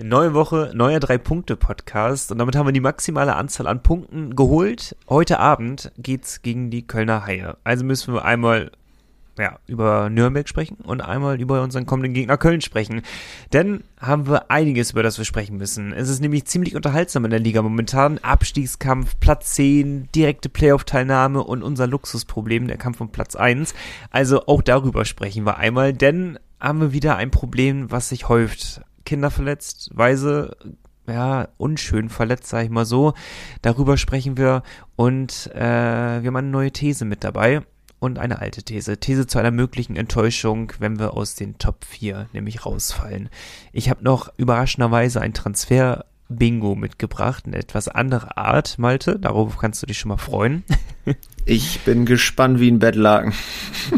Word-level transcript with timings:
Neue 0.00 0.32
Woche, 0.32 0.70
neuer 0.74 1.00
Drei-Punkte-Podcast 1.00 2.30
und 2.30 2.38
damit 2.38 2.54
haben 2.54 2.68
wir 2.68 2.72
die 2.72 2.78
maximale 2.78 3.34
Anzahl 3.34 3.66
an 3.66 3.82
Punkten 3.82 4.36
geholt. 4.36 4.94
Heute 5.08 5.40
Abend 5.40 5.90
geht's 5.98 6.40
gegen 6.42 6.70
die 6.70 6.86
Kölner 6.86 7.26
Haie. 7.26 7.56
Also 7.64 7.84
müssen 7.84 8.14
wir 8.14 8.24
einmal 8.24 8.70
ja, 9.36 9.58
über 9.66 10.08
Nürnberg 10.08 10.48
sprechen 10.48 10.76
und 10.84 11.00
einmal 11.00 11.40
über 11.40 11.62
unseren 11.64 11.84
kommenden 11.84 12.14
Gegner 12.14 12.36
Köln 12.36 12.60
sprechen. 12.60 13.02
Denn 13.52 13.82
haben 14.00 14.28
wir 14.28 14.52
einiges, 14.52 14.92
über 14.92 15.02
das 15.02 15.18
wir 15.18 15.24
sprechen 15.24 15.56
müssen. 15.56 15.92
Es 15.92 16.08
ist 16.08 16.20
nämlich 16.20 16.44
ziemlich 16.44 16.76
unterhaltsam 16.76 17.24
in 17.24 17.32
der 17.32 17.40
Liga 17.40 17.60
momentan. 17.60 18.18
Abstiegskampf, 18.18 19.18
Platz 19.18 19.54
10, 19.54 20.10
direkte 20.14 20.48
Playoff-Teilnahme 20.48 21.42
und 21.42 21.64
unser 21.64 21.88
Luxusproblem, 21.88 22.68
der 22.68 22.76
Kampf 22.76 23.00
um 23.00 23.10
Platz 23.10 23.34
1. 23.34 23.74
Also 24.10 24.46
auch 24.46 24.62
darüber 24.62 25.04
sprechen 25.04 25.44
wir 25.44 25.56
einmal, 25.56 25.92
denn 25.92 26.38
haben 26.60 26.80
wir 26.80 26.92
wieder 26.92 27.16
ein 27.16 27.32
Problem, 27.32 27.90
was 27.90 28.10
sich 28.10 28.28
häuft. 28.28 28.82
Kinder 29.08 29.30
verletzt, 29.30 29.88
Weise, 29.94 30.54
ja, 31.06 31.48
unschön 31.56 32.10
verletzt, 32.10 32.48
sag 32.48 32.64
ich 32.64 32.70
mal 32.70 32.84
so. 32.84 33.14
Darüber 33.62 33.96
sprechen 33.96 34.36
wir 34.36 34.62
und 34.96 35.50
äh, 35.54 35.58
wir 35.58 36.26
haben 36.26 36.36
eine 36.36 36.48
neue 36.48 36.72
These 36.72 37.06
mit 37.06 37.24
dabei 37.24 37.62
und 38.00 38.18
eine 38.18 38.40
alte 38.40 38.62
These. 38.62 39.00
These 39.00 39.26
zu 39.26 39.38
einer 39.38 39.50
möglichen 39.50 39.96
Enttäuschung, 39.96 40.74
wenn 40.78 40.98
wir 40.98 41.14
aus 41.14 41.36
den 41.36 41.56
Top 41.56 41.86
4 41.86 42.28
nämlich 42.34 42.66
rausfallen. 42.66 43.30
Ich 43.72 43.88
habe 43.88 44.04
noch 44.04 44.28
überraschenderweise 44.36 45.22
ein 45.22 45.32
Transfer 45.32 46.04
Bingo 46.28 46.74
mitgebracht, 46.74 47.44
eine 47.46 47.56
etwas 47.56 47.88
andere 47.88 48.36
Art, 48.36 48.78
Malte. 48.78 49.18
Darauf 49.18 49.58
kannst 49.58 49.82
du 49.82 49.86
dich 49.86 49.98
schon 49.98 50.10
mal 50.10 50.18
freuen. 50.18 50.64
Ich 51.50 51.80
bin 51.80 52.04
gespannt 52.04 52.60
wie 52.60 52.70
ein 52.70 52.78
Bettlaken. 52.78 53.32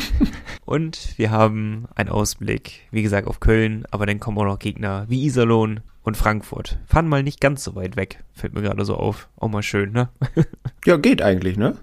Und 0.65 1.19
wir 1.19 1.33
haben 1.33 1.89
einen 1.97 2.09
Ausblick, 2.09 2.87
wie 2.93 3.03
gesagt, 3.03 3.27
auf 3.27 3.41
Köln, 3.41 3.84
aber 3.91 4.06
dann 4.06 4.20
kommen 4.20 4.39
auch 4.39 4.45
noch 4.45 4.61
Gegner 4.61 5.06
wie 5.09 5.25
Iserlohn 5.25 5.80
und 6.05 6.16
Frankfurt. 6.16 6.79
Fahren 6.87 7.09
mal 7.09 7.25
nicht 7.25 7.41
ganz 7.41 7.65
so 7.65 7.75
weit 7.75 7.97
weg, 7.97 8.23
fällt 8.33 8.55
mir 8.55 8.62
gerade 8.62 8.84
so 8.84 8.95
auf. 8.95 9.28
Auch 9.34 9.48
mal 9.48 9.65
schön, 9.65 9.91
ne? 9.91 10.11
ja, 10.84 10.97
geht 10.97 11.23
eigentlich, 11.23 11.56
ne? 11.56 11.77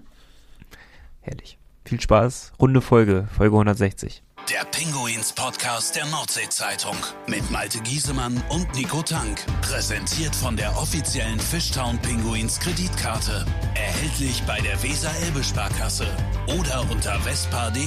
Herrlich. 1.19 1.57
Viel 1.83 1.99
Spaß. 1.99 2.53
Runde 2.61 2.79
Folge, 2.79 3.27
Folge 3.35 3.55
160. 3.55 4.23
Der 4.49 4.63
Pinguins 4.63 5.33
Podcast 5.33 5.97
der 5.97 6.05
Nordseezeitung 6.05 6.95
mit 7.27 7.51
Malte 7.51 7.79
Giesemann 7.81 8.41
und 8.47 8.73
Nico 8.75 9.01
Tank. 9.01 9.45
Präsentiert 9.61 10.33
von 10.33 10.55
der 10.55 10.77
offiziellen 10.77 11.37
Fishtown 11.37 11.97
Pinguins 11.97 12.57
Kreditkarte. 12.57 13.45
Erhältlich 13.75 14.41
bei 14.47 14.57
der 14.61 14.81
Weser-Elbe-Sparkasse 14.81 16.07
oder 16.57 16.89
unter 16.89 17.19
vespa.de. 17.19 17.83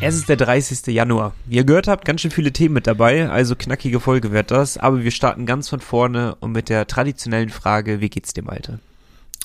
Es 0.00 0.14
ist 0.14 0.30
der 0.30 0.36
30. 0.36 0.86
Januar. 0.86 1.34
Wie 1.44 1.56
ihr 1.56 1.64
gehört 1.64 1.86
habt, 1.86 2.06
ganz 2.06 2.22
schön 2.22 2.30
viele 2.30 2.54
Themen 2.54 2.76
mit 2.76 2.86
dabei, 2.86 3.28
also 3.28 3.54
knackige 3.54 4.00
Folge 4.00 4.32
wird 4.32 4.50
das, 4.50 4.78
aber 4.78 5.04
wir 5.04 5.10
starten 5.10 5.44
ganz 5.44 5.68
von 5.68 5.80
vorne 5.80 6.34
und 6.36 6.52
mit 6.52 6.70
der 6.70 6.86
traditionellen 6.86 7.50
Frage, 7.50 8.00
wie 8.00 8.08
geht's 8.08 8.32
dir, 8.32 8.42
Malte? 8.42 8.80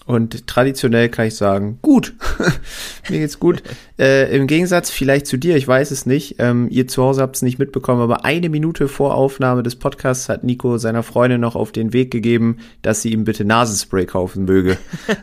Und 0.05 0.45
traditionell 0.45 1.09
kann 1.09 1.27
ich 1.27 1.35
sagen, 1.35 1.79
gut. 1.81 2.13
Mir 3.09 3.19
geht's 3.19 3.39
gut. 3.39 3.63
Äh, 3.97 4.35
Im 4.35 4.45
Gegensatz 4.45 4.91
vielleicht 4.91 5.25
zu 5.25 5.37
dir, 5.37 5.55
ich 5.55 5.67
weiß 5.67 5.89
es 5.89 6.05
nicht. 6.05 6.35
Ähm, 6.37 6.67
ihr 6.69 6.87
zu 6.87 7.01
Hause 7.01 7.23
habt 7.23 7.37
es 7.37 7.41
nicht 7.41 7.57
mitbekommen, 7.57 8.01
aber 8.01 8.23
eine 8.23 8.49
Minute 8.49 8.87
vor 8.87 9.15
Aufnahme 9.15 9.63
des 9.63 9.75
Podcasts 9.77 10.29
hat 10.29 10.43
Nico 10.43 10.77
seiner 10.77 11.01
Freundin 11.01 11.41
noch 11.41 11.55
auf 11.55 11.71
den 11.71 11.91
Weg 11.91 12.11
gegeben, 12.11 12.57
dass 12.83 13.01
sie 13.01 13.13
ihm 13.13 13.23
bitte 13.23 13.45
Nasenspray 13.45 14.05
kaufen 14.05 14.45
möge. 14.45 14.77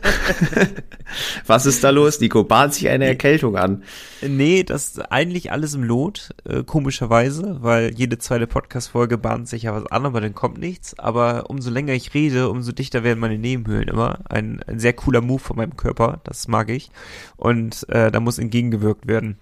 Was 1.45 1.65
ist 1.65 1.83
da 1.83 1.89
los, 1.89 2.19
Nico? 2.19 2.43
Bahnt 2.43 2.73
sich 2.73 2.89
eine 2.89 3.05
Erkältung 3.05 3.55
an? 3.55 3.83
Nee, 4.21 4.63
das 4.63 4.87
ist 4.87 5.11
eigentlich 5.11 5.51
alles 5.51 5.73
im 5.73 5.83
Lot, 5.83 6.29
äh, 6.47 6.63
komischerweise, 6.63 7.57
weil 7.61 7.93
jede 7.93 8.17
zweite 8.17 8.47
Podcast-Folge 8.47 9.17
bahnt 9.17 9.47
sich 9.47 9.63
ja 9.63 9.73
was 9.73 9.85
an, 9.87 10.05
aber 10.05 10.21
dann 10.21 10.33
kommt 10.33 10.57
nichts. 10.57 10.97
Aber 10.97 11.49
umso 11.49 11.69
länger 11.69 11.93
ich 11.93 12.13
rede, 12.13 12.49
umso 12.49 12.71
dichter 12.71 13.03
werden 13.03 13.19
meine 13.19 13.37
Nebenhöhlen 13.37 13.87
immer. 13.87 14.19
Ein, 14.29 14.61
ein 14.73 14.79
sehr 14.79 14.93
cooler 14.93 15.21
Move 15.21 15.39
von 15.39 15.57
meinem 15.57 15.77
Körper, 15.77 16.19
das 16.23 16.47
mag 16.47 16.69
ich. 16.69 16.91
Und 17.37 17.87
äh, 17.89 18.11
da 18.11 18.19
muss 18.19 18.37
entgegengewirkt 18.37 19.07
werden. 19.07 19.37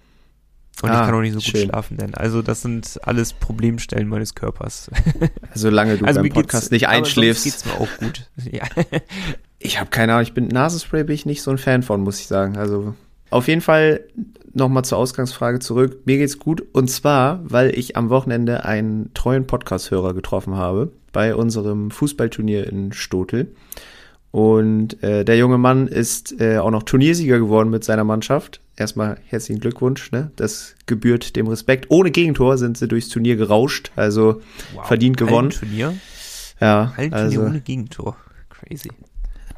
Und 0.80 0.90
ah, 0.90 1.00
ich 1.00 1.06
kann 1.06 1.14
auch 1.14 1.20
nicht 1.20 1.34
so 1.34 1.38
gut 1.38 1.44
schön. 1.44 1.68
schlafen, 1.68 1.96
denn 1.98 2.14
also 2.14 2.40
das 2.40 2.62
sind 2.62 2.98
alles 3.02 3.34
Problemstellen 3.34 4.08
meines 4.08 4.34
Körpers. 4.34 4.90
Solange 5.54 5.98
du 5.98 6.04
also 6.06 6.22
beim 6.22 6.32
Podcast 6.32 6.72
nicht 6.72 6.88
einschläfst. 6.88 7.44
geht's 7.44 7.64
mir 7.64 7.74
auch 7.74 7.88
gut. 7.98 8.28
Ja. 8.50 8.64
Ich 9.58 9.78
habe 9.78 9.90
keine 9.90 10.12
Ahnung, 10.12 10.24
ich 10.24 10.34
bin 10.34 10.48
Nasenspray 10.48 11.04
bin 11.04 11.14
ich 11.14 11.26
nicht 11.26 11.42
so 11.42 11.50
ein 11.50 11.58
Fan 11.58 11.82
von, 11.82 12.00
muss 12.00 12.18
ich 12.18 12.26
sagen. 12.26 12.56
Also 12.56 12.94
auf 13.30 13.48
jeden 13.48 13.60
Fall 13.60 14.00
nochmal 14.54 14.84
zur 14.84 14.98
Ausgangsfrage 14.98 15.60
zurück. 15.60 16.00
Mir 16.04 16.18
geht's 16.18 16.38
gut 16.38 16.62
und 16.72 16.88
zwar, 16.88 17.40
weil 17.44 17.78
ich 17.78 17.96
am 17.96 18.10
Wochenende 18.10 18.64
einen 18.64 19.12
treuen 19.14 19.46
Podcast-Hörer 19.46 20.14
getroffen 20.14 20.56
habe 20.56 20.90
bei 21.12 21.34
unserem 21.34 21.90
Fußballturnier 21.90 22.66
in 22.66 22.92
Stotel. 22.92 23.54
Und 24.32 25.02
äh, 25.02 25.24
der 25.24 25.36
junge 25.36 25.58
Mann 25.58 25.86
ist 25.86 26.40
äh, 26.40 26.56
auch 26.56 26.70
noch 26.70 26.82
Turniersieger 26.84 27.38
geworden 27.38 27.68
mit 27.68 27.84
seiner 27.84 28.02
Mannschaft. 28.02 28.60
Erstmal 28.76 29.18
herzlichen 29.26 29.60
Glückwunsch, 29.60 30.10
ne? 30.10 30.30
Das 30.36 30.74
gebührt 30.86 31.36
dem 31.36 31.46
Respekt. 31.46 31.86
Ohne 31.90 32.10
Gegentor 32.10 32.56
sind 32.56 32.78
sie 32.78 32.88
durchs 32.88 33.10
Turnier 33.10 33.36
gerauscht, 33.36 33.92
also 33.94 34.40
wow. 34.74 34.86
verdient 34.86 35.18
gewonnen. 35.18 35.50
Turnier? 35.50 35.94
Ja, 36.60 36.94
Hallenturnier 36.96 37.26
also, 37.26 37.42
ohne 37.42 37.60
Gegentor. 37.60 38.16
Crazy. 38.48 38.88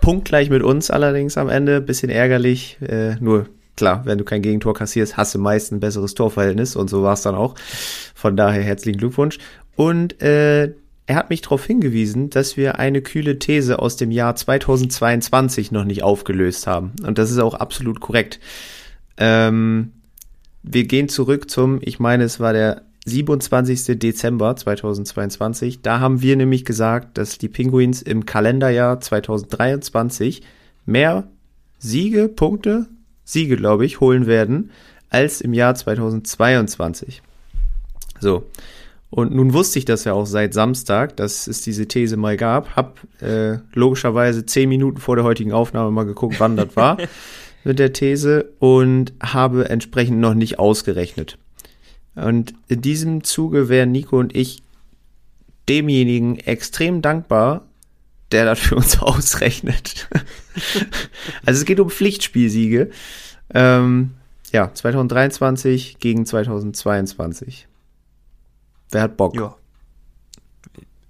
Punktgleich 0.00 0.50
mit 0.50 0.64
uns 0.64 0.90
allerdings 0.90 1.38
am 1.38 1.48
Ende, 1.48 1.80
bisschen 1.80 2.10
ärgerlich. 2.10 2.76
Äh, 2.82 3.14
nur 3.20 3.46
klar, 3.76 4.02
wenn 4.06 4.18
du 4.18 4.24
kein 4.24 4.42
Gegentor 4.42 4.74
kassierst, 4.74 5.16
hast 5.16 5.36
du 5.36 5.38
meist 5.38 5.70
ein 5.70 5.78
besseres 5.78 6.14
Torverhältnis 6.14 6.74
und 6.74 6.90
so 6.90 7.04
war 7.04 7.12
es 7.12 7.22
dann 7.22 7.36
auch. 7.36 7.54
Von 8.16 8.36
daher 8.36 8.62
herzlichen 8.62 8.98
Glückwunsch. 8.98 9.38
Und 9.76 10.20
äh, 10.20 10.72
er 11.06 11.16
hat 11.16 11.30
mich 11.30 11.42
darauf 11.42 11.64
hingewiesen, 11.66 12.30
dass 12.30 12.56
wir 12.56 12.78
eine 12.78 13.02
kühle 13.02 13.38
These 13.38 13.78
aus 13.78 13.96
dem 13.96 14.10
Jahr 14.10 14.36
2022 14.36 15.70
noch 15.70 15.84
nicht 15.84 16.02
aufgelöst 16.02 16.66
haben. 16.66 16.92
Und 17.06 17.18
das 17.18 17.30
ist 17.30 17.38
auch 17.38 17.54
absolut 17.54 18.00
korrekt. 18.00 18.40
Ähm, 19.18 19.92
wir 20.62 20.84
gehen 20.84 21.08
zurück 21.08 21.50
zum, 21.50 21.78
ich 21.82 21.98
meine, 21.98 22.24
es 22.24 22.40
war 22.40 22.54
der 22.54 22.82
27. 23.04 23.98
Dezember 23.98 24.56
2022. 24.56 25.82
Da 25.82 26.00
haben 26.00 26.22
wir 26.22 26.36
nämlich 26.36 26.64
gesagt, 26.64 27.18
dass 27.18 27.36
die 27.36 27.48
Penguins 27.48 28.00
im 28.00 28.24
Kalenderjahr 28.24 28.98
2023 28.98 30.42
mehr 30.86 31.28
Siege, 31.78 32.28
Punkte, 32.28 32.86
Siege, 33.24 33.56
glaube 33.56 33.84
ich, 33.84 34.00
holen 34.00 34.26
werden 34.26 34.70
als 35.10 35.42
im 35.42 35.52
Jahr 35.52 35.74
2022. 35.74 37.22
So. 38.20 38.46
Und 39.14 39.32
nun 39.32 39.52
wusste 39.52 39.78
ich 39.78 39.84
das 39.84 40.02
ja 40.02 40.12
auch 40.12 40.26
seit 40.26 40.54
Samstag, 40.54 41.16
dass 41.16 41.46
es 41.46 41.60
diese 41.60 41.86
These 41.86 42.16
mal 42.16 42.36
gab. 42.36 42.74
Hab 42.74 42.98
äh, 43.22 43.58
logischerweise 43.72 44.44
zehn 44.44 44.68
Minuten 44.68 44.98
vor 44.98 45.14
der 45.14 45.24
heutigen 45.24 45.52
Aufnahme 45.52 45.92
mal 45.92 46.02
geguckt, 46.02 46.40
wann 46.40 46.56
das 46.56 46.74
war 46.74 46.96
mit 47.64 47.78
der 47.78 47.92
These 47.92 48.50
und 48.58 49.12
habe 49.22 49.68
entsprechend 49.70 50.18
noch 50.18 50.34
nicht 50.34 50.58
ausgerechnet. 50.58 51.38
Und 52.16 52.54
in 52.66 52.82
diesem 52.82 53.22
Zuge 53.22 53.68
wären 53.68 53.92
Nico 53.92 54.18
und 54.18 54.34
ich 54.34 54.64
demjenigen 55.68 56.40
extrem 56.40 57.00
dankbar, 57.00 57.66
der 58.32 58.46
das 58.46 58.58
für 58.58 58.74
uns 58.74 58.98
ausrechnet. 59.00 60.08
also 61.46 61.60
es 61.60 61.64
geht 61.64 61.78
um 61.78 61.88
Pflichtspielsiege. 61.88 62.90
Ähm, 63.54 64.10
ja, 64.50 64.74
2023 64.74 66.00
gegen 66.00 66.26
2022. 66.26 67.68
Wer 68.94 69.02
hat 69.02 69.16
Bock? 69.16 69.34
Ja. 69.34 69.56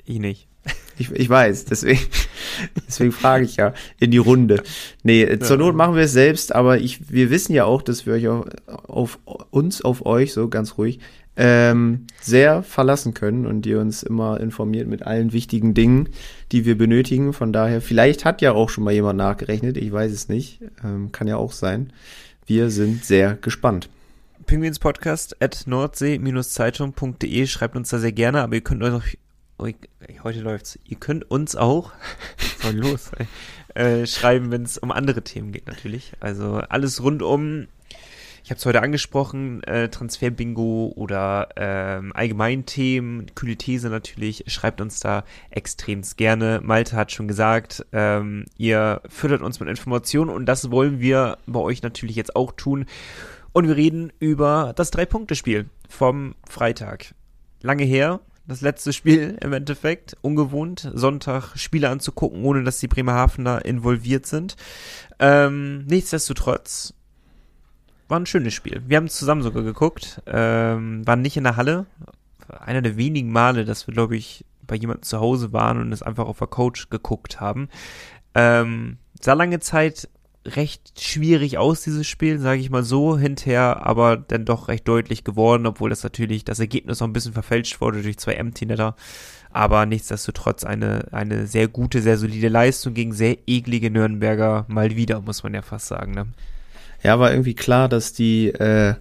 Ich 0.07 0.19
nicht. 0.19 0.49
Ich, 0.97 1.11
ich 1.11 1.29
weiß, 1.29 1.67
deswegen, 1.67 2.01
deswegen 2.89 3.13
frage 3.13 3.45
ich 3.45 3.57
ja 3.57 3.75
in 3.99 4.11
die 4.11 4.19
Runde. 4.19 4.63
Nee, 5.03 5.29
ja. 5.29 5.41
zur 5.41 5.59
Not 5.59 5.75
machen 5.75 5.97
wir 5.97 6.05
es 6.05 6.13
selbst, 6.13 6.55
aber 6.55 6.79
ich, 6.79 7.11
wir 7.11 7.29
wissen 7.31 7.53
ja 7.53 7.65
auch, 7.65 7.83
dass 7.83 8.07
wir 8.07 8.15
euch 8.15 8.29
auch 8.29 8.47
auf 8.67 9.19
uns, 9.51 9.83
auf 9.83 10.07
euch, 10.07 10.33
so 10.33 10.49
ganz 10.49 10.79
ruhig, 10.79 11.01
ähm, 11.37 12.07
sehr 12.23 12.63
verlassen 12.63 13.13
können 13.13 13.45
und 13.45 13.67
ihr 13.67 13.81
uns 13.81 14.03
immer 14.03 14.41
informiert 14.41 14.87
mit 14.87 15.03
allen 15.03 15.33
wichtigen 15.33 15.75
Dingen, 15.75 16.09
die 16.53 16.65
wir 16.65 16.79
benötigen. 16.79 17.33
Von 17.33 17.53
daher, 17.53 17.83
vielleicht 17.83 18.25
hat 18.25 18.41
ja 18.41 18.53
auch 18.53 18.71
schon 18.71 18.85
mal 18.85 18.95
jemand 18.95 19.19
nachgerechnet, 19.19 19.77
ich 19.77 19.93
weiß 19.93 20.13
es 20.13 20.31
nicht, 20.31 20.61
ähm, 20.83 21.13
kann 21.13 21.27
ja 21.27 21.37
auch 21.37 21.53
sein. 21.53 21.93
Wir 22.47 22.71
sind 22.71 23.05
sehr 23.05 23.35
gespannt. 23.35 23.91
Penguinspodcast 24.47 25.41
at 25.43 25.65
nordsee-zeitung.de. 25.67 27.47
Schreibt 27.47 27.77
uns 27.77 27.89
da 27.89 27.99
sehr 27.99 28.13
gerne, 28.13 28.43
aber 28.43 28.55
ihr 28.55 28.61
könnt 28.61 28.83
euch 28.83 29.19
oh, 29.59 29.69
heute 30.23 30.41
läuft's, 30.41 30.79
ihr 30.85 30.97
könnt 30.99 31.31
uns 31.31 31.57
auch, 31.57 31.93
voll 32.59 32.75
los, 32.75 33.11
äh, 33.75 34.07
schreiben, 34.07 34.51
wenn 34.51 34.63
es 34.63 34.79
um 34.79 34.91
andere 34.91 35.23
Themen 35.23 35.53
geht 35.53 35.67
natürlich. 35.67 36.13
Also 36.21 36.57
alles 36.69 37.03
rund 37.03 37.23
um, 37.23 37.67
ich 38.43 38.51
habe 38.51 38.59
es 38.59 38.67
heute 38.67 38.83
angesprochen, 38.83 39.63
äh, 39.63 39.89
Transfer-Bingo 39.89 40.93
oder 40.97 41.49
ähm, 41.57 42.13
Allgemeinthemen, 42.15 43.35
kühle 43.35 43.57
These 43.57 43.89
natürlich, 43.89 44.45
schreibt 44.49 44.83
uns 44.83 45.01
da 45.01 45.25
extremst 45.51 46.19
gerne. 46.19 46.61
Malte 46.63 46.95
hat 46.95 47.11
schon 47.11 47.27
gesagt, 47.27 47.87
ähm, 47.93 48.45
ihr 48.59 49.01
füttert 49.09 49.41
uns 49.41 49.61
mit 49.61 49.71
Informationen 49.71 50.31
und 50.31 50.45
das 50.45 50.71
wollen 50.71 51.01
wir 51.01 51.39
bei 51.47 51.61
euch 51.61 51.83
natürlich 51.83 52.17
jetzt 52.17 52.37
auch 52.37 52.53
tun. 52.53 52.85
Und 53.55 53.69
wir 53.69 53.77
reden 53.77 54.13
über 54.19 54.73
das 54.75 54.91
Drei-Punkte-Spiel 54.91 55.71
vom 55.89 56.35
Freitag. 56.49 57.15
Lange 57.63 57.85
her, 57.85 58.19
das 58.49 58.63
letzte 58.63 58.93
Spiel 58.93 59.39
im 59.41 59.53
Endeffekt. 59.53 60.17
Ungewohnt, 60.23 60.91
Sonntag 60.93 61.57
Spiele 61.57 61.89
anzugucken, 61.89 62.45
ohne 62.45 62.65
dass 62.65 62.81
die 62.81 62.89
Bremerhavener 62.89 63.65
involviert 63.65 64.27
sind. 64.27 64.57
Ähm, 65.21 65.85
nichtsdestotrotz 65.87 66.95
war 68.09 68.19
ein 68.19 68.27
schönes 68.27 68.55
Spiel. 68.55 68.83
Wir 68.89 68.97
haben 68.97 69.07
es 69.07 69.15
zusammen 69.15 69.43
sogar 69.43 69.63
geguckt, 69.63 70.21
ähm, 70.27 71.07
waren 71.07 71.23
nicht 71.23 71.37
in 71.37 71.45
der 71.45 71.57
Halle. 71.57 71.87
Einer 72.49 72.83
der 72.83 72.97
wenigen 72.97 73.31
Male, 73.31 73.65
dass 73.65 73.87
wir, 73.87 73.95
glaube 73.95 74.17
ich, 74.17 74.45
bei 74.67 74.75
jemandem 74.75 75.05
zu 75.05 75.21
Hause 75.21 75.53
waren 75.53 75.81
und 75.81 75.93
es 75.93 76.03
einfach 76.03 76.27
auf 76.27 76.41
der 76.41 76.49
Coach 76.49 76.91
geguckt 76.91 77.41
haben. 77.41 77.69
Ähm, 78.35 78.99
sah 79.21 79.35
lange 79.35 79.61
Zeit 79.61 80.09
recht 80.47 81.01
schwierig 81.01 81.59
aus, 81.59 81.83
dieses 81.83 82.07
Spiel, 82.07 82.39
sage 82.39 82.61
ich 82.61 82.71
mal 82.71 82.83
so, 82.83 83.19
hinterher 83.19 83.87
aber 83.87 84.17
dann 84.17 84.45
doch 84.45 84.69
recht 84.69 84.87
deutlich 84.87 85.25
geworden, 85.25 85.67
obwohl 85.67 85.91
das 85.91 86.03
natürlich 86.03 86.45
das 86.45 86.61
Ergebnis 86.61 87.01
noch 87.01 87.09
ein 87.09 87.13
bisschen 87.13 87.33
verfälscht 87.33 87.81
wurde 87.81 88.03
durch 88.03 88.19
zwei 88.19 88.35
Empty-Netter. 88.35 88.95
Aber 89.51 89.87
nichtsdestotrotz 89.87 90.65
eine, 90.65 91.07
eine 91.13 91.47
sehr 91.47 91.69
gute, 91.69 92.03
sehr 92.03 92.19
solide 92.19 92.49
Leistung 92.49 92.93
gegen 92.93 93.13
sehr 93.13 93.39
eklige 93.47 93.91
Nürnberger 93.91 94.65
mal 94.69 94.97
wieder, 94.97 95.21
muss 95.21 95.43
man 95.43 95.55
ja 95.55 95.63
fast 95.63 95.87
sagen. 95.87 96.13
Ne? 96.13 96.27
Ja, 97.03 97.21
war 97.21 97.31
irgendwie 97.31 97.55
klar, 97.55 97.89
dass 97.89 98.13
die, 98.13 98.49
äh, 98.49 98.95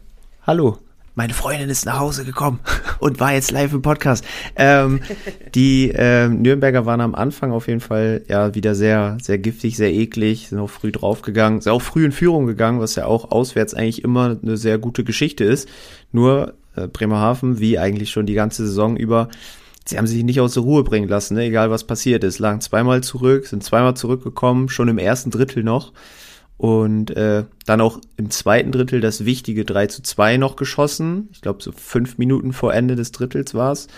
hallo, 0.43 0.77
meine 1.15 1.33
Freundin 1.33 1.69
ist 1.69 1.85
nach 1.85 1.99
Hause 1.99 2.25
gekommen 2.25 2.59
und 2.99 3.19
war 3.19 3.33
jetzt 3.33 3.51
live 3.51 3.73
im 3.73 3.81
Podcast. 3.81 4.25
Ähm, 4.55 5.01
die 5.55 5.91
ähm, 5.93 6.41
Nürnberger 6.41 6.85
waren 6.85 7.01
am 7.01 7.15
Anfang 7.15 7.51
auf 7.51 7.67
jeden 7.67 7.79
Fall 7.79 8.23
ja 8.27 8.55
wieder 8.55 8.75
sehr, 8.75 9.17
sehr 9.21 9.37
giftig, 9.37 9.77
sehr 9.77 9.93
eklig, 9.93 10.49
sind 10.49 10.59
auch 10.59 10.69
früh 10.69 10.91
draufgegangen, 10.91 11.61
sind 11.61 11.71
auch 11.71 11.81
früh 11.81 12.05
in 12.05 12.11
Führung 12.11 12.47
gegangen, 12.47 12.79
was 12.79 12.95
ja 12.95 13.05
auch 13.05 13.31
auswärts 13.31 13.73
eigentlich 13.73 14.03
immer 14.03 14.37
eine 14.41 14.57
sehr 14.57 14.77
gute 14.77 15.03
Geschichte 15.03 15.43
ist. 15.43 15.69
Nur 16.11 16.55
äh, 16.75 16.87
Bremerhaven, 16.87 17.59
wie 17.59 17.77
eigentlich 17.77 18.09
schon 18.09 18.25
die 18.25 18.33
ganze 18.33 18.65
Saison 18.65 18.97
über, 18.97 19.29
sie 19.85 19.97
haben 19.97 20.07
sich 20.07 20.23
nicht 20.23 20.41
aus 20.41 20.55
der 20.55 20.63
Ruhe 20.63 20.83
bringen 20.83 21.07
lassen, 21.07 21.35
ne? 21.35 21.43
egal 21.43 21.69
was 21.69 21.83
passiert 21.83 22.23
ist. 22.23 22.39
Lagen 22.39 22.61
zweimal 22.61 23.01
zurück, 23.01 23.45
sind 23.45 23.63
zweimal 23.63 23.95
zurückgekommen, 23.95 24.69
schon 24.69 24.87
im 24.87 24.97
ersten 24.97 25.29
Drittel 25.29 25.63
noch 25.63 25.93
und 26.63 27.11
äh, 27.17 27.43
dann 27.65 27.81
auch 27.81 27.99
im 28.15 28.29
zweiten 28.29 28.71
Drittel 28.71 29.01
das 29.01 29.25
wichtige 29.25 29.65
3 29.65 29.87
zu 29.87 30.01
2 30.01 30.37
noch 30.37 30.55
geschossen. 30.55 31.27
Ich 31.33 31.41
glaube, 31.41 31.61
so 31.61 31.73
fünf 31.73 32.17
Minuten 32.17 32.53
vor 32.53 32.73
Ende 32.73 32.95
des 32.95 33.11
Drittels 33.11 33.53
war's 33.53 33.89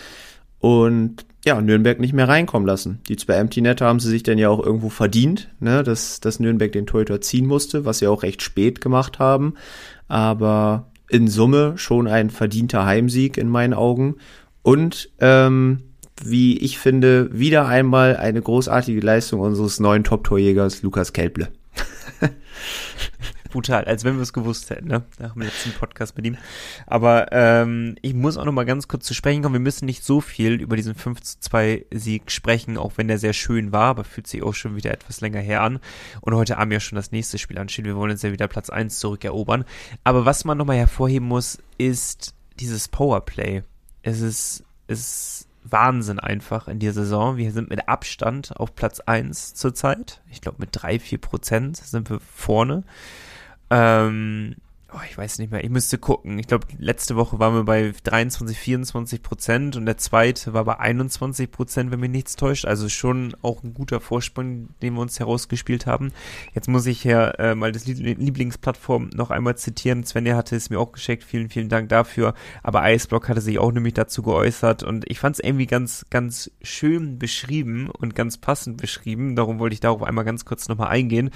Und 0.58 1.28
ja, 1.46 1.62
Nürnberg 1.62 2.00
nicht 2.00 2.14
mehr 2.14 2.28
reinkommen 2.28 2.66
lassen. 2.66 3.02
Die 3.08 3.18
zwei 3.18 3.36
Empty 3.36 3.62
Netter 3.62 3.86
haben 3.86 4.00
sie 4.00 4.10
sich 4.10 4.24
dann 4.24 4.40
ja 4.40 4.50
auch 4.50 4.66
irgendwo 4.66 4.90
verdient, 4.90 5.52
ne, 5.60 5.84
dass, 5.84 6.22
dass 6.22 6.40
Nürnberg 6.40 6.72
den 6.72 6.88
Torhüter 6.88 7.22
ziehen 7.22 7.46
musste, 7.46 7.86
was 7.86 8.00
sie 8.00 8.08
auch 8.08 8.24
recht 8.24 8.42
spät 8.42 8.82
gemacht 8.82 9.20
haben. 9.20 9.54
Aber 10.08 10.88
in 11.08 11.28
Summe 11.28 11.74
schon 11.78 12.08
ein 12.08 12.32
verdienter 12.32 12.84
Heimsieg 12.84 13.38
in 13.38 13.48
meinen 13.48 13.76
Augen. 13.76 14.16
Und 14.64 15.12
ähm, 15.20 15.84
wie 16.24 16.58
ich 16.58 16.80
finde, 16.80 17.30
wieder 17.32 17.68
einmal 17.68 18.18
eine 18.18 18.42
großartige 18.42 19.02
Leistung 19.02 19.40
unseres 19.40 19.80
neuen 19.80 20.04
Top-Torjägers 20.04 20.82
Lukas 20.82 21.14
Kelble. 21.14 21.50
Brutal, 23.52 23.86
als 23.86 24.04
wenn 24.04 24.16
wir 24.16 24.22
es 24.22 24.34
gewusst 24.34 24.70
hätten, 24.70 24.88
ne? 24.88 25.06
Nach 25.18 25.34
dem 25.34 25.44
letzten 25.44 25.72
Podcast 25.72 26.18
mit 26.18 26.26
ihm. 26.26 26.36
Aber 26.88 27.32
ähm, 27.32 27.96
ich 28.02 28.14
muss 28.14 28.36
auch 28.38 28.44
noch 28.44 28.52
mal 28.52 28.66
ganz 28.66 28.88
kurz 28.88 29.06
zu 29.06 29.14
sprechen 29.14 29.44
kommen. 29.44 29.54
Wir 29.54 29.60
müssen 29.62 29.86
nicht 29.86 30.04
so 30.04 30.20
viel 30.20 30.60
über 30.60 30.76
diesen 30.76 30.94
5 30.94 31.22
zu 31.22 31.40
2 31.40 31.86
Sieg 31.92 32.32
sprechen, 32.32 32.78
auch 32.78 32.94
wenn 32.98 33.08
der 33.08 33.18
sehr 33.18 33.32
schön 33.32 33.72
war, 33.72 33.86
aber 33.86 34.04
fühlt 34.04 34.28
sich 34.28 34.44
auch 34.44 34.54
schon 34.54 34.76
wieder 34.76 34.92
etwas 34.92 35.22
länger 35.22 35.40
her 35.40 35.62
an. 35.62 35.80
Und 36.22 36.36
heute 36.36 36.58
Abend 36.58 36.74
ja 36.74 36.82
schon 36.82 36.98
das 36.98 37.14
nächste 37.14 37.38
Spiel 37.38 37.58
ansteht. 37.58 37.86
Wir 37.86 37.96
wollen 37.96 38.12
jetzt 38.12 38.24
ja 38.24 38.34
wieder 38.34 38.50
Platz 38.50 38.70
1 38.70 39.00
zurückerobern. 39.00 39.64
Aber 40.04 40.26
was 40.26 40.44
man 40.44 40.58
noch 40.58 40.66
mal 40.66 40.76
hervorheben 40.76 41.28
muss, 41.28 41.60
ist 41.78 42.34
dieses 42.60 42.90
Powerplay. 42.90 43.64
Es 44.02 44.20
ist, 44.20 44.64
es 44.88 45.00
ist 45.00 45.48
Wahnsinn 45.70 46.20
einfach 46.20 46.68
in 46.68 46.80
dieser 46.80 47.04
Saison. 47.04 47.38
Wir 47.38 47.52
sind 47.52 47.70
mit 47.70 47.88
Abstand 47.88 48.56
auf 48.58 48.76
Platz 48.76 49.00
1 49.00 49.56
zurzeit. 49.56 50.22
Ich 50.32 50.42
glaube, 50.42 50.58
mit 50.60 50.70
3, 50.72 51.00
4 51.00 51.18
Prozent 51.20 51.78
sind 51.78 52.10
wir 52.10 52.20
vorne. 52.20 52.84
Ähm, 53.70 54.56
oh, 54.96 55.02
ich 55.10 55.18
weiß 55.18 55.40
nicht 55.40 55.52
mehr, 55.52 55.64
ich 55.64 55.70
müsste 55.70 55.98
gucken. 55.98 56.40
Ich 56.40 56.48
glaube, 56.48 56.68
letzte 56.78 57.16
Woche 57.16 57.40
waren 57.40 57.54
wir 57.54 57.64
bei 57.64 57.94
23, 58.04 58.58
24 58.58 59.22
Prozent 59.22 59.76
und 59.76 59.86
der 59.86 59.98
zweite 59.98 60.54
war 60.54 60.64
bei 60.64 60.80
21 60.80 61.52
Prozent, 61.52 61.92
wenn 61.92 62.00
mich 62.00 62.10
nichts 62.10 62.36
täuscht. 62.36 62.66
Also 62.66 62.88
schon 62.88 63.36
auch 63.42 63.64
ein 63.64 63.74
guter 63.74 64.00
Vorsprung, 64.00 64.70
den 64.82 64.94
wir 64.94 65.02
uns 65.02 65.20
herausgespielt 65.20 65.86
haben. 65.86 66.12
Jetzt 66.54 66.70
muss 66.70 66.86
ich 66.86 67.04
ja 67.04 67.30
äh, 67.32 67.56
mal 67.56 67.72
das 67.72 67.86
Lieblingsplattform 67.86 69.10
noch 69.14 69.32
einmal 69.32 69.58
zitieren. 69.58 70.06
Svenja 70.06 70.36
hatte 70.36 70.56
es 70.56 70.70
mir 70.70 70.80
auch 70.80 70.92
geschickt. 70.92 71.24
Vielen, 71.24 71.50
vielen 71.50 71.70
Dank 71.70 71.90
dafür. 71.90 72.34
Aber 72.64 72.90
Iceblock 72.90 73.28
hatte 73.28 73.42
sich 73.42 73.60
auch 73.60 73.72
nämlich 73.72 73.94
dazu 73.94 74.24
geäußert 74.24 74.84
und 74.84 75.10
ich 75.10 75.20
fand 75.20 75.36
es 75.38 75.44
irgendwie 75.44 75.68
ganz, 75.68 76.06
ganz 76.10 76.52
schön 76.62 77.20
beschrieben 77.20 77.90
und 77.90 78.16
ganz 78.16 78.38
passend 78.38 78.78
beschrieben. 78.78 79.36
Darum 79.36 79.60
wollte 79.60 79.74
ich 79.74 79.80
darauf 79.80 80.04
einmal 80.04 80.26
ganz 80.26 80.46
kurz 80.46 80.70
nochmal 80.70 80.90
eingehen. 80.90 81.32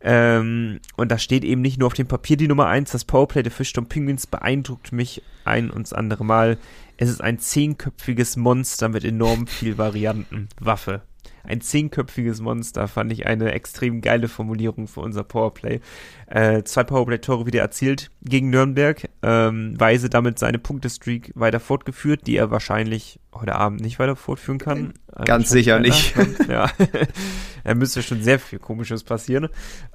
Ähm, 0.00 0.80
und 0.96 1.12
da 1.12 1.18
steht 1.18 1.44
eben 1.44 1.60
nicht 1.60 1.78
nur 1.78 1.86
auf 1.86 1.94
dem 1.94 2.08
Papier 2.08 2.36
die 2.36 2.48
Nummer 2.48 2.66
1, 2.66 2.90
das 2.90 3.03
das 3.04 3.12
Powerplay 3.12 3.42
der 3.42 3.52
Fischturm 3.52 3.86
Penguins 3.86 4.26
beeindruckt 4.26 4.92
mich 4.92 5.22
ein 5.44 5.70
und 5.70 5.82
das 5.82 5.92
andere 5.92 6.24
Mal. 6.24 6.56
Es 6.96 7.10
ist 7.10 7.20
ein 7.20 7.38
zehnköpfiges 7.38 8.36
Monster 8.36 8.88
mit 8.88 9.04
enorm 9.04 9.46
viel 9.46 9.76
Varianten. 9.76 10.48
Waffe. 10.58 11.02
Ein 11.46 11.60
zehnköpfiges 11.60 12.40
Monster 12.40 12.88
fand 12.88 13.12
ich 13.12 13.26
eine 13.26 13.52
extrem 13.52 14.00
geile 14.00 14.28
Formulierung 14.28 14.88
für 14.88 15.00
unser 15.00 15.24
Powerplay. 15.24 15.80
Äh, 16.26 16.62
zwei 16.64 16.84
Powerplay-Tore 16.84 17.46
wieder 17.46 17.60
erzielt 17.60 18.10
gegen 18.22 18.48
Nürnberg. 18.50 19.08
Ähm, 19.22 19.78
Weise 19.78 20.08
damit 20.08 20.38
seine 20.38 20.58
Punktestreak 20.58 21.32
weiter 21.34 21.60
fortgeführt, 21.60 22.26
die 22.26 22.36
er 22.36 22.50
wahrscheinlich 22.50 23.20
heute 23.34 23.54
Abend 23.56 23.80
nicht 23.80 23.98
weiter 23.98 24.16
fortführen 24.16 24.58
kann. 24.58 24.94
Ganz 25.24 25.50
sicher 25.50 25.78
nicht. 25.80 26.14
ja. 26.48 26.70
er 27.64 27.74
müsste 27.74 28.02
schon 28.02 28.22
sehr 28.22 28.38
viel 28.38 28.58
Komisches 28.58 29.04
passieren. 29.04 29.48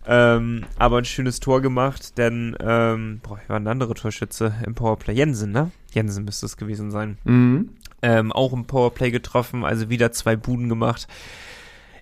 Ähm, 0.05 0.65
aber 0.77 0.99
ein 0.99 1.05
schönes 1.05 1.39
Tor 1.39 1.61
gemacht, 1.61 2.17
denn, 2.17 2.55
ähm, 2.59 3.21
boah, 3.23 3.39
war 3.47 3.57
ein 3.57 3.67
anderer 3.67 3.95
Torschütze 3.95 4.53
im 4.65 4.75
Powerplay. 4.75 5.13
Jensen, 5.13 5.51
ne? 5.51 5.71
Jensen 5.91 6.25
müsste 6.25 6.45
es 6.45 6.57
gewesen 6.57 6.91
sein. 6.91 7.17
Mhm. 7.23 7.69
Ähm, 8.01 8.31
auch 8.31 8.53
im 8.53 8.65
Powerplay 8.65 9.11
getroffen, 9.11 9.65
also 9.65 9.89
wieder 9.89 10.11
zwei 10.11 10.35
Buden 10.35 10.69
gemacht. 10.69 11.07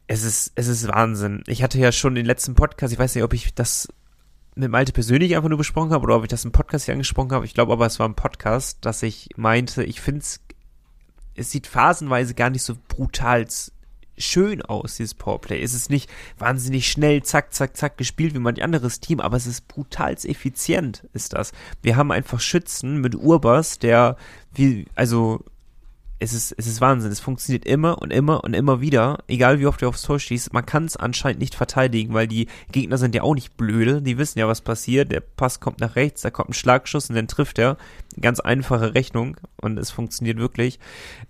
Es 0.06 0.24
ist, 0.24 0.52
es 0.56 0.68
ist 0.68 0.88
Wahnsinn. 0.88 1.44
Ich 1.48 1.64
hatte 1.64 1.80
ja 1.80 1.92
schon 1.92 2.16
den 2.16 2.26
letzten 2.26 2.56
Podcast, 2.56 2.94
ich 2.94 3.00
weiß 3.00 3.16
nicht, 3.16 3.24
ob 3.24 3.34
ich 3.34 3.54
das 3.56 3.88
mit 4.58 4.72
Malte 4.72 4.92
persönlich 4.92 5.36
einfach 5.36 5.50
nur 5.50 5.58
besprochen 5.58 5.92
habe 5.92 6.04
oder 6.04 6.18
ob 6.18 6.24
ich 6.24 6.30
das 6.30 6.46
im 6.46 6.52
Podcast 6.52 6.86
hier 6.86 6.94
angesprochen 6.94 7.32
habe. 7.32 7.46
Ich 7.46 7.54
glaube 7.54 7.74
aber, 7.74 7.86
es 7.86 8.00
war 8.00 8.08
ein 8.08 8.16
Podcast, 8.16 8.80
dass 8.82 9.04
ich 9.04 9.30
meinte, 9.36 9.84
ich 9.84 10.02
finde 10.02 10.22
es, 10.22 10.42
es 11.36 11.52
sieht 11.52 11.68
phasenweise 11.68 12.34
gar 12.34 12.50
nicht 12.50 12.64
so 12.64 12.76
brutal 12.88 13.46
schön 14.18 14.64
aus, 14.64 14.96
dieses 14.98 15.14
Powerplay. 15.14 15.62
Es 15.62 15.74
ist 15.74 15.90
nicht 15.90 16.10
wahnsinnig 16.40 16.90
schnell, 16.90 17.22
zack, 17.24 17.54
zack, 17.54 17.78
zack 17.78 17.98
gespielt 17.98 18.34
wie 18.34 18.40
manch 18.40 18.64
anderes 18.64 19.00
Team, 19.00 19.20
aber 19.20 19.38
es 19.38 19.46
ist 19.46 19.68
brutal 19.68 20.14
effizient, 20.14 21.08
ist 21.14 21.34
das. 21.34 21.52
Wir 21.84 21.96
haben 21.96 22.12
einfach 22.12 22.40
Schützen 22.40 23.00
mit 23.00 23.16
Urbas, 23.16 23.78
der 23.78 24.18
wie, 24.54 24.88
also 24.96 25.44
es 26.20 26.34
ist, 26.34 26.56
es 26.58 26.68
ist 26.68 26.82
Wahnsinn. 26.82 27.12
Es 27.12 27.20
funktioniert 27.20 27.66
immer 27.66 28.02
und 28.02 28.12
immer 28.12 28.44
und 28.44 28.54
immer 28.54 28.82
wieder, 28.82 29.20
egal 29.28 29.60
wie 29.60 29.68
oft 29.68 29.82
du 29.82 29.88
aufs 29.88 30.02
Tor 30.02 30.20
schießt. 30.20 30.54
Man 30.54 30.66
kann 30.66 30.86
es 30.86 30.98
anscheinend 30.98 31.40
nicht 31.40 31.56
verteidigen, 31.56 32.14
weil 32.14 32.28
die 32.28 32.48
Gegner 32.72 32.98
sind 32.98 33.14
ja 33.14 33.22
auch 33.22 33.36
nicht 33.36 33.56
blöde. 33.58 34.02
Die 34.02 34.18
wissen 34.18 34.40
ja, 34.40 34.48
was 34.48 34.62
passiert. 34.62 35.12
Der 35.12 35.22
Pass 35.22 35.60
kommt 35.60 35.80
nach 35.80 35.96
rechts, 35.96 36.22
da 36.22 36.32
kommt 36.32 36.50
ein 36.50 36.54
Schlagschuss 36.54 37.10
und 37.10 37.16
dann 37.16 37.28
trifft 37.28 37.60
er. 37.60 37.78
Ganz 38.22 38.40
einfache 38.40 38.96
Rechnung 38.96 39.38
und 39.62 39.78
es 39.78 39.92
funktioniert 39.92 40.38
wirklich. 40.38 40.80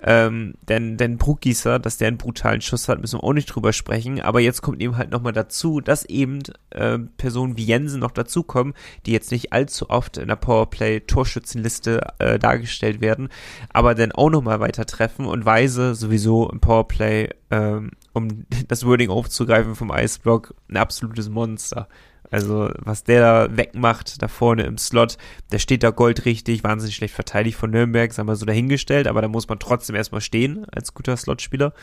Ähm, 0.01 0.55
denn, 0.67 0.97
denn 0.97 1.17
Bruckgießer, 1.17 1.79
dass 1.79 1.97
der 1.97 2.07
einen 2.07 2.17
brutalen 2.17 2.61
Schuss 2.61 2.87
hat, 2.87 3.01
müssen 3.01 3.19
wir 3.19 3.23
auch 3.23 3.33
nicht 3.33 3.47
drüber 3.47 3.73
sprechen. 3.73 4.21
Aber 4.21 4.39
jetzt 4.39 4.61
kommt 4.61 4.81
eben 4.81 4.97
halt 4.97 5.11
nochmal 5.11 5.33
dazu, 5.33 5.81
dass 5.81 6.05
eben 6.05 6.39
äh, 6.71 6.99
Personen 7.17 7.57
wie 7.57 7.65
Jensen 7.65 7.99
noch 7.99 8.11
dazukommen, 8.11 8.73
die 9.05 9.11
jetzt 9.11 9.31
nicht 9.31 9.53
allzu 9.53 9.89
oft 9.89 10.17
in 10.17 10.27
der 10.27 10.35
Powerplay-Torschützenliste 10.35 12.01
äh, 12.19 12.39
dargestellt 12.39 13.01
werden, 13.01 13.29
aber 13.69 13.95
dann 13.95 14.11
auch 14.11 14.29
nochmal 14.29 14.59
weiter 14.59 14.85
treffen 14.85 15.25
und 15.25 15.45
Weise 15.45 15.95
sowieso 15.95 16.49
im 16.49 16.59
Powerplay, 16.59 17.29
ähm, 17.51 17.91
um 18.13 18.45
das 18.67 18.85
Wording 18.85 19.09
aufzugreifen 19.09 19.75
vom 19.75 19.91
Iceblock, 19.91 20.53
ein 20.69 20.77
absolutes 20.77 21.29
Monster. 21.29 21.87
Also, 22.29 22.69
was 22.79 23.03
der 23.03 23.21
da 23.21 23.57
wegmacht, 23.57 24.21
da 24.21 24.27
vorne 24.27 24.63
im 24.63 24.77
Slot, 24.77 25.17
der 25.51 25.59
steht 25.59 25.83
da 25.83 25.91
goldrichtig, 25.91 26.63
wahnsinnig 26.63 26.95
schlecht 26.95 27.13
verteidigt 27.13 27.57
von 27.57 27.71
Nürnberg, 27.71 28.11
sagen 28.11 28.27
wir 28.27 28.35
so 28.35 28.45
dahingestellt, 28.45 29.07
aber 29.07 29.21
da 29.21 29.27
muss 29.27 29.47
man 29.47 29.59
trotzdem 29.59 29.95
erstmal 29.95 30.21
stehen 30.21 30.65
als 30.71 30.93
guter 30.93 31.15
Slotspieler. 31.15 31.73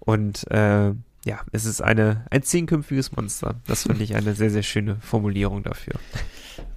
Und 0.00 0.50
äh, 0.50 0.92
ja, 1.24 1.40
es 1.52 1.66
ist 1.66 1.80
eine, 1.80 2.24
ein 2.30 2.42
zehnköpfiges 2.42 3.14
Monster. 3.14 3.54
Das 3.66 3.84
finde 3.84 4.02
ich 4.02 4.16
eine 4.16 4.34
sehr, 4.34 4.50
sehr 4.50 4.64
schöne 4.64 4.96
Formulierung 5.00 5.62
dafür. 5.62 5.94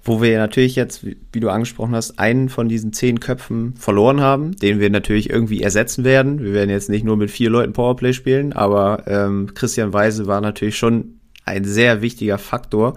Wo 0.03 0.21
wir 0.21 0.37
natürlich 0.37 0.75
jetzt, 0.75 1.03
wie 1.03 1.39
du 1.39 1.49
angesprochen 1.49 1.95
hast, 1.95 2.19
einen 2.19 2.49
von 2.49 2.69
diesen 2.69 2.93
zehn 2.93 3.19
Köpfen 3.19 3.75
verloren 3.75 4.21
haben, 4.21 4.55
den 4.55 4.79
wir 4.79 4.91
natürlich 4.91 5.31
irgendwie 5.31 5.63
ersetzen 5.63 6.03
werden. 6.03 6.43
Wir 6.43 6.53
werden 6.53 6.69
jetzt 6.69 6.89
nicht 6.89 7.03
nur 7.03 7.17
mit 7.17 7.31
vier 7.31 7.49
Leuten 7.49 7.73
Powerplay 7.73 8.13
spielen, 8.13 8.53
aber 8.53 9.03
ähm, 9.07 9.53
Christian 9.55 9.93
Weise 9.93 10.27
war 10.27 10.41
natürlich 10.41 10.77
schon 10.77 11.14
ein 11.45 11.63
sehr 11.63 12.01
wichtiger 12.01 12.37
Faktor. 12.37 12.95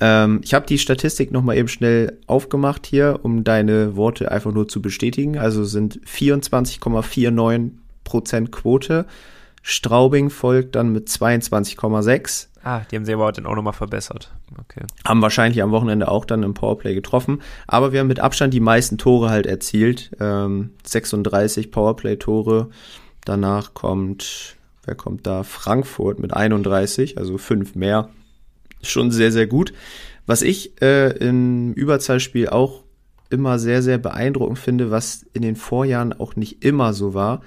Ähm, 0.00 0.40
ich 0.42 0.54
habe 0.54 0.66
die 0.66 0.78
Statistik 0.78 1.30
noch 1.30 1.42
mal 1.42 1.56
eben 1.56 1.68
schnell 1.68 2.18
aufgemacht 2.26 2.86
hier, 2.86 3.20
um 3.22 3.44
deine 3.44 3.96
Worte 3.96 4.30
einfach 4.30 4.52
nur 4.52 4.68
zu 4.68 4.80
bestätigen. 4.80 5.38
Also 5.38 5.64
sind 5.64 6.00
24,49 6.06 7.70
Prozent 8.04 8.50
Quote. 8.52 9.06
Straubing 9.62 10.30
folgt 10.30 10.74
dann 10.74 10.92
mit 10.92 11.08
22,6. 11.08 12.48
Ah, 12.62 12.80
die 12.90 12.96
haben 12.96 13.04
sie 13.04 13.14
aber 13.14 13.32
dann 13.32 13.46
auch 13.46 13.54
nochmal 13.54 13.72
verbessert. 13.72 14.32
Okay. 14.58 14.84
Haben 15.06 15.22
wahrscheinlich 15.22 15.62
am 15.62 15.70
Wochenende 15.70 16.08
auch 16.08 16.24
dann 16.24 16.42
im 16.42 16.54
Powerplay 16.54 16.94
getroffen. 16.94 17.40
Aber 17.66 17.92
wir 17.92 18.00
haben 18.00 18.06
mit 18.06 18.20
Abstand 18.20 18.52
die 18.52 18.60
meisten 18.60 18.98
Tore 18.98 19.30
halt 19.30 19.46
erzielt. 19.46 20.10
Ähm, 20.20 20.70
36 20.86 21.70
Powerplay-Tore. 21.70 22.68
Danach 23.24 23.74
kommt, 23.74 24.56
wer 24.84 24.94
kommt 24.94 25.26
da? 25.26 25.42
Frankfurt 25.42 26.18
mit 26.18 26.32
31, 26.34 27.18
also 27.18 27.38
fünf 27.38 27.74
mehr. 27.74 28.10
Schon 28.82 29.10
sehr, 29.10 29.32
sehr 29.32 29.46
gut. 29.46 29.72
Was 30.26 30.42
ich 30.42 30.80
äh, 30.80 31.10
im 31.18 31.72
Überzahlspiel 31.74 32.48
auch 32.48 32.84
immer 33.28 33.58
sehr, 33.58 33.82
sehr 33.82 33.98
beeindruckend 33.98 34.58
finde, 34.58 34.90
was 34.90 35.24
in 35.32 35.42
den 35.42 35.56
Vorjahren 35.56 36.12
auch 36.12 36.36
nicht 36.36 36.64
immer 36.64 36.92
so 36.92 37.14
war, 37.14 37.42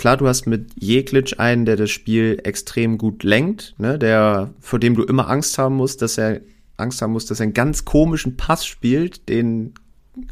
Klar, 0.00 0.16
du 0.16 0.26
hast 0.26 0.46
mit 0.46 0.70
Jeglitsch 0.76 1.34
einen, 1.36 1.66
der 1.66 1.76
das 1.76 1.90
Spiel 1.90 2.40
extrem 2.42 2.96
gut 2.96 3.22
lenkt, 3.22 3.74
ne, 3.76 3.98
der, 3.98 4.54
vor 4.58 4.78
dem 4.78 4.94
du 4.94 5.02
immer 5.02 5.28
Angst 5.28 5.58
haben 5.58 5.76
musst, 5.76 6.00
dass 6.00 6.16
er 6.16 6.40
Angst 6.78 7.02
haben 7.02 7.12
muss, 7.12 7.26
dass 7.26 7.38
er 7.38 7.44
einen 7.44 7.52
ganz 7.52 7.84
komischen 7.84 8.38
Pass 8.38 8.64
spielt, 8.64 9.28
den, 9.28 9.74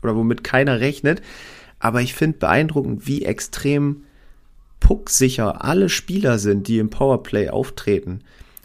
oder 0.03 0.17
womit 0.17 0.43
keiner 0.43 0.81
rechnet. 0.81 1.21
Aber 1.81 2.01
ich 2.01 2.15
finde 2.15 2.39
beeindruckend, 2.39 3.07
wie 3.07 3.27
extrem 3.27 4.05
pucksicher 4.81 5.65
alle 5.65 5.89
Spieler 5.89 6.39
sind, 6.39 6.69
die 6.69 6.79
im 6.79 6.91
Powerplay 6.91 7.49
auftreten. 7.51 8.21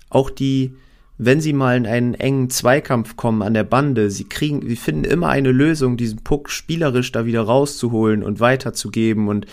Auch 0.10 0.30
die, 0.30 0.76
wenn 1.18 1.42
sie 1.42 1.54
mal 1.54 1.78
in 1.78 1.86
einen 1.86 2.14
engen 2.14 2.50
Zweikampf 2.50 3.16
kommen 3.16 3.42
an 3.42 3.54
der 3.54 3.64
Bande, 3.64 4.12
sie 4.12 4.26
kriegen, 4.26 4.68
sie 4.68 4.76
finden 4.76 5.06
immer 5.06 5.30
eine 5.30 5.52
Lösung, 5.52 5.98
diesen 5.98 6.24
Puck 6.24 6.50
spielerisch 6.50 7.12
da 7.12 7.26
wieder 7.26 7.42
rauszuholen 7.42 8.24
und 8.24 8.40
weiterzugeben 8.40 9.28
und 9.28 9.46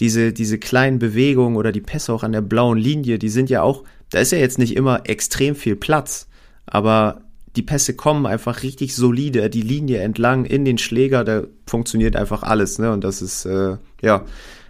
diese, 0.00 0.32
diese 0.32 0.58
kleinen 0.58 0.98
Bewegungen 0.98 1.56
oder 1.56 1.72
die 1.72 1.82
Pässe 1.82 2.12
auch 2.12 2.22
an 2.22 2.32
der 2.32 2.40
blauen 2.40 2.78
Linie, 2.78 3.18
die 3.18 3.28
sind 3.28 3.50
ja 3.50 3.62
auch, 3.62 3.84
da 4.10 4.18
ist 4.18 4.32
ja 4.32 4.38
jetzt 4.38 4.58
nicht 4.58 4.74
immer 4.74 5.02
extrem 5.04 5.54
viel 5.54 5.76
Platz, 5.76 6.26
aber 6.66 7.22
die 7.56 7.62
Pässe 7.62 7.94
kommen 7.94 8.26
einfach 8.26 8.62
richtig 8.62 8.94
solide, 8.94 9.50
die 9.50 9.62
Linie 9.62 9.98
entlang 9.98 10.44
in 10.44 10.64
den 10.64 10.78
Schläger, 10.78 11.24
da 11.24 11.42
funktioniert 11.66 12.16
einfach 12.16 12.42
alles, 12.42 12.78
ne? 12.78 12.92
Und 12.92 13.04
das 13.04 13.22
ist 13.22 13.44
äh, 13.44 13.76
ja 14.00 14.24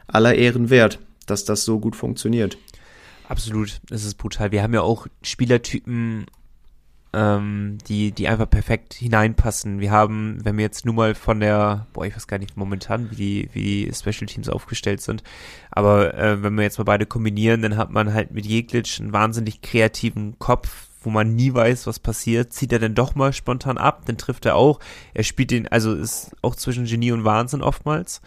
aller 0.07 0.35
Ehren 0.35 0.71
wert, 0.71 0.99
dass 1.31 1.45
das 1.45 1.65
so 1.65 1.79
gut 1.79 1.97
funktioniert. 1.97 2.59
Absolut, 3.29 3.81
es 3.91 4.05
ist 4.05 4.15
brutal. 4.17 4.51
Wir 4.51 4.63
haben 4.63 4.75
ja 4.75 4.83
auch 4.83 5.07
Spielertypen 5.23 6.27
ähm, 7.13 7.79
die, 7.89 8.13
die 8.13 8.29
einfach 8.29 8.49
perfekt 8.49 8.95
hineinpassen. 8.95 9.81
Wir 9.81 9.91
haben, 9.91 10.39
wenn 10.45 10.57
wir 10.57 10.65
jetzt 10.65 10.85
nur 10.85 10.95
mal 10.95 11.15
von 11.15 11.41
der, 11.41 11.87
boah, 11.93 12.07
ich 12.07 12.15
weiß 12.15 12.27
gar 12.27 12.39
nicht 12.39 12.57
momentan, 12.57 13.11
wie 13.11 13.17
die, 13.17 13.49
wie 13.53 13.63
die 13.63 13.93
Special 13.93 14.27
Teams 14.27 14.49
aufgestellt 14.49 15.01
sind, 15.01 15.23
aber 15.71 16.15
äh, 16.15 16.43
wenn 16.43 16.55
wir 16.55 16.63
jetzt 16.63 16.79
mal 16.79 16.85
beide 16.85 17.07
kombinieren, 17.07 17.63
dann 17.63 17.77
hat 17.77 17.91
man 17.91 18.15
halt 18.15 18.31
mit 18.31 18.47
Jeglitsch 18.47 19.01
einen 19.01 19.13
wahnsinnig 19.13 19.61
kreativen 19.61 20.39
Kopf, 20.39 20.89
wo 21.03 21.11
man 21.11 21.35
nie 21.35 21.53
weiß, 21.53 21.87
was 21.87 21.99
passiert, 21.99 22.53
zieht 22.53 22.73
er 22.73 22.79
denn 22.79 22.95
doch 22.95 23.15
mal 23.15 23.33
spontan 23.33 23.79
ab, 23.79 24.03
dann 24.05 24.19
trifft 24.19 24.47
er 24.47 24.55
auch. 24.55 24.79
Er 25.15 25.25
spielt 25.25 25.51
den, 25.51 25.67
also 25.67 25.95
ist 25.95 26.37
auch 26.43 26.55
zwischen 26.55 26.85
Genie 26.85 27.13
und 27.13 27.25
Wahnsinn 27.25 27.63
oftmals 27.63 28.21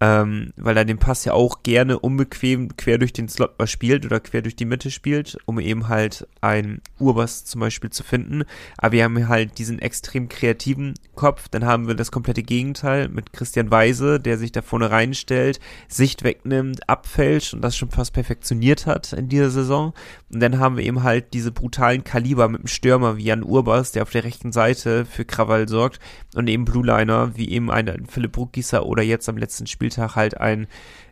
ähm, 0.00 0.52
weil 0.56 0.76
er 0.76 0.84
den 0.84 0.98
Pass 0.98 1.24
ja 1.24 1.32
auch 1.32 1.62
gerne 1.62 1.98
unbequem 1.98 2.76
quer 2.76 2.98
durch 2.98 3.12
den 3.12 3.28
Slot 3.28 3.58
mal 3.58 3.66
spielt 3.66 4.04
oder 4.04 4.20
quer 4.20 4.42
durch 4.42 4.56
die 4.56 4.64
Mitte 4.64 4.90
spielt, 4.90 5.38
um 5.46 5.60
eben 5.60 5.88
halt 5.88 6.26
ein 6.40 6.80
Urbass 6.98 7.44
zum 7.44 7.60
Beispiel 7.60 7.90
zu 7.90 8.02
finden. 8.02 8.44
Aber 8.76 8.92
wir 8.92 9.04
haben 9.04 9.28
halt 9.28 9.58
diesen 9.58 9.78
extrem 9.78 10.28
kreativen 10.28 10.94
Kopf, 11.14 11.48
dann 11.48 11.64
haben 11.64 11.86
wir 11.86 11.94
das 11.94 12.10
komplette 12.10 12.42
Gegenteil 12.42 13.08
mit 13.08 13.32
Christian 13.32 13.70
Weise, 13.70 14.18
der 14.18 14.36
sich 14.36 14.52
da 14.52 14.62
vorne 14.62 14.90
reinstellt, 14.90 15.60
Sicht 15.88 16.24
wegnimmt, 16.24 16.88
abfälscht 16.88 17.54
und 17.54 17.62
das 17.62 17.76
schon 17.76 17.90
fast 17.90 18.12
perfektioniert 18.12 18.86
hat 18.86 19.12
in 19.12 19.28
dieser 19.28 19.50
Saison. 19.50 19.94
Und 20.32 20.40
dann 20.40 20.58
haben 20.58 20.76
wir 20.76 20.84
eben 20.84 21.02
halt 21.02 21.32
diese 21.34 21.52
brutalen 21.52 22.04
Kaliber 22.04 22.48
mit 22.48 22.62
dem 22.62 22.66
Stürmer 22.66 23.16
wie 23.16 23.24
Jan 23.24 23.44
Urbas, 23.44 23.92
der 23.92 24.02
auf 24.02 24.10
der 24.10 24.24
rechten 24.24 24.52
Seite 24.52 25.04
für 25.04 25.24
Krawall 25.24 25.68
sorgt 25.68 26.00
und 26.34 26.48
eben 26.48 26.64
Blue 26.64 26.84
Liner 26.84 27.36
wie 27.36 27.48
eben 27.50 27.70
ein 27.70 28.06
Philipp 28.06 28.32
Bruckgießer 28.32 28.84
oder 28.84 29.02
jetzt 29.02 29.28
am 29.28 29.36
letzten 29.36 29.66
Spiel 29.66 29.83
Spieltag 29.84 30.16
halt 30.16 30.40
ein 30.40 30.66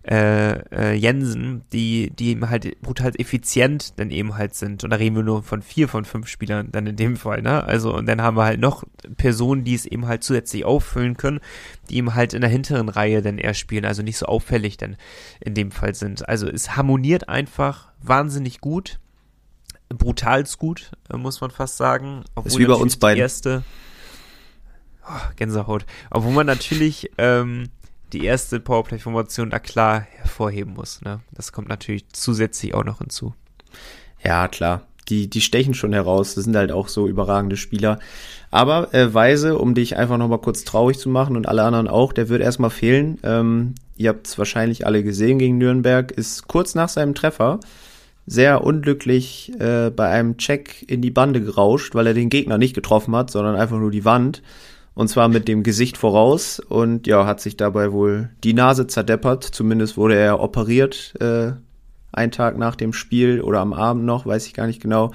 äh, 0.05 0.59
äh, 0.75 0.95
Jensen, 0.95 1.63
die, 1.73 2.11
die 2.11 2.31
eben 2.31 2.51
halt 2.51 2.81
brutal 2.81 3.13
effizient 3.19 3.99
dann 4.01 4.11
eben 4.11 4.37
halt 4.37 4.55
sind. 4.55 4.83
Und 4.83 4.91
da 4.91 4.97
reden 4.97 5.15
wir 5.15 5.23
nur 5.23 5.43
von 5.45 5.63
vier 5.63 5.89
von 5.89 6.05
fünf 6.05 6.27
Spielern 6.27 6.73
dann 6.73 6.87
in 6.87 6.97
dem 6.97 7.17
Fall, 7.17 7.43
ne? 7.43 7.63
Also, 7.63 7.95
und 7.95 8.07
dann 8.07 8.21
haben 8.21 8.37
wir 8.37 8.45
halt 8.45 8.59
noch 8.59 8.83
Personen, 9.17 9.63
die 9.63 9.75
es 9.75 9.87
eben 9.87 10.07
halt 10.07 10.25
zusätzlich 10.25 10.65
auffüllen 10.65 11.17
können, 11.17 11.41
die 11.89 11.97
eben 11.97 12.15
halt 12.15 12.35
in 12.35 12.41
der 12.41 12.51
hinteren 12.51 12.89
Reihe 12.89 13.23
dann 13.23 13.39
eher 13.39 13.55
spielen, 13.55 13.85
also 13.85 14.03
nicht 14.03 14.19
so 14.19 14.27
auffällig 14.27 14.77
dann 14.77 14.97
in 15.39 15.55
dem 15.55 15.71
Fall 15.71 15.95
sind. 15.95 16.29
Also 16.29 16.49
es 16.49 16.77
harmoniert 16.77 17.29
einfach 17.29 17.93
wahnsinnig 18.03 18.61
gut. 18.61 18.99
Brutals 19.89 20.59
gut, 20.59 20.91
muss 21.15 21.41
man 21.43 21.51
fast 21.51 21.77
sagen. 21.77 22.25
Obwohl 22.35 22.51
ist 22.51 22.59
wie 22.59 22.65
bei 22.65 22.75
uns 22.75 22.97
beiden. 22.97 23.21
Erste, 23.21 23.63
oh, 25.07 25.29
Gänsehaut. 25.37 25.85
Obwohl 26.11 26.33
man 26.33 26.47
natürlich 26.47 27.11
ähm, 27.19 27.69
die 28.13 28.25
erste 28.25 28.61
Powerplay-Formation 28.61 29.51
da 29.51 29.59
klar 29.59 30.01
hervorheben 30.01 30.75
muss. 30.75 31.01
Ne? 31.03 31.21
Das 31.33 31.53
kommt 31.53 31.69
natürlich 31.69 32.07
zusätzlich 32.13 32.75
auch 32.75 32.85
noch 32.85 32.99
hinzu. 32.99 33.35
Ja, 34.23 34.49
klar. 34.49 34.83
Die, 35.09 35.29
die 35.29 35.41
stechen 35.41 35.75
schon 35.75 35.93
heraus. 35.93 36.35
Das 36.35 36.45
sind 36.45 36.55
halt 36.55 36.71
auch 36.71 36.89
so 36.89 37.09
überragende 37.09 37.57
Spieler. 37.57 37.99
Aber 38.51 38.95
äh, 38.95 39.13
Weise, 39.13 39.59
um 39.59 39.75
dich 39.75 39.97
einfach 39.97 40.19
nochmal 40.19 40.39
kurz 40.39 40.65
traurig 40.65 40.99
zu 40.99 41.09
machen 41.09 41.37
und 41.37 41.49
alle 41.49 41.63
anderen 41.63 41.89
auch, 41.89 42.13
der 42.13 42.29
wird 42.29 42.43
erstmal 42.43 42.71
fehlen. 42.71 43.19
Ähm, 43.25 43.75
ihr 43.97 44.11
habt 44.11 44.27
es 44.27 44.39
wahrscheinlich 44.39 44.87
alle 44.87 45.03
gesehen 45.03 45.39
gegen 45.39 45.59
Nürnberg, 45.59 46.13
ist 46.13 46.47
kurz 46.47 46.75
nach 46.75 46.89
seinem 46.89 47.15
Treffer 47.15 47.61
sehr 48.27 48.63
unglücklich 48.63 49.53
äh, 49.59 49.91
bei 49.91 50.09
einem 50.09 50.37
Check 50.37 50.85
in 50.89 51.03
die 51.03 51.11
Bande 51.11 51.41
gerauscht, 51.41 51.95
weil 51.95 52.07
er 52.07 52.15
den 52.15 52.29
Gegner 52.29 52.57
nicht 52.57 52.75
getroffen 52.75 53.17
hat, 53.17 53.31
sondern 53.31 53.57
einfach 53.57 53.79
nur 53.79 53.91
die 53.91 54.05
Wand. 54.05 54.43
Und 54.95 55.09
zwar 55.09 55.29
mit 55.29 55.49
dem 55.49 55.63
Gesicht 55.63 55.97
voraus 55.97 56.61
und 56.61 57.07
ja, 57.07 57.25
hat 57.25 57.41
sich 57.41 57.57
dabei 57.57 57.93
wohl 57.93 58.31
die 58.45 58.53
Nase 58.53 58.87
zerdeppert. 58.87 59.45
Zumindest 59.45 59.97
wurde 59.97 60.17
er 60.17 60.41
operiert, 60.41 61.15
äh, 61.21 61.53
einen 62.13 62.33
Tag 62.33 62.59
nach 62.59 62.77
dem 62.77 62.93
Spiel 62.93 63.41
oder 63.41 63.61
am 63.61 63.73
Abend 63.73 64.05
noch, 64.05 64.27
weiß 64.27 64.47
ich 64.47 64.53
gar 64.53 64.67
nicht 64.67 64.83
genau. 64.83 65.13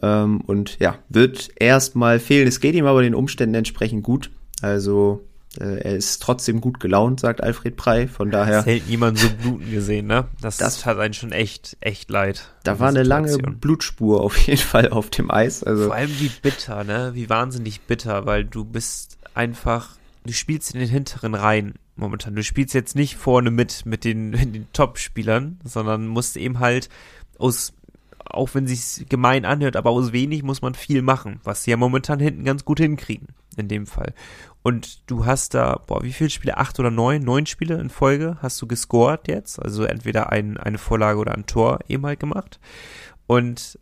Ähm, 0.00 0.40
und 0.40 0.78
ja, 0.80 0.96
wird 1.10 1.50
erstmal 1.56 2.18
fehlen. 2.18 2.48
Es 2.48 2.60
geht 2.60 2.74
ihm 2.74 2.86
aber 2.86 3.02
den 3.02 3.14
Umständen 3.14 3.54
entsprechend 3.54 4.02
gut. 4.02 4.30
Also 4.62 5.22
er 5.58 5.96
ist 5.96 6.22
trotzdem 6.22 6.60
gut 6.60 6.80
gelaunt, 6.80 7.20
sagt 7.20 7.42
Alfred 7.42 7.76
Prey. 7.76 8.08
Von 8.08 8.30
daher. 8.30 8.60
Es 8.60 8.66
hält 8.66 8.88
niemand 8.88 9.18
so 9.18 9.28
bluten 9.28 9.70
gesehen, 9.70 10.06
ne? 10.06 10.26
Das, 10.40 10.56
das 10.56 10.86
hat 10.86 10.98
einen 10.98 11.14
schon 11.14 11.32
echt, 11.32 11.76
echt 11.80 12.10
leid. 12.10 12.52
Da 12.64 12.78
war 12.78 12.88
eine 12.88 13.02
lange 13.02 13.36
Blutspur 13.36 14.22
auf 14.22 14.36
jeden 14.38 14.60
Fall 14.60 14.88
auf 14.88 15.10
dem 15.10 15.30
Eis. 15.30 15.62
Also. 15.62 15.86
Vor 15.86 15.94
allem 15.94 16.10
wie 16.18 16.30
bitter, 16.40 16.84
ne? 16.84 17.10
Wie 17.14 17.28
wahnsinnig 17.28 17.82
bitter, 17.82 18.24
weil 18.24 18.44
du 18.44 18.64
bist 18.64 19.18
einfach, 19.34 19.96
du 20.24 20.32
spielst 20.32 20.72
in 20.74 20.80
den 20.80 20.88
hinteren 20.88 21.34
Reihen 21.34 21.74
momentan. 21.96 22.34
Du 22.34 22.42
spielst 22.42 22.72
jetzt 22.74 22.96
nicht 22.96 23.16
vorne 23.16 23.50
mit, 23.50 23.84
mit 23.84 24.04
den, 24.04 24.30
mit 24.30 24.54
den 24.54 24.66
Top-Spielern, 24.72 25.60
sondern 25.64 26.06
musst 26.06 26.36
eben 26.36 26.60
halt 26.60 26.88
aus 27.38 27.74
auch 28.34 28.54
wenn 28.54 28.66
sich's 28.66 29.04
gemein 29.08 29.44
anhört, 29.44 29.76
aber 29.76 29.90
aus 29.90 30.12
wenig 30.12 30.42
muss 30.42 30.62
man 30.62 30.74
viel 30.74 31.02
machen, 31.02 31.40
was 31.44 31.64
sie 31.64 31.70
ja 31.70 31.76
momentan 31.76 32.20
hinten 32.20 32.44
ganz 32.44 32.64
gut 32.64 32.80
hinkriegen, 32.80 33.28
in 33.56 33.68
dem 33.68 33.86
Fall. 33.86 34.14
Und 34.62 35.10
du 35.10 35.26
hast 35.26 35.54
da, 35.54 35.80
boah, 35.86 36.02
wie 36.02 36.12
viele 36.12 36.30
Spiele? 36.30 36.56
Acht 36.56 36.78
oder 36.78 36.90
neun? 36.90 37.22
Neun 37.22 37.46
Spiele 37.46 37.80
in 37.80 37.90
Folge 37.90 38.36
hast 38.40 38.62
du 38.62 38.66
gescored 38.66 39.26
jetzt. 39.26 39.60
Also 39.60 39.84
entweder 39.84 40.30
ein, 40.30 40.56
eine 40.56 40.78
Vorlage 40.78 41.18
oder 41.18 41.34
ein 41.34 41.46
Tor 41.46 41.80
eben 41.88 42.06
halt 42.06 42.20
gemacht. 42.20 42.60
Und 43.26 43.78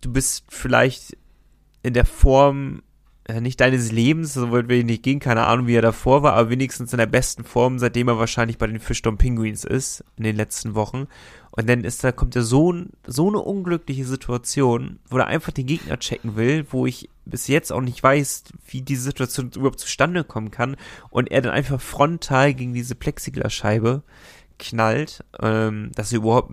du 0.00 0.12
bist 0.12 0.44
vielleicht 0.48 1.16
in 1.82 1.92
der 1.92 2.06
Form 2.06 2.82
nicht 3.40 3.60
deines 3.60 3.92
Lebens, 3.92 4.34
so 4.34 4.50
wollte 4.50 4.68
wir 4.68 4.84
nicht 4.84 5.02
gehen, 5.02 5.20
keine 5.20 5.46
Ahnung, 5.46 5.66
wie 5.66 5.74
er 5.74 5.82
davor 5.82 6.22
war, 6.22 6.34
aber 6.34 6.50
wenigstens 6.50 6.92
in 6.92 6.98
der 6.98 7.06
besten 7.06 7.44
Form, 7.44 7.78
seitdem 7.78 8.08
er 8.08 8.18
wahrscheinlich 8.18 8.58
bei 8.58 8.66
den 8.66 8.80
Fischdom 8.80 9.18
Penguins 9.18 9.64
ist, 9.64 10.04
in 10.16 10.24
den 10.24 10.36
letzten 10.36 10.74
Wochen. 10.74 11.06
Und 11.50 11.68
dann 11.68 11.84
ist 11.84 12.02
da, 12.02 12.12
kommt 12.12 12.34
ja 12.34 12.42
so, 12.42 12.74
so 13.06 13.28
eine 13.28 13.38
unglückliche 13.38 14.06
Situation, 14.06 14.98
wo 15.08 15.18
er 15.18 15.26
einfach 15.26 15.52
den 15.52 15.66
Gegner 15.66 15.98
checken 15.98 16.34
will, 16.34 16.66
wo 16.70 16.86
ich 16.86 17.10
bis 17.26 17.46
jetzt 17.46 17.72
auch 17.72 17.82
nicht 17.82 18.02
weiß, 18.02 18.44
wie 18.66 18.80
diese 18.80 19.02
Situation 19.02 19.50
überhaupt 19.54 19.78
zustande 19.78 20.24
kommen 20.24 20.50
kann. 20.50 20.76
Und 21.10 21.30
er 21.30 21.42
dann 21.42 21.52
einfach 21.52 21.80
frontal 21.80 22.54
gegen 22.54 22.72
diese 22.72 22.94
Plexiglasscheibe 22.94 24.02
knallt, 24.58 25.24
ähm, 25.40 25.90
dass 25.94 26.12
er 26.12 26.18
überhaupt 26.18 26.52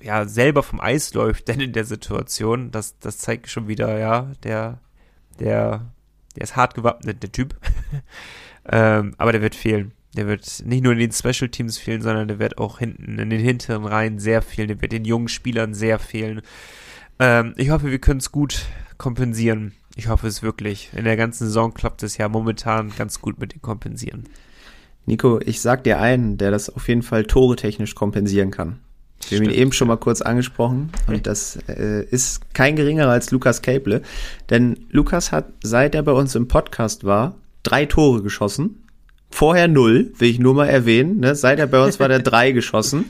ja 0.00 0.26
selber 0.26 0.62
vom 0.62 0.80
Eis 0.80 1.12
läuft, 1.14 1.48
denn 1.48 1.60
in 1.60 1.72
der 1.72 1.84
Situation, 1.84 2.70
das, 2.70 2.98
das 2.98 3.18
zeigt 3.18 3.48
schon 3.48 3.68
wieder, 3.68 3.98
ja, 3.98 4.30
der, 4.42 4.78
der, 5.38 5.92
der 6.36 6.42
ist 6.42 6.56
hart 6.56 6.74
gewappnet, 6.74 7.22
der 7.22 7.32
Typ. 7.32 7.54
ähm, 8.70 9.14
aber 9.18 9.32
der 9.32 9.42
wird 9.42 9.54
fehlen. 9.54 9.92
Der 10.16 10.26
wird 10.26 10.62
nicht 10.64 10.82
nur 10.82 10.92
in 10.92 10.98
den 10.98 11.12
Special 11.12 11.48
Teams 11.48 11.78
fehlen, 11.78 12.02
sondern 12.02 12.28
der 12.28 12.38
wird 12.38 12.58
auch 12.58 12.78
hinten 12.78 13.18
in 13.18 13.30
den 13.30 13.40
hinteren 13.40 13.84
Reihen 13.84 14.18
sehr 14.18 14.42
fehlen. 14.42 14.68
Der 14.68 14.80
wird 14.80 14.92
den 14.92 15.04
jungen 15.04 15.28
Spielern 15.28 15.74
sehr 15.74 15.98
fehlen. 15.98 16.42
Ähm, 17.18 17.54
ich 17.56 17.70
hoffe, 17.70 17.90
wir 17.90 18.00
können 18.00 18.18
es 18.18 18.32
gut 18.32 18.66
kompensieren. 18.98 19.72
Ich 19.94 20.08
hoffe 20.08 20.26
es 20.26 20.42
wirklich. 20.42 20.90
In 20.94 21.04
der 21.04 21.16
ganzen 21.16 21.46
Saison 21.46 21.74
klappt 21.74 22.02
es 22.02 22.16
ja 22.16 22.28
momentan 22.28 22.92
ganz 22.96 23.20
gut 23.20 23.38
mit 23.38 23.54
dem 23.54 23.62
Kompensieren. 23.62 24.24
Nico, 25.06 25.40
ich 25.40 25.60
sag 25.60 25.84
dir 25.84 26.00
einen, 26.00 26.38
der 26.38 26.50
das 26.50 26.70
auf 26.70 26.88
jeden 26.88 27.02
Fall 27.02 27.24
tore 27.24 27.56
technisch 27.56 27.94
kompensieren 27.94 28.50
kann. 28.50 28.80
Wir 29.28 29.38
haben 29.38 29.44
ihn 29.44 29.50
eben 29.50 29.72
schon 29.72 29.88
mal 29.88 29.96
kurz 29.96 30.22
angesprochen 30.22 30.90
und 31.06 31.26
das 31.26 31.58
äh, 31.68 32.04
ist 32.04 32.54
kein 32.54 32.76
geringerer 32.76 33.10
als 33.10 33.30
Lukas 33.30 33.62
Käble. 33.62 34.02
Denn 34.48 34.86
Lukas 34.90 35.30
hat, 35.30 35.46
seit 35.62 35.94
er 35.94 36.02
bei 36.02 36.12
uns 36.12 36.34
im 36.34 36.48
Podcast 36.48 37.04
war, 37.04 37.36
drei 37.62 37.86
Tore 37.86 38.22
geschossen. 38.22 38.82
Vorher 39.30 39.68
null, 39.68 40.12
will 40.18 40.30
ich 40.30 40.40
nur 40.40 40.54
mal 40.54 40.68
erwähnen. 40.68 41.20
Ne? 41.20 41.34
Seit 41.34 41.58
er 41.58 41.66
bei 41.66 41.84
uns 41.84 42.00
war, 42.00 42.08
der 42.08 42.18
drei 42.18 42.50
geschossen. 42.50 43.06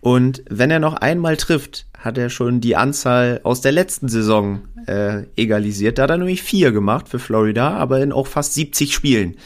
Und 0.00 0.42
wenn 0.48 0.70
er 0.70 0.78
noch 0.78 0.94
einmal 0.94 1.36
trifft, 1.36 1.86
hat 1.98 2.16
er 2.16 2.30
schon 2.30 2.60
die 2.60 2.76
Anzahl 2.76 3.40
aus 3.42 3.60
der 3.60 3.72
letzten 3.72 4.08
Saison 4.08 4.60
äh, 4.86 5.24
egalisiert. 5.36 5.98
Da 5.98 6.04
hat 6.04 6.10
er 6.10 6.18
nämlich 6.18 6.42
vier 6.42 6.72
gemacht 6.72 7.08
für 7.08 7.18
Florida, 7.18 7.76
aber 7.76 8.00
in 8.00 8.12
auch 8.12 8.26
fast 8.26 8.54
70 8.54 8.94
Spielen. 8.94 9.36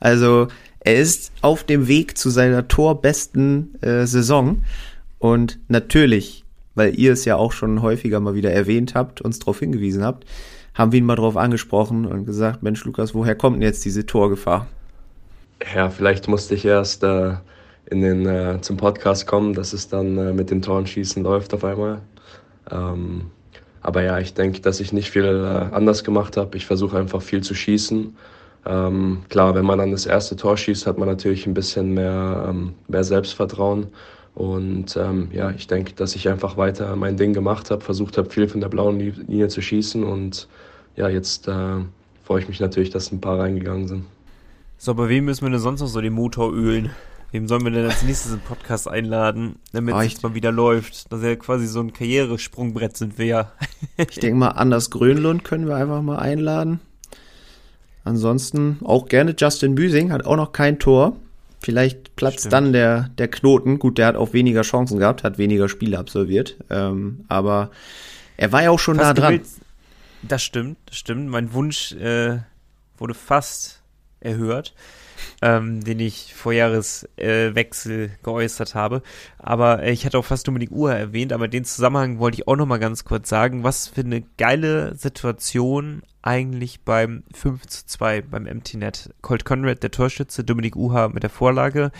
Also 0.00 0.48
er 0.80 0.96
ist 0.96 1.32
auf 1.42 1.64
dem 1.64 1.86
Weg 1.86 2.16
zu 2.16 2.30
seiner 2.30 2.68
torbesten 2.68 3.80
äh, 3.82 4.06
Saison. 4.06 4.62
Und 5.18 5.58
natürlich, 5.68 6.44
weil 6.74 6.98
ihr 6.98 7.12
es 7.12 7.24
ja 7.24 7.36
auch 7.36 7.52
schon 7.52 7.82
häufiger 7.82 8.20
mal 8.20 8.34
wieder 8.34 8.52
erwähnt 8.52 8.94
habt, 8.94 9.20
uns 9.20 9.38
darauf 9.38 9.58
hingewiesen 9.58 10.04
habt, 10.04 10.24
haben 10.74 10.92
wir 10.92 10.98
ihn 10.98 11.06
mal 11.06 11.16
darauf 11.16 11.36
angesprochen 11.36 12.06
und 12.06 12.24
gesagt, 12.24 12.62
Mensch, 12.62 12.84
Lukas, 12.84 13.14
woher 13.14 13.34
kommt 13.34 13.56
denn 13.56 13.62
jetzt 13.62 13.84
diese 13.84 14.06
Torgefahr? 14.06 14.66
Ja, 15.74 15.90
vielleicht 15.90 16.28
musste 16.28 16.54
ich 16.54 16.64
erst 16.64 17.02
äh, 17.02 17.34
in 17.86 18.02
den, 18.02 18.26
äh, 18.26 18.60
zum 18.60 18.76
Podcast 18.76 19.26
kommen, 19.26 19.54
dass 19.54 19.72
es 19.72 19.88
dann 19.88 20.16
äh, 20.18 20.32
mit 20.32 20.50
dem 20.50 20.62
Torenschießen 20.62 21.22
läuft 21.22 21.52
auf 21.52 21.64
einmal. 21.64 22.00
Ähm, 22.70 23.30
aber 23.80 24.02
ja, 24.02 24.18
ich 24.18 24.34
denke, 24.34 24.60
dass 24.60 24.80
ich 24.80 24.92
nicht 24.92 25.10
viel 25.10 25.24
äh, 25.24 25.74
anders 25.74 26.04
gemacht 26.04 26.36
habe. 26.36 26.56
Ich 26.56 26.66
versuche 26.66 26.98
einfach 26.98 27.22
viel 27.22 27.42
zu 27.42 27.54
schießen. 27.54 28.16
Ähm, 28.66 29.22
klar, 29.28 29.54
wenn 29.54 29.64
man 29.64 29.78
dann 29.78 29.92
das 29.92 30.06
erste 30.06 30.36
Tor 30.36 30.56
schießt, 30.56 30.86
hat 30.86 30.98
man 30.98 31.08
natürlich 31.08 31.46
ein 31.46 31.54
bisschen 31.54 31.94
mehr, 31.94 32.46
ähm, 32.48 32.74
mehr 32.86 33.04
Selbstvertrauen. 33.04 33.88
Und 34.38 34.96
ähm, 34.96 35.30
ja, 35.32 35.50
ich 35.50 35.66
denke, 35.66 35.94
dass 35.94 36.14
ich 36.14 36.28
einfach 36.28 36.56
weiter 36.56 36.94
mein 36.94 37.16
Ding 37.16 37.32
gemacht 37.32 37.72
habe, 37.72 37.80
versucht 37.80 38.16
habe, 38.16 38.30
viel 38.30 38.46
von 38.46 38.60
der 38.60 38.68
blauen 38.68 39.00
Linie 39.00 39.48
zu 39.48 39.60
schießen. 39.60 40.04
Und 40.04 40.46
ja, 40.94 41.08
jetzt 41.08 41.48
äh, 41.48 41.80
freue 42.22 42.40
ich 42.40 42.46
mich 42.46 42.60
natürlich, 42.60 42.90
dass 42.90 43.10
ein 43.10 43.20
paar 43.20 43.40
reingegangen 43.40 43.88
sind. 43.88 44.04
So, 44.76 44.94
bei 44.94 45.08
wem 45.08 45.24
müssen 45.24 45.44
wir 45.44 45.50
denn 45.50 45.58
sonst 45.58 45.80
noch 45.80 45.88
so 45.88 46.00
den 46.00 46.12
Motor 46.12 46.52
ölen? 46.52 46.90
Wem 47.32 47.48
sollen 47.48 47.64
wir 47.64 47.72
denn 47.72 47.86
als 47.86 48.04
nächstes 48.04 48.32
im 48.32 48.38
Podcast 48.38 48.86
einladen, 48.86 49.56
damit 49.72 49.96
oh, 49.96 49.98
es 49.98 50.22
mal 50.22 50.36
wieder 50.36 50.52
läuft? 50.52 51.10
Das 51.10 51.18
ist 51.18 51.26
ja 51.26 51.34
quasi 51.34 51.66
so 51.66 51.80
ein 51.80 51.92
Karrieresprungbrett 51.92 52.96
sind 52.96 53.18
wir 53.18 53.26
ja. 53.26 53.52
ich 53.96 54.20
denke 54.20 54.38
mal, 54.38 54.50
Anders 54.50 54.90
Grönlund 54.90 55.42
können 55.42 55.66
wir 55.66 55.74
einfach 55.74 56.00
mal 56.00 56.20
einladen. 56.20 56.78
Ansonsten 58.04 58.78
auch 58.84 59.08
gerne 59.08 59.34
Justin 59.36 59.74
Büsing, 59.74 60.12
hat 60.12 60.24
auch 60.24 60.36
noch 60.36 60.52
kein 60.52 60.78
Tor. 60.78 61.16
Vielleicht 61.60 62.14
platzt 62.16 62.40
Stimmt. 62.40 62.52
dann 62.52 62.72
der, 62.72 63.10
der 63.18 63.28
Knoten. 63.28 63.78
Gut, 63.78 63.98
der 63.98 64.06
hat 64.06 64.16
auch 64.16 64.32
weniger 64.32 64.62
Chancen 64.62 64.98
gehabt, 64.98 65.24
hat 65.24 65.38
weniger 65.38 65.68
Spiele 65.68 65.98
absolviert. 65.98 66.56
Ähm, 66.70 67.24
aber 67.28 67.70
er 68.36 68.52
war 68.52 68.62
ja 68.62 68.70
auch 68.70 68.78
schon 68.78 68.96
fast 68.96 69.08
nah 69.08 69.14
dran. 69.14 69.40
Das 70.22 70.42
stimmt, 70.42 70.78
das 70.86 70.96
stimmt. 70.96 71.28
Mein 71.28 71.52
Wunsch 71.52 71.92
äh, 71.92 72.38
wurde 72.96 73.14
fast 73.14 73.82
erhört, 74.20 74.74
ähm, 75.42 75.82
den 75.82 76.00
ich 76.00 76.34
vor 76.34 76.52
Jahreswechsel 76.52 78.04
äh, 78.04 78.08
geäußert 78.22 78.74
habe. 78.74 79.02
Aber 79.38 79.82
äh, 79.82 79.92
ich 79.92 80.06
hatte 80.06 80.18
auch 80.18 80.24
fast 80.24 80.46
Dominik 80.48 80.70
Uhr 80.70 80.92
erwähnt, 80.92 81.32
aber 81.32 81.48
den 81.48 81.64
Zusammenhang 81.64 82.18
wollte 82.18 82.36
ich 82.38 82.48
auch 82.48 82.56
noch 82.56 82.66
mal 82.66 82.78
ganz 82.78 83.04
kurz 83.04 83.28
sagen. 83.28 83.64
Was 83.64 83.88
für 83.88 84.02
eine 84.02 84.22
geile 84.36 84.94
Situation 84.94 86.02
eigentlich 86.22 86.80
beim 86.82 87.22
5 87.32 87.66
zu 87.66 87.86
2 87.86 88.22
beim 88.22 88.44
MT-Net. 88.44 89.14
Colt 89.22 89.44
Conrad, 89.44 89.82
der 89.82 89.90
Torschütze, 89.90 90.44
Dominik 90.44 90.76
Uha 90.76 91.08
mit 91.08 91.22
der 91.22 91.30
Vorlage. 91.30 91.90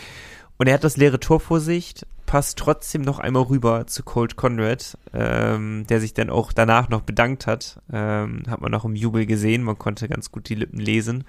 Und 0.59 0.67
er 0.67 0.75
hat 0.75 0.85
das 0.85 0.97
leere 0.97 1.21
Tor 1.21 1.41
vor 1.41 1.61
sich, 1.61 1.95
passt 2.27 2.59
trotzdem 2.59 3.03
noch 3.03 3.21
einmal 3.21 3.45
rüber 3.45 3.87
zu 3.87 4.03
Colt 4.03 4.37
Conrad, 4.37 4.99
ähm, 5.15 5.87
der 5.89 6.01
sich 6.01 6.15
dann 6.15 6.31
auch 6.31 6.53
danach 6.53 6.89
noch 6.89 7.03
bedankt 7.03 7.47
hat. 7.47 7.81
Ähm, 7.93 8.43
hat 8.49 8.61
man 8.61 8.75
auch 8.75 8.85
im 8.85 8.97
Jubel 8.97 9.25
gesehen, 9.25 9.63
man 9.63 9.79
konnte 9.79 10.09
ganz 10.09 10.31
gut 10.33 10.49
die 10.49 10.57
Lippen 10.57 10.81
lesen. 10.81 11.25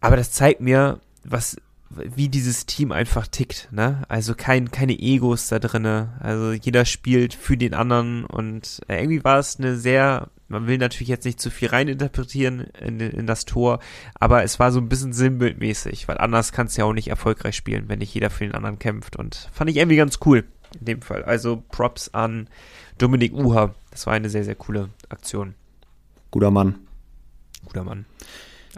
Aber 0.00 0.16
das 0.16 0.32
zeigt 0.32 0.60
mir, 0.60 1.00
was 1.24 1.56
wie 1.92 2.28
dieses 2.28 2.66
Team 2.66 2.92
einfach 2.92 3.26
tickt, 3.26 3.68
ne? 3.72 4.04
Also 4.08 4.34
kein, 4.36 4.70
keine 4.70 4.96
Egos 4.96 5.48
da 5.48 5.58
drinne. 5.58 6.14
Also 6.20 6.52
jeder 6.52 6.84
spielt 6.84 7.34
für 7.34 7.56
den 7.56 7.74
anderen 7.74 8.24
und 8.24 8.80
irgendwie 8.86 9.24
war 9.24 9.40
es 9.40 9.58
eine 9.58 9.76
sehr 9.76 10.28
man 10.50 10.66
will 10.66 10.78
natürlich 10.78 11.08
jetzt 11.08 11.24
nicht 11.24 11.40
zu 11.40 11.48
viel 11.48 11.68
reininterpretieren 11.68 12.66
in, 12.80 12.98
in 12.98 13.26
das 13.26 13.44
Tor, 13.44 13.78
aber 14.14 14.42
es 14.42 14.58
war 14.58 14.72
so 14.72 14.80
ein 14.80 14.88
bisschen 14.88 15.12
sinnbildmäßig, 15.12 16.08
weil 16.08 16.18
anders 16.18 16.50
kannst 16.50 16.76
du 16.76 16.80
ja 16.80 16.86
auch 16.86 16.92
nicht 16.92 17.08
erfolgreich 17.08 17.54
spielen, 17.54 17.88
wenn 17.88 18.00
nicht 18.00 18.12
jeder 18.12 18.30
für 18.30 18.44
den 18.44 18.54
anderen 18.54 18.80
kämpft. 18.80 19.16
Und 19.16 19.48
fand 19.52 19.70
ich 19.70 19.76
irgendwie 19.76 19.96
ganz 19.96 20.18
cool 20.26 20.44
in 20.78 20.86
dem 20.86 21.02
Fall. 21.02 21.22
Also 21.22 21.62
Props 21.70 22.12
an 22.12 22.48
Dominik 22.98 23.32
Uha. 23.32 23.74
Das 23.92 24.06
war 24.06 24.14
eine 24.14 24.28
sehr, 24.28 24.44
sehr 24.44 24.56
coole 24.56 24.90
Aktion. 25.08 25.54
Guter 26.32 26.50
Mann. 26.50 26.80
Guter 27.64 27.84
Mann. 27.84 28.04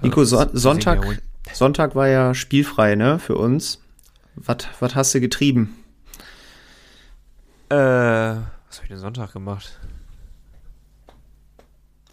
Nico, 0.02 0.24
so 0.24 0.44
Sonntag, 0.52 1.04
Sonntag 1.52 1.94
war 1.94 2.08
ja 2.08 2.34
spielfrei, 2.34 2.94
ne, 2.94 3.18
für 3.18 3.36
uns. 3.36 3.80
Was 4.34 4.94
hast 4.94 5.14
du 5.14 5.20
getrieben? 5.20 5.76
Äh, 7.68 7.76
was 7.76 8.76
habe 8.76 8.82
ich 8.82 8.88
denn 8.88 8.98
Sonntag 8.98 9.32
gemacht? 9.32 9.78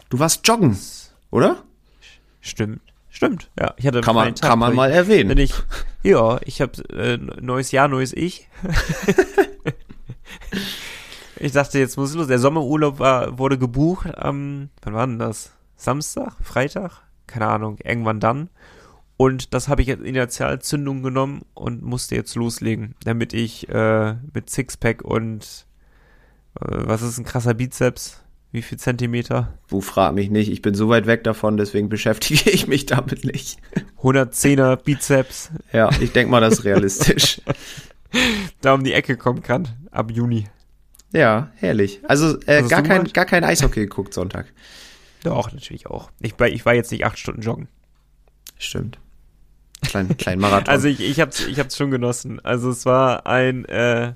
Du 0.08 0.18
warst 0.18 0.46
joggen, 0.46 0.78
oder? 1.30 1.62
Stimmt. 2.40 2.80
Stimmt, 3.12 3.50
ja. 3.58 3.74
Ich 3.76 3.86
hatte 3.86 4.02
kann 4.02 4.14
man, 4.14 4.34
Tag, 4.34 4.48
kann 4.48 4.58
man 4.58 4.74
mal 4.74 4.90
erwähnen. 4.90 5.36
Ich, 5.36 5.52
ja, 6.02 6.38
ich 6.44 6.60
habe 6.60 6.72
äh, 6.90 7.16
neues 7.16 7.72
Jahr, 7.72 7.88
neues 7.88 8.12
Ich. 8.12 8.48
ich 11.36 11.52
dachte, 11.52 11.80
jetzt 11.80 11.96
muss 11.96 12.10
es 12.10 12.16
los. 12.16 12.28
Der 12.28 12.38
Sommerurlaub 12.38 13.00
war, 13.00 13.38
wurde 13.38 13.58
gebucht 13.58 14.16
am, 14.16 14.70
wann 14.82 14.94
war 14.94 15.06
denn 15.08 15.18
das? 15.18 15.52
Samstag? 15.76 16.34
Freitag? 16.42 17.02
Keine 17.30 17.46
Ahnung, 17.46 17.78
irgendwann 17.84 18.20
dann. 18.20 18.50
Und 19.16 19.54
das 19.54 19.68
habe 19.68 19.82
ich 19.82 19.90
als 19.90 20.00
Initialzündung 20.00 21.02
genommen 21.02 21.42
und 21.54 21.82
musste 21.82 22.14
jetzt 22.14 22.34
loslegen, 22.34 22.94
damit 23.04 23.34
ich 23.34 23.68
äh, 23.68 24.14
mit 24.32 24.50
Sixpack 24.50 25.02
und 25.02 25.66
äh, 26.58 26.64
was 26.64 27.02
ist 27.02 27.18
ein 27.18 27.24
krasser 27.24 27.54
Bizeps? 27.54 28.22
Wie 28.50 28.62
viel 28.62 28.78
Zentimeter? 28.78 29.58
Du 29.68 29.80
frag 29.80 30.14
mich 30.14 30.28
nicht. 30.28 30.50
Ich 30.50 30.60
bin 30.60 30.74
so 30.74 30.88
weit 30.88 31.06
weg 31.06 31.22
davon, 31.22 31.56
deswegen 31.56 31.88
beschäftige 31.88 32.50
ich 32.50 32.66
mich 32.66 32.86
damit 32.86 33.24
nicht. 33.24 33.58
110er 34.02 34.76
Bizeps. 34.76 35.50
Ja, 35.72 35.90
ich 36.00 36.12
denke 36.12 36.32
mal, 36.32 36.40
das 36.40 36.54
ist 36.54 36.64
realistisch. 36.64 37.42
da 38.60 38.74
um 38.74 38.84
die 38.84 38.92
Ecke 38.92 39.16
kommen 39.16 39.42
kann, 39.42 39.68
ab 39.90 40.10
Juni. 40.10 40.46
Ja, 41.12 41.50
herrlich. 41.56 42.00
Also 42.08 42.38
äh, 42.46 42.62
gar, 42.62 42.82
kein, 42.82 43.04
gar 43.04 43.26
kein 43.26 43.44
Eishockey 43.44 43.80
geguckt 43.80 44.14
Sonntag. 44.14 44.46
Doch, 45.22 45.52
natürlich 45.52 45.86
auch. 45.86 46.10
Ich, 46.20 46.34
ich 46.38 46.66
war 46.66 46.74
jetzt 46.74 46.90
nicht 46.90 47.04
acht 47.04 47.18
Stunden 47.18 47.42
joggen. 47.42 47.68
Stimmt. 48.58 48.98
Klein, 49.82 50.16
klein 50.16 50.38
Marathon. 50.38 50.68
also 50.72 50.88
ich, 50.88 51.00
ich 51.00 51.20
hab's, 51.20 51.46
ich 51.46 51.58
hab's 51.58 51.76
schon 51.76 51.90
genossen. 51.90 52.40
Also 52.40 52.70
es 52.70 52.86
war 52.86 53.26
ein, 53.26 53.64
äh, 53.66 54.14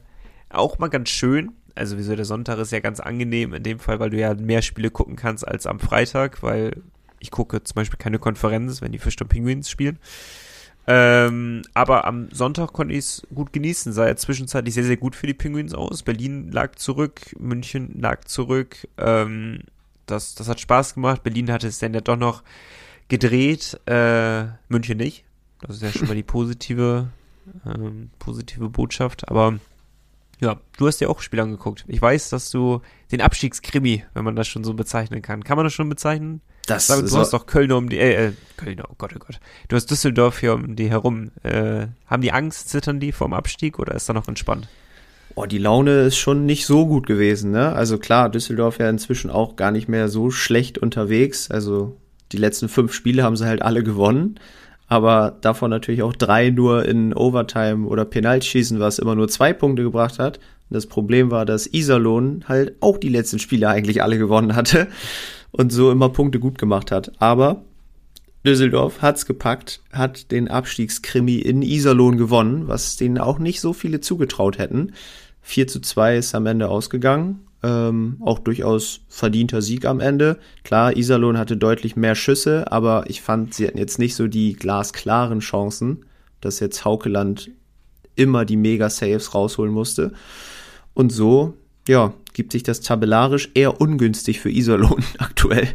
auch 0.51 0.79
mal 0.79 0.88
ganz 0.88 1.09
schön, 1.11 1.53
also 1.75 1.99
wieso 1.99 2.14
der 2.14 2.25
Sonntag 2.25 2.59
ist 2.59 2.73
ja 2.73 2.81
ganz 2.81 3.01
angenehm 3.01 3.55
in 3.55 3.62
dem 3.62 3.79
Fall, 3.79 3.99
weil 4.01 4.11
du 4.11 4.19
ja 4.19 4.35
mehr 4.35 4.62
Spiele 4.62 4.90
gucken 4.90 5.17
kannst 5.17 5.47
als 5.47 5.67
am 5.67 5.81
Freitag, 5.81 6.43
weil 6.43 6.83
ich 7.19 7.31
gucke 7.31 7.62
zum 7.62 7.75
Beispiel 7.75 7.99
keine 7.99 8.19
Konferenz, 8.19 8.81
wenn 8.81 8.93
die 8.93 8.99
Fisch 8.99 9.21
und 9.21 9.29
Penguins 9.29 9.71
spielen. 9.71 9.99
Ähm, 10.87 11.62
aber 11.73 12.05
am 12.05 12.29
Sonntag 12.31 12.75
konnte 12.75 12.93
ich 12.93 13.01
es 13.01 13.27
gut 13.35 13.53
genießen. 13.53 13.93
Sah 13.93 14.07
ja 14.07 14.17
zwischenzeitlich 14.17 14.75
sehr, 14.75 14.85
sehr 14.85 14.99
gut 14.99 15.17
für 15.17 15.27
die 15.27 15.35
Penguins 15.35 15.73
aus. 15.73 16.03
Berlin 16.03 16.53
lag 16.53 16.75
zurück, 16.77 17.35
München 17.38 17.99
lag 17.99 18.25
zurück. 18.25 18.87
Ähm, 18.99 19.61
das, 20.07 20.35
das 20.35 20.49
hat 20.49 20.61
Spaß 20.61 20.95
gemacht. 20.95 21.23
Berlin 21.23 21.51
hatte 21.51 21.67
es 21.67 21.79
dann 21.79 21.95
ja 21.95 22.01
doch 22.01 22.17
noch 22.17 22.43
gedreht, 23.09 23.81
äh, 23.87 24.45
München 24.69 24.99
nicht. 24.99 25.25
Das 25.61 25.77
ist 25.77 25.83
ja 25.83 25.93
schon 25.93 26.09
mal 26.09 26.14
die 26.14 26.23
positive, 26.25 27.09
ähm, 27.67 28.11
positive 28.19 28.69
Botschaft. 28.69 29.29
Aber 29.29 29.59
ja, 30.40 30.61
du 30.77 30.87
hast 30.87 31.01
dir 31.01 31.11
auch 31.11 31.21
Spiel 31.21 31.40
angeguckt. 31.40 31.85
Ich 31.88 32.01
weiß, 32.01 32.31
dass 32.31 32.51
du 32.51 32.81
den 33.12 33.21
Abstiegskrimi, 33.21 34.05
wenn 34.14 34.25
man 34.25 34.37
das 34.37 34.49
schon 34.49 34.64
so 34.64 34.75
bezeichnen 34.75 35.23
kann. 35.23 35.45
Kann 35.45 35.57
man 35.57 35.64
das 35.64 35.73
schon 35.73 35.88
bezeichnen? 35.88 36.40
Das 36.67 36.87
du 36.87 37.07
so 37.07 37.19
hast 37.19 37.33
doch 37.33 37.47
Köln 37.47 37.73
um 37.73 37.88
die, 37.88 37.99
äh, 37.99 38.29
äh, 38.29 38.33
Köln, 38.57 38.81
oh 38.81 38.95
Gott, 38.97 39.12
oh 39.14 39.19
Gott. 39.19 39.38
Du 39.69 39.77
hast 39.77 39.90
Düsseldorf 39.90 40.40
hier 40.40 40.55
um 40.55 40.77
die 40.77 40.90
herum. 40.90 41.31
Äh, 41.43 41.88
haben 42.07 42.23
die 42.23 42.33
Angst, 42.33 42.71
zittern 42.71 43.01
die 43.01 43.12
vorm 43.12 43.35
Abstieg 43.35 43.79
oder 43.79 43.95
ist 43.95 44.09
da 44.09 44.12
noch 44.12 44.29
entspannt? 44.29 44.69
Oh, 45.35 45.47
die 45.47 45.59
Laune 45.59 46.03
ist 46.03 46.17
schon 46.17 46.47
nicht 46.47 46.67
so 46.67 46.87
gut 46.87 47.07
gewesen, 47.07 47.51
ne? 47.51 47.73
Also 47.73 47.99
klar, 47.99 48.29
Düsseldorf 48.31 48.79
ja 48.79 48.89
inzwischen 48.89 49.31
auch 49.31 49.57
gar 49.57 49.71
nicht 49.73 49.89
mehr 49.89 50.09
so 50.09 50.31
schlecht 50.31 50.79
unterwegs. 50.79 51.51
Also 51.51 51.97
die 52.33 52.37
letzten 52.37 52.69
fünf 52.69 52.93
Spiele 52.93 53.23
haben 53.23 53.37
sie 53.37 53.47
halt 53.47 53.63
alle 53.63 53.83
gewonnen 53.83 54.39
aber 54.87 55.37
davon 55.41 55.71
natürlich 55.71 56.03
auch 56.03 56.15
drei 56.15 56.51
nur 56.51 56.85
in 56.85 57.15
Overtime 57.15 57.87
oder 57.87 58.05
Penaltschießen, 58.05 58.81
was 58.81 58.99
immer 58.99 59.15
nur 59.15 59.29
zwei 59.29 59.53
Punkte 59.53 59.83
gebracht 59.83 60.19
hat. 60.19 60.41
Das 60.71 60.87
Problem 60.87 61.31
war, 61.31 61.45
dass 61.47 61.67
Iserlohn 61.67 62.45
halt 62.49 62.75
auch 62.81 62.99
die 62.99 63.09
letzten 63.09 63.39
Spiele 63.39 63.69
eigentlich 63.69 64.03
alle 64.03 64.19
gewonnen 64.19 64.55
hatte 64.55 64.89
und 65.53 65.73
so 65.73 65.91
immer 65.91 66.09
Punkte 66.11 66.39
gut 66.39 66.59
gemacht 66.59 66.91
hat. 66.91 67.13
Aber 67.19 67.65
Düsseldorf 68.45 69.01
hat's 69.01 69.25
gepackt, 69.25 69.81
hat 69.93 70.31
den 70.31 70.49
Abstiegskrimi 70.49 71.37
in 71.37 71.63
Iserlohn 71.63 72.19
gewonnen, 72.19 72.69
was 72.69 72.97
denen 72.97 73.19
auch 73.19 73.39
nicht 73.39 73.61
so 73.61 73.73
viele 73.73 74.01
zugetraut 74.01 74.59
hätten. 74.59 74.93
4 75.43 75.67
zu 75.67 75.81
2 75.81 76.19
ist 76.19 76.35
am 76.35 76.47
Ende 76.47 76.69
ausgegangen. 76.69 77.47
Ähm, 77.63 78.19
auch 78.21 78.39
durchaus 78.39 79.01
verdienter 79.09 79.63
Sieg 79.63 79.87
am 79.87 80.01
Ende. 80.01 80.39
Klar, 80.65 80.97
Iserlohn 80.97 81.39
hatte 81.39 81.57
deutlich 81.57 81.97
mehr 81.97 82.15
Schüsse, 82.15 82.71
aber 82.71 83.05
ich 83.09 83.23
fand, 83.23 83.55
sie 83.55 83.67
hatten 83.67 83.79
jetzt 83.79 83.99
nicht 83.99 84.15
so 84.15 84.27
die 84.27 84.53
glasklaren 84.53 85.41
Chancen, 85.41 86.05
dass 86.43 86.61
jetzt 86.61 86.85
Haukeland 86.85 87.51
immer 88.17 88.45
die 88.45 88.59
Mega-Saves 88.59 89.35
rausholen 89.35 89.73
musste. 89.73 90.13
Und 90.93 91.11
so, 91.11 91.55
ja, 91.89 92.13
gibt 92.35 92.53
sich 92.53 92.64
das 92.64 92.81
tabellarisch 92.81 93.49
eher 93.55 93.81
ungünstig 93.81 94.40
für 94.40 94.51
Iserlohn 94.51 95.03
aktuell. 95.18 95.68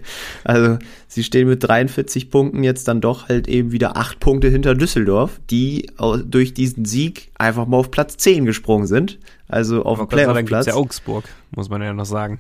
Also 0.44 0.78
sie 1.08 1.24
stehen 1.24 1.48
mit 1.48 1.64
43 1.64 2.30
Punkten 2.30 2.64
jetzt 2.64 2.88
dann 2.88 3.02
doch 3.02 3.30
halt 3.30 3.48
eben 3.48 3.72
wieder 3.72 3.98
acht 3.98 4.20
Punkte 4.20 4.50
hinter 4.50 4.76
Düsseldorf, 4.76 5.40
die 5.50 5.90
durch 6.26 6.54
diesen 6.54 6.86
Sieg 6.86 7.32
einfach 7.38 7.66
mal 7.66 7.78
auf 7.78 7.90
Platz 7.90 8.18
10 8.18 8.46
gesprungen 8.46 8.86
sind. 8.86 9.18
Also 9.48 9.84
auf 9.84 10.08
Playoff-Platz. 10.08 10.68
ja 10.68 10.76
Augsburg, 10.76 11.24
muss 11.56 11.70
man 11.70 11.82
ja 11.82 11.94
noch 11.94 12.06
sagen. 12.06 12.40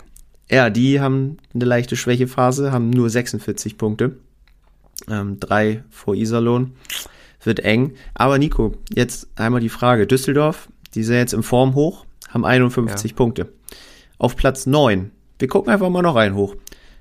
Ja, 0.51 0.69
die 0.69 0.99
haben 0.99 1.37
eine 1.53 1.65
leichte 1.65 1.95
Schwächephase, 1.95 2.71
haben 2.71 2.89
nur 2.89 3.09
46 3.09 3.77
Punkte. 3.77 4.17
Ähm, 5.09 5.39
drei 5.39 5.83
vor 5.89 6.13
Iserlohn. 6.13 6.73
Wird 7.41 7.61
eng. 7.61 7.93
Aber 8.15 8.37
Nico, 8.37 8.73
jetzt 8.93 9.29
einmal 9.35 9.61
die 9.61 9.69
Frage. 9.69 10.07
Düsseldorf, 10.07 10.67
die 10.93 11.03
sind 11.03 11.15
jetzt 11.15 11.33
im 11.33 11.43
Form 11.43 11.73
hoch, 11.73 12.05
haben 12.27 12.43
51 12.43 13.11
ja. 13.11 13.15
Punkte 13.15 13.49
auf 14.19 14.35
Platz 14.35 14.67
9. 14.67 15.09
Wir 15.39 15.47
gucken 15.47 15.73
einfach 15.73 15.89
mal 15.89 16.03
noch 16.03 16.15
rein 16.15 16.35
hoch. 16.35 16.55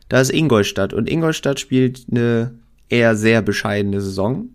Da 0.08 0.20
ist 0.20 0.32
Ingolstadt 0.32 0.94
und 0.94 1.10
Ingolstadt 1.10 1.60
spielt 1.60 2.06
eine 2.10 2.54
eher 2.88 3.14
sehr 3.14 3.42
bescheidene 3.42 4.00
Saison. 4.00 4.48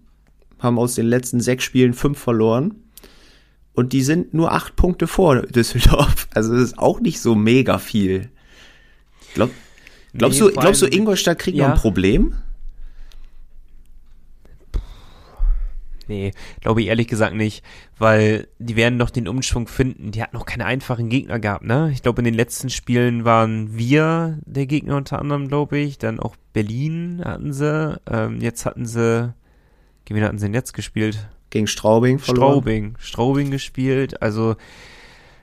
Haben 0.57 0.79
aus 0.79 0.95
den 0.95 1.05
letzten 1.05 1.41
sechs 1.41 1.63
Spielen 1.63 1.93
fünf 1.93 2.17
verloren. 2.17 2.75
Und 3.73 3.93
die 3.93 4.01
sind 4.01 4.33
nur 4.33 4.51
acht 4.51 4.75
Punkte 4.75 5.05
vor 5.07 5.41
Düsseldorf. 5.43 6.27
Also 6.33 6.53
das 6.53 6.63
ist 6.63 6.79
auch 6.79 6.99
nicht 6.99 7.19
so 7.19 7.35
mega 7.35 7.77
viel. 7.77 8.29
Glaub, 9.35 9.51
glaubst, 10.13 10.39
nee, 10.39 10.47
du, 10.47 10.53
glaubst 10.53 10.81
du, 10.81 10.87
Ingolstadt 10.87 11.39
kriegt 11.39 11.57
ja. 11.57 11.67
noch 11.67 11.75
ein 11.75 11.81
Problem? 11.81 12.33
Nee, 16.07 16.31
glaube 16.61 16.81
ich 16.81 16.87
ehrlich 16.87 17.07
gesagt 17.07 17.35
nicht, 17.35 17.63
weil 17.97 18.47
die 18.59 18.75
werden 18.75 18.99
doch 18.99 19.09
den 19.09 19.27
Umschwung 19.27 19.67
finden. 19.67 20.11
Die 20.11 20.21
hatten 20.21 20.35
noch 20.35 20.45
keine 20.45 20.65
einfachen 20.65 21.09
Gegner 21.09 21.39
gehabt, 21.39 21.63
ne? 21.63 21.89
Ich 21.93 22.01
glaube, 22.01 22.21
in 22.21 22.25
den 22.25 22.33
letzten 22.33 22.69
Spielen 22.69 23.25
waren 23.25 23.77
wir 23.77 24.39
der 24.45 24.65
Gegner 24.65 24.97
unter 24.97 25.19
anderem, 25.19 25.47
glaube 25.47 25.77
ich. 25.77 25.97
Dann 25.97 26.19
auch 26.19 26.35
Berlin 26.53 27.21
hatten 27.23 27.53
sie. 27.53 27.99
Ähm, 28.09 28.41
jetzt 28.41 28.65
hatten 28.65 28.85
sie, 28.85 29.33
gegen 30.05 30.19
wen 30.19 30.25
hatten 30.25 30.37
sie 30.37 30.45
denn 30.45 30.53
jetzt 30.53 30.73
gespielt? 30.73 31.27
Gegen 31.49 31.67
Straubing 31.67 32.19
verloren. 32.19 32.51
Straubing, 32.51 32.95
Straubing 32.99 33.51
gespielt. 33.51 34.21
Also, 34.21 34.55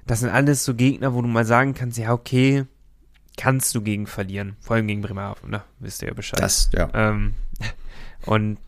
das 0.06 0.20
sind 0.20 0.30
alles 0.30 0.64
so 0.64 0.74
Gegner, 0.74 1.14
wo 1.14 1.22
du 1.22 1.28
mal 1.28 1.44
sagen 1.44 1.74
kannst, 1.74 1.98
ja, 1.98 2.12
okay, 2.12 2.64
kannst 3.36 3.74
du 3.74 3.80
gegen 3.80 4.06
verlieren. 4.06 4.56
Vor 4.60 4.76
allem 4.76 4.86
gegen 4.86 5.02
Bremerhaven, 5.02 5.50
ne? 5.50 5.62
Wisst 5.78 6.02
ihr 6.02 6.08
ja 6.08 6.14
Bescheid. 6.14 6.40
Das, 6.40 6.70
ja. 6.74 6.90
Ähm, 6.92 7.34
und 8.26 8.58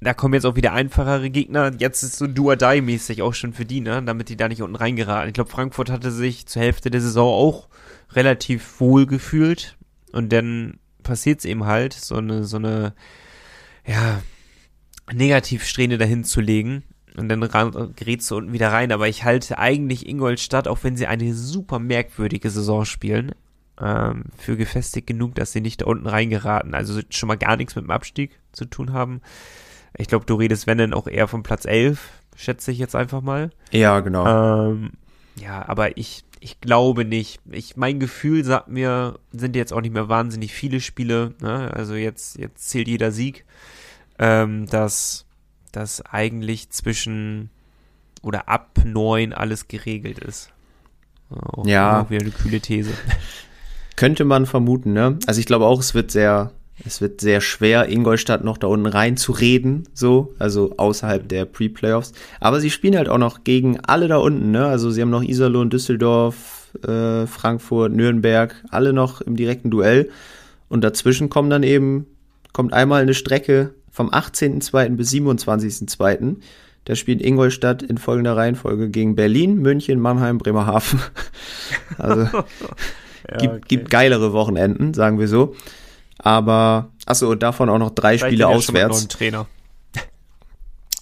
da 0.00 0.14
kommen 0.14 0.34
jetzt 0.34 0.46
auch 0.46 0.56
wieder 0.56 0.72
einfachere 0.72 1.28
Gegner. 1.28 1.72
Jetzt 1.78 2.02
ist 2.02 2.16
so 2.16 2.26
Do-or-Die-mäßig 2.26 3.22
auch 3.22 3.34
schon 3.34 3.52
für 3.52 3.64
die, 3.64 3.80
ne? 3.80 4.02
Damit 4.02 4.28
die 4.28 4.36
da 4.36 4.48
nicht 4.48 4.62
unten 4.62 4.76
reingeraten. 4.76 5.28
Ich 5.28 5.34
glaube, 5.34 5.50
Frankfurt 5.50 5.90
hatte 5.90 6.12
sich 6.12 6.46
zur 6.46 6.62
Hälfte 6.62 6.90
der 6.90 7.00
Saison 7.00 7.28
auch 7.28 7.68
relativ 8.12 8.80
wohl 8.80 9.06
gefühlt. 9.06 9.76
Und 10.12 10.32
dann 10.32 10.78
passiert 11.02 11.40
es 11.40 11.44
eben 11.44 11.64
halt, 11.64 11.94
so 11.94 12.16
eine, 12.16 12.44
so 12.44 12.58
eine, 12.58 12.94
ja, 13.86 14.22
Negativsträhne 15.12 15.98
dahin 15.98 16.22
zu 16.22 16.40
legen. 16.40 16.84
Und 17.16 17.28
dann 17.28 17.40
gerätst 17.96 18.30
du 18.30 18.36
unten 18.36 18.52
wieder 18.52 18.70
rein. 18.70 18.92
Aber 18.92 19.08
ich 19.08 19.24
halte 19.24 19.58
eigentlich 19.58 20.08
Ingolstadt, 20.08 20.68
auch 20.68 20.84
wenn 20.84 20.96
sie 20.96 21.08
eine 21.08 21.34
super 21.34 21.80
merkwürdige 21.80 22.50
Saison 22.50 22.84
spielen, 22.84 23.32
ähm, 23.80 24.26
für 24.36 24.56
gefestigt 24.56 25.08
genug, 25.08 25.34
dass 25.34 25.50
sie 25.50 25.60
nicht 25.60 25.80
da 25.80 25.86
unten 25.86 26.06
reingeraten. 26.06 26.74
Also 26.74 27.00
schon 27.10 27.26
mal 27.26 27.36
gar 27.36 27.56
nichts 27.56 27.74
mit 27.74 27.84
dem 27.84 27.90
Abstieg 27.90 28.38
zu 28.52 28.64
tun 28.64 28.92
haben. 28.92 29.22
Ich 29.96 30.08
glaube, 30.08 30.26
du 30.26 30.34
redest, 30.34 30.66
wenn 30.66 30.78
denn 30.78 30.94
auch 30.94 31.06
eher 31.06 31.28
von 31.28 31.42
Platz 31.42 31.64
11, 31.64 32.00
schätze 32.36 32.70
ich 32.70 32.78
jetzt 32.78 32.94
einfach 32.94 33.20
mal. 33.20 33.50
Ja, 33.70 34.00
genau. 34.00 34.70
Ähm, 34.70 34.90
ja, 35.36 35.66
aber 35.68 35.96
ich, 35.96 36.24
ich 36.40 36.60
glaube 36.60 37.04
nicht. 37.04 37.40
Ich, 37.50 37.76
mein 37.76 38.00
Gefühl 38.00 38.44
sagt 38.44 38.68
mir, 38.68 39.18
sind 39.32 39.56
jetzt 39.56 39.72
auch 39.72 39.80
nicht 39.80 39.94
mehr 39.94 40.08
wahnsinnig 40.08 40.52
viele 40.52 40.80
Spiele, 40.80 41.34
ne? 41.40 41.72
also 41.74 41.94
jetzt, 41.94 42.38
jetzt 42.38 42.68
zählt 42.68 42.88
jeder 42.88 43.12
Sieg, 43.12 43.44
ähm, 44.18 44.66
dass, 44.66 45.26
dass 45.72 46.04
eigentlich 46.04 46.70
zwischen 46.70 47.50
oder 48.22 48.48
ab 48.48 48.80
neun 48.84 49.32
alles 49.32 49.68
geregelt 49.68 50.18
ist. 50.18 50.50
Auch, 51.30 51.66
ja. 51.66 52.02
Auch 52.02 52.10
wieder 52.10 52.22
eine 52.22 52.30
kühle 52.30 52.60
These. 52.60 52.92
Könnte 53.96 54.24
man 54.24 54.46
vermuten, 54.46 54.92
ne? 54.92 55.18
Also 55.26 55.40
ich 55.40 55.46
glaube 55.46 55.66
auch, 55.66 55.80
es 55.80 55.94
wird 55.94 56.10
sehr, 56.10 56.52
es 56.84 57.00
wird 57.00 57.20
sehr 57.20 57.40
schwer, 57.40 57.88
Ingolstadt 57.88 58.44
noch 58.44 58.58
da 58.58 58.66
unten 58.68 58.86
reinzureden, 58.86 59.88
so, 59.94 60.34
also 60.38 60.74
außerhalb 60.76 61.28
der 61.28 61.44
Pre-Playoffs. 61.44 62.12
Aber 62.40 62.60
sie 62.60 62.70
spielen 62.70 62.96
halt 62.96 63.08
auch 63.08 63.18
noch 63.18 63.44
gegen 63.44 63.80
alle 63.80 64.08
da 64.08 64.16
unten, 64.18 64.50
ne? 64.50 64.66
Also 64.66 64.90
sie 64.90 65.02
haben 65.02 65.10
noch 65.10 65.22
Iserlohn, 65.22 65.70
Düsseldorf, 65.70 66.70
äh, 66.86 67.26
Frankfurt, 67.26 67.92
Nürnberg, 67.92 68.54
alle 68.70 68.92
noch 68.92 69.20
im 69.20 69.36
direkten 69.36 69.70
Duell. 69.70 70.10
Und 70.68 70.84
dazwischen 70.84 71.28
kommen 71.28 71.50
dann 71.50 71.62
eben, 71.62 72.06
kommt 72.52 72.72
einmal 72.72 73.02
eine 73.02 73.14
Strecke 73.14 73.74
vom 73.90 74.10
18.02. 74.10 74.96
bis 74.96 75.10
27.02. 75.12 76.36
Da 76.84 76.94
spielt 76.94 77.20
Ingolstadt 77.20 77.82
in 77.82 77.98
folgender 77.98 78.36
Reihenfolge 78.36 78.88
gegen 78.88 79.14
Berlin, 79.16 79.56
München, 79.56 80.00
Mannheim, 80.00 80.38
Bremerhaven. 80.38 81.00
Also 81.98 82.20
ja, 82.22 83.36
gibt, 83.38 83.54
okay. 83.54 83.64
gibt 83.66 83.90
geilere 83.90 84.32
Wochenenden, 84.32 84.94
sagen 84.94 85.18
wir 85.18 85.26
so. 85.26 85.56
Aber, 86.18 86.90
achso, 87.06 87.34
davon 87.34 87.68
auch 87.68 87.78
noch 87.78 87.90
drei 87.90 88.18
Vielleicht 88.18 88.34
Spiele 88.34 88.48
auswärts. 88.48 89.00
Schon 89.00 89.08
Trainer. 89.08 89.46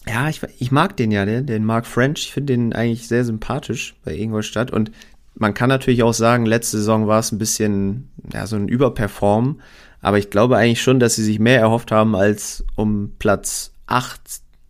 Ja, 0.08 0.28
ich, 0.28 0.40
ich 0.60 0.70
mag 0.70 0.96
den 0.96 1.10
ja, 1.10 1.24
den, 1.24 1.46
den 1.46 1.64
Mark 1.64 1.84
French. 1.84 2.26
Ich 2.26 2.32
finde 2.32 2.52
den 2.52 2.72
eigentlich 2.72 3.08
sehr 3.08 3.24
sympathisch 3.24 3.96
bei 4.04 4.14
Ingolstadt. 4.14 4.70
Und 4.70 4.92
man 5.34 5.52
kann 5.52 5.68
natürlich 5.68 6.04
auch 6.04 6.14
sagen, 6.14 6.46
letzte 6.46 6.76
Saison 6.76 7.08
war 7.08 7.18
es 7.18 7.32
ein 7.32 7.38
bisschen, 7.38 8.08
ja, 8.32 8.46
so 8.46 8.54
ein 8.54 8.68
Überperform. 8.68 9.60
Aber 10.00 10.18
ich 10.18 10.30
glaube 10.30 10.58
eigentlich 10.58 10.80
schon, 10.80 11.00
dass 11.00 11.16
sie 11.16 11.24
sich 11.24 11.40
mehr 11.40 11.58
erhofft 11.58 11.90
haben, 11.90 12.14
als 12.14 12.64
um 12.76 13.14
Platz 13.18 13.72
8 13.88 14.20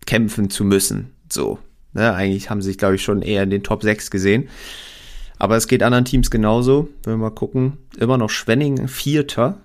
kämpfen 0.06 0.48
zu 0.48 0.64
müssen. 0.64 1.12
So. 1.30 1.59
Ne, 1.92 2.14
eigentlich 2.14 2.48
haben 2.48 2.62
sie 2.62 2.68
sich, 2.68 2.78
glaube 2.78 2.94
ich, 2.94 3.02
schon 3.02 3.20
eher 3.20 3.42
in 3.42 3.50
den 3.50 3.62
Top 3.62 3.82
6 3.82 4.11
gesehen. 4.11 4.48
Aber 5.38 5.56
es 5.56 5.66
geht 5.66 5.82
anderen 5.82 6.04
Teams 6.04 6.30
genauso. 6.30 6.88
Wenn 7.02 7.14
wir 7.14 7.28
mal 7.28 7.30
gucken, 7.30 7.78
immer 7.98 8.16
noch 8.16 8.30
Schwenning 8.30 8.88
Vierter 8.88 9.59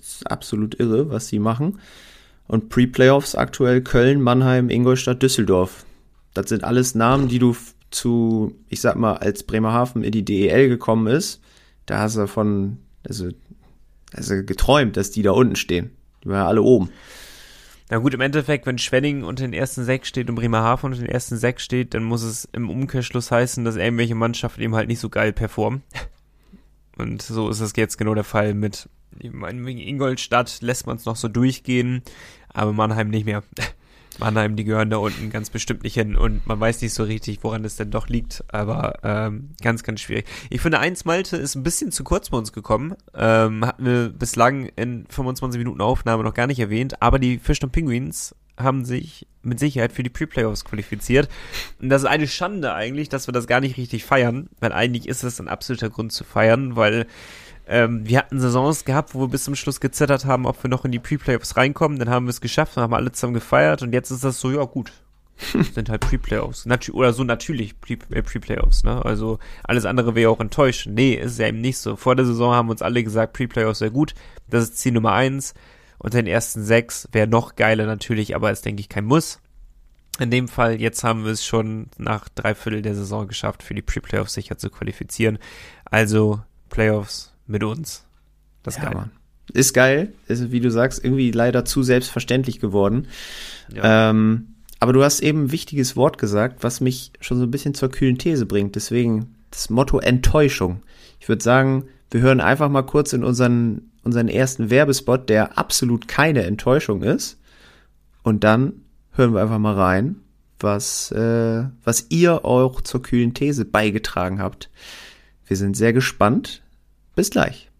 ist 0.00 0.30
absolut 0.30 0.78
irre, 0.78 1.10
was 1.10 1.28
sie 1.28 1.38
machen. 1.38 1.78
Und 2.48 2.68
Pre-Playoffs 2.68 3.34
aktuell 3.34 3.82
Köln, 3.82 4.20
Mannheim, 4.20 4.68
Ingolstadt, 4.68 5.22
Düsseldorf. 5.22 5.84
Das 6.34 6.48
sind 6.48 6.64
alles 6.64 6.94
Namen, 6.94 7.28
die 7.28 7.38
du 7.38 7.56
zu, 7.90 8.54
ich 8.68 8.80
sag 8.80 8.96
mal, 8.96 9.14
als 9.14 9.42
Bremerhaven 9.42 10.02
in 10.02 10.12
die 10.12 10.24
DEL 10.24 10.68
gekommen 10.68 11.06
ist. 11.06 11.40
Da 11.86 11.98
hast 11.98 12.16
du 12.16 12.26
von, 12.26 12.78
also, 13.06 13.28
also 14.12 14.42
geträumt, 14.44 14.96
dass 14.96 15.10
die 15.10 15.22
da 15.22 15.32
unten 15.32 15.56
stehen. 15.56 15.90
Die 16.24 16.28
waren 16.28 16.38
ja 16.38 16.46
alle 16.46 16.62
oben. 16.62 16.90
Na 17.90 17.98
gut, 17.98 18.14
im 18.14 18.22
Endeffekt, 18.22 18.64
wenn 18.64 18.78
Schwenning 18.78 19.22
unter 19.22 19.44
den 19.44 19.52
ersten 19.52 19.84
sechs 19.84 20.08
steht 20.08 20.30
und 20.30 20.36
Bremerhaven 20.36 20.86
unter 20.92 21.04
den 21.04 21.10
ersten 21.10 21.36
sechs 21.36 21.62
steht, 21.62 21.92
dann 21.92 22.04
muss 22.04 22.22
es 22.22 22.48
im 22.52 22.70
Umkehrschluss 22.70 23.30
heißen, 23.30 23.64
dass 23.64 23.76
irgendwelche 23.76 24.14
Mannschaften 24.14 24.62
eben 24.62 24.74
halt 24.74 24.88
nicht 24.88 25.00
so 25.00 25.10
geil 25.10 25.32
performen. 25.32 25.82
Und 27.02 27.20
so 27.22 27.48
ist 27.48 27.60
es 27.60 27.72
jetzt 27.76 27.98
genau 27.98 28.14
der 28.14 28.24
Fall 28.24 28.54
mit 28.54 28.88
in 29.18 29.78
Ingolstadt 29.78 30.62
lässt 30.62 30.86
man 30.86 30.96
es 30.96 31.04
noch 31.04 31.16
so 31.16 31.28
durchgehen, 31.28 32.02
aber 32.48 32.72
Mannheim 32.72 33.08
nicht 33.08 33.26
mehr. 33.26 33.42
Mannheim, 34.18 34.56
die 34.56 34.64
gehören 34.64 34.90
da 34.90 34.98
unten 34.98 35.30
ganz 35.30 35.48
bestimmt 35.48 35.84
nicht 35.84 35.94
hin 35.94 36.16
und 36.16 36.46
man 36.46 36.60
weiß 36.60 36.82
nicht 36.82 36.92
so 36.92 37.02
richtig, 37.02 37.38
woran 37.42 37.64
es 37.64 37.76
denn 37.76 37.90
doch 37.90 38.08
liegt, 38.08 38.44
aber 38.48 38.98
ähm, 39.02 39.50
ganz, 39.62 39.82
ganz 39.82 40.02
schwierig. 40.02 40.26
Ich 40.50 40.60
finde, 40.60 40.80
eins 40.80 41.06
Malte 41.06 41.38
ist 41.38 41.54
ein 41.54 41.62
bisschen 41.62 41.92
zu 41.92 42.04
kurz 42.04 42.28
bei 42.28 42.36
uns 42.36 42.52
gekommen, 42.52 42.94
ähm, 43.14 43.64
hatten 43.64 43.86
wir 43.86 44.10
bislang 44.10 44.66
in 44.76 45.06
25 45.08 45.58
Minuten 45.58 45.80
Aufnahme 45.80 46.24
noch 46.24 46.34
gar 46.34 46.46
nicht 46.46 46.58
erwähnt, 46.58 47.00
aber 47.00 47.18
die 47.18 47.38
Fisch 47.38 47.62
und 47.62 47.72
Penguins 47.72 48.34
haben 48.58 48.84
sich 48.84 49.26
mit 49.42 49.58
Sicherheit 49.58 49.92
für 49.92 50.02
die 50.02 50.10
Pre-Playoffs 50.10 50.64
qualifiziert. 50.64 51.28
Und 51.80 51.88
das 51.88 52.02
ist 52.02 52.08
eine 52.08 52.28
Schande 52.28 52.72
eigentlich, 52.74 53.08
dass 53.08 53.28
wir 53.28 53.32
das 53.32 53.46
gar 53.46 53.60
nicht 53.60 53.76
richtig 53.76 54.04
feiern, 54.04 54.48
weil 54.60 54.72
eigentlich 54.72 55.08
ist 55.08 55.22
es 55.22 55.40
ein 55.40 55.48
absoluter 55.48 55.90
Grund 55.90 56.12
zu 56.12 56.24
feiern, 56.24 56.76
weil 56.76 57.06
ähm, 57.66 58.06
wir 58.08 58.18
hatten 58.18 58.40
Saisons 58.40 58.84
gehabt, 58.84 59.14
wo 59.14 59.20
wir 59.20 59.28
bis 59.28 59.44
zum 59.44 59.54
Schluss 59.54 59.80
gezittert 59.80 60.24
haben, 60.24 60.46
ob 60.46 60.62
wir 60.62 60.70
noch 60.70 60.84
in 60.84 60.92
die 60.92 60.98
Pre-Playoffs 60.98 61.56
reinkommen. 61.56 61.98
Dann 61.98 62.10
haben 62.10 62.26
wir 62.26 62.30
es 62.30 62.40
geschafft, 62.40 62.76
dann 62.76 62.82
haben 62.84 62.94
alle 62.94 63.12
zusammen 63.12 63.34
gefeiert 63.34 63.82
und 63.82 63.92
jetzt 63.92 64.10
ist 64.10 64.24
das 64.24 64.40
so, 64.40 64.50
ja 64.50 64.64
gut, 64.64 64.92
sind 65.72 65.88
halt 65.88 66.00
Pre-Playoffs. 66.00 66.66
Oder 66.92 67.12
so 67.12 67.24
natürlich 67.24 67.74
äh, 67.88 68.22
Pre-Playoffs, 68.22 68.84
ne? 68.84 69.04
Also 69.04 69.38
alles 69.64 69.84
andere 69.84 70.14
wäre 70.14 70.30
auch 70.30 70.40
enttäuschend. 70.40 70.94
Nee, 70.94 71.14
ist 71.14 71.38
ja 71.38 71.48
eben 71.48 71.60
nicht 71.60 71.78
so. 71.78 71.96
Vor 71.96 72.16
der 72.16 72.26
Saison 72.26 72.52
haben 72.52 72.70
uns 72.70 72.82
alle 72.82 73.02
gesagt, 73.02 73.32
Pre-Playoffs 73.32 73.80
wäre 73.80 73.92
gut. 73.92 74.14
Das 74.48 74.64
ist 74.64 74.78
Ziel 74.78 74.92
Nummer 74.92 75.12
eins. 75.12 75.54
Und 76.02 76.14
den 76.14 76.26
ersten 76.26 76.64
sechs 76.64 77.08
wäre 77.12 77.28
noch 77.28 77.54
geiler 77.54 77.86
natürlich, 77.86 78.34
aber 78.34 78.50
ist, 78.50 78.64
denke 78.64 78.80
ich, 78.80 78.88
kein 78.88 79.04
Muss. 79.04 79.38
In 80.18 80.30
dem 80.30 80.48
Fall, 80.48 80.80
jetzt 80.80 81.04
haben 81.04 81.24
wir 81.24 81.32
es 81.32 81.44
schon 81.44 81.86
nach 81.96 82.28
drei 82.28 82.54
Viertel 82.54 82.82
der 82.82 82.94
Saison 82.94 83.28
geschafft, 83.28 83.62
für 83.62 83.74
die 83.74 83.82
Pre-Playoffs 83.82 84.34
sicher 84.34 84.58
zu 84.58 84.68
qualifizieren. 84.68 85.38
Also 85.84 86.40
Playoffs 86.68 87.32
mit 87.46 87.64
uns. 87.64 88.04
Das 88.62 88.76
ja, 88.76 88.84
geil. 88.84 88.94
Mann. 88.94 89.10
Ist 89.52 89.74
geil. 89.74 90.12
Ist, 90.28 90.52
wie 90.52 90.60
du 90.60 90.70
sagst, 90.70 91.02
irgendwie 91.02 91.30
leider 91.30 91.64
zu 91.64 91.82
selbstverständlich 91.82 92.60
geworden. 92.60 93.08
Ja. 93.72 94.10
Ähm, 94.10 94.48
aber 94.80 94.92
du 94.92 95.04
hast 95.04 95.20
eben 95.20 95.44
ein 95.44 95.52
wichtiges 95.52 95.94
Wort 95.94 96.18
gesagt, 96.18 96.64
was 96.64 96.80
mich 96.80 97.12
schon 97.20 97.38
so 97.38 97.44
ein 97.44 97.50
bisschen 97.50 97.74
zur 97.74 97.90
kühlen 97.90 98.18
These 98.18 98.46
bringt. 98.46 98.74
Deswegen 98.74 99.36
das 99.50 99.70
Motto 99.70 100.00
Enttäuschung. 100.00 100.82
Ich 101.20 101.28
würde 101.28 101.42
sagen, 101.42 101.84
wir 102.10 102.20
hören 102.20 102.40
einfach 102.40 102.68
mal 102.68 102.82
kurz 102.82 103.12
in 103.12 103.22
unseren, 103.22 103.91
unseren 104.04 104.28
ersten 104.28 104.70
Werbespot, 104.70 105.28
der 105.28 105.58
absolut 105.58 106.08
keine 106.08 106.42
Enttäuschung 106.44 107.02
ist. 107.02 107.38
Und 108.22 108.44
dann 108.44 108.84
hören 109.12 109.34
wir 109.34 109.42
einfach 109.42 109.58
mal 109.58 109.74
rein, 109.74 110.16
was, 110.58 111.10
äh, 111.12 111.64
was 111.84 112.06
ihr 112.08 112.44
auch 112.44 112.80
zur 112.80 113.02
kühlen 113.02 113.34
These 113.34 113.64
beigetragen 113.64 114.40
habt. 114.40 114.70
Wir 115.46 115.56
sind 115.56 115.76
sehr 115.76 115.92
gespannt. 115.92 116.62
Bis 117.14 117.30
gleich. 117.30 117.70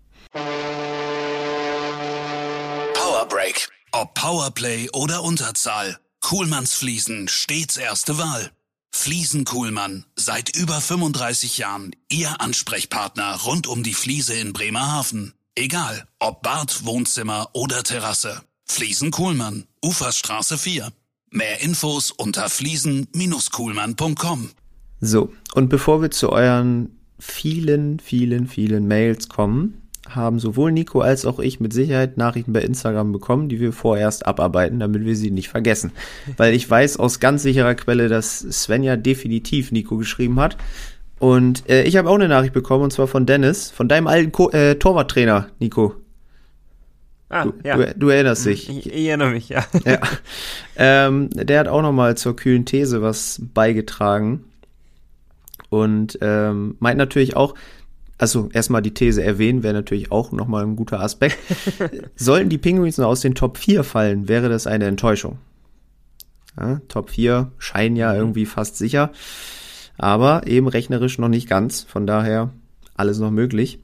Power 2.94 3.26
Break. 3.28 3.68
Ob 3.92 4.14
Powerplay 4.14 4.88
oder 4.92 5.22
Unterzahl. 5.22 5.98
Kuhlmanns 6.20 6.74
Fliesen 6.74 7.28
stets 7.28 7.76
erste 7.76 8.18
Wahl. 8.18 8.50
Fliesen 8.94 9.44
Kuhlmann, 9.44 10.04
seit 10.16 10.54
über 10.54 10.80
35 10.80 11.58
Jahren 11.58 11.96
Ihr 12.10 12.40
Ansprechpartner 12.40 13.40
rund 13.44 13.66
um 13.66 13.82
die 13.82 13.94
Fliese 13.94 14.34
in 14.34 14.52
Bremerhaven. 14.52 15.32
Egal, 15.54 16.04
ob 16.18 16.42
Bad, 16.42 16.86
Wohnzimmer 16.86 17.50
oder 17.52 17.82
Terrasse. 17.82 18.40
Fliesen 18.64 19.10
Kuhlmann, 19.10 19.64
Uferstraße 19.84 20.56
4. 20.56 20.88
Mehr 21.30 21.60
Infos 21.60 22.10
unter 22.10 22.48
fliesen-kuhlmann.com. 22.48 24.48
So, 25.02 25.30
und 25.52 25.68
bevor 25.68 26.00
wir 26.00 26.10
zu 26.10 26.32
euren 26.32 26.96
vielen, 27.18 28.00
vielen, 28.00 28.46
vielen 28.46 28.88
Mails 28.88 29.28
kommen, 29.28 29.82
haben 30.08 30.38
sowohl 30.38 30.72
Nico 30.72 31.02
als 31.02 31.26
auch 31.26 31.38
ich 31.38 31.60
mit 31.60 31.74
Sicherheit 31.74 32.16
Nachrichten 32.16 32.54
bei 32.54 32.62
Instagram 32.62 33.12
bekommen, 33.12 33.50
die 33.50 33.60
wir 33.60 33.74
vorerst 33.74 34.26
abarbeiten, 34.26 34.80
damit 34.80 35.04
wir 35.04 35.16
sie 35.16 35.30
nicht 35.30 35.50
vergessen. 35.50 35.92
Weil 36.38 36.54
ich 36.54 36.70
weiß 36.70 36.96
aus 36.96 37.20
ganz 37.20 37.42
sicherer 37.42 37.74
Quelle, 37.74 38.08
dass 38.08 38.38
Svenja 38.38 38.96
definitiv 38.96 39.70
Nico 39.70 39.98
geschrieben 39.98 40.40
hat. 40.40 40.56
Und 41.22 41.70
äh, 41.70 41.84
ich 41.84 41.96
habe 41.96 42.10
auch 42.10 42.16
eine 42.16 42.26
Nachricht 42.26 42.52
bekommen, 42.52 42.82
und 42.82 42.92
zwar 42.92 43.06
von 43.06 43.26
Dennis, 43.26 43.70
von 43.70 43.86
deinem 43.86 44.08
alten 44.08 44.32
Ko 44.32 44.50
äh, 44.50 44.74
Torwarttrainer, 44.74 45.50
Nico. 45.60 45.94
Ah, 47.28 47.44
du, 47.44 47.54
ja. 47.62 47.76
du, 47.76 47.94
du 47.96 48.08
erinnerst 48.08 48.44
dich. 48.44 48.68
Ich, 48.68 48.92
ich, 48.92 49.06
erinnere 49.06 49.30
mich, 49.30 49.48
ja. 49.48 49.64
ja. 49.84 50.00
Ähm, 50.76 51.30
der 51.30 51.60
hat 51.60 51.68
auch 51.68 51.82
nochmal 51.82 52.16
zur 52.16 52.34
kühlen 52.34 52.64
These 52.64 53.02
was 53.02 53.40
beigetragen. 53.54 54.46
Und 55.70 56.18
ähm, 56.22 56.74
meint 56.80 56.98
natürlich 56.98 57.36
auch, 57.36 57.54
also 58.18 58.48
erstmal 58.52 58.82
die 58.82 58.92
These 58.92 59.22
erwähnen, 59.22 59.62
wäre 59.62 59.74
natürlich 59.74 60.10
auch 60.10 60.32
nochmal 60.32 60.64
ein 60.64 60.74
guter 60.74 60.98
Aspekt. 60.98 61.38
Sollten 62.16 62.48
die 62.48 62.58
Penguins 62.58 62.98
nur 62.98 63.06
aus 63.06 63.20
den 63.20 63.36
Top 63.36 63.58
4 63.58 63.84
fallen, 63.84 64.26
wäre 64.26 64.48
das 64.48 64.66
eine 64.66 64.86
Enttäuschung. 64.86 65.38
Ja, 66.58 66.80
Top 66.88 67.10
4 67.10 67.52
scheinen 67.58 67.94
ja 67.94 68.12
irgendwie 68.12 68.44
fast 68.44 68.76
sicher, 68.76 69.12
aber 70.02 70.46
eben 70.48 70.66
rechnerisch 70.66 71.18
noch 71.18 71.28
nicht 71.28 71.48
ganz. 71.48 71.82
Von 71.82 72.06
daher 72.06 72.50
alles 72.94 73.18
noch 73.20 73.30
möglich. 73.30 73.78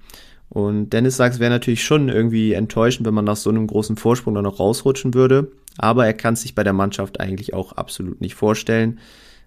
Und 0.49 0.91
Dennis 0.91 1.17
sagt, 1.17 1.35
es 1.35 1.41
wäre 1.41 1.51
natürlich 1.51 1.85
schon 1.85 2.09
irgendwie 2.09 2.55
enttäuschend, 2.55 3.07
wenn 3.07 3.15
man 3.15 3.25
nach 3.25 3.37
so 3.37 3.51
einem 3.51 3.67
großen 3.67 3.97
Vorsprung 3.97 4.35
dann 4.35 4.45
noch 4.45 4.59
rausrutschen 4.59 5.15
würde. 5.15 5.53
Aber 5.77 6.07
er 6.07 6.15
kann 6.15 6.35
sich 6.35 6.57
bei 6.57 6.65
der 6.65 6.73
Mannschaft 6.73 7.21
eigentlich 7.21 7.55
auch 7.55 7.73
absolut 7.73 8.21
nicht 8.21 8.35
vorstellen. 8.35 8.99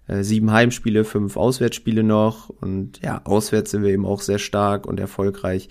Äh, 0.07 0.23
sieben 0.23 0.51
Heimspiele, 0.51 1.03
fünf 1.03 1.35
Auswärtsspiele 1.35 2.03
noch. 2.03 2.49
Und 2.49 3.01
ja, 3.03 3.19
auswärts 3.25 3.71
sind 3.71 3.83
wir 3.83 3.91
eben 3.91 4.05
auch 4.05 4.21
sehr 4.21 4.39
stark 4.39 4.85
und 4.85 4.97
erfolgreich. 4.97 5.67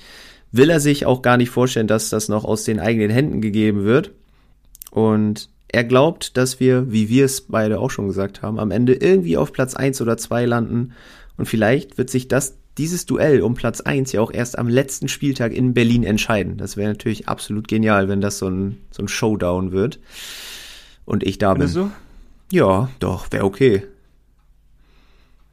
Will 0.53 0.69
er 0.69 0.81
sich 0.81 1.07
auch 1.07 1.23
gar 1.23 1.39
nicht 1.39 1.51
vorstellen, 1.51 1.87
dass 1.87 2.11
das 2.11 2.29
noch 2.29 2.45
aus 2.45 2.65
den 2.65 2.79
eigenen 2.79 3.11
Händen 3.11 3.41
gegeben 3.41 3.85
wird. 3.85 4.11
Und 4.91 5.49
er 5.73 5.85
glaubt, 5.85 6.37
dass 6.37 6.59
wir, 6.59 6.91
wie 6.91 7.09
wir 7.09 7.25
es 7.25 7.43
beide 7.43 7.79
auch 7.79 7.91
schon 7.91 8.09
gesagt 8.09 8.43
haben, 8.43 8.59
am 8.59 8.71
Ende 8.71 8.95
irgendwie 8.95 9.37
auf 9.37 9.53
Platz 9.53 9.75
eins 9.75 10.01
oder 10.01 10.17
zwei 10.17 10.45
landen. 10.45 10.93
Und 11.37 11.47
vielleicht 11.47 11.97
wird 11.97 12.11
sich 12.11 12.29
das 12.29 12.57
dieses 12.77 13.07
Duell 13.07 13.43
um 13.43 13.55
Platz 13.55 13.81
1 13.81 14.13
ja 14.13 14.21
auch 14.21 14.33
erst 14.33 14.59
am 14.59 14.69
letzten 14.69 15.09
Spieltag 15.09 15.53
in 15.53 15.75
Berlin 15.75 16.03
entscheiden. 16.03 16.57
Das 16.57 16.77
wäre 16.77 16.89
natürlich 16.89 17.29
absolut 17.29 17.69
genial, 17.69 18.09
wenn 18.09 18.21
das 18.21 18.39
so 18.39 18.49
ein, 18.49 18.79
so 18.91 19.03
ein 19.03 19.09
Showdown 19.09 19.73
wird. 19.73 20.01
Und 21.05 21.23
ich 21.25 21.39
da 21.39 21.53
Findest 21.53 21.75
bin. 21.75 21.91
Du? 22.51 22.57
Ja, 22.57 22.91
doch, 22.99 23.31
wäre 23.31 23.45
okay. 23.45 23.83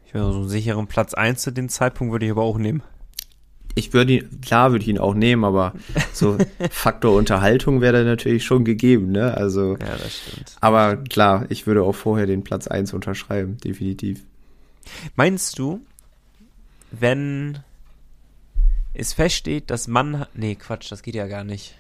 Ich 0.06 0.14
wäre 0.14 0.32
so 0.32 0.40
einen 0.40 0.50
sicheren 0.50 0.88
Platz 0.88 1.14
1 1.14 1.42
zu 1.42 1.52
dem 1.52 1.70
Zeitpunkt 1.70 2.12
würde 2.12 2.26
ich 2.26 2.32
aber 2.32 2.44
auch 2.44 2.58
nehmen. 2.58 2.82
Ich 3.78 3.94
würde 3.94 4.14
ihn, 4.14 4.42
klar 4.42 4.72
würde 4.72 4.84
ich 4.84 4.90
ihn 4.90 4.98
auch 4.98 5.14
nehmen, 5.14 5.44
aber 5.44 5.74
so 6.12 6.38
Faktor 6.72 7.16
Unterhaltung 7.16 7.80
wäre 7.82 8.00
da 8.00 8.04
natürlich 8.04 8.44
schon 8.44 8.66
gegeben, 8.66 9.12
ne? 9.12 9.36
Also. 9.36 9.74
Ja, 9.78 9.96
das 9.98 10.18
stimmt. 10.18 10.56
Aber 10.60 10.98
klar, 10.98 11.46
ich 11.50 11.68
würde 11.68 11.84
auch 11.84 11.96
vorher 11.96 12.26
den 12.26 12.44
Platz 12.44 12.68
1 12.68 12.94
unterschreiben, 12.94 13.58
definitiv. 13.58 14.22
Meinst 15.16 15.60
du, 15.60 15.82
wenn 16.92 17.60
es 18.94 19.14
feststeht, 19.14 19.70
dass 19.70 19.88
man. 19.88 20.26
Nee, 20.34 20.56
Quatsch, 20.56 20.92
das 20.92 21.04
geht 21.04 21.16
ja 21.16 21.28
gar 21.28 21.44
nicht. 21.44 21.76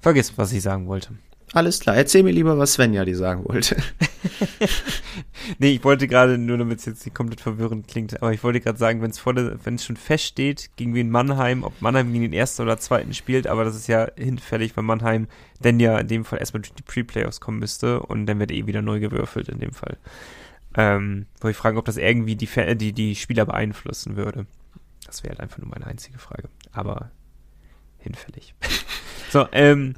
Vergiss, 0.00 0.36
was 0.36 0.52
ich 0.52 0.62
sagen 0.62 0.86
wollte. 0.86 1.10
Alles 1.54 1.78
klar, 1.78 1.94
erzähl 1.94 2.24
mir 2.24 2.32
lieber, 2.32 2.58
was 2.58 2.72
Svenja 2.72 3.04
dir 3.04 3.16
sagen 3.16 3.44
wollte. 3.44 3.76
nee, 5.60 5.70
ich 5.70 5.84
wollte 5.84 6.08
gerade, 6.08 6.36
nur 6.36 6.58
damit 6.58 6.80
es 6.80 6.84
jetzt 6.84 7.06
nicht 7.06 7.14
komplett 7.14 7.40
verwirrend 7.40 7.86
klingt, 7.86 8.20
aber 8.20 8.32
ich 8.32 8.42
wollte 8.42 8.60
gerade 8.60 8.76
sagen, 8.76 9.00
wenn 9.00 9.74
es 9.76 9.84
schon 9.84 9.96
feststeht, 9.96 10.70
gegen 10.74 10.94
wen 10.94 11.10
Mannheim, 11.10 11.62
ob 11.62 11.80
Mannheim 11.80 12.12
gegen 12.12 12.24
den 12.24 12.32
ersten 12.32 12.62
oder 12.62 12.78
zweiten 12.78 13.14
spielt, 13.14 13.46
aber 13.46 13.62
das 13.62 13.76
ist 13.76 13.86
ja 13.86 14.08
hinfällig, 14.16 14.76
weil 14.76 14.82
Mannheim 14.82 15.28
denn 15.60 15.78
ja 15.78 15.96
in 16.00 16.08
dem 16.08 16.24
Fall 16.24 16.40
erstmal 16.40 16.62
durch 16.62 16.74
die 16.74 16.82
Pre-Playoffs 16.82 17.40
kommen 17.40 17.60
müsste 17.60 18.00
und 18.00 18.26
dann 18.26 18.40
wird 18.40 18.50
eh 18.50 18.66
wieder 18.66 18.82
neu 18.82 18.98
gewürfelt 18.98 19.48
in 19.48 19.60
dem 19.60 19.72
Fall. 19.72 19.96
Ähm, 20.76 21.26
wollte 21.40 21.52
ich 21.52 21.56
fragen, 21.56 21.78
ob 21.78 21.84
das 21.84 21.98
irgendwie 21.98 22.34
die, 22.34 22.48
die, 22.74 22.92
die 22.92 23.14
Spieler 23.14 23.46
beeinflussen 23.46 24.16
würde. 24.16 24.46
Das 25.06 25.22
wäre 25.22 25.34
halt 25.34 25.40
einfach 25.40 25.58
nur 25.58 25.68
meine 25.68 25.86
einzige 25.86 26.18
Frage. 26.18 26.48
Aber 26.72 27.12
hinfällig. 28.00 28.56
so, 29.30 29.46
ähm, 29.52 29.94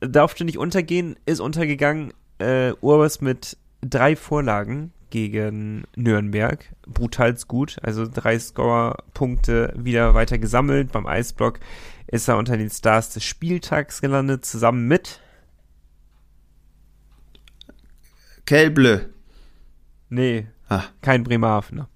darf 0.00 0.34
du 0.34 0.44
nicht 0.44 0.58
untergehen, 0.58 1.16
ist 1.26 1.40
untergegangen. 1.40 2.12
Äh, 2.38 2.72
Urbas 2.80 3.20
mit 3.20 3.56
drei 3.80 4.16
Vorlagen 4.16 4.92
gegen 5.10 5.84
Nürnberg. 5.94 6.64
Brutals 6.86 7.46
gut. 7.46 7.76
Also 7.82 8.06
drei 8.12 8.38
Scorer-Punkte 8.38 9.72
wieder 9.76 10.14
weiter 10.14 10.38
gesammelt. 10.38 10.92
Beim 10.92 11.06
Eisblock 11.06 11.60
ist 12.06 12.28
er 12.28 12.36
unter 12.36 12.56
den 12.56 12.70
Stars 12.70 13.10
des 13.10 13.24
Spieltags 13.24 14.00
gelandet, 14.00 14.44
zusammen 14.44 14.88
mit 14.88 15.20
Kelble. 18.46 19.10
Nee, 20.08 20.46
ah. 20.68 20.82
kein 21.00 21.24
Bremerhavener. 21.24 21.88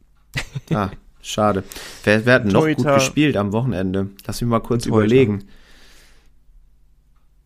ah, 0.72 0.90
schade. 1.20 1.64
Wer, 2.04 2.24
wer 2.24 2.34
hat 2.34 2.44
noch 2.46 2.66
gut 2.66 2.86
gespielt 2.86 3.36
am 3.36 3.52
Wochenende? 3.52 4.10
Lass 4.26 4.40
mich 4.40 4.48
mal 4.48 4.60
kurz 4.60 4.86
überlegen. 4.86 5.44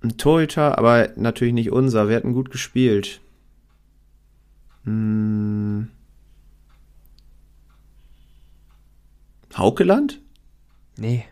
Ein 0.02 0.16
Torhüter, 0.16 0.78
aber 0.78 1.10
natürlich 1.16 1.54
nicht 1.54 1.70
unser. 1.70 2.08
Wir 2.08 2.16
hatten 2.16 2.32
gut 2.32 2.50
gespielt. 2.50 3.20
Hm. 4.84 5.90
Haukeland? 9.56 10.20
Nee. 10.96 11.24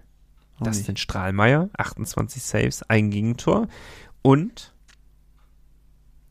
Das 0.60 0.84
sind 0.84 0.98
Strahlmeier, 0.98 1.70
28 1.78 2.42
Saves, 2.42 2.82
ein 2.82 3.10
Gegentor. 3.10 3.68
Und 4.20 4.74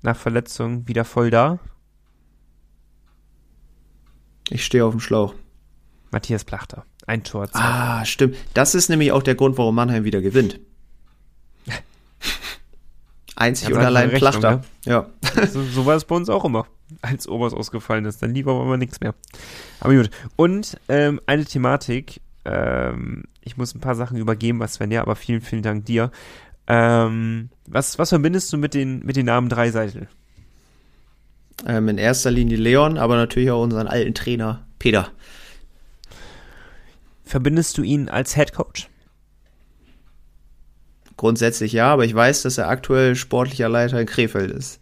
nach 0.01 0.15
Verletzung 0.15 0.87
wieder 0.87 1.03
voll 1.03 1.31
da. 1.31 1.59
Ich 4.49 4.63
stehe 4.63 4.85
auf 4.85 4.93
dem 4.93 4.99
Schlauch. 4.99 5.33
Matthias 6.11 6.43
Plachter. 6.43 6.85
Ein 7.07 7.23
Tor. 7.23 7.49
Zwei. 7.49 7.59
Ah, 7.59 8.05
stimmt. 8.05 8.35
Das 8.53 8.75
ist 8.75 8.89
nämlich 8.89 9.11
auch 9.11 9.23
der 9.23 9.35
Grund, 9.35 9.57
warum 9.57 9.75
Mannheim 9.75 10.03
wieder 10.03 10.21
gewinnt. 10.21 10.59
Einzig 13.39 13.73
und 13.73 13.77
allein 13.77 14.09
Rechnung, 14.09 14.19
Plachter. 14.19 14.51
Ne? 14.57 14.61
Ja. 14.85 15.05
So, 15.49 15.63
so, 15.63 15.85
war 15.85 15.95
es 15.95 16.03
bei 16.03 16.15
uns 16.15 16.29
auch 16.29 16.43
immer, 16.43 16.65
als 17.01 17.27
Obers 17.27 17.53
ausgefallen 17.53 18.05
ist. 18.05 18.21
Dann 18.21 18.33
lieber 18.33 18.53
aber 18.53 18.77
nichts 18.77 18.99
mehr. 18.99 19.15
Aber 19.79 19.95
gut. 19.95 20.09
Und 20.35 20.77
ähm, 20.89 21.21
eine 21.25 21.45
Thematik. 21.45 22.21
Ähm, 22.45 23.23
ich 23.41 23.57
muss 23.57 23.73
ein 23.73 23.79
paar 23.79 23.95
Sachen 23.95 24.17
übergeben, 24.17 24.59
was 24.59 24.75
Sven 24.75 24.91
ja, 24.91 25.01
aber 25.01 25.15
vielen, 25.15 25.41
vielen 25.41 25.61
Dank 25.61 25.85
dir. 25.85 26.11
Ähm, 26.67 27.49
was, 27.65 27.97
was 27.97 28.09
verbindest 28.09 28.51
du 28.51 28.57
mit 28.57 28.73
den, 28.73 29.05
mit 29.05 29.15
den 29.15 29.25
Namen 29.25 29.49
Dreiseitel? 29.49 30.07
Ähm, 31.65 31.87
in 31.87 31.97
erster 31.97 32.31
Linie 32.31 32.57
Leon, 32.57 32.97
aber 32.97 33.15
natürlich 33.15 33.51
auch 33.51 33.63
unseren 33.63 33.87
alten 33.87 34.13
Trainer 34.13 34.65
Peter. 34.77 35.09
Verbindest 37.23 37.77
du 37.77 37.83
ihn 37.83 38.09
als 38.09 38.35
Head 38.35 38.53
Coach? 38.53 38.88
Grundsätzlich 41.19 41.73
ja, 41.73 41.91
aber 41.91 42.05
ich 42.05 42.15
weiß, 42.15 42.43
dass 42.43 42.57
er 42.57 42.69
aktuell 42.69 43.13
sportlicher 43.13 43.67
Leiter 43.67 43.99
in 43.99 44.07
Krefeld 44.07 44.51
ist. 44.51 44.79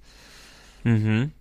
Mhm. 0.83 1.31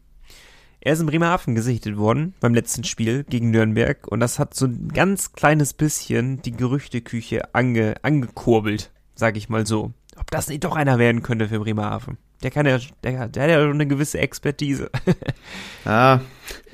Er 0.80 0.94
ist 0.94 1.00
in 1.00 1.06
Bremerhaven 1.06 1.54
gesichtet 1.54 1.98
worden 1.98 2.32
beim 2.40 2.54
letzten 2.54 2.82
Spiel 2.82 3.22
gegen 3.24 3.50
Nürnberg 3.50 4.08
und 4.08 4.20
das 4.20 4.38
hat 4.38 4.54
so 4.54 4.64
ein 4.64 4.88
ganz 4.94 5.32
kleines 5.32 5.74
bisschen 5.74 6.40
die 6.40 6.52
Gerüchteküche 6.52 7.54
ange, 7.54 7.96
angekurbelt, 8.00 8.90
sag 9.14 9.36
ich 9.36 9.50
mal 9.50 9.66
so. 9.66 9.92
Ob 10.18 10.30
das 10.30 10.48
nicht 10.48 10.64
doch 10.64 10.76
einer 10.76 10.98
werden 10.98 11.22
könnte 11.22 11.50
für 11.50 11.60
Bremerhaven. 11.60 12.16
Der 12.42 12.50
kann 12.50 12.64
ja, 12.64 12.78
der, 13.04 13.28
der 13.28 13.42
hat 13.42 13.50
ja 13.50 13.68
eine 13.68 13.86
gewisse 13.86 14.18
Expertise. 14.18 14.90
ah. 15.84 16.20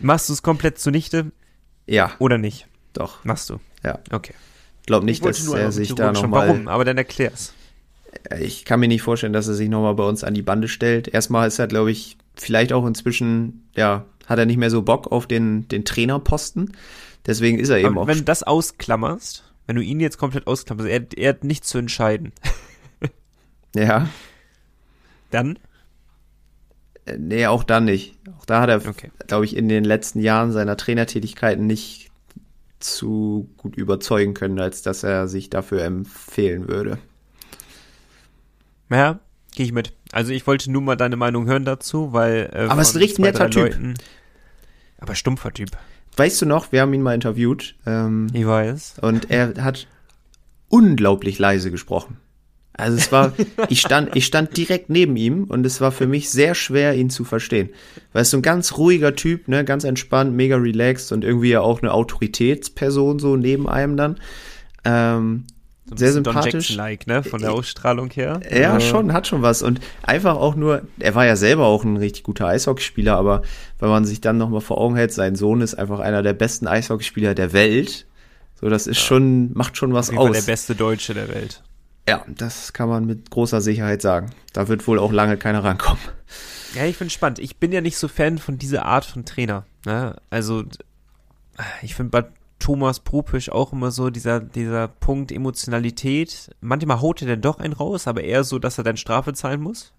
Machst 0.01 0.29
du 0.29 0.35
es 0.35 0.45
komplett 0.45 0.79
zunichte? 0.79 1.33
Ja. 1.89 2.13
Oder 2.21 2.39
nicht? 2.39 2.69
Doch. 2.93 3.25
Machst 3.25 3.51
du? 3.51 3.59
Ja. 3.83 3.99
Okay. 4.13 4.35
Ich 4.83 4.87
glaube 4.87 5.07
nicht, 5.07 5.25
dass 5.25 5.45
er 5.49 5.73
sich 5.73 5.93
da 5.97 6.13
nochmal. 6.13 6.47
Warum? 6.47 6.69
Aber 6.69 6.85
dann 6.85 6.99
erklär's. 6.99 7.53
Ich 8.41 8.65
kann 8.65 8.81
mir 8.81 8.89
nicht 8.89 9.03
vorstellen, 9.03 9.33
dass 9.33 9.49
er 9.49 9.55
sich 9.55 9.69
nochmal 9.69 9.95
bei 9.95 10.05
uns 10.05 10.25
an 10.25 10.35
die 10.35 10.43
Bande 10.43 10.69
stellt. 10.69 11.09
Erstmal 11.09 11.49
ist 11.49 11.59
er, 11.59 11.67
glaube 11.67 11.91
ich, 11.91 12.17
vielleicht 12.35 12.73
auch 12.73 12.87
inzwischen, 12.87 13.69
ja, 13.75 14.05
hat 14.27 14.39
er 14.39 14.47
nicht 14.47 14.59
mehr 14.59 14.71
so 14.71 14.83
Bock 14.83 15.11
auf 15.11 15.27
den, 15.27 15.67
den 15.69 15.85
Trainerposten. 15.85 16.73
Deswegen 17.27 17.59
ist 17.59 17.69
er 17.69 17.79
eben 17.79 17.89
Aber 17.89 18.03
auch. 18.03 18.07
Wenn 18.07 18.19
du 18.19 18.25
das 18.25 18.43
ausklammerst, 18.43 19.45
wenn 19.67 19.77
du 19.77 19.83
ihn 19.83 20.01
jetzt 20.01 20.19
komplett 20.19 20.47
ausklammerst, 20.47 20.89
er, 20.89 21.07
er 21.17 21.31
hat 21.31 21.45
nichts 21.45 21.69
zu 21.69 21.79
entscheiden. 21.79 22.33
ja. 23.75 24.09
Dann? 25.31 25.59
Äh, 27.07 27.17
Nee, 27.19 27.47
auch 27.47 27.65
dann 27.65 27.85
nicht. 27.87 28.17
Auch 28.39 28.45
da 28.45 28.61
hat 28.61 28.69
er, 28.69 28.87
Okay. 28.87 29.11
glaube 29.27 29.45
ich, 29.45 29.57
in 29.57 29.69
den 29.69 29.85
letzten 29.85 30.21
Jahren 30.21 30.53
seiner 30.53 30.77
Trainertätigkeiten 30.77 31.67
nicht 31.67 32.11
zu 32.79 33.49
gut 33.57 33.77
überzeugen 33.77 34.35
können, 34.35 34.59
als 34.59 34.83
dass 34.83 35.03
er 35.03 35.29
sich 35.29 35.51
dafür 35.51 35.83
empfehlen 35.85 36.69
würde. 36.69 36.99
Ja, 38.93 39.19
gehe 39.55 39.67
ich 39.67 39.73
mit. 39.73 39.93
Also 40.13 40.33
ich 40.33 40.47
wollte 40.47 40.71
nur 40.71 40.83
mal 40.83 40.97
deine 40.97 41.17
Meinung 41.17 41.47
hören 41.47 41.65
dazu, 41.65 42.13
weil. 42.13 42.51
Äh, 42.53 42.67
Aber 42.69 42.83
es 42.83 42.91
ist 42.91 42.95
ein 42.97 42.99
richtig 43.03 43.19
netter 43.21 43.51
Typ. 43.51 43.63
Leuten- 43.65 43.95
aber 44.99 45.17
stumpfer 45.17 45.53
Typ. 45.53 45.71
Weißt 46.17 46.41
du 46.43 46.47
noch, 46.47 46.71
wir 46.71 46.83
haben 46.83 46.93
ihn 46.95 47.03
mal 47.03 47.15
interviewt 47.15 47.75
ähm, 47.87 48.29
Ich 48.33 48.47
weiß. 48.47 48.97
und 49.01 49.31
er 49.31 49.55
hat 49.65 49.89
unglaublich 50.69 51.39
leise 51.41 51.71
gesprochen. 51.73 52.19
Also 52.75 52.97
es 52.99 53.11
war, 53.11 53.33
ich 53.69 53.81
stand, 53.81 54.15
ich 54.15 54.27
stand 54.27 54.57
direkt 54.57 54.91
neben 54.91 55.17
ihm 55.17 55.45
und 55.45 55.67
es 55.67 55.81
war 55.81 55.91
für 55.91 56.07
mich 56.07 56.31
sehr 56.31 56.55
schwer, 56.55 56.95
ihn 56.95 57.11
zu 57.11 57.25
verstehen. 57.25 57.71
Weil 58.13 58.23
es 58.23 58.31
so 58.31 58.37
ein 58.39 58.43
ganz 58.43 58.77
ruhiger 58.79 59.17
Typ, 59.17 59.49
ne, 59.49 59.65
ganz 59.65 59.85
entspannt, 59.85 60.35
mega 60.37 60.57
relaxed 60.57 61.11
und 61.13 61.25
irgendwie 61.25 61.51
ja 61.51 61.61
auch 61.63 61.83
eine 61.83 61.93
Autoritätsperson 61.93 63.19
so 63.19 63.37
neben 63.37 63.69
einem 63.69 63.97
dann. 63.97 64.21
Ähm, 64.85 65.45
So 65.93 65.95
ein 65.95 65.99
Sehr 65.99 66.13
sympathisch. 66.13 66.53
Jackson-like, 66.71 67.07
ne? 67.07 67.23
Von 67.23 67.41
der 67.41 67.51
Äh, 67.51 67.53
Ausstrahlung 67.53 68.11
her. 68.11 68.41
Ja, 68.51 68.77
Äh, 68.77 68.81
schon, 68.81 69.13
hat 69.13 69.27
schon 69.27 69.43
was. 69.43 69.63
Und 69.63 69.81
einfach 70.03 70.37
auch 70.37 70.55
nur, 70.55 70.83
er 70.99 71.15
war 71.15 71.27
ja 71.27 71.37
selber 71.37 71.67
auch 71.67 71.85
ein 71.85 71.97
richtig 71.99 72.23
guter 72.23 72.47
Eishockeyspieler, 72.47 73.17
aber 73.17 73.43
wenn 73.79 73.91
man 73.91 74.05
sich 74.05 74.21
dann 74.23 74.39
nochmal 74.39 74.61
vor 74.63 74.79
Augen 74.79 74.97
hält, 74.97 75.13
sein 75.13 75.37
Sohn 75.37 75.61
ist 75.61 75.75
einfach 75.75 76.01
einer 76.01 76.23
der 76.23 76.33
besten 76.33 76.67
Eishockeyspieler 76.67 77.35
der 77.35 77.53
Welt. 77.53 78.07
So, 78.61 78.69
das 78.71 78.87
ist 78.87 79.01
schon, 79.01 79.53
macht 79.55 79.77
schon 79.77 79.93
was 79.93 80.11
aus. 80.17 80.33
der 80.33 80.43
beste 80.43 80.75
Deutsche 80.75 81.15
der 81.15 81.29
Welt. 81.29 81.63
Ja, 82.09 82.25
das 82.27 82.73
kann 82.73 82.89
man 82.89 83.05
mit 83.07 83.31
großer 83.31 83.61
Sicherheit 83.61 84.03
sagen. 84.03 84.31
Da 84.53 84.69
wird 84.69 84.87
wohl 84.87 84.99
auch 84.99 85.13
lange 85.13 85.37
keiner 85.37 85.63
rankommen. 85.63 86.01
Ja, 86.75 86.85
ich 86.87 86.97
finde 86.97 87.11
spannend. 87.13 87.39
Ich 87.39 87.59
bin 87.59 87.71
ja 87.71 87.81
nicht 87.81 87.97
so 87.99 88.09
Fan 88.09 88.39
von 88.39 88.57
dieser 88.59 88.87
Art 88.87 89.05
von 89.05 89.25
Trainer. 89.25 89.67
Ne? 89.85 90.17
Also, 90.31 90.65
ich 91.83 91.95
finde 91.95 92.11
bei 92.11 92.25
Thomas 92.63 93.01
Propisch 93.01 93.51
auch 93.51 93.73
immer 93.73 93.91
so 93.91 94.09
dieser, 94.09 94.39
dieser 94.39 94.87
Punkt 94.87 95.33
Emotionalität. 95.33 96.55
Manchmal 96.61 97.01
haut 97.01 97.21
er 97.21 97.27
dann 97.27 97.41
doch 97.41 97.59
einen 97.59 97.73
raus, 97.73 98.07
aber 98.07 98.23
eher 98.23 98.45
so, 98.45 98.61
dass 98.61 98.79
er 98.79 98.85
dann 98.85 98.97
Strafe 98.97 99.33
zahlen 99.33 99.61
muss. 99.61 99.93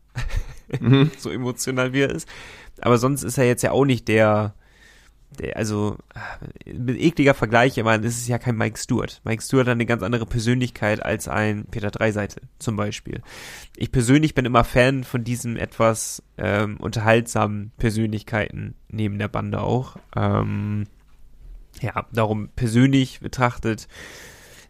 Mhm. 0.80 1.12
so 1.18 1.30
emotional 1.30 1.92
wie 1.92 2.04
er 2.04 2.10
ist. 2.10 2.26
Aber 2.80 2.98
sonst 2.98 3.24
ist 3.24 3.38
er 3.38 3.46
jetzt 3.46 3.64
ja 3.64 3.72
auch 3.72 3.84
nicht 3.84 4.08
der, 4.08 4.54
der 5.40 5.58
also 5.58 5.98
mit 6.66 7.02
ekliger 7.02 7.34
Vergleich, 7.34 7.78
ich 7.78 7.84
meine, 7.84 8.08
es 8.08 8.18
ist 8.18 8.30
ja 8.30 8.40
kein 8.40 8.56
Mike 8.56 8.80
Stewart. 8.80 9.20
Mike 9.26 9.44
Stewart 9.44 9.68
hat 9.68 9.74
eine 9.74 9.86
ganz 9.86 10.02
andere 10.02 10.26
Persönlichkeit 10.26 11.04
als 11.04 11.28
ein 11.28 11.66
Peter 11.66 11.92
Dreiseitel 11.92 12.44
zum 12.60 12.78
Beispiel. 12.78 13.22
Ich 13.76 13.92
persönlich 13.92 14.36
bin 14.36 14.46
immer 14.46 14.64
Fan 14.64 15.04
von 15.04 15.26
diesen 15.26 15.58
etwas 15.58 16.24
ähm, 16.38 16.78
unterhaltsamen 16.78 17.74
Persönlichkeiten 17.78 18.76
neben 18.88 19.20
der 19.20 19.28
Bande 19.28 19.60
auch. 19.60 19.98
Ähm, 20.16 20.86
ja, 21.84 22.06
darum 22.12 22.50
persönlich 22.56 23.20
betrachtet 23.20 23.88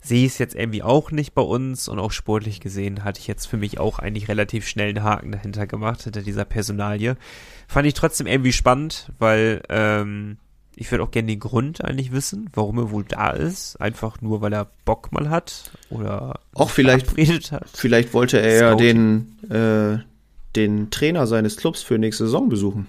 sehe 0.05 0.25
ich 0.25 0.33
es 0.33 0.37
jetzt 0.37 0.53
irgendwie 0.55 0.83
auch 0.83 1.11
nicht 1.11 1.33
bei 1.33 1.41
uns 1.41 1.87
und 1.87 1.97
auch 1.97 2.11
sportlich 2.11 2.59
gesehen 2.59 3.05
hatte 3.05 3.21
ich 3.21 3.27
jetzt 3.27 3.45
für 3.45 3.55
mich 3.55 3.79
auch 3.79 3.99
eigentlich 3.99 4.27
relativ 4.27 4.67
schnell 4.67 4.89
einen 4.89 5.01
Haken 5.03 5.31
dahinter 5.31 5.65
gemacht, 5.65 6.01
hinter 6.03 6.21
dieser 6.21 6.43
Personalie. 6.43 7.15
Fand 7.69 7.87
ich 7.87 7.93
trotzdem 7.93 8.27
irgendwie 8.27 8.51
spannend, 8.51 9.13
weil 9.17 9.61
ähm, 9.69 10.35
ich 10.75 10.91
würde 10.91 11.05
auch 11.05 11.11
gerne 11.11 11.27
den 11.29 11.39
Grund 11.39 11.85
eigentlich 11.85 12.11
wissen, 12.11 12.49
warum 12.53 12.79
er 12.79 12.91
wohl 12.91 13.05
da 13.05 13.29
ist. 13.29 13.79
Einfach 13.79 14.19
nur, 14.19 14.41
weil 14.41 14.51
er 14.51 14.67
Bock 14.83 15.13
mal 15.13 15.29
hat 15.29 15.71
oder 15.89 16.41
Auch 16.53 16.69
vielleicht- 16.69 17.15
hat. 17.53 17.69
Vielleicht 17.73 18.13
wollte 18.13 18.41
er 18.41 18.55
ja 18.59 18.75
den, 18.75 19.39
äh, 19.49 19.99
den 20.57 20.89
Trainer 20.89 21.27
seines 21.27 21.55
Clubs 21.55 21.81
für 21.81 21.97
nächste 21.97 22.25
Saison 22.25 22.49
besuchen. 22.49 22.87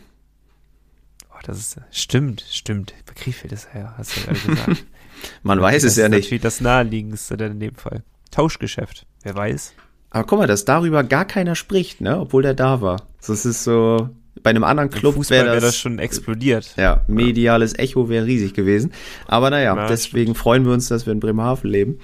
Das 1.46 1.58
ist, 1.58 1.76
stimmt, 1.90 2.44
stimmt. 2.50 2.94
Bei 3.06 3.12
Krefeld 3.14 3.52
ist 3.52 3.68
er 3.72 3.80
ja, 3.80 3.94
hast 3.98 4.16
du 4.16 4.20
ja 4.20 4.32
gesagt. 4.32 4.84
Man 5.42 5.60
weiß 5.60 5.82
das 5.82 5.92
es 5.92 5.96
ja 5.98 6.04
ist 6.06 6.10
nicht. 6.10 6.22
natürlich 6.24 6.42
das 6.42 6.60
naheliegendste 6.60 7.36
dann 7.36 7.52
in 7.52 7.60
dem 7.60 7.74
Fall. 7.74 8.02
Tauschgeschäft, 8.30 9.06
wer 9.22 9.34
weiß. 9.34 9.74
Aber 10.10 10.24
guck 10.24 10.38
mal, 10.40 10.46
dass 10.46 10.64
darüber 10.64 11.04
gar 11.04 11.24
keiner 11.24 11.54
spricht, 11.54 12.00
ne? 12.00 12.18
Obwohl 12.18 12.42
der 12.42 12.54
da 12.54 12.80
war. 12.80 13.02
Das 13.26 13.44
ist 13.46 13.64
so, 13.64 14.10
bei 14.42 14.50
einem 14.50 14.64
anderen 14.64 14.90
Club 14.90 15.16
wäre 15.30 15.54
das, 15.54 15.62
das 15.62 15.76
schon 15.78 15.98
explodiert. 15.98 16.74
ja, 16.76 17.02
mediales 17.08 17.78
Echo 17.78 18.08
wäre 18.08 18.26
riesig 18.26 18.54
gewesen. 18.54 18.92
Aber 19.26 19.50
naja, 19.50 19.74
Ja, 19.76 19.86
deswegen 19.86 20.34
freuen 20.34 20.64
wir 20.64 20.72
uns, 20.72 20.88
dass 20.88 21.06
wir 21.06 21.12
in 21.12 21.20
Bremerhaven 21.20 21.70
leben. 21.70 21.98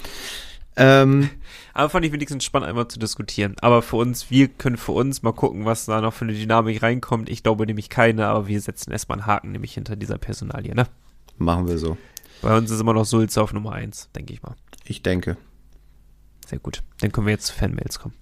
Ähm, 0.77 1.31
Aber 1.75 1.89
fand 1.89 2.05
ich 2.05 2.13
wenigstens 2.13 2.45
spannend, 2.45 2.69
einmal 2.69 2.89
zu 2.89 2.99
diskutieren. 2.99 3.57
Aber 3.61 3.83
für 3.83 3.97
uns, 3.97 4.31
wir 4.31 4.49
können 4.49 4.77
für 4.77 4.93
uns 4.93 5.23
mal 5.23 5.33
gucken, 5.33 5.65
was 5.65 5.87
da 5.87 6.01
noch 6.01 6.13
für 6.13 6.25
eine 6.25 6.35
Dynamik 6.35 6.83
reinkommt. 6.83 7.29
Ich 7.29 7.43
glaube 7.43 7.67
nämlich 7.67 7.89
keine, 7.89 8.27
aber 8.27 8.49
wir 8.49 8.61
setzen 8.61 8.93
erstmal 8.93 9.19
einen 9.19 9.27
Haken 9.27 9.53
nämlich 9.53 9.75
hinter 9.75 9.97
dieser 9.97 10.19
Personalie, 10.19 10.75
ne? 10.75 10.87
machen 11.41 11.67
wir 11.69 11.79
so. 11.79 11.97
Bei 12.43 12.57
uns 12.57 12.71
ist 12.71 12.81
immer 12.81 12.95
noch 12.95 13.05
Sulze 13.05 13.43
auf 13.43 13.53
Nummer 13.53 13.73
eins, 13.73 14.09
denke 14.15 14.33
ich 14.33 14.43
mal. 14.43 14.55
Ich 14.85 15.03
denke. 15.03 15.37
Sehr 16.47 16.59
gut. 16.59 16.83
Dann 17.01 17.13
können 17.13 17.27
wir 17.27 17.33
jetzt 17.33 17.47
zu 17.47 17.55
Fanmails 17.55 17.99
kommen. 17.99 18.15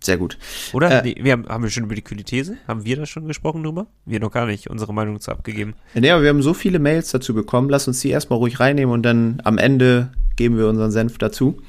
Sehr 0.00 0.18
gut. 0.18 0.38
Oder? 0.72 1.02
Äh, 1.02 1.02
nee, 1.02 1.16
wir 1.24 1.32
haben, 1.32 1.48
haben 1.48 1.62
wir 1.62 1.70
schon 1.70 1.84
über 1.84 1.94
die 1.94 2.02
Kühlithese? 2.02 2.58
Haben 2.68 2.84
wir 2.84 2.96
da 2.96 3.06
schon 3.06 3.26
gesprochen 3.26 3.62
drüber? 3.62 3.86
Wir 4.04 4.20
noch 4.20 4.30
gar 4.30 4.46
nicht 4.46 4.68
unsere 4.68 4.92
Meinung 4.92 5.18
zu 5.20 5.30
abgegeben. 5.30 5.74
Nee, 5.94 6.10
aber 6.10 6.22
wir 6.22 6.28
haben 6.28 6.42
so 6.42 6.52
viele 6.52 6.78
Mails 6.78 7.10
dazu 7.10 7.32
bekommen. 7.32 7.70
Lass 7.70 7.88
uns 7.88 8.00
die 8.00 8.10
erstmal 8.10 8.38
ruhig 8.38 8.60
reinnehmen 8.60 8.92
und 8.92 9.02
dann 9.02 9.40
am 9.44 9.56
Ende 9.56 10.12
geben 10.36 10.56
wir 10.58 10.68
unseren 10.68 10.90
Senf 10.90 11.18
dazu. 11.18 11.60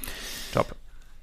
Top. 0.54 0.76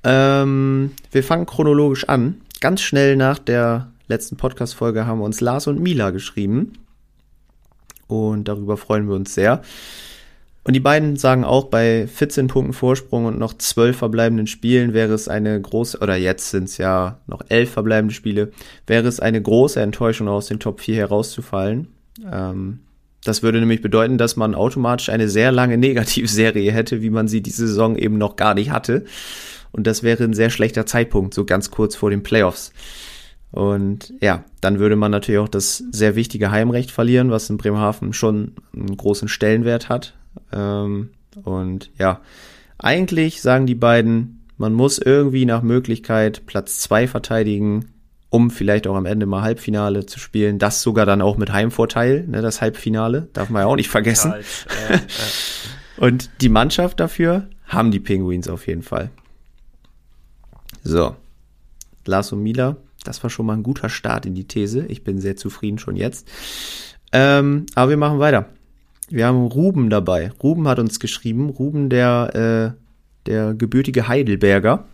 Ähm, 0.05 0.93
wir 1.11 1.23
fangen 1.23 1.47
chronologisch 1.47 2.09
an. 2.09 2.41
Ganz 2.61 2.81
schnell 2.81 3.17
nach 3.17 3.39
der 3.39 3.91
letzten 4.09 4.37
Podcast-Folge 4.37 5.07
haben 5.07 5.21
uns 5.21 5.41
Lars 5.41 5.67
und 5.67 5.81
Mila 5.81 6.11
geschrieben. 6.11 6.75
Und 8.07 8.49
darüber 8.49 8.77
freuen 8.77 9.09
wir 9.09 9.15
uns 9.15 9.35
sehr. 9.35 9.63
Und 10.65 10.75
die 10.75 10.81
beiden 10.81 11.17
sagen 11.17 11.45
auch, 11.45 11.65
bei 11.65 12.07
14 12.07 12.47
Punkten 12.47 12.73
Vorsprung 12.73 13.25
und 13.25 13.39
noch 13.39 13.55
12 13.55 13.97
verbleibenden 13.97 14.47
Spielen 14.47 14.93
wäre 14.93 15.13
es 15.13 15.27
eine 15.27 15.61
große, 15.61 15.99
oder 15.99 16.15
jetzt 16.15 16.51
sind 16.51 16.65
es 16.65 16.79
ja 16.79 17.19
noch 17.27 17.43
11 17.49 17.73
verbleibende 17.73 18.15
Spiele, 18.15 18.53
wäre 18.87 19.09
es 19.09 19.19
eine 19.19 19.43
große 19.43 19.81
Enttäuschung 19.81 20.29
aus 20.29 20.47
den 20.47 20.61
Top 20.61 20.81
4 20.81 20.97
herauszufallen. 20.97 21.89
Ähm, 22.31 22.81
das 23.25 23.43
würde 23.43 23.61
nämlich 23.61 23.83
bedeuten, 23.83 24.19
dass 24.19 24.37
man 24.37 24.55
automatisch 24.55 25.09
eine 25.09 25.29
sehr 25.29 25.53
lange 25.53 25.79
Negativserie 25.79 26.73
hätte, 26.73 27.03
wie 27.03 27.11
man 27.11 27.29
sie 27.29 27.43
diese 27.43 27.67
Saison 27.67 27.97
eben 27.97 28.19
noch 28.19 28.37
gar 28.37 28.55
nicht 28.55 28.71
hatte. 28.71 29.05
Und 29.71 29.87
das 29.87 30.03
wäre 30.03 30.25
ein 30.25 30.35
sehr 30.35 30.51
schlechter 30.51 30.85
Zeitpunkt, 30.87 31.33
so 31.33 31.45
ganz 31.45 31.71
kurz 31.71 31.97
vor 31.97 32.11
den 32.11 32.23
Playoffs. 32.23 32.73
Und 33.51 34.15
ja, 34.21 34.45
dann 34.61 34.79
würde 34.79 34.97
man 34.97 35.11
natürlich 35.11 35.41
auch 35.41 35.49
das 35.49 35.79
sehr 35.91 36.15
wichtige 36.17 36.51
Heimrecht 36.51 36.91
verlieren, 36.91 37.31
was 37.31 37.51
in 37.51 37.59
Bremerhaven 37.59 38.13
schon 38.13 38.53
einen 38.75 38.97
großen 38.97 39.29
Stellenwert 39.29 39.89
hat. 39.89 40.15
Ähm, 40.53 41.11
und 41.45 41.91
ja, 41.99 42.21
eigentlich 42.79 43.43
sagen 43.43 43.67
die 43.67 43.75
beiden, 43.75 44.47
man 44.57 44.73
muss 44.73 44.99
irgendwie 44.99 45.45
nach 45.45 45.63
Möglichkeit 45.63 46.47
Platz 46.47 46.79
zwei 46.79 47.07
verteidigen, 47.07 47.87
um 48.33 48.51
vielleicht 48.51 48.87
auch 48.87 48.97
am 48.97 49.05
Ende 49.05 49.27
mal 49.27 49.43
Halbfinale 49.43 50.07
zu 50.07 50.19
spielen. 50.19 50.59
Das 50.59 50.81
sogar 50.81 51.05
dann 51.05 51.21
auch 51.21 51.37
mit 51.37 51.53
Heimvorteil, 51.53 52.27
ne, 52.27 52.41
das 52.41 52.63
Halbfinale, 52.63 53.29
darf 53.35 53.51
man 53.51 53.61
ja 53.61 53.67
auch 53.67 53.77
nicht 53.77 53.91
vergessen. 53.91 54.33
Äh, 54.33 54.95
äh, 54.95 54.99
Und 55.99 56.31
die 56.41 56.49
Mannschaft 56.49 56.99
dafür 56.99 57.49
haben 57.67 57.91
die 57.91 58.01
Penguins 58.01 58.49
auf 58.49 58.67
jeden 58.67 58.83
Fall. 58.83 59.11
So. 60.83 61.15
Lars 62.07 62.33
und 62.33 62.43
Mila, 62.43 62.79
das 63.05 63.23
war 63.23 63.29
schon 63.29 63.45
mal 63.45 63.53
ein 63.53 63.63
guter 63.63 63.91
Start 63.91 64.25
in 64.25 64.35
die 64.35 64.49
These. 64.49 64.87
Ich 64.87 65.05
bin 65.05 65.21
sehr 65.21 65.37
zufrieden 65.37 65.79
schon 65.79 65.97
jetzt. 65.97 66.27
Ähm, 67.13 67.67
aber 67.75 67.91
wir 67.91 67.97
machen 67.99 68.19
weiter. 68.19 68.47
Wir 69.11 69.27
haben 69.27 69.45
Ruben 69.45 69.91
dabei. 69.91 70.33
Ruben 70.43 70.69
hat 70.69 70.79
uns 70.79 71.01
geschrieben. 71.01 71.51
Ruben, 71.51 71.91
der, 71.91 72.75
äh, 72.75 73.29
der 73.31 73.53
gebürtige 73.53 74.09
Heidelberger, 74.09 74.87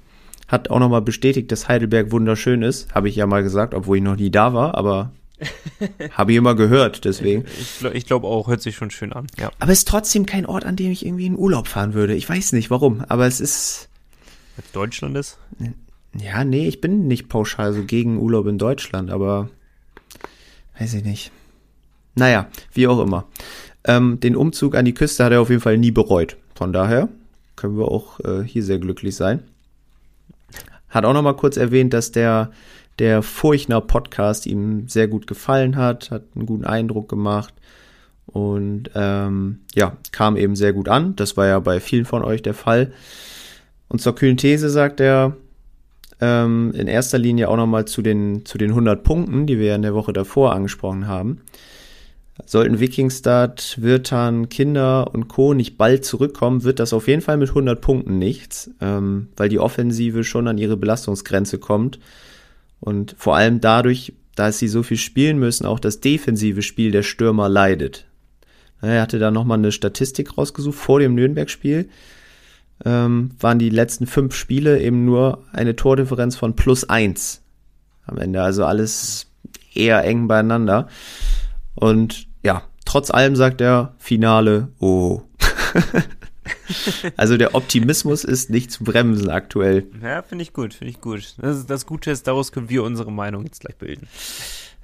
hat 0.48 0.70
auch 0.70 0.78
nochmal 0.78 1.02
bestätigt, 1.02 1.52
dass 1.52 1.68
Heidelberg 1.68 2.10
wunderschön 2.10 2.62
ist. 2.62 2.92
Habe 2.94 3.08
ich 3.08 3.16
ja 3.16 3.26
mal 3.26 3.42
gesagt, 3.42 3.74
obwohl 3.74 3.98
ich 3.98 4.02
noch 4.02 4.16
nie 4.16 4.30
da 4.30 4.54
war, 4.54 4.74
aber 4.74 5.12
habe 6.10 6.32
ich 6.32 6.38
immer 6.38 6.54
gehört, 6.54 7.04
deswegen. 7.04 7.44
Ich, 7.60 7.84
ich 7.84 8.06
glaube 8.06 8.26
auch, 8.26 8.48
hört 8.48 8.62
sich 8.62 8.74
schon 8.74 8.90
schön 8.90 9.12
an. 9.12 9.26
Ja. 9.38 9.52
Aber 9.58 9.70
es 9.70 9.80
ist 9.80 9.88
trotzdem 9.88 10.26
kein 10.26 10.46
Ort, 10.46 10.64
an 10.64 10.74
dem 10.74 10.90
ich 10.90 11.06
irgendwie 11.06 11.26
in 11.26 11.36
Urlaub 11.36 11.68
fahren 11.68 11.94
würde. 11.94 12.14
Ich 12.14 12.28
weiß 12.28 12.52
nicht 12.52 12.70
warum, 12.70 13.04
aber 13.08 13.26
es 13.26 13.40
ist. 13.40 13.88
Als 14.56 14.72
Deutschland 14.72 15.16
ist? 15.16 15.38
Ja, 16.14 16.42
nee, 16.42 16.66
ich 16.66 16.80
bin 16.80 17.06
nicht 17.06 17.28
pauschal 17.28 17.72
so 17.72 17.84
gegen 17.84 18.18
Urlaub 18.18 18.46
in 18.46 18.58
Deutschland, 18.58 19.10
aber 19.10 19.50
weiß 20.78 20.94
ich 20.94 21.04
nicht. 21.04 21.30
Naja, 22.14 22.48
wie 22.72 22.88
auch 22.88 23.00
immer. 23.00 23.26
Ähm, 23.84 24.18
den 24.18 24.34
Umzug 24.34 24.74
an 24.74 24.84
die 24.84 24.94
Küste 24.94 25.24
hat 25.24 25.32
er 25.32 25.40
auf 25.40 25.50
jeden 25.50 25.60
Fall 25.60 25.78
nie 25.78 25.92
bereut. 25.92 26.36
Von 26.54 26.72
daher 26.72 27.08
können 27.54 27.78
wir 27.78 27.88
auch 27.88 28.18
äh, 28.20 28.42
hier 28.42 28.64
sehr 28.64 28.78
glücklich 28.78 29.14
sein. 29.14 29.44
Hat 30.88 31.04
auch 31.04 31.12
noch 31.12 31.22
mal 31.22 31.36
kurz 31.36 31.56
erwähnt, 31.56 31.92
dass 31.92 32.12
der 32.12 32.50
der 32.98 33.22
Furchner 33.22 33.80
Podcast 33.80 34.46
ihm 34.46 34.88
sehr 34.88 35.08
gut 35.08 35.26
gefallen 35.26 35.76
hat, 35.76 36.10
hat 36.10 36.24
einen 36.34 36.46
guten 36.46 36.64
Eindruck 36.64 37.08
gemacht 37.08 37.54
und 38.26 38.90
ähm, 38.94 39.60
ja, 39.74 39.96
kam 40.12 40.36
eben 40.36 40.56
sehr 40.56 40.72
gut 40.72 40.88
an. 40.88 41.16
Das 41.16 41.36
war 41.36 41.46
ja 41.46 41.60
bei 41.60 41.80
vielen 41.80 42.04
von 42.04 42.22
euch 42.24 42.42
der 42.42 42.54
Fall. 42.54 42.92
Und 43.88 44.00
zur 44.00 44.14
kühlen 44.14 44.36
These 44.36 44.68
sagt 44.68 45.00
er 45.00 45.36
ähm, 46.20 46.72
in 46.74 46.88
erster 46.88 47.18
Linie 47.18 47.48
auch 47.48 47.56
nochmal 47.56 47.86
zu 47.86 48.02
den, 48.02 48.44
zu 48.44 48.58
den 48.58 48.70
100 48.70 49.02
Punkten, 49.02 49.46
die 49.46 49.58
wir 49.58 49.74
in 49.74 49.82
der 49.82 49.94
Woche 49.94 50.12
davor 50.12 50.52
angesprochen 50.52 51.06
haben. 51.06 51.40
Sollten 52.46 52.80
Wikingstad, 52.80 53.78
Wirtan, 53.80 54.48
Kinder 54.48 55.12
und 55.12 55.28
Co. 55.28 55.54
nicht 55.54 55.76
bald 55.76 56.04
zurückkommen, 56.04 56.62
wird 56.64 56.78
das 56.78 56.92
auf 56.92 57.08
jeden 57.08 57.20
Fall 57.20 57.36
mit 57.36 57.50
100 57.50 57.80
Punkten 57.80 58.18
nichts, 58.18 58.70
ähm, 58.80 59.28
weil 59.36 59.48
die 59.48 59.58
Offensive 59.58 60.24
schon 60.24 60.48
an 60.48 60.58
ihre 60.58 60.76
Belastungsgrenze 60.76 61.58
kommt. 61.58 61.98
Und 62.80 63.16
vor 63.18 63.36
allem 63.36 63.60
dadurch, 63.60 64.14
dass 64.34 64.58
sie 64.58 64.68
so 64.68 64.82
viel 64.82 64.96
spielen 64.96 65.38
müssen, 65.38 65.66
auch 65.66 65.80
das 65.80 66.00
defensive 66.00 66.62
Spiel 66.62 66.92
der 66.92 67.02
Stürmer 67.02 67.48
leidet. 67.48 68.06
Er 68.80 69.02
hatte 69.02 69.18
da 69.18 69.32
nochmal 69.32 69.58
eine 69.58 69.72
Statistik 69.72 70.38
rausgesucht 70.38 70.78
vor 70.78 71.00
dem 71.00 71.16
Nürnberg-Spiel. 71.16 71.88
Ähm, 72.84 73.30
waren 73.40 73.58
die 73.58 73.70
letzten 73.70 74.06
fünf 74.06 74.36
Spiele 74.36 74.80
eben 74.80 75.04
nur 75.04 75.44
eine 75.52 75.74
Tordifferenz 75.74 76.36
von 76.36 76.54
plus 76.54 76.88
eins 76.88 77.42
am 78.06 78.18
Ende. 78.18 78.40
Also 78.40 78.64
alles 78.64 79.26
eher 79.74 80.04
eng 80.04 80.28
beieinander. 80.28 80.86
Und 81.74 82.27
ja, 82.42 82.62
trotz 82.84 83.10
allem 83.10 83.36
sagt 83.36 83.60
er 83.60 83.94
Finale, 83.98 84.68
oh. 84.78 85.22
also 87.16 87.36
der 87.36 87.54
Optimismus 87.54 88.24
ist 88.24 88.50
nicht 88.50 88.70
zu 88.70 88.84
bremsen 88.84 89.30
aktuell. 89.30 89.86
Ja, 90.02 90.22
finde 90.22 90.42
ich 90.42 90.52
gut, 90.52 90.74
finde 90.74 90.90
ich 90.90 91.00
gut. 91.00 91.34
Das, 91.38 91.66
das 91.66 91.86
Gute 91.86 92.10
ist, 92.10 92.26
daraus 92.26 92.52
können 92.52 92.68
wir 92.68 92.82
unsere 92.82 93.12
Meinung 93.12 93.44
jetzt 93.44 93.60
gleich 93.60 93.76
bilden. 93.76 94.08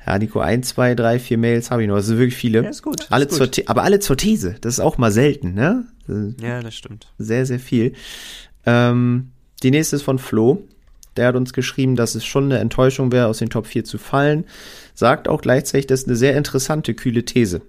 Ja, 0.07 0.19
Nico, 0.19 0.41
ein, 0.41 0.63
zwei, 0.63 0.95
drei, 0.95 1.19
vier 1.19 1.39
Mails 1.39 1.71
habe 1.71 1.83
ich 1.83 1.89
noch. 1.89 1.97
Das 1.97 2.07
sind 2.07 2.19
wirklich 2.19 2.37
viele. 2.37 2.63
Ja, 2.63 2.69
ist 2.69 2.83
gut. 2.83 3.07
Alle 3.11 3.25
ist 3.25 3.35
zur 3.35 3.47
gut. 3.47 3.63
Aber 3.67 3.85
alle 3.85 4.01
zur 4.01 4.17
These. 4.17 4.57
Das 4.61 4.75
ist 4.75 4.81
auch 4.81 4.99
mal 4.99 5.11
selten, 5.11 5.55
ne? 5.55 5.87
Ja, 6.41 6.61
das 6.61 6.75
stimmt. 6.75 7.11
Sehr, 7.17 7.47
sehr 7.47 7.59
viel. 7.59 7.95
Ähm, 8.67 9.31
die 9.63 9.71
nächste 9.71 9.97
ist 9.97 10.03
von 10.03 10.19
Flo. 10.19 10.63
Der 11.17 11.29
hat 11.29 11.37
uns 11.37 11.53
geschrieben, 11.53 11.97
dass 11.97 12.15
es 12.15 12.25
schon 12.25 12.45
eine 12.45 12.59
Enttäuschung 12.59 13.13
wäre, 13.13 13.27
aus 13.27 13.39
den 13.39 13.51
Top 13.51 13.67
4 13.67 13.85
zu 13.85 13.99
fallen. 13.99 14.45
Sagt 14.95 15.29
auch 15.29 15.41
gleichzeitig, 15.41 15.87
das 15.87 16.03
ist 16.03 16.09
eine 16.09 16.17
sehr 16.17 16.37
interessante, 16.37 16.95
kühle 16.95 17.25
These. 17.25 17.63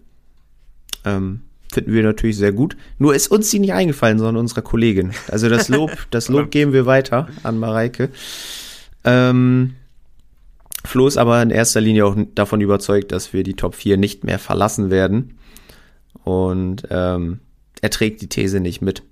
Ähm, 1.03 1.41
finden 1.71 1.93
wir 1.93 2.03
natürlich 2.03 2.37
sehr 2.37 2.53
gut. 2.53 2.75
Nur 2.97 3.15
ist 3.15 3.27
uns 3.27 3.49
die 3.49 3.59
nicht 3.59 3.73
eingefallen, 3.73 4.17
sondern 4.17 4.37
unserer 4.37 4.61
Kollegin. 4.61 5.11
Also 5.29 5.49
das 5.49 5.69
Lob, 5.69 5.91
das 6.09 6.29
Lob 6.29 6.51
geben 6.51 6.73
wir 6.73 6.85
weiter 6.85 7.27
an 7.43 7.59
Mareike. 7.59 8.09
Ähm, 9.03 9.75
Flo 10.83 11.07
ist 11.07 11.17
aber 11.17 11.41
in 11.41 11.49
erster 11.49 11.81
Linie 11.81 12.05
auch 12.05 12.15
davon 12.35 12.61
überzeugt, 12.61 13.11
dass 13.11 13.33
wir 13.33 13.43
die 13.43 13.55
Top 13.55 13.75
4 13.75 13.97
nicht 13.97 14.23
mehr 14.23 14.39
verlassen 14.39 14.89
werden. 14.89 15.37
Und 16.23 16.83
ähm, 16.89 17.39
er 17.81 17.89
trägt 17.89 18.21
die 18.21 18.29
These 18.29 18.59
nicht 18.59 18.81
mit. 18.81 19.03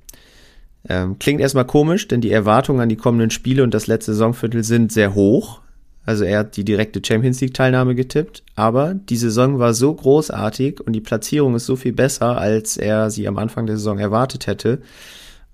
Ähm, 0.89 1.17
klingt 1.17 1.39
erstmal 1.39 1.65
komisch, 1.65 2.07
denn 2.07 2.21
die 2.21 2.31
Erwartungen 2.31 2.81
an 2.81 2.89
die 2.89 2.97
kommenden 2.97 3.29
Spiele 3.29 3.63
und 3.63 3.73
das 3.73 3.87
letzte 3.87 4.13
Saisonviertel 4.13 4.63
sind 4.63 4.91
sehr 4.91 5.15
hoch. 5.15 5.61
Also 6.05 6.25
er 6.25 6.39
hat 6.39 6.57
die 6.57 6.65
direkte 6.65 7.01
Champions 7.05 7.39
League 7.39 7.53
Teilnahme 7.53 7.95
getippt, 7.95 8.43
aber 8.55 8.93
die 8.93 9.15
Saison 9.15 9.59
war 9.59 9.73
so 9.73 9.93
großartig 9.93 10.81
und 10.81 10.91
die 10.93 11.01
Platzierung 11.01 11.55
ist 11.55 11.65
so 11.65 11.77
viel 11.77 11.93
besser, 11.93 12.37
als 12.37 12.75
er 12.75 13.09
sie 13.09 13.27
am 13.27 13.37
Anfang 13.37 13.65
der 13.65 13.77
Saison 13.77 13.99
erwartet 13.99 14.47
hätte. 14.47 14.81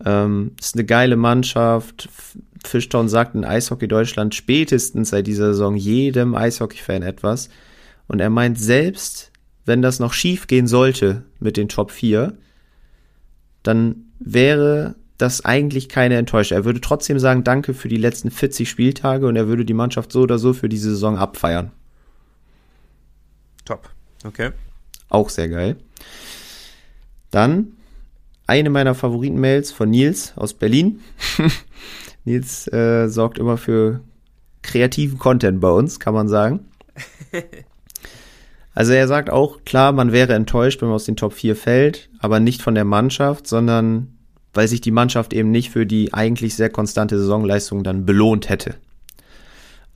Ähm, 0.03 0.53
ist 0.59 0.75
eine 0.75 0.85
geile 0.85 1.17
Mannschaft. 1.17 2.09
Fischtown 2.65 3.09
sagt 3.09 3.35
in 3.35 3.45
Eishockey 3.45 3.87
Deutschland 3.87 4.33
spätestens 4.33 5.09
seit 5.09 5.27
dieser 5.27 5.53
Saison 5.53 5.75
jedem 5.75 6.33
Eishockey-Fan 6.35 7.03
etwas. 7.03 7.49
Und 8.07 8.19
er 8.19 8.31
meint 8.31 8.59
selbst, 8.59 9.31
wenn 9.65 9.83
das 9.83 9.99
noch 9.99 10.13
schief 10.13 10.47
gehen 10.47 10.65
sollte 10.65 11.25
mit 11.39 11.57
den 11.57 11.69
Top 11.69 11.91
4, 11.91 12.33
dann 13.61 14.05
wäre 14.19 14.95
das 15.19 15.43
eigentlich 15.43 15.89
keine 15.89 16.15
Enttäuschung. 16.15 16.57
Er 16.57 16.65
würde 16.65 16.81
trotzdem 16.81 17.19
sagen, 17.19 17.43
danke 17.43 17.73
für 17.73 17.89
die 17.89 17.97
letzten 17.97 18.31
40 18.31 18.69
Spieltage 18.69 19.27
und 19.27 19.35
er 19.35 19.47
würde 19.47 19.65
die 19.65 19.73
Mannschaft 19.73 20.11
so 20.11 20.21
oder 20.21 20.39
so 20.39 20.53
für 20.53 20.69
diese 20.69 20.89
Saison 20.91 21.17
abfeiern. 21.17 21.71
Top. 23.65 23.89
Okay. 24.25 24.51
Auch 25.09 25.29
sehr 25.29 25.49
geil. 25.49 25.75
Dann 27.31 27.73
eine 28.47 28.69
meiner 28.69 28.95
Favoriten-Mails 28.95 29.71
von 29.71 29.89
Nils 29.89 30.33
aus 30.35 30.53
Berlin. 30.53 31.01
Nils 32.23 32.71
äh, 32.71 33.07
sorgt 33.09 33.37
immer 33.37 33.57
für 33.57 33.99
kreativen 34.61 35.19
Content 35.19 35.59
bei 35.59 35.69
uns, 35.69 35.99
kann 35.99 36.13
man 36.13 36.27
sagen. 36.27 36.65
Also 38.75 38.93
er 38.93 39.09
sagt 39.09 39.29
auch, 39.29 39.65
klar, 39.65 39.91
man 39.91 40.13
wäre 40.13 40.35
enttäuscht, 40.35 40.81
wenn 40.81 40.87
man 40.87 40.95
aus 40.95 41.03
den 41.03 41.17
Top 41.17 41.33
4 41.33 41.57
fällt, 41.57 42.09
aber 42.19 42.39
nicht 42.39 42.61
von 42.61 42.75
der 42.75 42.85
Mannschaft, 42.85 43.45
sondern 43.45 44.18
weil 44.53 44.67
sich 44.67 44.81
die 44.81 44.91
Mannschaft 44.91 45.33
eben 45.33 45.51
nicht 45.51 45.69
für 45.69 45.85
die 45.85 46.13
eigentlich 46.13 46.55
sehr 46.55 46.69
konstante 46.69 47.17
Saisonleistung 47.19 47.83
dann 47.83 48.05
belohnt 48.05 48.49
hätte. 48.49 48.75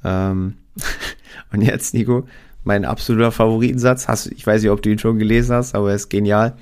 Ähm 0.03 0.55
und 1.51 1.61
jetzt, 1.61 1.93
Nico, 1.93 2.27
mein 2.63 2.85
absoluter 2.85 3.31
Favoritensatz, 3.31 4.07
hast, 4.07 4.27
ich 4.27 4.45
weiß 4.45 4.61
nicht, 4.61 4.71
ob 4.71 4.81
du 4.81 4.89
ihn 4.89 4.99
schon 4.99 5.19
gelesen 5.19 5.55
hast, 5.55 5.75
aber 5.75 5.89
er 5.89 5.95
ist 5.95 6.09
genial. 6.09 6.55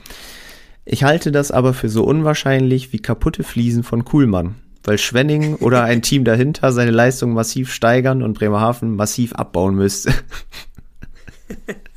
Ich 0.85 1.03
halte 1.03 1.31
das 1.31 1.51
aber 1.51 1.73
für 1.73 1.89
so 1.89 2.03
unwahrscheinlich 2.03 2.91
wie 2.91 2.99
kaputte 2.99 3.43
Fliesen 3.43 3.83
von 3.83 4.03
Kuhlmann, 4.03 4.55
weil 4.83 4.97
Schwenning 4.97 5.55
oder 5.55 5.83
ein 5.83 6.01
Team 6.03 6.23
dahinter 6.23 6.71
seine 6.71 6.91
Leistung 6.91 7.33
massiv 7.33 7.71
steigern 7.71 8.23
und 8.23 8.33
Bremerhaven 8.33 8.95
massiv 8.95 9.33
abbauen 9.33 9.75
müsste. 9.75 10.13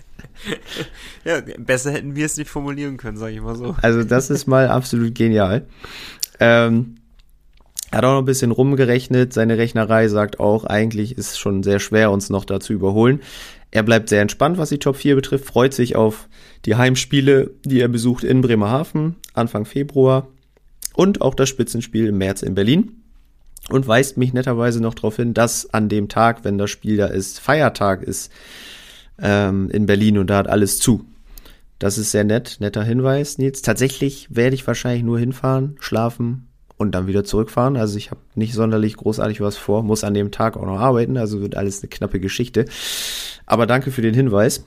Ja, 1.25 1.41
besser 1.59 1.91
hätten 1.91 2.17
wir 2.17 2.27
es 2.27 2.37
nicht 2.37 2.51
formulieren 2.51 2.99
können, 2.99 3.17
sage 3.17 3.35
ich 3.35 3.41
mal 3.41 3.57
so. 3.57 3.75
Also 3.81 4.05
das 4.05 4.29
ist 4.29 4.47
mal 4.47 4.69
absolut 4.69 5.15
genial. 5.15 5.67
Ähm, 6.39 6.97
hat 7.91 8.05
auch 8.05 8.13
noch 8.13 8.19
ein 8.19 8.27
bisschen 8.27 8.51
rumgerechnet. 8.51 9.33
Seine 9.33 9.57
Rechnerei 9.57 10.09
sagt 10.09 10.41
auch, 10.41 10.65
eigentlich 10.65 11.17
ist 11.17 11.33
es 11.33 11.39
schon 11.39 11.63
sehr 11.63 11.81
schwer, 11.81 12.11
uns 12.11 12.29
noch 12.29 12.45
da 12.45 12.61
zu 12.61 12.73
überholen. 12.73 13.21
Er 13.71 13.83
bleibt 13.83 14.09
sehr 14.09 14.21
entspannt, 14.21 14.59
was 14.59 14.69
die 14.69 14.79
Top 14.79 14.97
4 14.97 15.17
betrifft, 15.17 15.47
freut 15.47 15.75
sich 15.75 15.97
auf 15.97 16.29
die 16.65 16.77
Heimspiele, 16.77 17.51
die 17.65 17.81
er 17.81 17.89
besucht 17.89 18.23
in 18.23 18.41
Bremerhaven 18.41 19.17
Anfang 19.33 19.65
Februar 19.65 20.29
und 20.95 21.21
auch 21.21 21.35
das 21.35 21.49
Spitzenspiel 21.49 22.07
im 22.07 22.19
März 22.19 22.43
in 22.43 22.55
Berlin 22.55 23.03
und 23.71 23.89
weist 23.89 24.17
mich 24.17 24.33
netterweise 24.33 24.81
noch 24.81 24.95
darauf 24.95 25.17
hin, 25.17 25.35
dass 25.35 25.73
an 25.73 25.89
dem 25.89 26.09
Tag, 26.09 26.45
wenn 26.45 26.59
das 26.59 26.71
Spiel 26.71 26.97
da 26.97 27.07
ist, 27.07 27.41
Feiertag 27.41 28.03
ist 28.03 28.31
ähm, 29.19 29.71
in 29.71 29.87
Berlin 29.87 30.19
und 30.19 30.29
da 30.29 30.39
hat 30.39 30.49
alles 30.49 30.79
zu. 30.79 31.05
Das 31.79 31.99
ist 31.99 32.13
sehr 32.13 32.25
nett, 32.25 32.57
netter 32.61 32.85
Hinweis, 32.85 33.39
Nils. 33.39 33.63
Tatsächlich 33.63 34.29
werde 34.31 34.55
ich 34.55 34.67
wahrscheinlich 34.67 35.03
nur 35.03 35.19
hinfahren, 35.19 35.77
schlafen 35.81 36.49
und 36.77 36.93
dann 36.93 37.07
wieder 37.07 37.25
zurückfahren. 37.25 37.77
Also 37.77 37.99
ich 37.99 38.11
habe 38.11 38.21
nicht 38.35 38.55
sonderlich 38.55 38.97
großartig 38.97 39.41
was 39.41 39.57
vor, 39.57 39.83
muss 39.83 40.05
an 40.05 40.15
dem 40.15 40.31
Tag 40.31 40.57
auch 40.57 40.67
noch 40.67 40.79
arbeiten, 40.79 41.17
also 41.17 41.41
wird 41.41 41.57
alles 41.57 41.83
eine 41.83 41.89
knappe 41.89 42.21
Geschichte. 42.21 42.65
Aber 43.47 43.67
danke 43.67 43.91
für 43.91 44.03
den 44.03 44.15
Hinweis. 44.15 44.65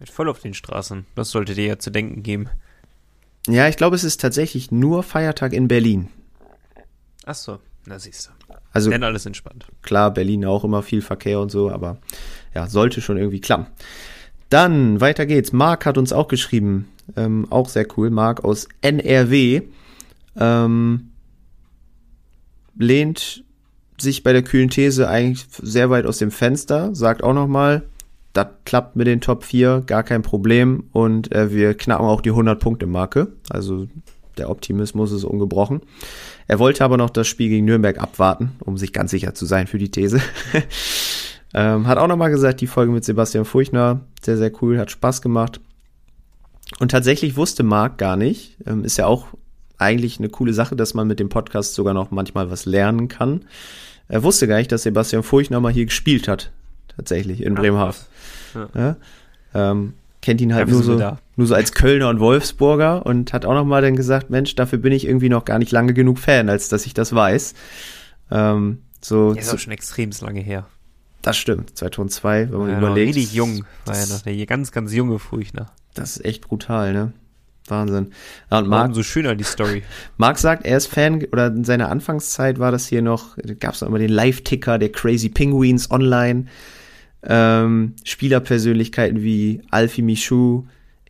Mit 0.00 0.10
voll 0.10 0.28
auf 0.28 0.40
den 0.40 0.54
Straßen. 0.54 1.06
Das 1.14 1.30
sollte 1.30 1.54
dir 1.54 1.66
ja 1.66 1.78
zu 1.78 1.90
denken 1.90 2.22
geben. 2.22 2.48
Ja, 3.46 3.68
ich 3.68 3.76
glaube, 3.76 3.94
es 3.94 4.04
ist 4.04 4.20
tatsächlich 4.20 4.70
nur 4.70 5.02
Feiertag 5.02 5.52
in 5.52 5.68
Berlin. 5.68 6.08
Ach 7.26 7.34
so, 7.34 7.58
na 7.86 7.98
siehst 7.98 8.28
du. 8.28 8.54
Also 8.72 8.90
Denn 8.90 9.04
alles 9.04 9.24
entspannt. 9.24 9.66
klar, 9.82 10.12
Berlin 10.12 10.44
auch 10.44 10.64
immer 10.64 10.82
viel 10.82 11.00
Verkehr 11.00 11.40
und 11.40 11.50
so, 11.50 11.70
aber 11.70 11.98
ja, 12.54 12.68
sollte 12.68 13.00
schon 13.00 13.16
irgendwie 13.16 13.40
klappen. 13.40 13.66
Dann, 14.50 15.00
weiter 15.00 15.26
geht's. 15.26 15.52
Marc 15.52 15.86
hat 15.86 15.98
uns 15.98 16.12
auch 16.12 16.28
geschrieben, 16.28 16.88
ähm, 17.16 17.46
auch 17.50 17.68
sehr 17.68 17.86
cool. 17.96 18.10
Marc 18.10 18.44
aus 18.44 18.68
NRW 18.82 19.62
ähm, 20.36 21.10
lehnt 22.76 23.44
sich 23.98 24.22
bei 24.22 24.32
der 24.32 24.42
kühlen 24.42 24.70
These 24.70 25.08
eigentlich 25.08 25.46
sehr 25.62 25.90
weit 25.90 26.06
aus 26.06 26.18
dem 26.18 26.30
Fenster, 26.30 26.94
sagt 26.94 27.22
auch 27.22 27.32
nochmal, 27.32 27.82
das 28.32 28.48
klappt 28.64 28.96
mit 28.96 29.06
den 29.06 29.20
Top 29.20 29.44
4, 29.44 29.84
gar 29.86 30.02
kein 30.02 30.22
Problem. 30.22 30.84
Und 30.92 31.32
äh, 31.32 31.52
wir 31.52 31.74
knacken 31.74 32.04
auch 32.04 32.20
die 32.20 32.32
100-Punkte-Marke. 32.32 33.28
Also 33.48 33.86
der 34.36 34.50
Optimismus 34.50 35.12
ist 35.12 35.22
ungebrochen. 35.22 35.82
Er 36.48 36.58
wollte 36.58 36.84
aber 36.84 36.96
noch 36.96 37.10
das 37.10 37.28
Spiel 37.28 37.48
gegen 37.48 37.64
Nürnberg 37.64 37.98
abwarten, 37.98 38.52
um 38.58 38.76
sich 38.76 38.92
ganz 38.92 39.12
sicher 39.12 39.34
zu 39.34 39.46
sein 39.46 39.68
für 39.68 39.78
die 39.78 39.90
These. 39.90 40.20
ähm, 41.54 41.86
hat 41.86 41.98
auch 41.98 42.08
nochmal 42.08 42.30
gesagt, 42.30 42.60
die 42.60 42.66
Folge 42.66 42.92
mit 42.92 43.04
Sebastian 43.04 43.44
Furchner, 43.44 44.00
sehr, 44.20 44.36
sehr 44.36 44.50
cool, 44.60 44.78
hat 44.78 44.90
Spaß 44.90 45.22
gemacht. 45.22 45.60
Und 46.80 46.90
tatsächlich 46.90 47.36
wusste 47.36 47.62
Marc 47.62 47.96
gar 47.98 48.16
nicht, 48.16 48.56
ähm, 48.66 48.84
ist 48.84 48.96
ja 48.96 49.06
auch 49.06 49.28
eigentlich 49.78 50.18
eine 50.18 50.28
coole 50.28 50.52
Sache, 50.52 50.76
dass 50.76 50.94
man 50.94 51.06
mit 51.06 51.20
dem 51.20 51.28
Podcast 51.28 51.74
sogar 51.74 51.94
noch 51.94 52.10
manchmal 52.10 52.50
was 52.50 52.66
lernen 52.66 53.08
kann. 53.08 53.44
Er 54.08 54.22
wusste 54.22 54.48
gar 54.48 54.56
nicht, 54.56 54.72
dass 54.72 54.82
Sebastian 54.82 55.22
Furchner 55.22 55.60
mal 55.60 55.72
hier 55.72 55.86
gespielt 55.86 56.28
hat. 56.28 56.50
Tatsächlich, 56.96 57.42
in 57.42 57.54
Bremerhaven. 57.54 58.00
Ja. 58.54 58.68
Ja, 58.74 58.96
ähm, 59.54 59.94
kennt 60.22 60.40
ihn 60.40 60.54
halt 60.54 60.68
nur 60.68 60.82
so, 60.82 60.96
nur 61.36 61.46
so 61.46 61.54
als 61.54 61.72
Kölner 61.72 62.08
und 62.08 62.20
Wolfsburger 62.20 63.04
und 63.04 63.32
hat 63.32 63.44
auch 63.44 63.54
noch 63.54 63.64
mal 63.64 63.82
dann 63.82 63.96
gesagt, 63.96 64.30
Mensch, 64.30 64.54
dafür 64.54 64.78
bin 64.78 64.92
ich 64.92 65.06
irgendwie 65.06 65.28
noch 65.28 65.44
gar 65.44 65.58
nicht 65.58 65.72
lange 65.72 65.92
genug 65.92 66.18
Fan, 66.18 66.48
als 66.48 66.68
dass 66.68 66.86
ich 66.86 66.94
das 66.94 67.14
weiß. 67.14 67.54
Ähm, 68.30 68.82
so, 69.00 69.32
ja, 69.32 69.40
ist 69.40 69.48
so, 69.48 69.56
auch 69.56 69.60
schon 69.60 69.72
extrem 69.72 70.10
lange 70.20 70.40
her. 70.40 70.66
Das 71.24 71.38
stimmt, 71.38 71.76
2002, 71.78 72.50
wenn 72.50 72.58
man 72.58 72.70
ja, 72.70 72.78
überlegt. 72.78 73.16
Richtig 73.16 73.32
jung, 73.32 73.64
war 73.86 73.98
ja 73.98 74.04
noch 74.06 74.20
der 74.20 74.44
ganz, 74.44 74.72
ganz 74.72 74.92
junge 74.92 75.18
Furchner. 75.18 75.72
Das 75.94 76.18
ist 76.18 76.24
echt 76.24 76.46
brutal, 76.46 76.92
ne? 76.92 77.12
Wahnsinn. 77.66 78.12
Ja, 78.50 78.58
und 78.58 78.68
Marc, 78.68 78.94
so 78.94 79.02
schöner 79.02 79.34
die 79.34 79.44
Story. 79.44 79.84
Marc 80.18 80.38
sagt, 80.38 80.66
er 80.66 80.76
ist 80.76 80.86
Fan, 80.86 81.24
oder 81.32 81.46
in 81.46 81.64
seiner 81.64 81.88
Anfangszeit 81.88 82.58
war 82.58 82.70
das 82.70 82.86
hier 82.88 83.00
noch, 83.00 83.38
gab 83.58 83.72
es 83.72 83.80
noch 83.80 83.88
immer 83.88 83.98
den 83.98 84.10
Live-Ticker 84.10 84.78
der 84.78 84.92
Crazy 84.92 85.30
Penguins 85.30 85.90
online. 85.90 86.44
Ähm, 87.22 87.94
Spielerpersönlichkeiten 88.04 89.22
wie 89.22 89.62
Alfie 89.70 90.02
Michou, 90.02 90.66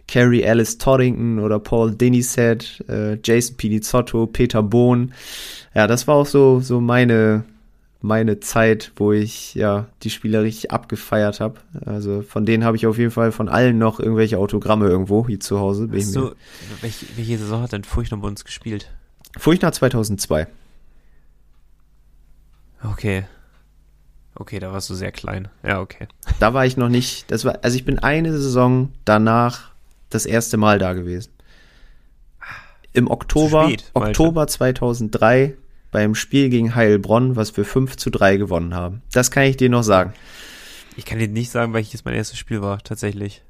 Carrie 0.07 0.47
Alice 0.47 0.79
Torrington 0.79 1.41
oder 1.41 1.59
Paul 1.59 1.93
Deniset, 1.93 2.85
äh, 2.89 3.19
Jason 3.25 3.57
Pinizotto, 3.57 4.29
Peter 4.29 4.63
Bohn. 4.63 5.13
Ja, 5.75 5.89
das 5.89 6.07
war 6.07 6.15
auch 6.15 6.27
so, 6.27 6.61
so 6.61 6.81
meine, 6.81 7.43
meine 8.05 8.39
Zeit, 8.39 8.93
wo 8.97 9.13
ich 9.13 9.55
ja 9.55 9.87
die 10.03 10.11
Spieler 10.11 10.43
richtig 10.43 10.71
abgefeiert 10.71 11.41
habe. 11.41 11.61
Also 11.87 12.21
von 12.21 12.45
denen 12.45 12.63
habe 12.63 12.77
ich 12.77 12.87
auf 12.87 12.99
jeden 12.99 13.11
Fall 13.11 13.33
von 13.33 13.49
allen 13.49 13.79
noch 13.79 13.99
irgendwelche 13.99 14.37
Autogramme 14.39 14.87
irgendwo 14.89 15.27
hier 15.27 15.41
zu 15.41 15.59
Hause. 15.59 15.89
Bin 15.89 16.03
so, 16.03 16.35
welche, 16.83 17.07
welche 17.17 17.39
Saison 17.39 17.63
hat 17.63 17.73
denn 17.73 17.83
Furchtner 17.83 18.19
bei 18.19 18.29
uns 18.29 18.45
gespielt? 18.45 18.91
Furchtner 19.39 19.73
2002. 19.73 20.47
Okay. 22.93 23.25
Okay, 24.35 24.59
da 24.59 24.71
warst 24.71 24.91
du 24.91 24.95
sehr 24.95 25.11
klein. 25.11 25.49
Ja, 25.63 25.81
okay. 25.81 26.07
Da 26.41 26.53
war 26.53 26.67
ich 26.67 26.77
noch 26.77 26.91
nicht, 26.91 27.31
das 27.31 27.47
war, 27.47 27.61
also 27.63 27.75
ich 27.75 27.87
bin 27.87 28.01
eine 28.01 28.33
Saison 28.33 28.93
danach 29.07 29.71
das 30.11 30.27
erste 30.27 30.59
Mal 30.59 30.79
da 30.79 30.93
gewesen. 30.93 31.33
Im 32.93 33.11
Oktober, 33.11 33.65
spät, 33.65 33.91
Oktober 33.95 34.47
2003 34.47 35.57
beim 35.95 36.17
Spiel 36.17 36.49
gegen 36.51 36.75
Heilbronn, 36.75 37.37
was 37.37 37.57
wir 37.57 37.65
5 37.65 37.97
zu 37.97 38.11
3 38.11 38.37
gewonnen 38.37 38.75
haben. 38.75 39.03
Das 39.13 39.31
kann 39.31 39.45
ich 39.45 39.57
dir 39.57 39.71
noch 39.71 39.85
sagen. 39.85 40.13
Ich 40.97 41.05
kann 41.05 41.21
dir 41.21 41.29
nicht 41.29 41.53
sagen, 41.53 41.73
welches 41.73 42.05
mein 42.05 42.15
erstes 42.15 42.37
Spiel 42.37 42.63
war, 42.63 42.81
tatsächlich. 42.81 43.43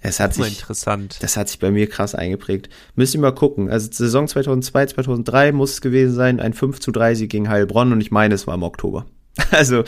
Es 0.00 0.18
hat 0.18 0.34
sich, 0.34 0.60
interessant. 0.60 1.18
Das 1.20 1.36
hat 1.36 1.48
sich 1.48 1.60
bei 1.60 1.70
mir 1.70 1.88
krass 1.88 2.16
eingeprägt. 2.16 2.68
Müsst 2.96 3.14
ihr 3.14 3.20
mal 3.20 3.32
gucken. 3.32 3.70
Also 3.70 3.88
Saison 3.92 4.26
2002, 4.26 4.86
2003 4.86 5.52
muss 5.52 5.74
es 5.74 5.80
gewesen 5.80 6.16
sein, 6.16 6.40
ein 6.40 6.52
5 6.52 6.80
zu 6.80 6.90
3 6.90 7.14
Sieg 7.14 7.30
gegen 7.30 7.48
Heilbronn 7.48 7.92
und 7.92 8.00
ich 8.00 8.10
meine, 8.10 8.34
es 8.34 8.48
war 8.48 8.54
im 8.54 8.64
Oktober. 8.64 9.06
Also. 9.52 9.84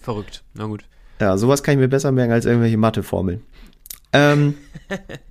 Verrückt. 0.00 0.44
Na 0.54 0.66
gut. 0.66 0.84
Ja, 1.20 1.36
sowas 1.38 1.64
kann 1.64 1.72
ich 1.72 1.80
mir 1.80 1.88
besser 1.88 2.12
merken 2.12 2.32
als 2.32 2.44
irgendwelche 2.44 2.76
Matheformeln. 2.76 3.42
Ähm, 4.12 4.54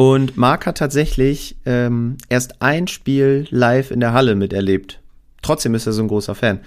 Und 0.00 0.38
Marc 0.38 0.64
hat 0.64 0.78
tatsächlich 0.78 1.58
ähm, 1.66 2.16
erst 2.30 2.62
ein 2.62 2.88
Spiel 2.88 3.46
live 3.50 3.90
in 3.90 4.00
der 4.00 4.14
Halle 4.14 4.34
miterlebt. 4.34 5.02
Trotzdem 5.42 5.74
ist 5.74 5.86
er 5.86 5.92
so 5.92 6.00
ein 6.00 6.08
großer 6.08 6.34
Fan. 6.34 6.60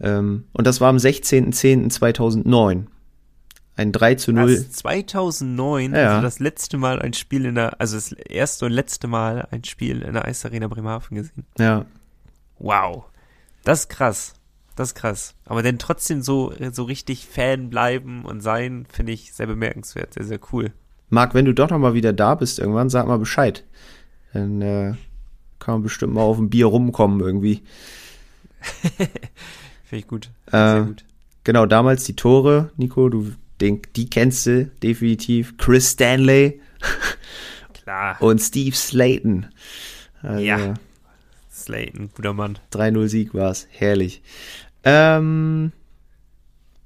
Ähm, 0.00 0.46
und 0.52 0.66
das 0.66 0.80
war 0.80 0.88
am 0.88 0.96
16.10.2009. 0.96 2.86
Ein 3.76 3.92
3 3.92 4.14
zu 4.16 4.32
0. 4.32 4.52
Was, 4.52 4.72
2009? 4.72 5.94
Ja. 5.94 6.08
Also 6.08 6.22
das 6.22 6.40
letzte 6.40 6.76
Mal 6.76 7.00
ein 7.00 7.12
Spiel 7.12 7.44
in 7.44 7.54
der, 7.54 7.80
also 7.80 7.94
das 7.94 8.10
erste 8.10 8.66
und 8.66 8.72
letzte 8.72 9.06
Mal 9.06 9.46
ein 9.52 9.62
Spiel 9.62 10.02
in 10.02 10.14
der 10.14 10.24
Eisarena 10.24 10.66
Bremerhaven 10.66 11.18
gesehen. 11.18 11.46
Ja. 11.60 11.86
Wow. 12.58 13.04
Das 13.62 13.82
ist 13.82 13.90
krass. 13.90 14.34
Das 14.74 14.88
ist 14.88 14.94
krass. 14.96 15.36
Aber 15.44 15.62
dann 15.62 15.78
trotzdem 15.78 16.20
so, 16.20 16.52
so 16.72 16.82
richtig 16.82 17.28
Fan 17.28 17.70
bleiben 17.70 18.24
und 18.24 18.40
sein, 18.40 18.86
finde 18.92 19.12
ich 19.12 19.34
sehr 19.34 19.46
bemerkenswert. 19.46 20.14
Sehr, 20.14 20.24
sehr 20.24 20.40
cool. 20.52 20.72
Marc, 21.12 21.34
wenn 21.34 21.44
du 21.44 21.52
doch 21.52 21.68
noch 21.68 21.78
mal 21.78 21.92
wieder 21.92 22.14
da 22.14 22.34
bist 22.34 22.58
irgendwann, 22.58 22.88
sag 22.88 23.06
mal 23.06 23.18
Bescheid. 23.18 23.64
Dann 24.32 24.62
äh, 24.62 24.94
kann 25.58 25.74
man 25.74 25.82
bestimmt 25.82 26.14
mal 26.14 26.22
auf 26.22 26.38
ein 26.38 26.48
Bier 26.48 26.64
rumkommen 26.66 27.20
irgendwie. 27.20 27.62
Finde 28.96 29.10
ich 29.90 30.08
gut. 30.08 30.30
Äh, 30.50 30.80
gut. 30.80 31.04
Genau, 31.44 31.66
damals 31.66 32.04
die 32.04 32.16
Tore, 32.16 32.70
Nico, 32.78 33.10
du 33.10 33.30
den, 33.60 33.82
die 33.94 34.08
kennst 34.08 34.46
du 34.46 34.70
definitiv. 34.82 35.58
Chris 35.58 35.90
Stanley. 35.90 36.62
Klar. 37.82 38.16
Und 38.22 38.38
Steve 38.38 38.74
Slayton. 38.74 39.48
Also, 40.22 40.42
ja. 40.42 40.74
Slayton, 41.52 42.08
guter 42.14 42.32
Mann. 42.32 42.58
3-0 42.72 43.08
Sieg 43.08 43.34
war's. 43.34 43.66
Herrlich. 43.70 44.22
Ähm, 44.82 45.72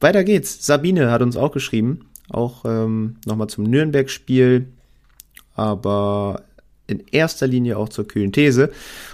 weiter 0.01 0.25
geht's. 0.25 0.67
Sabine 0.67 1.13
hat 1.13 1.23
uns 1.23 1.37
auch 1.37 1.53
geschrieben 1.53 2.09
auch 2.31 2.65
ähm, 2.65 3.17
nochmal 3.25 3.49
zum 3.49 3.65
Nürnberg-Spiel, 3.65 4.67
aber 5.55 6.43
in 6.87 7.03
erster 7.11 7.47
Linie 7.47 7.79
auch 7.79 7.89
zur 7.89 8.07
kühlen 8.07 8.33
These. 8.33 8.71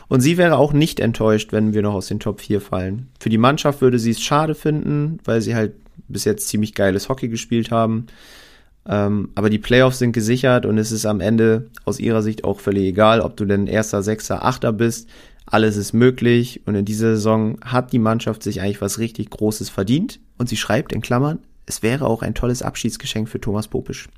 Und 0.09 0.21
sie 0.21 0.37
wäre 0.37 0.59
auch 0.59 0.73
nicht 0.73 1.01
enttäuscht, 1.01 1.53
wenn 1.53 1.73
wir 1.73 1.83
noch 1.83 1.95
aus 1.95 2.09
den 2.09 2.21
Top 2.21 2.41
4 2.41 2.61
fallen. 2.61 3.09
Für 3.19 3.31
die 3.31 3.39
Mannschaft 3.39 3.81
würde 3.81 3.99
sie 3.99 4.11
es 4.11 4.21
schade 4.21 4.55
finden, 4.55 5.19
weil 5.25 5.41
sie 5.41 5.55
halt 5.55 5.75
bis 6.09 6.25
jetzt 6.25 6.49
ziemlich 6.49 6.75
geiles 6.75 7.09
Hockey 7.09 7.29
gespielt 7.29 7.71
haben. 7.71 8.07
Ähm, 8.87 9.31
aber 9.35 9.49
die 9.49 9.59
Playoffs 9.59 10.01
sind 10.01 10.13
gesichert 10.13 10.67
und 10.67 10.77
es 10.77 10.93
ist 10.93 11.07
am 11.07 11.21
Ende 11.21 11.71
aus 11.85 12.01
ihrer 12.01 12.23
Sicht 12.23 12.45
auch 12.45 12.61
völlig 12.61 12.85
egal, 12.85 13.21
ob 13.21 13.37
du 13.37 13.45
denn 13.45 13.67
Erster, 13.67 14.03
Sechster, 14.03 14.45
Achter 14.45 14.73
bist. 14.73 15.09
Alles 15.47 15.77
ist 15.77 15.93
möglich 15.93 16.63
und 16.67 16.75
in 16.75 16.85
dieser 16.85 17.15
Saison 17.15 17.59
hat 17.65 17.93
die 17.93 17.99
Mannschaft 17.99 18.43
sich 18.43 18.61
eigentlich 18.61 18.81
was 18.81 18.99
richtig 18.99 19.31
Großes 19.31 19.71
verdient. 19.71 20.21
Und 20.39 20.49
sie 20.49 20.57
schreibt 20.57 20.93
in 20.93 21.01
Klammern, 21.01 21.39
es 21.67 21.83
wäre 21.83 22.07
auch 22.07 22.23
ein 22.23 22.35
tolles 22.35 22.63
Abschiedsgeschenk 22.63 23.29
für 23.29 23.41
Thomas 23.41 23.69
Popisch. 23.69 24.09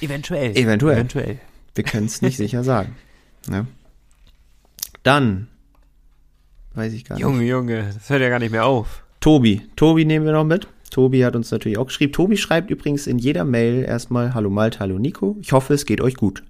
Eventuell. 0.00 0.56
Eventuell. 0.56 0.96
Eventuell. 0.96 1.40
Wir 1.74 1.84
können 1.84 2.06
es 2.06 2.22
nicht 2.22 2.36
sicher 2.36 2.62
sagen. 2.64 2.96
Ja. 3.50 3.66
Dann, 5.02 5.48
weiß 6.74 6.92
ich 6.92 7.04
gar 7.04 7.18
Junge, 7.18 7.38
nicht. 7.38 7.48
Junge, 7.48 7.72
Junge, 7.76 7.92
das 7.92 8.08
hört 8.08 8.22
ja 8.22 8.28
gar 8.28 8.38
nicht 8.38 8.52
mehr 8.52 8.64
auf. 8.64 9.04
Tobi. 9.20 9.62
Tobi 9.76 10.04
nehmen 10.04 10.24
wir 10.26 10.32
noch 10.32 10.44
mit. 10.44 10.68
Tobi 10.90 11.24
hat 11.24 11.34
uns 11.34 11.50
natürlich 11.50 11.78
auch 11.78 11.86
geschrieben. 11.86 12.12
Tobi 12.12 12.36
schreibt 12.36 12.70
übrigens 12.70 13.06
in 13.06 13.18
jeder 13.18 13.44
Mail 13.44 13.84
erstmal 13.84 14.34
Hallo 14.34 14.50
Malte, 14.50 14.78
Hallo 14.78 14.98
Nico. 14.98 15.36
Ich 15.40 15.52
hoffe, 15.52 15.74
es 15.74 15.86
geht 15.86 16.00
euch 16.00 16.14
gut. 16.14 16.44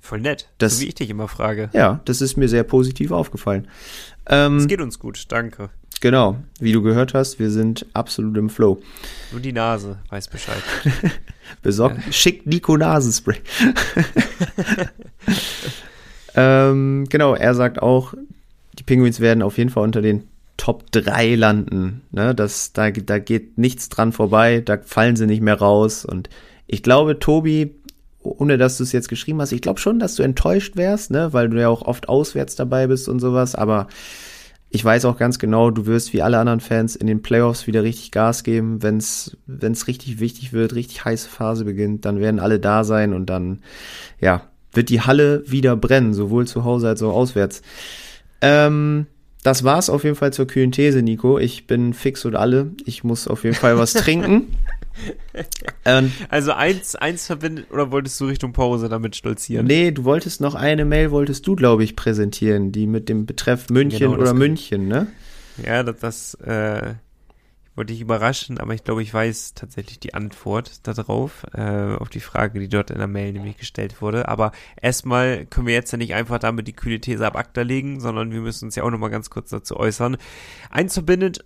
Voll 0.00 0.20
nett, 0.20 0.48
das, 0.58 0.76
so 0.76 0.82
wie 0.82 0.88
ich 0.88 0.94
dich 0.94 1.10
immer 1.10 1.28
frage. 1.28 1.68
Ja, 1.72 2.00
das 2.04 2.20
ist 2.20 2.36
mir 2.36 2.48
sehr 2.48 2.62
positiv 2.62 3.10
aufgefallen. 3.10 3.68
Ähm, 4.28 4.58
es 4.58 4.68
geht 4.68 4.80
uns 4.80 4.98
gut, 4.98 5.24
danke. 5.28 5.70
Genau, 6.00 6.36
wie 6.60 6.72
du 6.72 6.82
gehört 6.82 7.14
hast, 7.14 7.38
wir 7.38 7.50
sind 7.50 7.86
absolut 7.94 8.36
im 8.36 8.50
Flow. 8.50 8.80
Nur 9.32 9.40
die 9.40 9.52
Nase 9.52 9.98
weiß 10.10 10.28
Bescheid. 10.28 10.62
Besorgt, 11.62 12.04
ja. 12.04 12.12
schickt 12.12 12.46
Nico 12.46 12.76
Nasenspray. 12.76 13.38
ähm, 16.34 17.06
genau, 17.08 17.34
er 17.34 17.54
sagt 17.54 17.80
auch, 17.80 18.14
die 18.78 18.82
Penguins 18.82 19.20
werden 19.20 19.42
auf 19.42 19.56
jeden 19.56 19.70
Fall 19.70 19.84
unter 19.84 20.02
den 20.02 20.24
Top 20.56 20.90
3 20.92 21.34
landen. 21.34 22.02
Ne? 22.10 22.34
Das, 22.34 22.72
da, 22.72 22.90
da 22.90 23.18
geht 23.18 23.58
nichts 23.58 23.88
dran 23.88 24.12
vorbei, 24.12 24.60
da 24.64 24.78
fallen 24.78 25.16
sie 25.16 25.26
nicht 25.26 25.42
mehr 25.42 25.58
raus. 25.58 26.04
Und 26.04 26.28
ich 26.66 26.82
glaube, 26.82 27.18
Tobi, 27.18 27.74
ohne 28.22 28.58
dass 28.58 28.76
du 28.76 28.84
es 28.84 28.92
jetzt 28.92 29.08
geschrieben 29.08 29.40
hast, 29.40 29.52
ich 29.52 29.60
glaube 29.62 29.80
schon, 29.80 29.98
dass 29.98 30.14
du 30.14 30.22
enttäuscht 30.22 30.76
wärst, 30.76 31.10
ne? 31.10 31.32
weil 31.32 31.48
du 31.48 31.60
ja 31.60 31.68
auch 31.68 31.82
oft 31.82 32.08
auswärts 32.08 32.54
dabei 32.54 32.86
bist 32.86 33.08
und 33.08 33.20
sowas, 33.20 33.54
aber 33.54 33.88
ich 34.68 34.84
weiß 34.84 35.04
auch 35.04 35.16
ganz 35.16 35.38
genau, 35.38 35.70
du 35.70 35.86
wirst 35.86 36.12
wie 36.12 36.22
alle 36.22 36.38
anderen 36.38 36.60
Fans 36.60 36.96
in 36.96 37.06
den 37.06 37.22
Playoffs 37.22 37.66
wieder 37.66 37.82
richtig 37.82 38.10
Gas 38.10 38.42
geben. 38.42 38.82
Wenn 38.82 38.98
es 38.98 39.36
richtig 39.86 40.20
wichtig 40.20 40.52
wird, 40.52 40.74
richtig 40.74 41.04
heiße 41.04 41.28
Phase 41.28 41.64
beginnt, 41.64 42.04
dann 42.04 42.20
werden 42.20 42.40
alle 42.40 42.58
da 42.58 42.84
sein 42.84 43.12
und 43.14 43.26
dann, 43.26 43.62
ja, 44.20 44.42
wird 44.72 44.90
die 44.90 45.00
Halle 45.00 45.42
wieder 45.46 45.76
brennen, 45.76 46.14
sowohl 46.14 46.46
zu 46.46 46.64
Hause 46.64 46.88
als 46.88 47.02
auch 47.02 47.14
auswärts. 47.14 47.62
Ähm, 48.40 49.06
das 49.46 49.62
war's 49.62 49.88
auf 49.88 50.02
jeden 50.02 50.16
Fall 50.16 50.32
zur 50.32 50.48
kühlen 50.48 50.72
These, 50.72 51.02
Nico. 51.02 51.38
Ich 51.38 51.68
bin 51.68 51.94
fix 51.94 52.24
und 52.24 52.34
alle. 52.34 52.72
Ich 52.84 53.04
muss 53.04 53.28
auf 53.28 53.44
jeden 53.44 53.54
Fall 53.54 53.78
was 53.78 53.92
trinken. 53.92 54.48
ähm, 55.84 56.10
also 56.30 56.50
eins, 56.50 56.96
eins 56.96 57.26
verbindet, 57.26 57.70
oder 57.70 57.92
wolltest 57.92 58.20
du 58.20 58.24
Richtung 58.24 58.52
Pause 58.52 58.88
damit 58.88 59.14
stolzieren? 59.14 59.64
Nee, 59.64 59.92
du 59.92 60.02
wolltest 60.02 60.40
noch 60.40 60.56
eine 60.56 60.84
Mail, 60.84 61.12
wolltest 61.12 61.46
du, 61.46 61.54
glaube 61.54 61.84
ich, 61.84 61.94
präsentieren, 61.94 62.72
die 62.72 62.88
mit 62.88 63.08
dem 63.08 63.24
Betreff 63.24 63.70
München 63.70 64.10
genau, 64.10 64.20
oder 64.20 64.34
München, 64.34 64.88
ne? 64.88 65.06
Ja, 65.64 65.84
das, 65.84 66.00
das 66.00 66.34
äh, 66.40 66.94
wollte 67.76 67.92
dich 67.92 68.00
überraschen, 68.00 68.58
aber 68.58 68.74
ich 68.74 68.84
glaube, 68.84 69.02
ich 69.02 69.12
weiß 69.12 69.54
tatsächlich 69.54 70.00
die 70.00 70.14
Antwort 70.14 70.86
darauf, 70.86 71.44
äh, 71.52 71.94
auf 71.96 72.08
die 72.08 72.20
Frage, 72.20 72.58
die 72.58 72.68
dort 72.68 72.90
in 72.90 72.98
der 72.98 73.06
Mail 73.06 73.32
nämlich 73.32 73.58
gestellt 73.58 74.00
wurde. 74.00 74.28
Aber 74.28 74.52
erstmal 74.80 75.44
können 75.46 75.66
wir 75.66 75.74
jetzt 75.74 75.92
ja 75.92 75.98
nicht 75.98 76.14
einfach 76.14 76.38
damit 76.38 76.66
die 76.66 76.72
kühle 76.72 77.00
These 77.00 77.26
ab 77.26 77.36
Akta 77.36 77.62
legen, 77.62 78.00
sondern 78.00 78.32
wir 78.32 78.40
müssen 78.40 78.66
uns 78.66 78.76
ja 78.76 78.82
auch 78.82 78.90
nochmal 78.90 79.10
ganz 79.10 79.30
kurz 79.30 79.50
dazu 79.50 79.76
äußern. 79.76 80.16
Eins 80.70 80.94
verbindet 80.94 81.44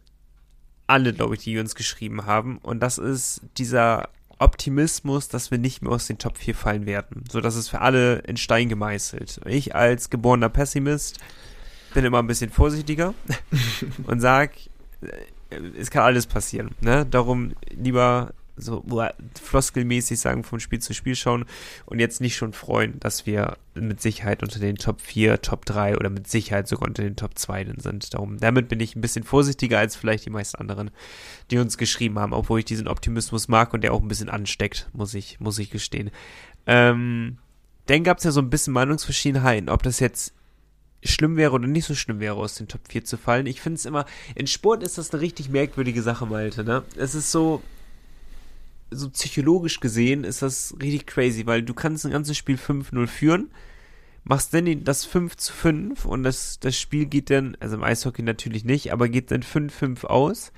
alle, 0.87 1.13
glaube 1.13 1.35
ich, 1.35 1.43
die 1.43 1.59
uns 1.59 1.75
geschrieben 1.75 2.27
haben. 2.27 2.59
Und 2.59 2.81
das 2.81 2.99
ist 2.99 3.43
dieser 3.59 4.09
Optimismus, 4.39 5.29
dass 5.29 5.51
wir 5.51 5.59
nicht 5.59 5.83
mehr 5.83 5.93
aus 5.93 6.07
den 6.07 6.19
Top 6.19 6.39
4 6.39 6.55
fallen 6.55 6.87
werden. 6.87 7.25
So, 7.31 7.41
das 7.41 7.57
ist 7.57 7.69
für 7.69 7.81
alle 7.81 8.21
in 8.21 8.37
Stein 8.37 8.69
gemeißelt. 8.69 9.41
Ich 9.47 9.75
als 9.75 10.11
geborener 10.11 10.49
Pessimist 10.49 11.19
bin 11.93 12.05
immer 12.05 12.21
ein 12.21 12.27
bisschen 12.27 12.51
vorsichtiger 12.51 13.15
und 14.07 14.21
sag, 14.21 14.53
äh, 15.03 15.09
es 15.79 15.91
kann 15.91 16.03
alles 16.03 16.27
passieren. 16.27 16.71
Ne? 16.81 17.07
Darum 17.07 17.53
lieber 17.71 18.33
so 18.63 18.85
floskelmäßig 19.41 20.21
sagen, 20.21 20.45
vom 20.45 20.61
Spiel 20.61 20.81
zu 20.81 20.95
Spiel 20.95 21.17
schauen 21.17 21.45
und 21.87 21.99
jetzt 21.99 22.21
nicht 22.21 22.37
schon 22.37 22.53
freuen, 22.53 23.01
dass 23.01 23.27
wir 23.27 23.57
mit 23.75 24.01
Sicherheit 24.01 24.43
unter 24.43 24.59
den 24.59 24.77
Top 24.77 25.01
4, 25.01 25.41
Top 25.43 25.65
3 25.65 25.97
oder 25.97 26.11
mit 26.11 26.29
Sicherheit 26.29 26.69
sogar 26.69 26.89
unter 26.89 27.03
den 27.03 27.17
Top 27.17 27.39
2 27.39 27.75
sind. 27.79 28.13
Darum, 28.15 28.39
damit 28.39 28.69
bin 28.69 28.81
ich 28.81 28.97
ein 28.97 29.01
bisschen 29.01 29.25
vorsichtiger 29.25 29.79
als 29.79 29.97
vielleicht 29.97 30.27
die 30.27 30.31
meisten 30.31 30.59
anderen, 30.59 30.91
die 31.51 31.59
uns 31.59 31.79
geschrieben 31.79 32.19
haben, 32.19 32.33
obwohl 32.33 32.61
ich 32.61 32.65
diesen 32.65 32.89
Optimismus 32.89 33.49
mag 33.49 33.73
und 33.73 33.83
der 33.83 33.93
auch 33.93 34.03
ein 34.03 34.09
bisschen 34.09 34.29
ansteckt, 34.29 34.89
muss 34.93 35.15
ich, 35.15 35.41
muss 35.41 35.59
ich 35.59 35.71
gestehen. 35.71 36.11
Ähm, 36.67 37.39
dann 37.87 38.05
gab 38.05 38.19
es 38.19 38.25
ja 38.25 38.31
so 38.31 38.41
ein 38.41 38.51
bisschen 38.51 38.73
Meinungsverschiedenheiten, 38.75 39.69
ob 39.69 39.83
das 39.83 40.01
jetzt 40.01 40.35
schlimm 41.03 41.37
wäre 41.37 41.53
oder 41.53 41.67
nicht 41.67 41.87
so 41.87 41.95
schlimm 41.95 42.21
wäre, 42.21 42.37
aus 42.37 42.55
den 42.55 42.69
Top 42.69 42.83
4 42.89 43.05
zu 43.05 43.17
fallen. 43.17 43.47
Ich 43.47 43.61
finde 43.61 43.77
es 43.77 43.87
immer, 43.87 44.05
in 44.35 44.47
Sport 44.47 44.83
ist 44.83 44.99
das 44.99 45.13
eine 45.13 45.23
richtig 45.23 45.49
merkwürdige 45.49 46.03
Sache, 46.03 46.27
Malte, 46.27 46.65
ne? 46.65 46.83
Es 46.97 47.15
ist 47.15 47.31
so, 47.31 47.63
so 48.91 49.09
psychologisch 49.11 49.81
gesehen 49.81 50.25
ist 50.25 50.43
das 50.43 50.75
richtig 50.81 51.07
crazy, 51.07 51.47
weil 51.47 51.63
du 51.63 51.75
kannst 51.75 52.05
ein 52.05 52.13
ganzes 52.13 52.37
Spiel 52.37 52.57
5-0 52.57 53.07
führen, 53.07 53.51
machst 54.25 54.53
dann 54.53 54.85
das 54.85 55.05
5 55.05 55.37
zu 55.37 55.53
5 55.53 56.05
und 56.05 56.23
das, 56.23 56.59
das 56.61 56.79
Spiel 56.79 57.07
geht 57.07 57.31
dann, 57.31 57.57
also 57.61 57.77
im 57.77 57.83
Eishockey 57.83 58.23
natürlich 58.23 58.65
nicht, 58.65 58.93
aber 58.93 59.09
geht 59.09 59.31
dann 59.31 59.43
5-5 59.43 60.05
aus 60.05 60.53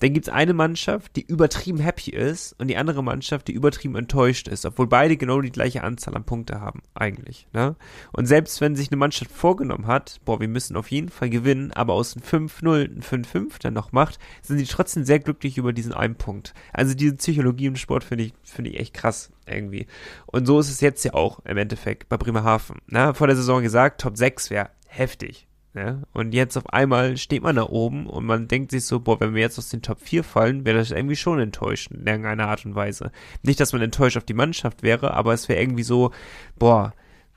dann 0.00 0.12
gibt's 0.12 0.28
eine 0.28 0.54
Mannschaft, 0.54 1.16
die 1.16 1.22
übertrieben 1.22 1.78
happy 1.78 2.10
ist 2.10 2.54
und 2.58 2.68
die 2.68 2.76
andere 2.76 3.02
Mannschaft, 3.02 3.48
die 3.48 3.52
übertrieben 3.52 3.96
enttäuscht 3.96 4.48
ist, 4.48 4.64
obwohl 4.64 4.86
beide 4.86 5.16
genau 5.16 5.40
die 5.40 5.50
gleiche 5.50 5.82
Anzahl 5.82 6.14
an 6.16 6.24
Punkte 6.24 6.60
haben, 6.60 6.82
eigentlich. 6.94 7.48
Ne? 7.52 7.76
Und 8.12 8.26
selbst 8.26 8.60
wenn 8.60 8.76
sich 8.76 8.90
eine 8.90 8.96
Mannschaft 8.96 9.30
vorgenommen 9.30 9.86
hat, 9.86 10.20
boah, 10.24 10.40
wir 10.40 10.48
müssen 10.48 10.76
auf 10.76 10.90
jeden 10.90 11.08
Fall 11.08 11.30
gewinnen, 11.30 11.72
aber 11.72 11.94
aus 11.94 12.16
einem 12.16 12.48
5-0 12.48 12.96
ein 12.96 13.24
5-5 13.24 13.60
dann 13.60 13.74
noch 13.74 13.92
macht, 13.92 14.18
sind 14.42 14.58
die 14.58 14.64
trotzdem 14.64 15.04
sehr 15.04 15.18
glücklich 15.18 15.58
über 15.58 15.72
diesen 15.72 15.92
einen 15.92 16.16
Punkt. 16.16 16.54
Also 16.72 16.94
diese 16.94 17.16
Psychologie 17.16 17.66
im 17.66 17.76
Sport 17.76 18.04
finde 18.04 18.24
ich, 18.24 18.34
finde 18.44 18.70
ich 18.70 18.80
echt 18.80 18.94
krass 18.94 19.30
irgendwie. 19.46 19.86
Und 20.26 20.46
so 20.46 20.60
ist 20.60 20.70
es 20.70 20.80
jetzt 20.80 21.04
ja 21.04 21.14
auch 21.14 21.40
im 21.44 21.56
Endeffekt 21.56 22.08
bei 22.08 22.16
Bremerhaven. 22.16 22.80
Ne? 22.86 23.14
Vor 23.14 23.26
der 23.26 23.36
Saison 23.36 23.62
gesagt, 23.62 24.00
Top 24.00 24.16
6 24.16 24.50
wäre 24.50 24.70
heftig. 24.86 25.47
Ja? 25.78 26.02
Und 26.12 26.34
jetzt 26.34 26.56
auf 26.56 26.68
einmal 26.72 27.16
steht 27.16 27.42
man 27.42 27.56
da 27.56 27.62
oben 27.62 28.06
und 28.06 28.26
man 28.26 28.48
denkt 28.48 28.72
sich 28.72 28.84
so, 28.84 29.00
boah, 29.00 29.20
wenn 29.20 29.34
wir 29.34 29.42
jetzt 29.42 29.58
aus 29.58 29.68
den 29.68 29.82
Top 29.82 30.00
4 30.00 30.24
fallen, 30.24 30.64
wäre 30.64 30.78
das 30.78 30.90
irgendwie 30.90 31.16
schon 31.16 31.38
enttäuschend 31.38 32.00
in 32.00 32.06
irgendeiner 32.06 32.48
Art 32.48 32.66
und 32.66 32.74
Weise. 32.74 33.12
Nicht, 33.42 33.60
dass 33.60 33.72
man 33.72 33.82
enttäuscht 33.82 34.16
auf 34.16 34.24
die 34.24 34.34
Mannschaft 34.34 34.82
wäre, 34.82 35.14
aber 35.14 35.32
es 35.32 35.48
wäre 35.48 35.60
irgendwie 35.60 35.84
so, 35.84 36.10
boah, 36.58 36.94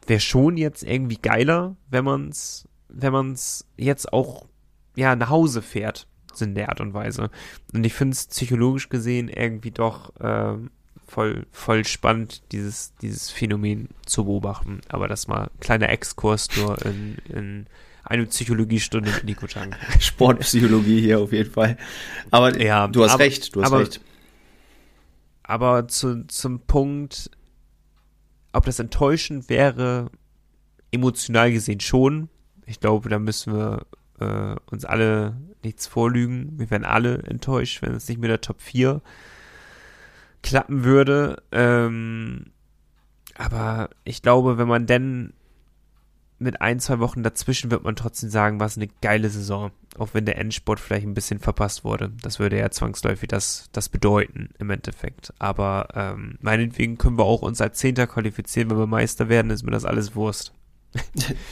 wäre 0.08 0.20
schon 0.20 0.58
jetzt 0.58 0.84
irgendwie 0.84 1.18
geiler, 1.22 1.76
wenn 1.90 2.04
man's, 2.04 2.68
wenn 2.90 3.14
man's 3.14 3.68
jetzt 3.78 4.12
auch, 4.12 4.48
ja, 4.96 5.16
nach 5.16 5.30
Hause 5.30 5.62
fährt, 5.62 6.08
in 6.40 6.56
der 6.56 6.70
Art 6.70 6.82
und 6.82 6.94
Weise. 6.94 7.30
Und 7.74 7.86
ich 7.86 7.94
finde 7.94 8.14
es 8.14 8.28
psychologisch 8.28 8.90
gesehen 8.90 9.28
irgendwie 9.28 9.72
doch, 9.72 10.16
äh, 10.20 10.58
voll, 11.12 11.46
voll 11.52 11.86
spannend, 11.86 12.42
dieses, 12.52 12.96
dieses 13.02 13.30
Phänomen 13.30 13.90
zu 14.06 14.26
beobachten. 14.26 14.82
Aber 14.88 15.08
das 15.08 15.28
mal 15.28 15.50
kleiner 15.60 15.90
Exkurs 15.90 16.48
nur 16.56 16.84
in, 16.86 17.18
in 17.30 17.68
eine 18.04 18.26
Psychologiestunde 18.26 19.12
mit 19.12 19.24
Nico 19.24 19.48
Chang. 19.48 19.76
Sportpsychologie 20.00 21.02
hier 21.02 21.20
auf 21.20 21.32
jeden 21.32 21.52
Fall. 21.52 21.78
Aber 22.32 22.60
ja, 22.60 22.88
du 22.88 23.04
hast 23.04 23.12
aber, 23.12 23.24
recht, 23.24 23.56
du 23.56 23.62
hast 23.62 23.68
aber, 23.68 23.80
recht. 23.82 24.02
Aber 25.44 25.88
zu, 25.88 26.26
zum 26.28 26.62
Punkt, 26.62 27.30
ob 28.54 28.66
das 28.66 28.80
enttäuschend 28.80 29.50
wäre, 29.50 30.10
emotional 30.92 31.52
gesehen 31.52 31.80
schon. 31.80 32.30
Ich 32.66 32.80
glaube, 32.80 33.10
da 33.10 33.20
müssen 33.20 33.54
wir 33.54 33.86
äh, 34.20 34.56
uns 34.72 34.86
alle 34.86 35.38
nichts 35.64 35.88
vorlügen. 35.88 36.58
Wir 36.58 36.70
wären 36.70 36.86
alle 36.86 37.20
enttäuscht, 37.24 37.82
wenn 37.82 37.94
es 37.94 38.08
nicht 38.08 38.20
mit 38.20 38.30
der 38.30 38.42
Top 38.42 38.62
4 38.62 39.02
klappen 40.42 40.84
würde. 40.84 41.44
Ähm, 41.52 42.48
aber 43.36 43.90
ich 44.04 44.22
glaube, 44.22 44.58
wenn 44.58 44.68
man 44.68 44.86
denn 44.86 45.34
mit 46.42 46.62
ein, 46.62 46.80
zwei 46.80 47.00
Wochen 47.00 47.24
dazwischen 47.24 47.72
wird 47.72 47.84
man 47.84 47.96
trotzdem 47.96 48.30
sagen, 48.30 48.60
war 48.60 48.68
es 48.68 48.78
eine 48.78 48.90
geile 49.02 49.30
Saison. 49.30 49.72
Auch 49.98 50.10
wenn 50.14 50.26
der 50.26 50.38
Endsport 50.38 50.80
vielleicht 50.80 51.06
ein 51.06 51.14
bisschen 51.14 51.40
verpasst 51.40 51.84
wurde. 51.84 52.12
Das 52.22 52.40
würde 52.40 52.58
ja 52.58 52.70
zwangsläufig 52.72 53.28
das, 53.28 53.70
das 53.74 53.90
bedeuten 53.90 54.50
im 54.58 54.70
Endeffekt. 54.70 55.34
Aber 55.40 55.90
ähm, 55.94 56.38
meinetwegen 56.42 56.98
können 56.98 57.18
wir 57.18 57.26
auch 57.26 57.42
uns 57.42 57.62
als 57.62 57.78
Zehnter 57.78 58.08
qualifizieren, 58.08 58.70
wenn 58.70 58.78
wir 58.78 58.88
Meister 58.88 59.30
werden, 59.30 59.52
ist 59.52 59.64
mir 59.64 59.72
das 59.72 59.86
alles 59.86 60.16
Wurst. 60.16 60.54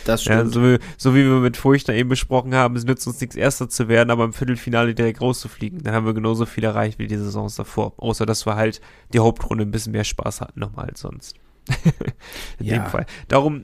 Das 0.05 0.23
stimmt. 0.23 0.37
Ja, 0.37 0.45
so, 0.47 0.63
wie, 0.63 0.79
so 0.97 1.15
wie 1.15 1.23
wir 1.23 1.39
mit 1.39 1.55
Furchter 1.55 1.93
eben 1.93 2.09
besprochen 2.09 2.55
haben, 2.55 2.75
es 2.75 2.83
nützt 2.83 3.05
uns 3.07 3.21
nichts, 3.21 3.35
Erster 3.35 3.69
zu 3.69 3.87
werden, 3.87 4.09
aber 4.09 4.25
im 4.25 4.33
Viertelfinale 4.33 4.95
direkt 4.95 5.21
rauszufliegen. 5.21 5.83
Dann 5.83 5.93
haben 5.93 6.05
wir 6.05 6.13
genauso 6.13 6.45
viel 6.45 6.63
erreicht 6.63 6.99
wie 6.99 7.07
die 7.07 7.17
Saisons 7.17 7.55
davor. 7.55 7.93
Außer, 7.97 8.25
dass 8.25 8.45
wir 8.45 8.55
halt 8.55 8.81
die 9.13 9.19
Hauptrunde 9.19 9.63
ein 9.63 9.71
bisschen 9.71 9.91
mehr 9.91 10.03
Spaß 10.03 10.41
hatten 10.41 10.59
nochmal 10.59 10.89
als 10.89 11.01
sonst. 11.01 11.35
In 12.59 12.65
ja. 12.65 12.79
dem 12.79 12.85
Fall. 12.87 13.05
Darum, 13.27 13.61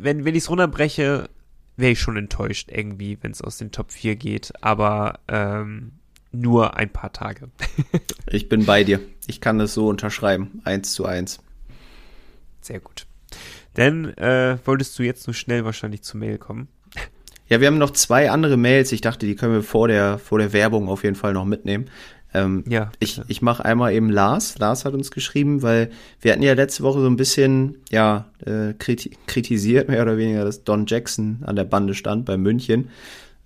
wenn, 0.00 0.24
wenn 0.24 0.34
ich 0.34 0.44
es 0.44 0.50
runterbreche, 0.50 1.28
wäre 1.76 1.92
ich 1.92 2.00
schon 2.00 2.16
enttäuscht 2.16 2.70
irgendwie, 2.70 3.18
wenn 3.20 3.30
es 3.30 3.42
aus 3.42 3.58
den 3.58 3.70
Top 3.70 3.92
4 3.92 4.16
geht, 4.16 4.52
aber 4.60 5.20
ähm, 5.28 5.92
nur 6.32 6.76
ein 6.76 6.90
paar 6.90 7.12
Tage. 7.12 7.48
ich 8.26 8.48
bin 8.48 8.66
bei 8.66 8.84
dir. 8.84 9.00
Ich 9.26 9.40
kann 9.40 9.58
das 9.58 9.74
so 9.74 9.88
unterschreiben. 9.88 10.60
Eins 10.64 10.92
zu 10.92 11.06
eins. 11.06 11.40
Sehr 12.60 12.80
gut. 12.80 13.06
Denn 13.76 14.16
äh, 14.18 14.58
wolltest 14.64 14.98
du 14.98 15.02
jetzt 15.04 15.22
so 15.22 15.32
schnell 15.32 15.64
wahrscheinlich 15.64 16.02
zur 16.02 16.18
Mail 16.18 16.38
kommen? 16.38 16.68
Ja, 17.48 17.60
wir 17.60 17.68
haben 17.68 17.78
noch 17.78 17.92
zwei 17.92 18.30
andere 18.30 18.56
Mails. 18.56 18.92
Ich 18.92 19.00
dachte, 19.00 19.24
die 19.24 19.34
können 19.34 19.54
wir 19.54 19.62
vor 19.62 19.88
der, 19.88 20.18
vor 20.18 20.38
der 20.38 20.52
Werbung 20.52 20.88
auf 20.88 21.04
jeden 21.04 21.16
Fall 21.16 21.32
noch 21.32 21.46
mitnehmen. 21.46 21.88
Ähm, 22.34 22.64
ja. 22.68 22.90
Ich, 23.00 23.20
ich 23.28 23.42
mache 23.42 23.64
einmal 23.64 23.94
eben 23.94 24.10
Lars. 24.10 24.58
Lars 24.58 24.84
hat 24.84 24.94
uns 24.94 25.10
geschrieben, 25.10 25.62
weil 25.62 25.90
wir 26.20 26.32
hatten 26.32 26.42
ja 26.42 26.52
letzte 26.54 26.82
Woche 26.82 27.00
so 27.00 27.06
ein 27.06 27.16
bisschen, 27.16 27.78
ja, 27.90 28.26
äh, 28.44 28.74
kriti 28.78 29.16
kritisiert, 29.26 29.88
mehr 29.88 30.02
oder 30.02 30.18
weniger, 30.18 30.44
dass 30.44 30.64
Don 30.64 30.86
Jackson 30.86 31.38
an 31.44 31.56
der 31.56 31.64
Bande 31.64 31.94
stand 31.94 32.24
bei 32.26 32.36
München. 32.36 32.90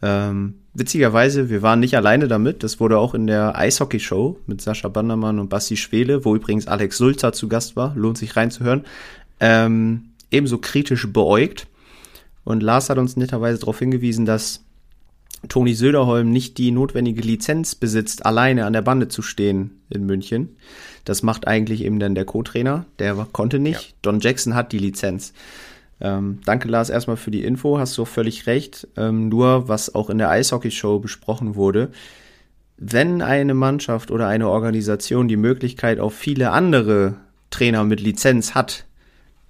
Ähm, 0.03 0.55
witzigerweise, 0.75 1.49
wir 1.49 1.63
waren 1.63 1.79
nicht 1.79 1.97
alleine 1.97 2.27
damit. 2.27 2.65
Das 2.65 2.81
wurde 2.81 2.99
auch 2.99 3.15
in 3.15 3.29
der 3.29 3.57
Eishockey-Show 3.57 4.41
mit 4.47 4.61
Sascha 4.61 4.89
Bandermann 4.89 5.39
und 5.39 5.49
Basti 5.49 5.77
Schwele, 5.77 6.25
wo 6.25 6.35
übrigens 6.35 6.67
Alex 6.67 6.99
Sulzer 6.99 7.33
zu 7.33 7.49
Gast 7.49 7.77
war, 7.77 7.95
lohnt 7.95 8.19
sich 8.19 8.37
reinzuhören, 8.37 8.85
ähm, 9.39 10.11
ebenso 10.31 10.59
kritisch 10.59 11.11
beäugt. 11.13 11.69
Und 12.45 12.63
Lars 12.65 12.91
hat 12.91 12.99
uns 12.99 13.17
netterweise 13.17 13.61
darauf 13.61 13.79
hingewiesen, 13.79 14.27
dass 14.27 14.65
Toni 15.49 15.75
Söderholm 15.75 16.31
nicht 16.31 16.59
die 16.59 16.71
notwendige 16.71 17.23
Lizenz 17.23 17.75
besitzt, 17.75 18.25
alleine 18.25 18.65
an 18.65 18.73
der 18.73 18.83
Bande 18.83 19.09
zu 19.09 19.23
stehen 19.23 19.83
in 19.91 20.07
München. 20.07 20.57
Das 21.05 21.23
macht 21.23 21.47
eigentlich 21.47 21.85
eben 21.85 21.99
dann 21.99 22.15
der 22.15 22.25
Co-Trainer. 22.25 22.87
Der 22.99 23.27
konnte 23.33 23.59
nicht. 23.59 23.91
Ja. 23.91 23.95
Don 24.03 24.21
Jackson 24.21 24.55
hat 24.55 24.73
die 24.73 24.79
Lizenz. 24.79 25.33
Ähm, 26.01 26.41
danke, 26.45 26.69
Lars, 26.69 26.91
erstmal 26.91 27.17
für 27.17 27.31
die 27.31 27.45
Info. 27.45 27.79
Hast 27.79 27.99
du 27.99 28.05
völlig 28.05 28.47
recht. 28.47 28.89
Ähm, 28.97 29.29
nur, 29.29 29.69
was 29.69 29.95
auch 29.95 30.11
in 30.11 30.19
der 30.19 30.31
Eishockey-Show 30.31 31.01
besprochen 31.01 31.55
wurde, 31.57 31.91
wenn 32.77 33.23
eine 33.23 33.55
Mannschaft 33.55 34.11
oder 34.11 34.27
eine 34.27 34.49
Organisation 34.49 35.29
die 35.29 35.37
Möglichkeit 35.37 36.01
auf 36.01 36.15
viele 36.15 36.51
andere 36.51 37.15
Trainer 37.51 37.85
mit 37.85 38.01
Lizenz 38.01 38.55
hat, 38.55 38.87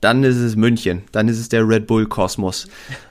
dann 0.02 0.24
ist 0.24 0.36
es 0.36 0.56
München, 0.56 1.04
dann 1.12 1.28
ist 1.28 1.38
es 1.38 1.48
der 1.48 1.66
Red 1.66 1.86
Bull 1.86 2.06
Kosmos. 2.06 2.66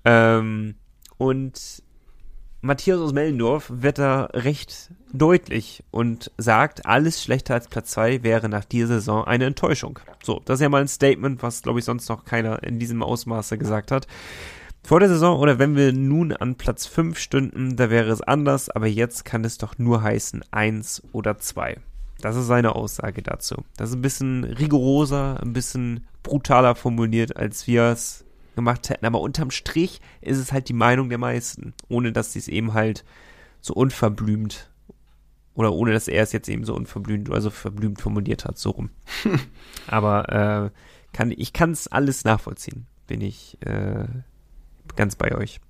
Ähm, 0.05 0.75
und 1.17 1.83
Matthias 2.65 2.99
aus 2.99 3.13
Mellendorf 3.13 3.71
wird 3.71 3.99
da 3.99 4.25
recht 4.33 4.91
deutlich 5.13 5.85
und 5.91 6.31
sagt, 6.39 6.87
alles 6.87 7.23
schlechter 7.23 7.55
als 7.55 7.69
Platz 7.69 7.91
2 7.91 8.23
wäre 8.23 8.49
nach 8.49 8.65
dieser 8.65 8.95
Saison 8.95 9.25
eine 9.25 9.45
Enttäuschung. 9.45 9.99
So, 10.23 10.41
das 10.45 10.55
ist 10.55 10.63
ja 10.63 10.71
mal 10.71 10.81
ein 10.81 10.89
Statement, 10.89 11.43
was, 11.43 11.63
glaube 11.63 11.79
ich, 11.79 11.85
sonst 11.85 12.09
noch 12.09 12.25
keiner 12.25 12.63
in 12.63 12.79
diesem 12.79 13.03
Ausmaße 13.03 13.59
gesagt 13.59 13.91
hat. 13.91 14.07
Vor 14.83 15.01
der 15.01 15.11
Saison 15.11 15.39
oder 15.39 15.59
wenn 15.59 15.77
wir 15.77 15.93
nun 15.93 16.33
an 16.33 16.57
Platz 16.57 16.87
5 16.87 17.19
stünden, 17.19 17.77
da 17.77 17.91
wäre 17.91 18.11
es 18.11 18.23
anders, 18.23 18.71
aber 18.71 18.87
jetzt 18.87 19.25
kann 19.25 19.45
es 19.45 19.59
doch 19.59 19.79
nur 19.79 20.03
heißen 20.03 20.43
1 20.51 21.03
oder 21.13 21.39
2. 21.39 21.77
Das 22.25 22.37
ist 22.37 22.47
seine 22.47 22.75
Aussage 22.75 23.23
dazu. 23.23 23.67
Das 23.77 23.91
ist 23.91 23.97
ein 23.97 24.01
bisschen 24.01 24.45
rigoroser, 24.45 25.43
ein 25.43 25.53
bisschen 25.53 26.07
brutaler 26.23 26.75
formuliert, 26.75 27.37
als 27.37 27.67
wir 27.67 27.83
es 27.83 28.25
gemacht 28.55 28.89
hätten. 28.89 29.05
Aber 29.05 29.21
unterm 29.21 29.51
Strich 29.51 30.01
ist 30.23 30.39
es 30.39 30.51
halt 30.51 30.71
die 30.71 30.73
Meinung 30.73 31.11
der 31.11 31.19
meisten, 31.19 31.75
ohne 31.87 32.13
dass 32.13 32.33
sie 32.33 32.39
es 32.39 32.49
eben 32.49 32.73
halt 32.73 33.05
so 33.61 33.75
unverblümt 33.75 34.71
oder 35.53 35.75
ohne 35.75 35.93
dass 35.93 36.09
er 36.09 36.23
es 36.23 36.33
jetzt 36.33 36.49
eben 36.49 36.65
so 36.65 36.75
unverblümt, 36.75 37.31
also 37.31 37.51
verblümt 37.51 38.01
formuliert 38.01 38.47
hat, 38.47 38.57
so 38.57 38.71
rum. 38.71 38.89
Aber 39.87 40.33
äh, 40.33 40.71
kann, 41.13 41.31
ich 41.31 41.53
kann 41.53 41.73
es 41.73 41.89
alles 41.89 42.25
nachvollziehen, 42.25 42.87
bin 43.07 43.21
ich 43.21 43.59
äh, 43.61 44.07
ganz 44.97 45.15
bei 45.17 45.37
euch. 45.37 45.61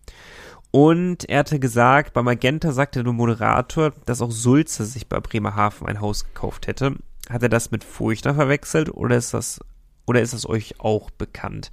Und 0.75 1.29
er 1.29 1.39
hatte 1.39 1.61
gesagt, 1.61 2.15
bei 2.15 2.23
Magenta 2.25 2.73
sagte 2.73 3.05
der 3.05 3.13
Moderator, 3.13 3.93
dass 4.07 4.21
auch 4.21 4.33
Sulze 4.33 4.85
sich 4.85 5.09
bei 5.09 5.21
Bremerhaven 5.21 5.87
ein 5.87 6.01
Haus 6.01 6.25
gekauft 6.25 6.67
hätte. 6.67 6.97
Hat 7.31 7.45
er 7.45 7.49
das 7.49 7.71
mit 7.71 7.85
Furchtner 7.85 8.35
verwechselt 8.35 8.93
oder 8.93 9.17
ist 9.17 9.33
das, 9.33 9.61
oder 10.05 10.21
ist 10.21 10.35
das 10.35 10.49
euch 10.49 10.81
auch 10.81 11.13
bekannt? 11.13 11.71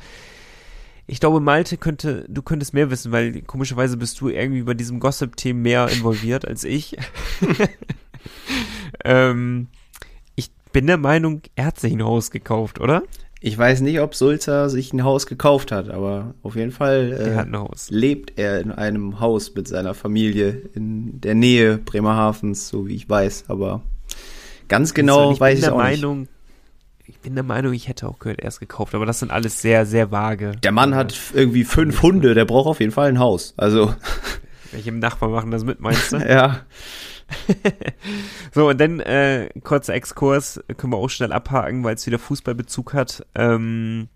Ich 1.08 1.20
glaube, 1.20 1.40
Malte 1.40 1.78
könnte, 1.78 2.26
du 2.28 2.44
könntest 2.44 2.76
mehr 2.76 2.92
wissen, 2.92 3.12
weil 3.12 3.42
komischerweise 3.42 3.98
bist 3.98 4.22
du 4.22 4.30
irgendwie 4.30 4.62
bei 4.62 4.76
diesem 4.76 5.00
Gossip-Thema 5.00 5.60
mehr 5.60 5.88
involviert 5.88 6.48
als 6.48 6.64
ich. 6.64 6.96
ähm, 9.04 9.70
ich 10.36 10.52
bin 10.74 10.86
der 10.86 10.98
Meinung, 10.98 11.42
er 11.56 11.66
hat 11.66 11.80
sich 11.80 11.92
ein 11.92 12.04
Haus 12.04 12.30
gekauft, 12.30 12.80
oder? 12.80 13.02
Ich 13.44 13.58
weiß 13.58 13.82
nicht, 13.82 14.00
ob 14.00 14.14
Sulzer 14.14 14.70
sich 14.70 14.94
ein 14.94 15.04
Haus 15.04 15.26
gekauft 15.26 15.72
hat, 15.72 15.90
aber 15.90 16.36
auf 16.44 16.56
jeden 16.56 16.72
Fall 16.72 17.12
äh, 17.12 17.66
lebt 17.90 18.38
er 18.38 18.60
in 18.62 18.72
einem 18.72 19.20
Haus 19.20 19.56
mit 19.56 19.68
seiner 19.68 19.96
Familie 19.96 20.62
in 20.76 21.20
der 21.20 21.34
Nähe 21.34 21.80
Bremerhavens, 21.80 22.70
so 22.70 22.88
wie 22.88 22.94
ich 22.94 23.10
weiß. 23.10 23.46
Aber 23.48 23.82
ganz 24.68 24.94
genau 24.94 25.32
ich 25.32 25.40
weiß 25.40 25.56
bin 25.56 25.58
ich 25.58 25.64
der 25.66 25.74
auch 25.74 25.78
Meinung, 25.80 26.28
Ich 27.08 27.18
bin 27.18 27.34
der 27.34 27.44
Meinung, 27.44 27.74
ich 27.74 27.88
hätte 27.88 28.08
auch 28.08 28.20
gehört, 28.20 28.40
er 28.42 28.48
ist 28.48 28.60
gekauft, 28.60 28.94
aber 28.94 29.08
das 29.08 29.18
sind 29.18 29.32
alles 29.32 29.60
sehr, 29.60 29.88
sehr 29.88 30.12
vage. 30.12 30.50
nicht. 30.50 30.64
Der 30.64 30.72
Mann 30.72 30.94
hat 30.94 31.16
irgendwie 31.34 31.64
fünf 31.64 32.04
Hunde, 32.04 32.36
der 32.36 32.46
braucht 32.46 32.68
auf 32.68 32.80
jeden 32.80 32.92
Fall 32.92 33.10
ein 33.10 33.18
Haus. 33.18 33.56
Also, 33.58 33.96
Welche 34.72 34.92
Nachbarn 34.92 35.32
machen 35.32 35.50
das 35.50 35.64
mit, 35.64 35.80
meinst 35.80 36.12
du? 36.12 36.18
ja. 36.30 36.60
So, 38.54 38.70
und 38.70 38.82
dann 38.82 39.00
äh, 39.00 39.50
kurzer 39.64 39.94
Exkurs, 39.94 40.60
können 40.78 40.92
wir 40.92 40.98
auch 40.98 41.10
schnell 41.10 41.32
abhaken, 41.32 41.84
weil 41.84 41.96
es 41.96 42.06
wieder 42.06 42.20
Fußballbezug 42.20 42.94
hat. 42.94 43.26
Ähm, 43.36 44.10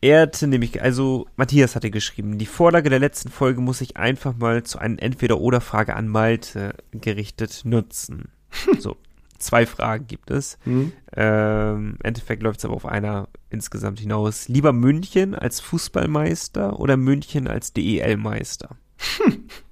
er 0.00 0.22
hatte 0.22 0.46
nämlich, 0.46 0.80
also 0.80 1.26
Matthias 1.36 1.74
hatte 1.74 1.90
geschrieben, 1.90 2.38
die 2.38 2.46
Vorlage 2.46 2.88
der 2.88 3.00
letzten 3.00 3.30
Folge 3.30 3.60
muss 3.60 3.80
ich 3.80 3.96
einfach 3.96 4.36
mal 4.36 4.62
zu 4.62 4.78
einer 4.78 5.02
Entweder-Oder-Frage 5.02 5.96
an 5.96 6.08
Malte 6.08 6.74
gerichtet 6.92 7.62
nutzen. 7.64 8.28
So, 8.78 8.96
zwei 9.38 9.66
Fragen 9.66 10.06
gibt 10.06 10.30
es. 10.30 10.58
Hm? 10.64 10.92
Ähm, 11.14 11.96
Im 11.98 12.04
Endeffekt 12.04 12.42
läuft 12.42 12.60
es 12.60 12.64
aber 12.64 12.74
auf 12.74 12.86
einer 12.86 13.28
insgesamt 13.50 14.00
hinaus. 14.00 14.48
Lieber 14.48 14.72
München 14.72 15.34
als 15.34 15.60
Fußballmeister 15.60 16.78
oder 16.78 16.96
München 16.96 17.46
als 17.46 17.72
DEL-Meister? 17.72 18.76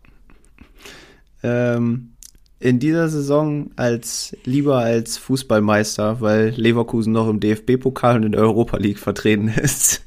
Ähm, 1.47 2.17
in 2.59 2.79
dieser 2.79 3.09
Saison 3.09 3.71
als 3.77 4.37
lieber 4.45 4.79
als 4.79 5.19
Fußballmeister, 5.19 6.21
weil 6.21 6.51
Leverkusen 6.57 7.13
noch 7.13 7.29
im 7.29 7.39
DFB-Pokal 7.39 8.17
und 8.17 8.23
in 8.25 8.33
der 8.33 8.41
Europa 8.41 8.79
League 8.79 8.99
vertreten 8.99 9.49
ist. 9.49 10.03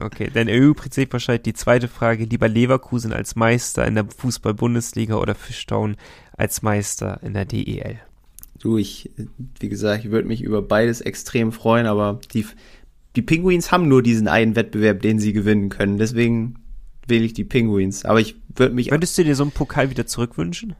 Okay, 0.00 0.28
dann 0.34 0.48
erübrigt 0.48 0.92
sich 0.92 1.08
wahrscheinlich 1.12 1.42
die 1.42 1.54
zweite 1.54 1.86
Frage, 1.86 2.24
lieber 2.24 2.48
Leverkusen 2.48 3.12
als 3.12 3.36
Meister 3.36 3.86
in 3.86 3.94
der 3.94 4.06
Fußball-Bundesliga 4.06 5.14
oder 5.14 5.36
Fischtown 5.36 5.96
als 6.36 6.62
Meister 6.62 7.20
in 7.22 7.32
der 7.32 7.44
DEL. 7.44 8.00
Du, 8.58 8.76
ich, 8.76 9.10
wie 9.60 9.68
gesagt, 9.68 10.04
ich 10.04 10.10
würde 10.10 10.26
mich 10.26 10.42
über 10.42 10.62
beides 10.62 11.00
extrem 11.00 11.52
freuen, 11.52 11.86
aber 11.86 12.20
die, 12.32 12.44
die 13.14 13.22
Penguins 13.22 13.70
haben 13.70 13.86
nur 13.86 14.02
diesen 14.02 14.26
einen 14.26 14.56
Wettbewerb, 14.56 15.00
den 15.00 15.20
sie 15.20 15.32
gewinnen 15.32 15.68
können. 15.68 15.98
Deswegen 15.98 16.56
wähle 17.08 17.24
ich 17.24 17.32
die 17.34 17.44
Penguins. 17.44 18.04
Aber 18.04 18.20
ich 18.20 18.36
würde 18.54 18.74
mich 18.74 18.88
Könntest 18.88 19.16
du 19.18 19.24
dir 19.24 19.34
so 19.36 19.42
einen 19.44 19.52
Pokal 19.52 19.90
wieder 19.90 20.06
zurückwünschen? 20.06 20.74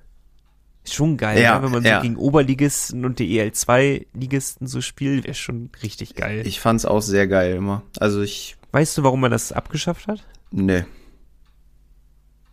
Ist 0.85 0.95
schon 0.95 1.17
geil, 1.17 1.41
Ja, 1.43 1.57
ne? 1.59 1.65
wenn 1.65 1.73
man 1.73 1.83
so 1.83 1.89
ja. 1.89 2.03
gegen 2.03 2.17
Oberligisten 2.17 3.05
und 3.07 3.19
DEL 3.19 3.53
2 3.53 4.07
Ligisten 4.13 4.67
so 4.67 4.81
spielt, 4.83 5.25
wäre 5.25 5.35
schon 5.35 5.71
richtig 5.83 6.15
geil. 6.15 6.47
Ich 6.47 6.61
fand's 6.61 6.85
auch 6.85 7.01
sehr 7.01 7.27
geil 7.27 7.55
immer. 7.57 7.83
Also 7.99 8.21
ich, 8.21 8.57
weißt 8.73 8.99
du, 8.99 9.03
warum 9.03 9.21
man 9.21 9.31
das 9.31 9.51
abgeschafft 9.53 10.07
hat? 10.07 10.23
ne. 10.51 10.87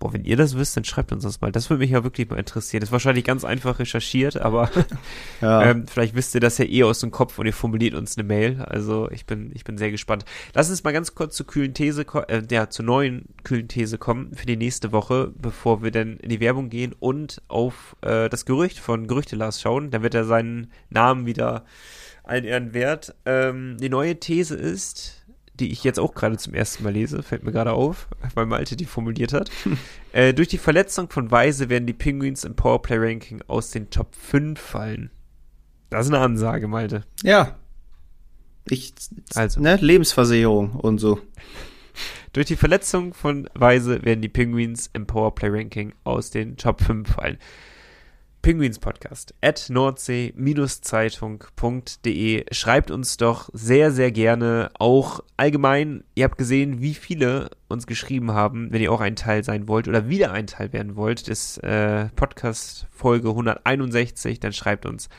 Boah, 0.01 0.13
wenn 0.13 0.25
ihr 0.25 0.35
das 0.35 0.57
wisst, 0.57 0.75
dann 0.75 0.83
schreibt 0.83 1.11
uns 1.11 1.23
das 1.23 1.41
mal. 1.41 1.51
Das 1.51 1.69
würde 1.69 1.81
mich 1.81 1.91
ja 1.91 2.03
wirklich 2.03 2.27
mal 2.27 2.39
interessieren. 2.39 2.81
Das 2.81 2.89
ist 2.89 2.91
wahrscheinlich 2.91 3.23
ganz 3.23 3.45
einfach 3.45 3.77
recherchiert, 3.77 4.35
aber 4.35 4.67
Ja. 5.41 5.61
ähm, 5.61 5.85
vielleicht 5.85 6.15
wisst 6.15 6.33
ihr 6.33 6.41
das 6.41 6.57
ja 6.57 6.65
eh 6.65 6.81
aus 6.81 7.01
dem 7.01 7.11
Kopf 7.11 7.37
und 7.37 7.45
ihr 7.45 7.53
formuliert 7.53 7.93
uns 7.93 8.17
eine 8.17 8.27
Mail. 8.27 8.63
Also 8.63 9.11
ich 9.11 9.27
bin, 9.27 9.51
ich 9.53 9.63
bin 9.63 9.77
sehr 9.77 9.91
gespannt. 9.91 10.25
Lass 10.55 10.71
uns 10.71 10.83
mal 10.83 10.91
ganz 10.91 11.13
kurz 11.13 11.35
zur 11.35 11.45
kühlen 11.45 11.75
These, 11.75 12.03
äh, 12.27 12.41
ja, 12.49 12.67
zur 12.71 12.83
neuen 12.83 13.25
kühlen 13.43 13.67
These 13.67 13.99
kommen 13.99 14.33
für 14.33 14.47
die 14.47 14.57
nächste 14.57 14.91
Woche, 14.91 15.31
bevor 15.37 15.83
wir 15.83 15.91
dann 15.91 16.17
in 16.17 16.29
die 16.29 16.39
Werbung 16.39 16.69
gehen 16.69 16.95
und 16.99 17.43
auf 17.47 17.95
äh, 18.01 18.27
das 18.27 18.45
Gerücht 18.45 18.79
von 18.79 19.05
Gerüchte 19.05 19.35
Lars 19.35 19.61
schauen. 19.61 19.91
Dann 19.91 20.01
wird 20.01 20.15
er 20.15 20.25
seinen 20.25 20.71
Namen 20.89 21.27
wieder 21.27 21.63
allen 22.23 22.45
Ehren 22.45 22.73
wert. 22.73 23.13
Ähm, 23.25 23.77
die 23.79 23.89
neue 23.89 24.19
These 24.19 24.55
ist, 24.55 25.20
die 25.62 25.72
ich 25.72 25.84
jetzt 25.84 25.99
auch 25.99 26.14
gerade 26.14 26.38
zum 26.38 26.53
ersten 26.53 26.84
Mal 26.84 26.93
lese, 26.93 27.24
fällt 27.24 27.43
mir 27.43 27.51
gerade 27.51 27.74
auf, 27.74 28.07
weil 28.34 28.45
Malte 28.45 28.76
die 28.76 28.86
formuliert 28.86 29.34
hat. 29.34 29.49
äh, 30.12 30.34
durch 30.34 30.47
die 30.47 30.57
Verletzung 30.57 31.09
von 31.09 31.32
Weise 31.32 31.70
werden 31.70 31.88
die 31.88 31.93
Penguins 31.93 32.43
im 32.43 32.55
Powerplay-Ranking 32.55 33.43
aus 33.47 33.72
den 33.72 33.89
Top 33.89 34.16
5 34.16 34.59
fallen. 34.59 35.12
Das 35.89 36.07
ist 36.07 36.14
eine 36.14 36.24
Ansage, 36.24 36.68
Malte. 36.68 37.03
Ja. 37.24 37.57
Ich, 38.66 38.93
Also. 39.36 39.59
ne, 39.59 39.76
Lebensversicherung 39.78 40.72
und 40.72 40.99
so. 40.99 41.20
Durch 42.34 42.45
die 42.45 42.55
Verletzung 42.55 43.14
von 43.14 43.49
Weise 43.53 44.03
werden 44.05 44.22
die 44.22 44.30
Penguins 44.30 44.89
im 44.93 45.05
Powerplay-Ranking 45.05 45.93
aus 46.03 46.32
den 46.32 46.57
Top 46.57 46.82
5 46.82 47.09
fallen. 47.09 47.38
Penguins 48.41 48.79
Podcast 48.79 49.35
at 49.41 49.67
nordsee-zeitung.de. 49.69 52.45
Schreibt 52.51 52.89
uns 52.89 53.17
doch 53.17 53.49
sehr, 53.53 53.91
sehr 53.91 54.11
gerne. 54.11 54.71
Auch 54.79 55.19
allgemein, 55.37 56.03
ihr 56.15 56.23
habt 56.23 56.37
gesehen, 56.37 56.81
wie 56.81 56.95
viele 56.95 57.51
uns 57.67 57.85
geschrieben 57.85 58.31
haben, 58.31 58.71
wenn 58.71 58.81
ihr 58.81 58.91
auch 58.91 59.01
ein 59.01 59.15
Teil 59.15 59.43
sein 59.43 59.67
wollt 59.67 59.87
oder 59.87 60.09
wieder 60.09 60.31
ein 60.31 60.47
Teil 60.47 60.73
werden 60.73 60.95
wollt 60.95 61.27
des 61.27 61.57
äh, 61.59 62.09
Podcast 62.15 62.87
Folge 62.91 63.29
161, 63.29 64.39
dann 64.39 64.53
schreibt 64.53 64.85
uns 64.85 65.09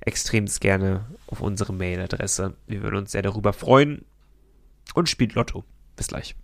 extremst 0.00 0.60
gerne 0.60 1.06
auf 1.26 1.40
unsere 1.40 1.72
Mailadresse. 1.72 2.56
Wir 2.66 2.82
würden 2.82 2.96
uns 2.96 3.12
sehr 3.12 3.22
darüber 3.22 3.52
freuen. 3.52 4.04
Und 4.94 5.08
spielt 5.08 5.34
Lotto. 5.34 5.64
Bis 5.96 6.08
gleich. 6.08 6.34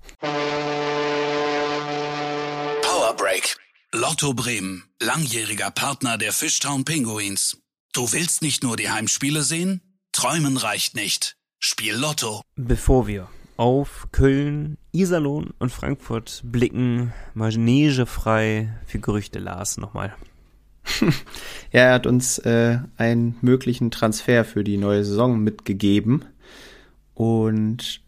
Power 2.82 3.16
Break. 3.16 3.56
Lotto 3.98 4.34
Bremen, 4.34 4.84
langjähriger 5.00 5.70
Partner 5.70 6.18
der 6.18 6.34
Fishtown 6.34 6.84
Pinguins. 6.84 7.62
Du 7.94 8.12
willst 8.12 8.42
nicht 8.42 8.62
nur 8.62 8.76
die 8.76 8.90
Heimspiele 8.90 9.42
sehen? 9.42 9.80
Träumen 10.12 10.58
reicht 10.58 10.94
nicht. 10.94 11.38
Spiel 11.60 11.94
Lotto. 11.94 12.42
Bevor 12.56 13.06
wir 13.06 13.30
auf 13.56 14.08
Köln, 14.12 14.76
Iserlohn 14.92 15.54
und 15.58 15.72
Frankfurt 15.72 16.42
blicken, 16.44 17.14
manegefrei 17.32 18.78
für 18.86 18.98
Gerüchte 18.98 19.38
Lars 19.38 19.78
nochmal. 19.78 20.14
Ja, 21.00 21.08
er 21.70 21.94
hat 21.94 22.06
uns 22.06 22.36
äh, 22.40 22.80
einen 22.98 23.38
möglichen 23.40 23.90
Transfer 23.90 24.44
für 24.44 24.62
die 24.62 24.76
neue 24.76 25.06
Saison 25.06 25.40
mitgegeben. 25.40 26.26
Und 27.14 28.02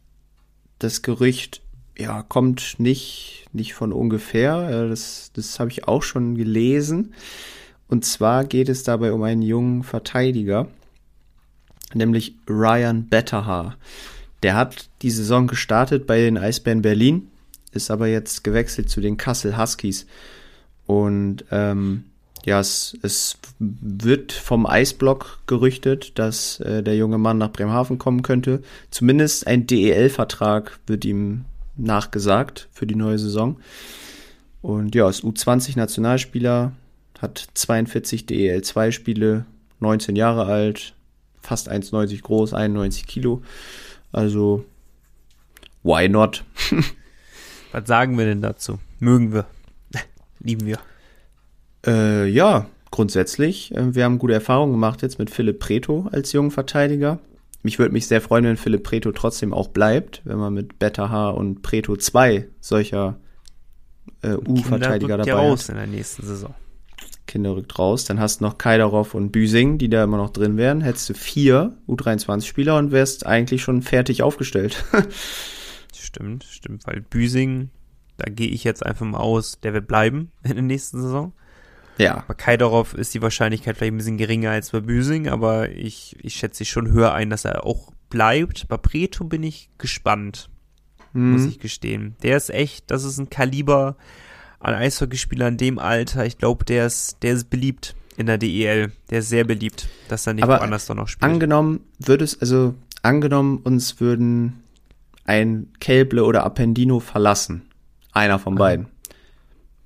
das 0.81 1.01
Gerücht, 1.01 1.63
ja, 1.99 2.23
kommt 2.23 2.77
nicht, 2.79 3.47
nicht 3.53 3.75
von 3.75 3.93
ungefähr. 3.93 4.69
Äh, 4.71 4.89
Das, 4.89 5.31
das 5.35 5.59
habe 5.61 5.71
ich 5.71 5.89
auch 5.89 6.03
schon 6.03 6.35
gelesen. 6.37 7.15
Und 7.89 8.05
zwar 8.05 8.45
geht 8.45 8.69
es 8.69 8.83
dabei 8.83 9.13
um 9.13 9.23
einen 9.23 9.43
jungen 9.43 9.83
Verteidiger. 9.83 10.69
nämlich 11.95 12.35
Ryan 12.49 13.09
Betterhaar. 13.09 13.77
Der 14.43 14.55
hat 14.55 14.89
die 15.03 15.11
Saison 15.11 15.47
gestartet 15.47 16.07
bei 16.07 16.21
den 16.21 16.37
Eisbären 16.39 16.83
Berlin, 16.83 17.29
ist 17.73 17.91
aber 17.91 18.07
jetzt 18.09 18.45
gewechselt 18.45 18.91
zu 18.91 19.01
den 19.01 19.17
Kassel 19.17 19.57
Huskies. 19.59 20.07
Und 20.87 21.45
ähm, 21.51 22.05
ja, 22.45 22.61
es, 22.61 22.97
es 23.03 23.39
wird 23.59 24.33
vom 24.33 24.67
Eisblock 24.67 25.41
gerüchtet, 25.47 26.19
dass 26.19 26.61
äh, 26.61 26.83
der 26.83 26.97
junge 26.97 27.19
Mann 27.19 27.39
nach 27.39 27.53
Bremerhaven 27.53 27.99
kommen 27.99 28.23
könnte. 28.23 28.63
Zumindest 28.91 29.47
ein 29.47 29.67
DEL-Vertrag 29.67 30.79
wird 30.87 31.05
ihm 31.05 31.45
nachgesagt 31.79 32.69
für 32.73 32.87
die 32.87 32.95
neue 32.95 33.19
Saison. 33.19 33.59
Und 34.61 34.95
ja, 34.95 35.09
ist 35.09 35.25
U20-Nationalspieler, 35.25 36.73
hat 37.21 37.47
42 37.55 38.27
DEL-2-Spiele, 38.27 39.47
19 39.81 40.17
Jahre 40.17 40.47
alt, 40.47 40.95
fast 41.41 41.71
1,90 41.71 42.23
groß, 42.23 42.55
91 42.55 43.07
Kilo. 43.07 43.43
Also, 44.13 44.65
why 45.83 46.09
not? 46.09 46.45
Was 47.73 47.87
sagen 47.87 48.19
wir 48.19 48.25
denn 48.25 48.43
dazu? 48.43 48.79
Mögen 48.99 49.33
wir. 49.33 49.47
Lieben 50.41 50.67
wir. 50.67 50.79
Äh, 51.87 52.27
ja, 52.29 52.67
grundsätzlich. 52.91 53.75
Äh, 53.75 53.95
wir 53.95 54.05
haben 54.05 54.19
gute 54.19 54.35
Erfahrungen 54.35 54.73
gemacht 54.73 55.03
jetzt 55.03 55.19
mit 55.19 55.31
Philipp 55.31 55.61
Preto 55.61 56.09
als 56.11 56.33
jungen 56.33 56.51
Verteidiger. 56.51 57.19
Mich 57.63 57.79
würde 57.79 57.93
mich 57.93 58.07
sehr 58.07 58.21
freuen, 58.21 58.45
wenn 58.45 58.57
Philipp 58.57 58.85
Preto 58.85 59.13
trotzdem 59.13 59.53
auch 59.53 59.69
bleibt, 59.69 60.23
wenn 60.25 60.39
man 60.39 60.55
mit 60.55 60.79
Beta 60.79 61.11
H 61.11 61.31
und 61.31 61.63
Preto 61.63 61.97
zwei 61.97 62.49
solcher 62.61 63.19
äh, 64.23 64.35
U-Verteidiger 64.35 65.19
dabei 65.19 65.33
raus 65.33 65.65
hat. 65.65 65.71
in 65.71 65.77
der 65.77 65.87
nächsten 65.87 66.25
Saison. 66.25 66.55
Kinder 67.27 67.55
rückt 67.55 67.79
raus. 67.79 68.05
Dann 68.05 68.19
hast 68.19 68.41
du 68.41 68.45
noch 68.45 68.59
Kaidarov 68.59 69.15
und 69.15 69.31
Büsing, 69.31 69.79
die 69.79 69.89
da 69.89 70.03
immer 70.03 70.17
noch 70.17 70.31
drin 70.31 70.57
wären. 70.57 70.81
Hättest 70.81 71.11
du 71.11 71.15
vier 71.15 71.77
U23-Spieler 71.87 72.77
und 72.77 72.91
wärst 72.91 73.27
eigentlich 73.27 73.63
schon 73.63 73.83
fertig 73.83 74.23
aufgestellt. 74.23 74.85
stimmt, 75.95 76.45
stimmt, 76.45 76.87
weil 76.87 77.03
Büsing, 77.03 77.71
da 78.17 78.31
gehe 78.31 78.49
ich 78.49 78.65
jetzt 78.65 78.85
einfach 78.85 79.07
mal 79.07 79.19
aus, 79.19 79.61
der 79.61 79.75
wird 79.75 79.87
bleiben 79.87 80.33
in 80.43 80.55
der 80.55 80.63
nächsten 80.63 81.01
Saison. 81.01 81.33
Ja. 81.99 82.25
Bei 82.29 82.35
Kaidarov 82.35 82.95
ist 82.95 83.15
die 83.15 83.23
Wahrscheinlichkeit 83.23 83.77
vielleicht 83.77 83.93
ein 83.93 83.97
bisschen 83.99 84.19
geringer 84.19 84.51
als 84.51 84.71
bei 84.71 84.81
Büsing, 84.81 85.29
aber 85.29 85.71
ich, 85.71 86.17
ich 86.23 86.35
schätze 86.35 86.65
schon 86.65 86.91
höher 86.91 87.13
ein, 87.13 87.31
dass 87.31 87.45
er 87.45 87.65
auch 87.65 87.93
bleibt. 88.11 88.69
Bei 88.69 88.77
Preto 88.77 89.25
bin 89.25 89.43
ich 89.43 89.71
gespannt, 89.79 90.49
muss 91.13 91.43
Hm. 91.43 91.49
ich 91.49 91.59
gestehen. 91.59 92.17
Der 92.23 92.37
ist 92.37 92.51
echt, 92.51 92.91
das 92.91 93.05
ist 93.05 93.19
ein 93.19 93.31
Kaliber 93.31 93.97
an 94.61 94.75
Eishockeyspieler 94.75 95.49
in 95.49 95.57
dem 95.57 95.79
Alter. 95.79 96.25
Ich 96.27 96.39
glaube, 96.39 96.65
der 96.65 96.87
ist, 96.87 97.23
der 97.23 97.35
ist 97.35 97.51
beliebt 97.51 97.95
in 98.17 98.27
der 98.27 98.39
DEL. 98.39 98.93
Der 99.11 99.21
ist 99.21 99.29
sehr 99.29 99.45
beliebt, 99.45 99.89
dass 100.09 100.27
er 100.27 100.35
nicht 100.35 100.45
Aber 100.45 100.59
woanders 100.59 100.87
doch 100.87 100.95
noch 100.95 101.09
spielt. 101.09 101.31
Angenommen, 101.31 101.81
würde 101.99 102.25
es, 102.25 102.41
also 102.41 102.75
angenommen, 103.03 103.59
uns 103.59 104.01
würden 104.01 104.63
ein 105.25 105.69
Kelble 105.81 106.25
oder 106.25 106.45
Appendino 106.45 107.01
verlassen. 107.01 107.63
Einer 108.13 108.39
von 108.39 108.57
beiden. 108.57 108.87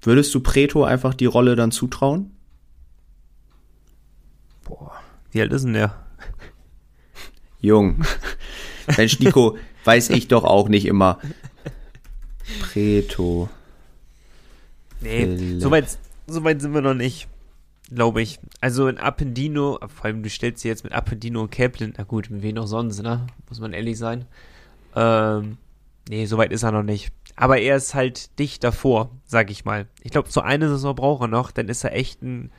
Würdest 0.02 0.34
du 0.34 0.40
Preto 0.40 0.84
einfach 0.84 1.14
die 1.14 1.26
Rolle 1.26 1.56
dann 1.56 1.70
zutrauen? 1.70 2.32
Boah, 4.64 4.92
wie 5.30 5.40
alt 5.40 5.52
ist 5.52 5.64
denn 5.64 5.74
der? 5.74 5.94
Jung. 7.60 8.04
Mensch, 8.96 9.20
Nico, 9.20 9.56
weiß 9.84 10.10
ich 10.10 10.28
doch 10.28 10.44
auch 10.44 10.68
nicht 10.68 10.86
immer. 10.86 11.18
Preto. 12.60 13.48
Nee, 15.00 15.58
soweit 15.58 15.98
so 16.26 16.44
weit 16.44 16.60
sind 16.60 16.74
wir 16.74 16.80
noch 16.80 16.94
nicht, 16.94 17.28
glaube 17.90 18.22
ich. 18.22 18.38
Also 18.60 18.88
in 18.88 18.98
Appendino, 18.98 19.78
vor 19.94 20.06
allem 20.06 20.22
du 20.22 20.30
stellst 20.30 20.64
dir 20.64 20.68
jetzt 20.68 20.84
mit 20.84 20.92
Appendino 20.92 21.42
und 21.42 21.50
Kaplan, 21.50 21.94
na 21.96 22.04
gut, 22.04 22.30
mit 22.30 22.42
wen 22.42 22.58
auch 22.58 22.66
sonst, 22.66 23.02
ne? 23.02 23.26
Muss 23.48 23.60
man 23.60 23.72
ehrlich 23.72 23.98
sein. 23.98 24.26
Ähm, 24.94 25.58
nee, 26.08 26.26
soweit 26.26 26.52
ist 26.52 26.62
er 26.62 26.72
noch 26.72 26.82
nicht. 26.82 27.12
Aber 27.36 27.58
er 27.58 27.76
ist 27.76 27.94
halt 27.94 28.38
dicht 28.38 28.62
davor, 28.62 29.10
sag 29.24 29.50
ich 29.50 29.64
mal. 29.64 29.86
Ich 30.02 30.10
glaube, 30.12 30.30
so 30.30 30.40
eine 30.40 30.68
Saison 30.68 30.94
braucht 30.94 31.22
er 31.22 31.28
noch, 31.28 31.50
dann 31.50 31.68
ist 31.68 31.82
er 31.84 31.94
echt 31.94 32.22
ein, 32.22 32.50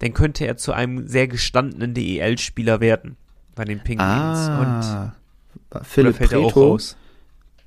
dann 0.00 0.12
könnte 0.14 0.46
er 0.46 0.56
zu 0.56 0.72
einem 0.72 1.06
sehr 1.06 1.28
gestandenen 1.28 1.94
DEL-Spieler 1.94 2.80
werden 2.80 3.16
bei 3.54 3.64
den 3.64 3.80
Penguins. 3.80 4.48
Und 4.48 4.66
Ah. 4.66 5.14
oder 5.70 5.84
Philipp 5.84 6.16
fällt 6.16 6.32
er 6.32 6.40
auch 6.40 6.52
Preto. 6.52 6.70
raus? 6.72 6.96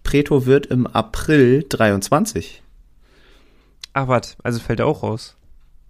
Preto 0.03 0.45
wird 0.45 0.65
im 0.65 0.85
April 0.87 1.65
23. 1.67 2.61
Ach, 3.93 4.07
was, 4.07 4.35
also 4.43 4.59
fällt 4.59 4.79
er 4.79 4.87
auch 4.87 5.03
raus. 5.03 5.37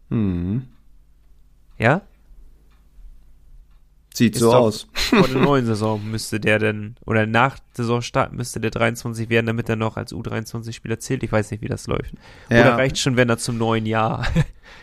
Hm. 0.09 0.67
Ja? 1.79 2.01
Sieht 4.13 4.35
Ist 4.35 4.41
so 4.41 4.53
aus. 4.53 4.87
Vor 4.93 5.27
der 5.27 5.41
neuen 5.41 5.65
Saison 5.65 6.03
müsste 6.09 6.39
der 6.39 6.59
denn, 6.59 6.95
oder 7.05 7.25
nach 7.25 7.57
Saisonstart 7.73 8.31
müsste 8.33 8.59
der 8.59 8.69
23 8.69 9.29
werden, 9.29 9.47
damit 9.47 9.67
er 9.69 9.75
noch 9.75 9.97
als 9.97 10.13
U23-Spieler 10.13 10.99
zählt. 10.99 11.23
Ich 11.23 11.31
weiß 11.31 11.49
nicht, 11.49 11.61
wie 11.61 11.67
das 11.67 11.87
läuft. 11.87 12.13
Ja. 12.49 12.61
Oder 12.61 12.77
reicht 12.77 12.99
schon, 12.99 13.15
wenn 13.17 13.29
er 13.29 13.39
zum 13.39 13.57
neuen 13.57 13.87
Jahr. 13.87 14.27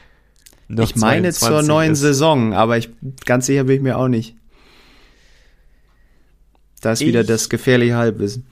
ich 0.69 0.97
meine 0.97 1.33
22 1.33 1.39
zur 1.39 1.63
neuen 1.63 1.93
ist. 1.93 2.01
Saison, 2.01 2.55
aber 2.55 2.77
ich 2.79 2.91
ganz 3.25 3.47
sicher 3.47 3.65
bin 3.65 3.77
ich 3.77 3.83
mir 3.83 3.97
auch 3.99 4.09
nicht. 4.09 4.35
Da 6.81 6.93
ist 6.93 7.01
wieder 7.01 7.21
Ich- 7.21 7.27
das 7.27 7.49
gefährliche 7.49 7.95
Halbwissen. 7.97 8.47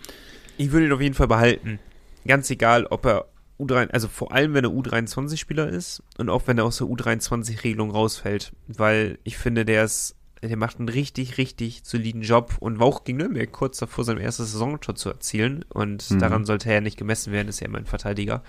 Ich 0.59 0.73
würde 0.73 0.87
ihn 0.87 0.93
auf 0.93 1.01
jeden 1.01 1.15
Fall 1.15 1.29
behalten. 1.29 1.79
Ganz 2.27 2.51
egal, 2.51 2.87
ob 2.87 3.07
er 3.07 3.27
U3, 3.61 3.91
also 3.91 4.07
vor 4.09 4.33
allem, 4.33 4.55
wenn 4.55 4.65
er 4.65 4.71
U23-Spieler 4.71 5.69
ist 5.69 6.03
und 6.19 6.29
auch 6.29 6.43
wenn 6.47 6.59
er 6.59 6.65
aus 6.65 6.79
der 6.79 6.87
U23-Regelung 6.87 7.91
rausfällt. 7.91 8.53
Weil 8.67 9.19
ich 9.25 9.39
finde, 9.39 9.65
der 9.65 9.85
ist, 9.85 10.15
der 10.43 10.57
macht 10.57 10.79
einen 10.79 10.89
richtig, 10.89 11.39
richtig 11.39 11.81
soliden 11.85 12.23
Job. 12.23 12.57
Und 12.61 12.79
war 12.79 12.87
auch 12.87 13.05
gegen 13.05 13.19
Nürnberg 13.19 13.51
kurz 13.53 13.79
davor, 13.79 14.05
sein 14.05 14.19
erstes 14.19 14.53
Saisontor 14.53 14.95
zu 14.95 15.09
erzielen. 15.11 15.65
Und 15.69 16.11
Mhm. 16.11 16.19
daran 16.19 16.45
sollte 16.45 16.69
er 16.69 16.77
ja 16.77 16.81
nicht 16.81 16.97
gemessen 16.99 17.33
werden, 17.33 17.49
ist 17.49 17.61
ja 17.61 17.67
immer 17.67 17.79
ein 17.79 17.87
Verteidiger. 17.87 18.43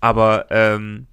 Aber, 0.00 0.46
ähm, 0.50 1.06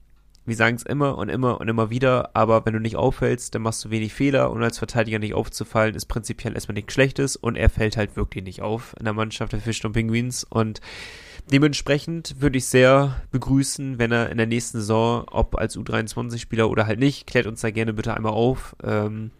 wir 0.45 0.55
sagen 0.55 0.77
es 0.77 0.83
immer 0.83 1.17
und 1.19 1.29
immer 1.29 1.61
und 1.61 1.67
immer 1.67 1.91
wieder, 1.91 2.31
aber 2.35 2.65
wenn 2.65 2.73
du 2.73 2.79
nicht 2.79 2.95
auffällst, 2.95 3.53
dann 3.53 3.61
machst 3.61 3.85
du 3.85 3.91
wenig 3.91 4.13
Fehler. 4.13 4.49
Und 4.49 4.63
als 4.63 4.79
Verteidiger 4.79 5.19
nicht 5.19 5.35
aufzufallen, 5.35 5.93
ist 5.93 6.07
prinzipiell 6.07 6.55
erstmal 6.55 6.73
nichts 6.73 6.93
Schlechtes. 6.93 7.35
Und 7.35 7.55
er 7.55 7.69
fällt 7.69 7.97
halt 7.97 8.15
wirklich 8.15 8.43
nicht 8.43 8.61
auf 8.63 8.95
in 8.97 9.05
der 9.05 9.13
Mannschaft. 9.13 9.53
Der 9.53 9.59
Fischton 9.59 9.93
Penguins 9.93 10.43
und 10.43 10.81
dementsprechend 11.51 12.35
würde 12.41 12.57
ich 12.57 12.65
sehr 12.65 13.21
begrüßen, 13.31 13.99
wenn 13.99 14.11
er 14.11 14.29
in 14.29 14.37
der 14.37 14.47
nächsten 14.47 14.79
Saison, 14.79 15.25
ob 15.29 15.55
als 15.55 15.77
U23-Spieler 15.77 16.69
oder 16.69 16.85
halt 16.87 16.99
nicht, 16.99 17.27
klärt 17.27 17.47
uns 17.47 17.61
da 17.61 17.69
gerne 17.71 17.93
bitte 17.93 18.13
einmal 18.15 18.33
auf, 18.33 18.75
ähm, 18.83 19.31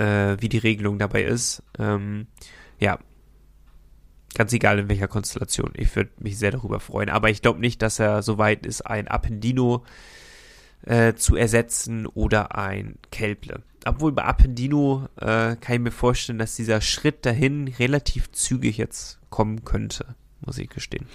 äh, 0.00 0.36
wie 0.40 0.48
die 0.48 0.58
Regelung 0.58 0.98
dabei 0.98 1.24
ist. 1.24 1.62
Ähm, 1.78 2.26
ja, 2.78 2.98
Ganz 4.34 4.52
egal 4.52 4.78
in 4.78 4.88
welcher 4.88 5.08
Konstellation. 5.08 5.72
Ich 5.74 5.94
würde 5.96 6.10
mich 6.18 6.38
sehr 6.38 6.52
darüber 6.52 6.78
freuen. 6.78 7.08
Aber 7.08 7.30
ich 7.30 7.42
glaube 7.42 7.60
nicht, 7.60 7.82
dass 7.82 7.98
er 7.98 8.22
so 8.22 8.38
weit 8.38 8.64
ist, 8.64 8.82
ein 8.82 9.08
Appendino 9.08 9.84
äh, 10.86 11.14
zu 11.14 11.34
ersetzen 11.34 12.06
oder 12.06 12.56
ein 12.56 12.96
Kelble. 13.10 13.62
Obwohl 13.84 14.12
bei 14.12 14.24
Appendino 14.24 15.08
äh, 15.16 15.56
kann 15.56 15.74
ich 15.74 15.80
mir 15.80 15.90
vorstellen, 15.90 16.38
dass 16.38 16.54
dieser 16.54 16.80
Schritt 16.80 17.26
dahin 17.26 17.68
relativ 17.68 18.30
zügig 18.30 18.76
jetzt 18.76 19.18
kommen 19.30 19.64
könnte, 19.64 20.14
muss 20.40 20.58
ich 20.58 20.68
gestehen. 20.68 21.06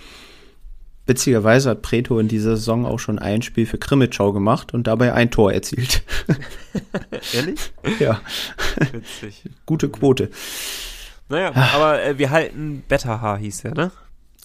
Witzigerweise 1.07 1.69
hat 1.69 1.81
Preto 1.83 2.17
in 2.19 2.27
dieser 2.27 2.55
Saison 2.57 2.85
auch 2.85 2.97
schon 2.97 3.19
ein 3.19 3.41
Spiel 3.43 3.65
für 3.65 3.77
Krimitschau 3.77 4.33
gemacht 4.33 4.73
und 4.73 4.87
dabei 4.87 5.13
ein 5.13 5.29
Tor 5.29 5.53
erzielt. 5.53 6.03
Ehrlich? 7.33 7.59
ja, 7.99 8.21
Witzig. 8.91 9.43
gute 9.65 9.89
Quote. 9.89 10.31
Naja, 11.29 11.53
aber 11.73 12.03
äh, 12.03 12.17
wir 12.17 12.31
halten 12.31 12.83
Betterhaar 12.87 13.37
hieß 13.37 13.65
er, 13.65 13.75
ne? 13.75 13.91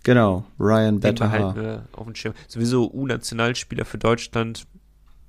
Genau, 0.02 0.44
Ryan 0.58 1.00
Betterhaar. 1.00 1.56
wir 1.56 1.84
auf 1.92 2.04
dem 2.04 2.14
Schirm. 2.14 2.34
Sowieso 2.48 2.90
U-Nationalspieler 2.90 3.84
für 3.84 3.98
Deutschland. 3.98 4.66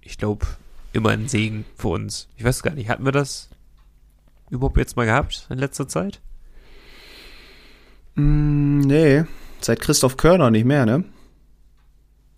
Ich 0.01 0.17
glaube, 0.17 0.45
immer 0.93 1.09
ein 1.09 1.27
Segen 1.27 1.65
für 1.75 1.89
uns. 1.89 2.29
Ich 2.37 2.43
weiß 2.43 2.63
gar 2.63 2.73
nicht, 2.73 2.89
hatten 2.89 3.05
wir 3.05 3.11
das 3.11 3.49
überhaupt 4.49 4.77
jetzt 4.77 4.95
mal 4.95 5.05
gehabt 5.05 5.47
in 5.49 5.57
letzter 5.57 5.87
Zeit? 5.87 6.21
Mm, 8.15 8.79
nee, 8.79 9.23
seit 9.59 9.79
Christoph 9.79 10.17
Körner 10.17 10.51
nicht 10.51 10.65
mehr, 10.65 10.85
ne? 10.85 11.03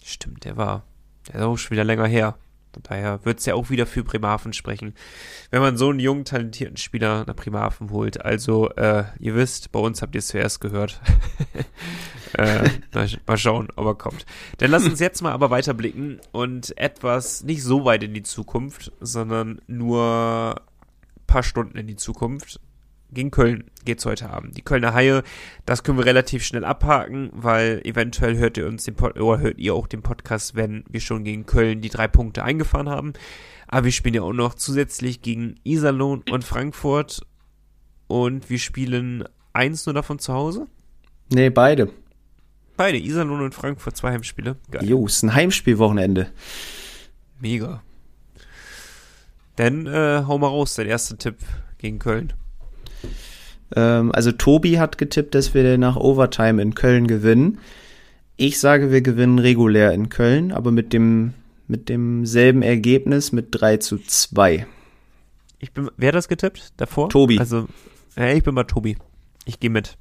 Stimmt, 0.03 0.45
der 0.45 0.57
war. 0.57 0.83
Der 1.27 1.35
ist 1.35 1.41
auch 1.41 1.57
schon 1.57 1.71
wieder 1.71 1.83
länger 1.83 2.07
her. 2.07 2.37
Von 2.73 2.83
daher 2.83 3.23
wird 3.23 3.39
es 3.39 3.45
ja 3.45 3.53
auch 3.53 3.69
wieder 3.69 3.85
für 3.85 4.03
Bremerhaven 4.03 4.51
sprechen. 4.51 4.95
Wenn 5.51 5.61
man 5.61 5.77
so 5.77 5.89
einen 5.89 5.99
jungen, 5.99 6.25
talentierten 6.25 6.77
Spieler 6.77 7.23
nach 7.25 7.35
Bremerhaven 7.35 7.91
holt. 7.91 8.25
Also, 8.25 8.69
äh, 8.71 9.05
ihr 9.19 9.35
wisst, 9.35 9.71
bei 9.71 9.79
uns 9.79 10.01
habt 10.01 10.15
ihr 10.15 10.19
es 10.19 10.27
zuerst 10.27 10.59
gehört. 10.59 10.99
äh, 12.33 12.69
mal, 13.27 13.37
schauen, 13.37 13.67
ob 13.75 13.85
er 13.85 13.95
kommt. 13.95 14.25
Dann 14.57 14.71
lasst 14.71 14.87
uns 14.87 14.99
jetzt 14.99 15.21
mal 15.21 15.33
aber 15.33 15.51
weiterblicken 15.51 16.19
und 16.31 16.75
etwas 16.77 17.43
nicht 17.43 17.63
so 17.63 17.85
weit 17.85 18.01
in 18.01 18.15
die 18.15 18.23
Zukunft, 18.23 18.91
sondern 18.99 19.61
nur 19.67 20.61
paar 21.27 21.43
Stunden 21.43 21.77
in 21.77 21.87
die 21.87 21.95
Zukunft. 21.95 22.59
Gegen 23.13 23.31
Köln 23.31 23.65
geht's 23.85 24.05
heute 24.05 24.29
Abend. 24.29 24.57
Die 24.57 24.61
Kölner 24.61 24.93
Haie, 24.93 25.23
das 25.65 25.83
können 25.83 25.97
wir 25.97 26.05
relativ 26.05 26.43
schnell 26.43 26.65
abhaken, 26.65 27.29
weil 27.33 27.81
eventuell 27.85 28.37
hört 28.37 28.57
ihr 28.57 28.67
uns 28.67 28.85
den 28.85 28.95
Pod 28.95 29.19
oder 29.19 29.39
hört 29.39 29.59
ihr 29.59 29.75
auch 29.75 29.87
den 29.87 30.01
Podcast, 30.01 30.55
wenn 30.55 30.83
wir 30.89 30.99
schon 30.99 31.23
gegen 31.23 31.45
Köln 31.45 31.81
die 31.81 31.89
drei 31.89 32.07
Punkte 32.07 32.43
eingefahren 32.43 32.89
haben. 32.89 33.13
Aber 33.67 33.85
wir 33.85 33.91
spielen 33.91 34.15
ja 34.15 34.21
auch 34.21 34.33
noch 34.33 34.55
zusätzlich 34.55 35.21
gegen 35.21 35.55
Iserlohn 35.63 36.23
und 36.29 36.43
Frankfurt. 36.43 37.21
und 38.07 38.49
wir 38.49 38.59
spielen 38.59 39.23
eins 39.53 39.85
nur 39.85 39.93
davon 39.93 40.19
zu 40.19 40.33
Hause. 40.33 40.67
Nee, 41.31 41.49
beide. 41.49 41.89
Beide, 42.77 42.97
Iserlohn 42.97 43.41
und 43.41 43.53
Frankfurt, 43.55 43.95
zwei 43.95 44.11
Heimspiele. 44.11 44.57
Geil. 44.71 44.85
Jo, 44.87 45.05
ist 45.05 45.23
ein 45.23 45.33
Heimspielwochenende. 45.33 46.31
Mega. 47.39 47.83
Dann 49.55 49.85
äh, 49.85 50.23
hau 50.27 50.37
mal 50.39 50.47
raus, 50.47 50.73
dein 50.75 50.87
erster 50.87 51.17
Tipp 51.17 51.37
gegen 51.77 51.99
Köln. 51.99 52.33
Ähm, 53.75 54.11
also 54.13 54.31
Tobi 54.31 54.79
hat 54.79 54.97
getippt, 54.97 55.35
dass 55.35 55.53
wir 55.53 55.77
nach 55.77 55.95
Overtime 55.95 56.61
in 56.61 56.75
Köln 56.75 57.07
gewinnen. 57.07 57.59
Ich 58.35 58.59
sage, 58.59 58.91
wir 58.91 59.01
gewinnen 59.01 59.39
regulär 59.39 59.93
in 59.93 60.09
Köln, 60.09 60.51
aber 60.51 60.71
mit 60.71 60.93
dem 60.93 61.33
mit 61.67 61.89
demselben 61.89 62.61
Ergebnis 62.61 63.31
mit 63.31 63.47
3 63.51 63.77
zu 63.77 63.97
2. 63.97 64.67
Ich 65.59 65.71
bin, 65.71 65.89
wer 65.97 66.09
hat 66.09 66.15
das 66.15 66.27
getippt 66.27 66.73
davor? 66.77 67.09
Tobi. 67.09 67.39
Also, 67.39 67.67
ja, 68.17 68.27
ich 68.27 68.43
bin 68.43 68.53
mal 68.53 68.65
Tobi. 68.65 68.97
Ich 69.45 69.59
gehe 69.59 69.69
mit 69.69 69.97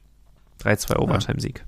3-2 0.62 0.96
Overtime-Sieg. 0.96 1.64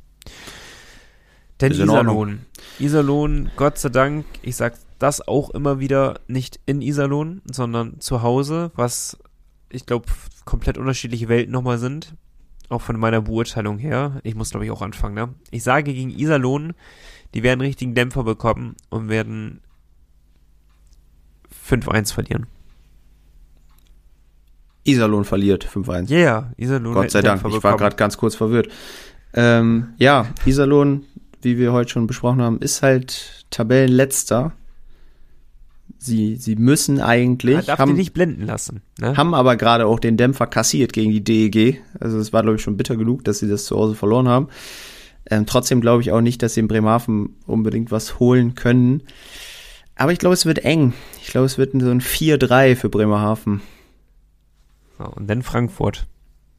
Denn 1.60 1.72
in 1.72 1.88
Ordnung. 1.88 2.16
Iserlohn. 2.16 2.46
Iserlohn, 2.80 3.50
Gott 3.56 3.78
sei 3.78 3.88
Dank, 3.88 4.26
ich 4.42 4.56
sag 4.56 4.74
das 4.98 5.26
auch 5.26 5.50
immer 5.50 5.78
wieder 5.80 6.20
nicht 6.26 6.60
in 6.66 6.82
Iserlohn, 6.82 7.40
sondern 7.50 8.00
zu 8.00 8.22
Hause, 8.22 8.72
was 8.74 9.16
ich 9.70 9.86
glaube 9.86 10.06
komplett 10.44 10.78
unterschiedliche 10.78 11.28
Welten 11.28 11.52
nochmal 11.52 11.78
sind. 11.78 12.14
Auch 12.68 12.80
von 12.80 12.98
meiner 12.98 13.20
Beurteilung 13.20 13.78
her. 13.78 14.20
Ich 14.22 14.34
muss 14.34 14.50
glaube 14.50 14.64
ich 14.64 14.70
auch 14.70 14.82
anfangen, 14.82 15.14
ne? 15.14 15.34
Ich 15.50 15.62
sage 15.62 15.92
gegen 15.92 16.10
Iserlohn, 16.10 16.72
die 17.34 17.42
werden 17.42 17.60
einen 17.60 17.68
richtigen 17.68 17.94
Dämpfer 17.94 18.24
bekommen 18.24 18.76
und 18.90 19.08
werden 19.08 19.60
5-1 21.68 22.12
verlieren. 22.12 22.46
Iserlohn 24.84 25.24
verliert 25.24 25.66
5-1. 25.66 26.10
Ja, 26.10 26.18
yeah, 26.18 26.52
Iserlohn 26.56 26.94
Gott 26.94 27.10
sei 27.10 27.22
Dank, 27.22 27.40
Dämpfer 27.42 27.56
ich 27.56 27.62
war 27.64 27.72
bekommen. 27.72 27.78
gerade 27.78 27.96
ganz 27.96 28.16
kurz 28.16 28.34
verwirrt. 28.34 28.68
Ähm, 29.32 29.94
ja, 29.98 30.26
Iserlohn, 30.44 31.04
wie 31.42 31.58
wir 31.58 31.72
heute 31.72 31.90
schon 31.90 32.06
besprochen 32.06 32.42
haben, 32.42 32.58
ist 32.58 32.82
halt 32.82 33.46
Tabellenletzter. 33.50 34.52
Sie, 36.04 36.36
sie 36.36 36.56
müssen 36.56 37.00
eigentlich, 37.00 37.56
Man 37.56 37.64
darf 37.64 37.78
haben, 37.78 37.92
die 37.92 37.98
nicht 37.98 38.12
blenden 38.12 38.46
lassen. 38.46 38.82
Ne? 39.00 39.16
haben 39.16 39.32
aber 39.32 39.56
gerade 39.56 39.86
auch 39.86 39.98
den 39.98 40.18
Dämpfer 40.18 40.46
kassiert 40.46 40.92
gegen 40.92 41.10
die 41.10 41.24
DEG. 41.24 41.82
Also 41.98 42.18
es 42.18 42.32
war, 42.32 42.42
glaube 42.42 42.56
ich, 42.56 42.62
schon 42.62 42.76
bitter 42.76 42.96
genug, 42.96 43.24
dass 43.24 43.38
sie 43.38 43.48
das 43.48 43.64
zu 43.64 43.76
Hause 43.76 43.94
verloren 43.94 44.28
haben. 44.28 44.48
Ähm, 45.30 45.46
trotzdem 45.46 45.80
glaube 45.80 46.02
ich 46.02 46.12
auch 46.12 46.20
nicht, 46.20 46.42
dass 46.42 46.54
sie 46.54 46.60
in 46.60 46.68
Bremerhaven 46.68 47.36
unbedingt 47.46 47.90
was 47.90 48.18
holen 48.18 48.54
können. 48.54 49.02
Aber 49.96 50.12
ich 50.12 50.18
glaube, 50.18 50.34
es 50.34 50.44
wird 50.44 50.64
eng. 50.64 50.92
Ich 51.22 51.28
glaube, 51.28 51.46
es 51.46 51.56
wird 51.56 51.72
so 51.72 51.90
ein 51.90 52.02
4-3 52.02 52.76
für 52.76 52.90
Bremerhaven. 52.90 53.62
So, 54.98 55.04
und 55.04 55.28
dann 55.28 55.42
Frankfurt. 55.42 56.06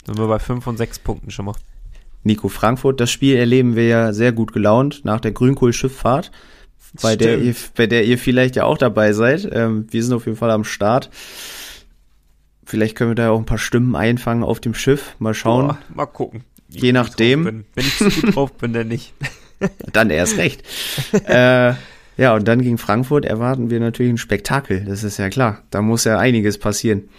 Sind 0.05 0.17
wir 0.17 0.27
bei 0.27 0.39
5 0.39 0.65
und 0.65 0.77
6 0.77 0.99
Punkten 0.99 1.31
schon 1.31 1.45
mal. 1.45 1.55
Nico 2.23 2.47
Frankfurt, 2.47 2.99
das 2.99 3.11
Spiel 3.11 3.35
erleben 3.35 3.75
wir 3.75 3.85
ja 3.85 4.13
sehr 4.13 4.31
gut 4.31 4.51
gelaunt 4.51 5.01
nach 5.03 5.19
der 5.19 5.31
Grünkohlschifffahrt, 5.31 6.31
bei 7.01 7.15
der, 7.15 7.39
ihr, 7.39 7.55
bei 7.75 7.87
der 7.87 8.05
ihr 8.05 8.17
vielleicht 8.17 8.55
ja 8.55 8.65
auch 8.65 8.77
dabei 8.77 9.13
seid. 9.13 9.47
Ähm, 9.51 9.87
wir 9.89 10.03
sind 10.03 10.13
auf 10.13 10.25
jeden 10.25 10.37
Fall 10.37 10.51
am 10.51 10.63
Start. 10.63 11.09
Vielleicht 12.65 12.95
können 12.95 13.11
wir 13.11 13.15
da 13.15 13.29
auch 13.29 13.39
ein 13.39 13.45
paar 13.45 13.57
Stimmen 13.57 13.95
einfangen 13.95 14.43
auf 14.43 14.59
dem 14.59 14.73
Schiff. 14.73 15.15
Mal 15.19 15.33
schauen. 15.33 15.67
Boah, 15.67 15.77
mal 15.93 16.05
gucken. 16.05 16.43
Je 16.67 16.91
nachdem. 16.91 17.45
Wenn 17.45 17.65
ich 17.85 17.97
zu 17.97 18.09
gut 18.09 18.35
drauf 18.35 18.53
bin, 18.53 18.73
dann 18.73 18.87
nicht. 18.87 19.13
Dann 19.93 20.09
erst 20.09 20.37
recht. 20.37 20.63
äh, 21.13 21.73
ja, 22.17 22.35
und 22.35 22.45
dann 22.45 22.61
gegen 22.61 22.77
Frankfurt 22.77 23.23
erwarten 23.23 23.69
wir 23.69 23.79
natürlich 23.79 24.11
ein 24.11 24.17
Spektakel. 24.17 24.83
Das 24.85 25.03
ist 25.03 25.17
ja 25.17 25.29
klar. 25.29 25.63
Da 25.69 25.81
muss 25.81 26.03
ja 26.03 26.19
einiges 26.19 26.57
passieren. 26.57 27.09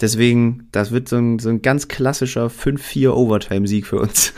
Deswegen, 0.00 0.68
das 0.72 0.90
wird 0.90 1.08
so 1.08 1.16
ein, 1.16 1.38
so 1.38 1.48
ein 1.48 1.62
ganz 1.62 1.88
klassischer 1.88 2.46
5-4 2.48 3.10
Overtime-Sieg 3.10 3.86
für 3.86 3.98
uns. 3.98 4.34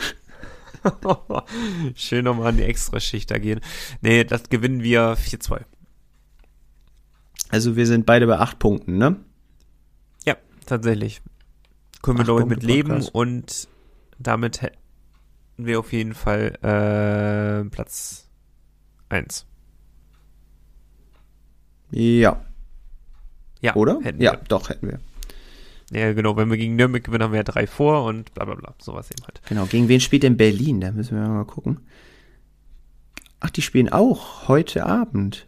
Schön 1.95 2.25
nochmal 2.25 2.47
an 2.47 2.57
die 2.57 2.63
Extraschicht 2.63 3.29
da 3.31 3.37
gehen. 3.37 3.59
Nee, 4.01 4.23
das 4.23 4.49
gewinnen 4.49 4.83
wir 4.83 5.15
4-2. 5.17 5.61
Also 7.49 7.75
wir 7.75 7.87
sind 7.87 8.05
beide 8.05 8.27
bei 8.27 8.37
acht 8.37 8.59
Punkten, 8.59 8.97
ne? 8.97 9.17
Ja, 10.25 10.35
tatsächlich. 10.65 11.21
Können 12.01 12.19
wir, 12.19 12.25
glaube 12.25 12.41
ich, 12.41 12.47
mit 12.47 12.63
leben 12.63 12.89
Podcast. 12.89 13.15
und 13.15 13.67
damit 14.19 14.61
hätten 14.61 14.77
wir 15.57 15.79
auf 15.79 15.91
jeden 15.91 16.13
Fall 16.13 16.55
äh, 16.61 17.69
Platz 17.69 18.29
1. 19.09 19.45
Ja. 21.91 22.45
Ja, 23.61 23.75
Oder? 23.75 23.99
Ja, 24.03 24.33
wir. 24.33 24.41
doch, 24.47 24.69
hätten 24.69 24.87
wir. 24.87 24.99
Ja, 25.91 26.13
genau. 26.13 26.37
Wenn 26.37 26.49
wir 26.49 26.57
gegen 26.57 26.75
Nürnberg 26.75 27.03
gewinnen, 27.03 27.23
haben 27.23 27.31
wir 27.31 27.39
ja 27.39 27.43
drei 27.43 27.65
vor 27.67 28.05
und 28.05 28.33
bla 28.33 28.45
bla 28.45 28.55
bla. 28.55 28.75
Sowas 28.79 29.09
eben 29.11 29.25
halt. 29.25 29.41
Genau. 29.47 29.65
Gegen 29.65 29.87
wen 29.87 29.99
spielt 29.99 30.23
denn 30.23 30.37
Berlin? 30.37 30.81
Da 30.81 30.91
müssen 30.91 31.19
wir 31.19 31.27
mal 31.27 31.45
gucken. 31.45 31.79
Ach, 33.39 33.49
die 33.49 33.61
spielen 33.61 33.89
auch 33.89 34.47
heute 34.47 34.85
Abend. 34.85 35.47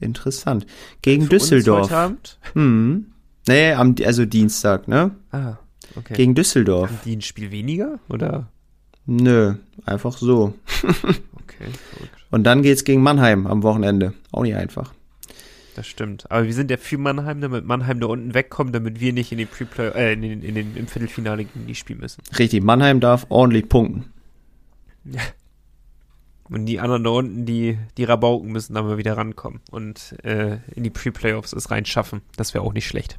Interessant. 0.00 0.66
Gegen 1.02 1.26
Für 1.26 1.34
uns 1.34 1.42
Düsseldorf. 1.44 1.84
Heute 1.84 1.96
Abend? 1.96 2.38
Hm. 2.54 3.06
Nee, 3.46 3.72
am, 3.72 3.94
also 4.04 4.24
Dienstag, 4.24 4.88
ne? 4.88 5.12
Ah, 5.30 5.54
okay. 5.94 6.14
Gegen 6.14 6.34
Düsseldorf. 6.34 6.90
Haben 6.90 7.00
die 7.04 7.16
ein 7.16 7.22
Spiel 7.22 7.50
weniger? 7.50 8.00
Oder? 8.08 8.48
Nö, 9.06 9.54
einfach 9.84 10.18
so. 10.18 10.54
Okay, 11.48 11.70
verrückt. 11.70 12.16
Und 12.30 12.44
dann 12.44 12.62
geht's 12.62 12.84
gegen 12.84 13.02
Mannheim 13.02 13.46
am 13.46 13.62
Wochenende. 13.62 14.12
Auch 14.32 14.42
nicht 14.42 14.56
einfach. 14.56 14.92
Das 15.76 15.86
stimmt. 15.86 16.30
Aber 16.30 16.46
wir 16.46 16.54
sind 16.54 16.70
ja 16.70 16.78
für 16.78 16.96
Mannheim, 16.96 17.42
damit 17.42 17.66
Mannheim 17.66 18.00
da 18.00 18.06
unten 18.06 18.32
wegkommt, 18.32 18.74
damit 18.74 18.98
wir 18.98 19.12
nicht 19.12 19.30
in 19.30 19.36
den 19.36 19.46
Pre-Play, 19.46 19.88
äh, 19.90 20.12
in 20.14 20.22
den, 20.22 20.42
in 20.42 20.54
den, 20.54 20.74
im 20.74 20.86
Viertelfinale 20.86 21.44
gegen 21.44 21.66
die 21.66 21.74
spielen 21.74 21.98
müssen. 22.00 22.22
Richtig, 22.38 22.62
Mannheim 22.62 22.98
darf 22.98 23.26
ordentlich 23.28 23.68
punkten. 23.68 24.06
Und 26.48 26.64
die 26.64 26.80
anderen 26.80 27.04
da 27.04 27.10
unten, 27.10 27.44
die, 27.44 27.76
die 27.98 28.04
Rabauken 28.04 28.50
müssen 28.50 28.72
dann 28.72 28.86
mal 28.86 28.96
wieder 28.96 29.18
rankommen 29.18 29.60
und 29.70 30.14
äh, 30.24 30.60
in 30.74 30.82
die 30.82 30.88
Pre-Playoffs 30.88 31.52
es 31.52 31.70
reinschaffen. 31.70 32.22
Das 32.38 32.54
wäre 32.54 32.64
auch 32.64 32.72
nicht 32.72 32.86
schlecht. 32.86 33.18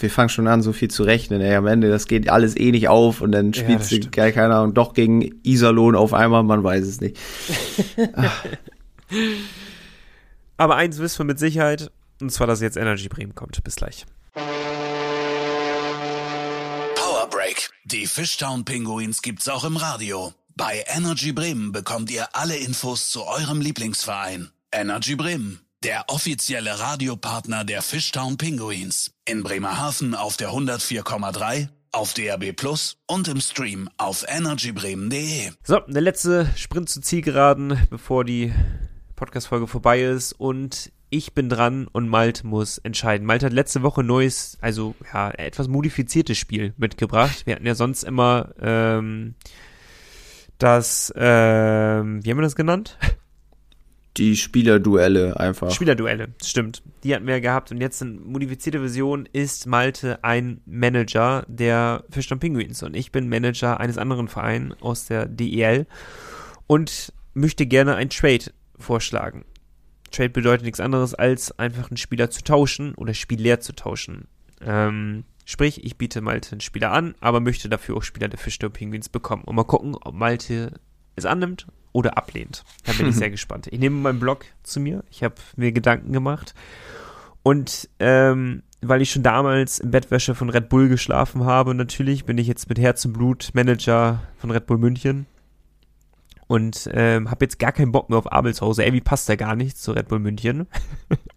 Wir 0.00 0.08
fangen 0.08 0.30
schon 0.30 0.46
an, 0.46 0.62
so 0.62 0.72
viel 0.72 0.88
zu 0.88 1.02
rechnen. 1.02 1.42
Ey, 1.42 1.54
am 1.54 1.66
Ende, 1.66 1.90
das 1.90 2.06
geht 2.06 2.30
alles 2.30 2.56
eh 2.56 2.70
nicht 2.70 2.88
auf 2.88 3.20
und 3.20 3.32
dann 3.32 3.52
Ja, 3.52 3.60
spielst 3.60 3.80
das 3.82 3.88
du, 3.90 3.96
stimmt. 3.96 4.12
keine 4.34 4.54
Ahnung, 4.54 4.72
doch 4.72 4.94
gegen 4.94 5.38
Iserlohn 5.42 5.94
auf 5.94 6.14
einmal, 6.14 6.44
man 6.44 6.64
weiß 6.64 6.86
es 6.86 7.02
nicht. 7.02 7.18
Aber 10.58 10.76
eins 10.76 10.98
wissen 10.98 11.20
wir 11.20 11.24
mit 11.24 11.38
Sicherheit, 11.38 11.90
und 12.20 12.30
zwar, 12.30 12.46
dass 12.48 12.60
jetzt 12.60 12.76
Energy 12.76 13.08
Bremen 13.08 13.34
kommt. 13.34 13.62
Bis 13.64 13.76
gleich. 13.76 14.04
Power 16.96 17.30
Break. 17.30 17.70
Die 17.84 18.06
Fishtown 18.06 18.64
Pinguins 18.64 19.22
gibt's 19.22 19.48
auch 19.48 19.64
im 19.64 19.76
Radio. 19.76 20.34
Bei 20.56 20.84
Energy 20.88 21.32
Bremen 21.32 21.70
bekommt 21.70 22.10
ihr 22.10 22.34
alle 22.34 22.56
Infos 22.56 23.10
zu 23.10 23.24
eurem 23.24 23.60
Lieblingsverein. 23.60 24.50
Energy 24.72 25.14
Bremen, 25.14 25.60
der 25.84 26.06
offizielle 26.08 26.80
Radiopartner 26.80 27.64
der 27.64 27.80
Fishtown 27.80 28.36
Pinguins. 28.36 29.12
In 29.24 29.44
Bremerhaven 29.44 30.16
auf 30.16 30.36
der 30.36 30.50
104,3, 30.50 31.68
auf 31.92 32.14
DAB 32.14 32.52
Plus 32.52 32.96
und 33.06 33.28
im 33.28 33.40
Stream 33.40 33.88
auf 33.96 34.24
energybremen.de. 34.26 35.52
So, 35.62 35.78
der 35.86 36.02
letzte 36.02 36.50
Sprint 36.56 36.88
zur 36.88 37.02
Zielgeraden, 37.02 37.86
bevor 37.88 38.24
die 38.24 38.52
Podcast-Folge 39.18 39.66
vorbei 39.66 40.02
ist. 40.02 40.32
Und 40.32 40.92
ich 41.10 41.34
bin 41.34 41.48
dran 41.48 41.86
und 41.90 42.08
Malte 42.08 42.46
muss 42.46 42.78
entscheiden. 42.78 43.26
Malte 43.26 43.46
hat 43.46 43.52
letzte 43.52 43.82
Woche 43.82 44.02
ein 44.02 44.06
neues, 44.06 44.58
also 44.60 44.94
ja, 45.12 45.30
etwas 45.30 45.68
modifiziertes 45.68 46.38
Spiel 46.38 46.74
mitgebracht. 46.76 47.46
Wir 47.46 47.56
hatten 47.56 47.66
ja 47.66 47.74
sonst 47.74 48.04
immer 48.04 48.54
ähm, 48.60 49.34
das, 50.58 51.12
ähm, 51.16 52.24
wie 52.24 52.30
haben 52.30 52.38
wir 52.38 52.42
das 52.42 52.56
genannt? 52.56 52.98
Die 54.16 54.36
Spielerduelle 54.36 55.38
einfach. 55.38 55.70
Spielerduelle, 55.70 56.30
stimmt. 56.42 56.82
Die 57.04 57.14
hatten 57.14 57.26
wir 57.26 57.34
ja 57.34 57.40
gehabt 57.40 57.70
und 57.70 57.80
jetzt 57.80 58.02
in 58.02 58.20
modifizierte 58.24 58.80
Version 58.80 59.28
ist 59.32 59.66
Malte 59.66 60.24
ein 60.24 60.60
Manager 60.66 61.44
der 61.46 62.04
Fischtown 62.10 62.40
Penguins 62.40 62.82
und 62.82 62.96
ich 62.96 63.12
bin 63.12 63.28
Manager 63.28 63.78
eines 63.78 63.96
anderen 63.96 64.26
Vereins 64.26 64.74
aus 64.80 65.06
der 65.06 65.26
DEL 65.26 65.86
und 66.66 67.12
möchte 67.34 67.66
gerne 67.66 67.94
ein 67.94 68.10
Trade 68.10 68.46
vorschlagen. 68.78 69.44
Trade 70.10 70.30
bedeutet 70.30 70.64
nichts 70.64 70.80
anderes 70.80 71.14
als 71.14 71.58
einfach 71.58 71.90
einen 71.90 71.96
Spieler 71.96 72.30
zu 72.30 72.42
tauschen 72.42 72.94
oder 72.94 73.14
Spieler 73.14 73.60
zu 73.60 73.74
tauschen. 73.74 74.26
Ähm, 74.60 75.24
sprich, 75.44 75.84
ich 75.84 75.98
biete 75.98 76.20
Malte 76.20 76.52
einen 76.52 76.60
Spieler 76.60 76.92
an, 76.92 77.14
aber 77.20 77.40
möchte 77.40 77.68
dafür 77.68 77.96
auch 77.96 78.02
Spieler 78.02 78.28
der 78.28 78.38
Fischtown 78.38 78.72
Penguins 78.72 79.08
bekommen. 79.08 79.44
Und 79.44 79.56
mal 79.56 79.64
gucken, 79.64 79.96
ob 80.00 80.14
Malte 80.14 80.72
es 81.16 81.26
annimmt 81.26 81.66
oder 81.92 82.16
ablehnt. 82.16 82.64
Da 82.84 82.92
bin 82.92 83.08
ich 83.08 83.16
sehr 83.16 83.30
gespannt. 83.30 83.66
Ich 83.70 83.78
nehme 83.78 83.96
meinen 83.96 84.20
Blog 84.20 84.46
zu 84.62 84.80
mir. 84.80 85.04
Ich 85.10 85.22
habe 85.22 85.34
mir 85.56 85.72
Gedanken 85.72 86.12
gemacht. 86.12 86.54
Und 87.42 87.88
ähm, 87.98 88.62
weil 88.80 89.02
ich 89.02 89.10
schon 89.10 89.22
damals 89.22 89.80
im 89.80 89.90
Bettwäsche 89.90 90.34
von 90.34 90.50
Red 90.50 90.68
Bull 90.68 90.88
geschlafen 90.88 91.44
habe, 91.44 91.74
natürlich 91.74 92.24
bin 92.24 92.38
ich 92.38 92.46
jetzt 92.46 92.68
mit 92.68 92.78
Herz 92.78 93.04
und 93.04 93.12
Blut 93.12 93.50
Manager 93.54 94.22
von 94.38 94.50
Red 94.50 94.66
Bull 94.66 94.78
München. 94.78 95.26
Und 96.48 96.88
ähm, 96.92 97.30
habe 97.30 97.44
jetzt 97.44 97.58
gar 97.58 97.72
keinen 97.72 97.92
Bock 97.92 98.08
mehr 98.08 98.18
auf 98.18 98.32
Abelshause. 98.32 98.84
Ey, 98.84 98.92
wie 98.92 99.00
passt 99.00 99.28
der 99.28 99.36
gar 99.36 99.54
nicht 99.54 99.78
zu 99.78 99.92
Red 99.92 100.08
Bull 100.08 100.18
München? 100.18 100.66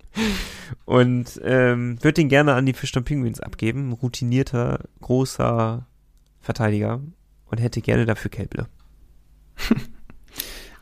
und 0.85 1.39
ähm, 1.43 1.97
würde 2.01 2.13
den 2.13 2.29
gerne 2.29 2.53
an 2.53 2.65
die 2.65 2.73
Fischtown 2.73 3.03
Penguins 3.03 3.41
abgeben. 3.41 3.91
Routinierter, 3.91 4.79
großer 5.01 5.85
Verteidiger 6.39 7.01
und 7.45 7.59
hätte 7.59 7.81
gerne 7.81 8.05
dafür 8.05 8.31
Kelble. 8.31 8.67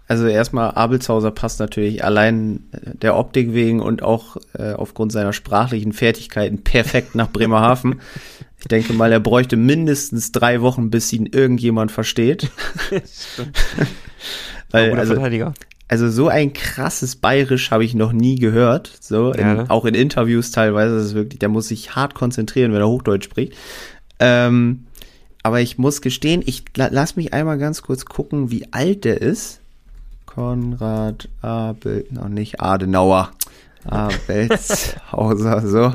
Also 0.10 0.26
erstmal, 0.26 0.72
Abelshauser 0.72 1.30
passt 1.30 1.60
natürlich 1.60 2.04
allein 2.04 2.64
der 2.74 3.16
Optik 3.16 3.54
wegen 3.54 3.80
und 3.80 4.02
auch 4.02 4.38
äh, 4.58 4.74
aufgrund 4.74 5.12
seiner 5.12 5.34
sprachlichen 5.34 5.94
Fertigkeiten 5.94 6.64
perfekt 6.64 7.14
nach 7.14 7.30
Bremerhaven. 7.30 8.02
Ich 8.60 8.68
denke 8.68 8.94
mal, 8.94 9.12
er 9.12 9.20
bräuchte 9.20 9.56
mindestens 9.56 10.32
drei 10.32 10.62
Wochen, 10.62 10.90
bis 10.90 11.14
ihn 11.14 11.28
irgendjemand 11.28 11.92
versteht. 11.92 12.50
Weil, 14.72 14.98
also, 14.98 15.14
Verteidiger. 15.14 15.54
also 15.88 16.10
so 16.10 16.28
ein 16.28 16.54
krasses 16.54 17.16
Bayerisch 17.16 17.70
habe 17.70 17.86
ich 17.86 17.94
noch 17.94 18.12
nie 18.12 18.36
gehört. 18.36 18.92
So, 19.00 19.32
in, 19.32 19.42
Ja, 19.42 19.54
ne? 19.54 19.66
auch 19.70 19.86
in 19.86 19.94
Interviews 19.94 20.50
teilweise 20.50 20.98
ist 20.98 21.04
es 21.04 21.14
wirklich, 21.14 21.38
der 21.38 21.50
muss 21.50 21.68
sich 21.68 21.96
hart 21.96 22.16
konzentrieren, 22.16 22.74
wenn 22.74 22.82
er 22.82 22.90
Hochdeutsch 22.90 23.26
spricht. 23.26 23.54
Ähm, 24.18 24.88
aber 25.44 25.62
ich 25.62 25.78
muss 25.78 26.02
gestehen, 26.02 26.42
ich 26.44 26.66
la 26.76 26.90
lass 26.92 27.16
mich 27.16 27.32
einmal 27.32 27.60
ganz 27.60 27.84
kurz 27.84 28.06
gucken, 28.06 28.50
wie 28.50 28.74
alt 28.74 29.06
der 29.06 29.22
ist. 29.22 29.62
Konrad 30.40 31.28
Abel, 31.42 32.06
noch 32.12 32.30
nicht 32.30 32.62
Adenauer. 32.62 33.32
Abelshauser, 33.84 35.68
so. 35.68 35.94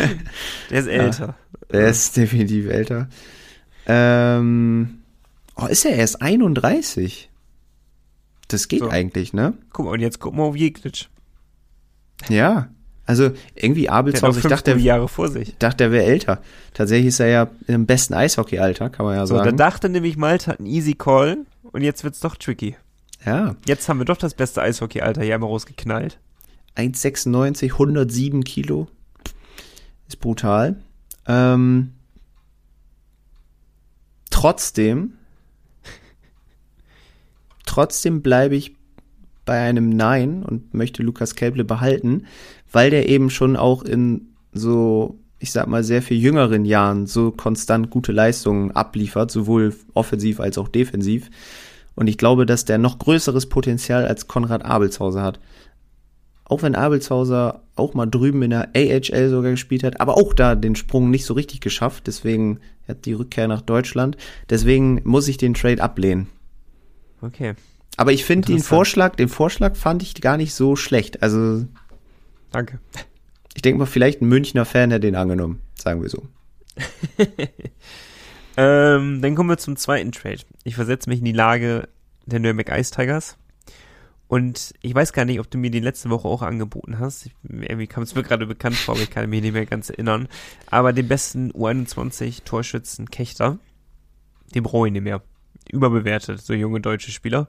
Der 0.70 0.80
ist 0.80 0.88
älter. 0.88 1.36
Der 1.70 1.88
ist 1.88 2.16
definitiv 2.16 2.66
älter. 2.68 3.08
Ähm, 3.86 4.98
oh, 5.54 5.66
ist 5.66 5.84
er 5.84 5.92
erst 5.92 6.20
31? 6.20 7.30
Das 8.48 8.66
geht 8.66 8.80
So. 8.80 8.88
eigentlich, 8.88 9.32
ne? 9.32 9.54
Guck 9.72 9.84
mal, 9.86 9.92
und 9.92 10.00
jetzt 10.00 10.18
guck 10.18 10.34
mal 10.34 10.42
auf 10.42 10.56
Jeglitsch. 10.56 11.06
Ja. 12.28 12.70
Also 13.06 13.30
irgendwie 13.54 13.88
Abelshauser, 13.88 14.38
ich 14.40 14.46
dachte, 14.46 14.74
Jahre 14.74 15.06
vor 15.06 15.28
sich. 15.28 15.56
dachte, 15.58 15.84
er 15.84 15.92
wäre 15.92 16.04
älter. 16.04 16.42
Tatsächlich 16.74 17.06
ist 17.08 17.20
er 17.20 17.28
ja 17.28 17.50
im 17.68 17.86
besten 17.86 18.14
Eishockey-Alter, 18.14 18.90
kann 18.90 19.06
man 19.06 19.14
ja 19.14 19.24
So, 19.24 19.36
da 19.36 19.44
sagen. 19.44 19.56
dachte 19.56 19.88
nämlich 19.88 20.16
Malte 20.16 20.50
hat 20.50 20.58
einen 20.58 20.66
easy 20.66 20.94
Call 20.94 21.46
und 21.62 21.82
jetzt 21.82 22.02
wird's 22.02 22.18
doch 22.18 22.34
tricky. 22.34 22.74
Ja. 23.24 23.56
Jetzt 23.66 23.88
haben 23.88 23.98
wir 23.98 24.04
doch 24.04 24.16
das 24.16 24.34
beste 24.34 24.62
Eishockey-Alter 24.62 25.22
hier 25.22 25.34
einmal 25.34 25.50
rausgeknallt. 25.50 26.18
1,96, 26.76 27.72
107 27.72 28.44
Kilo. 28.44 28.88
Ist 30.06 30.20
brutal. 30.20 30.76
Ähm, 31.26 31.92
trotzdem, 34.30 35.14
trotzdem 37.66 38.22
bleibe 38.22 38.56
ich 38.56 38.76
bei 39.44 39.60
einem 39.60 39.88
Nein 39.88 40.42
und 40.42 40.74
möchte 40.74 41.02
Lukas 41.02 41.34
Kelble 41.34 41.64
behalten, 41.64 42.26
weil 42.70 42.90
der 42.90 43.08
eben 43.08 43.30
schon 43.30 43.56
auch 43.56 43.82
in 43.82 44.28
so, 44.52 45.18
ich 45.38 45.52
sag 45.52 45.66
mal, 45.68 45.82
sehr 45.82 46.02
viel 46.02 46.18
jüngeren 46.18 46.64
Jahren 46.64 47.06
so 47.06 47.30
konstant 47.30 47.90
gute 47.90 48.12
Leistungen 48.12 48.70
abliefert, 48.72 49.30
sowohl 49.30 49.74
offensiv 49.94 50.40
als 50.40 50.58
auch 50.58 50.68
defensiv. 50.68 51.30
Und 51.98 52.06
ich 52.06 52.16
glaube, 52.16 52.46
dass 52.46 52.64
der 52.64 52.78
noch 52.78 52.98
größeres 52.98 53.48
Potenzial 53.48 54.06
als 54.06 54.28
Konrad 54.28 54.64
Abelshauser 54.64 55.22
hat 55.22 55.40
auch 56.48 56.62
wenn 56.62 56.74
Abelshauser 56.74 57.62
auch 57.76 57.94
mal 57.94 58.06
drüben 58.06 58.42
in 58.42 58.50
der 58.50 58.70
AHL 58.74 59.28
sogar 59.28 59.50
gespielt 59.50 59.84
hat, 59.84 60.00
aber 60.00 60.16
auch 60.16 60.32
da 60.32 60.54
den 60.54 60.74
Sprung 60.74 61.10
nicht 61.10 61.24
so 61.26 61.34
richtig 61.34 61.60
geschafft, 61.60 62.06
deswegen 62.06 62.60
hat 62.88 63.04
die 63.04 63.12
Rückkehr 63.12 63.48
nach 63.48 63.60
Deutschland. 63.60 64.16
Deswegen 64.48 65.02
muss 65.04 65.28
ich 65.28 65.36
den 65.36 65.54
Trade 65.54 65.82
ablehnen. 65.82 66.28
Okay, 67.20 67.54
Aber 67.96 68.12
ich 68.12 68.24
finde 68.24 68.46
den. 68.46 68.60
Vorschlag, 68.60 69.16
den 69.16 69.28
Vorschlag 69.28 69.76
fand 69.76 70.02
ich 70.02 70.14
gar 70.20 70.36
nicht 70.36 70.54
so 70.54 70.76
schlecht. 70.76 71.22
Also 71.22 71.66
danke. 72.50 72.78
ich 73.54 73.62
denke 73.62 73.80
mal, 73.80 73.86
vielleicht 73.86 74.22
ein 74.22 74.28
Münchner 74.28 74.64
Fan 74.64 74.90
hätte 74.90 75.06
den 75.06 75.16
angenommen, 75.16 75.60
sagen 75.74 76.00
wir 76.00 76.08
so. 76.08 76.22
Ähm, 78.58 79.22
dann 79.22 79.36
kommen 79.36 79.50
wir 79.50 79.56
zum 79.56 79.76
zweiten 79.76 80.10
Trade. 80.10 80.40
Ich 80.64 80.74
versetze 80.74 81.08
mich 81.08 81.20
in 81.20 81.24
die 81.24 81.32
Lage 81.32 81.88
der 82.26 82.40
Nürnberg 82.40 82.76
Ice 82.76 82.90
Tigers. 82.90 83.38
Und 84.26 84.74
ich 84.82 84.92
weiß 84.92 85.12
gar 85.12 85.24
nicht, 85.24 85.38
ob 85.38 85.48
du 85.48 85.58
mir 85.58 85.70
die 85.70 85.78
letzte 85.78 86.10
Woche 86.10 86.26
auch 86.26 86.42
angeboten 86.42 86.98
hast. 86.98 87.26
Ich, 87.26 87.32
irgendwie 87.44 87.86
kam 87.86 88.02
es 88.02 88.16
mir 88.16 88.24
gerade 88.24 88.46
bekannt 88.46 88.74
vor, 88.74 88.96
aber 88.96 89.04
ich 89.04 89.10
kann 89.10 89.30
mich 89.30 89.42
nicht 89.42 89.52
mehr 89.52 89.64
ganz 89.64 89.90
erinnern. 89.90 90.26
Aber 90.72 90.92
den 90.92 91.06
besten 91.06 91.52
U21-Torschützen 91.52 93.08
Kechter, 93.08 93.58
den 94.56 94.64
brauche 94.64 94.88
ich 94.88 94.92
nicht 94.92 95.04
mehr. 95.04 95.22
Überbewertet, 95.70 96.40
so 96.40 96.52
junge 96.52 96.80
deutsche 96.80 97.12
Spieler. 97.12 97.48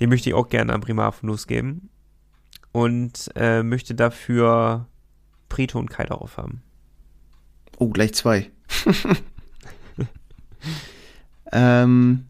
Den 0.00 0.08
möchte 0.08 0.30
ich 0.30 0.34
auch 0.34 0.48
gerne 0.48 0.72
an 0.72 0.80
Bremerhaven 0.80 1.28
losgeben. 1.28 1.90
Und 2.72 3.30
äh, 3.34 3.62
möchte 3.62 3.94
dafür 3.94 4.86
Preto 5.50 5.78
und 5.78 5.90
Kai 5.90 6.04
darauf 6.04 6.38
haben. 6.38 6.62
Oh, 7.76 7.90
gleich 7.90 8.14
zwei. 8.14 8.50
ähm, 11.52 12.26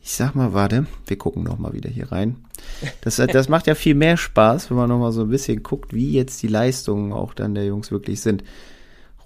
ich 0.00 0.14
sag 0.14 0.34
mal, 0.34 0.54
warte, 0.54 0.86
wir 1.06 1.18
gucken 1.18 1.42
noch 1.42 1.58
mal 1.58 1.74
wieder 1.74 1.90
hier 1.90 2.10
rein. 2.10 2.36
Das, 3.02 3.16
das 3.32 3.48
macht 3.48 3.66
ja 3.66 3.74
viel 3.74 3.94
mehr 3.94 4.16
Spaß, 4.16 4.70
wenn 4.70 4.76
man 4.76 4.88
noch 4.88 4.98
mal 4.98 5.12
so 5.12 5.22
ein 5.22 5.28
bisschen 5.28 5.62
guckt, 5.62 5.92
wie 5.92 6.12
jetzt 6.12 6.42
die 6.42 6.48
Leistungen 6.48 7.12
auch 7.12 7.34
dann 7.34 7.54
der 7.54 7.66
Jungs 7.66 7.90
wirklich 7.90 8.20
sind. 8.20 8.42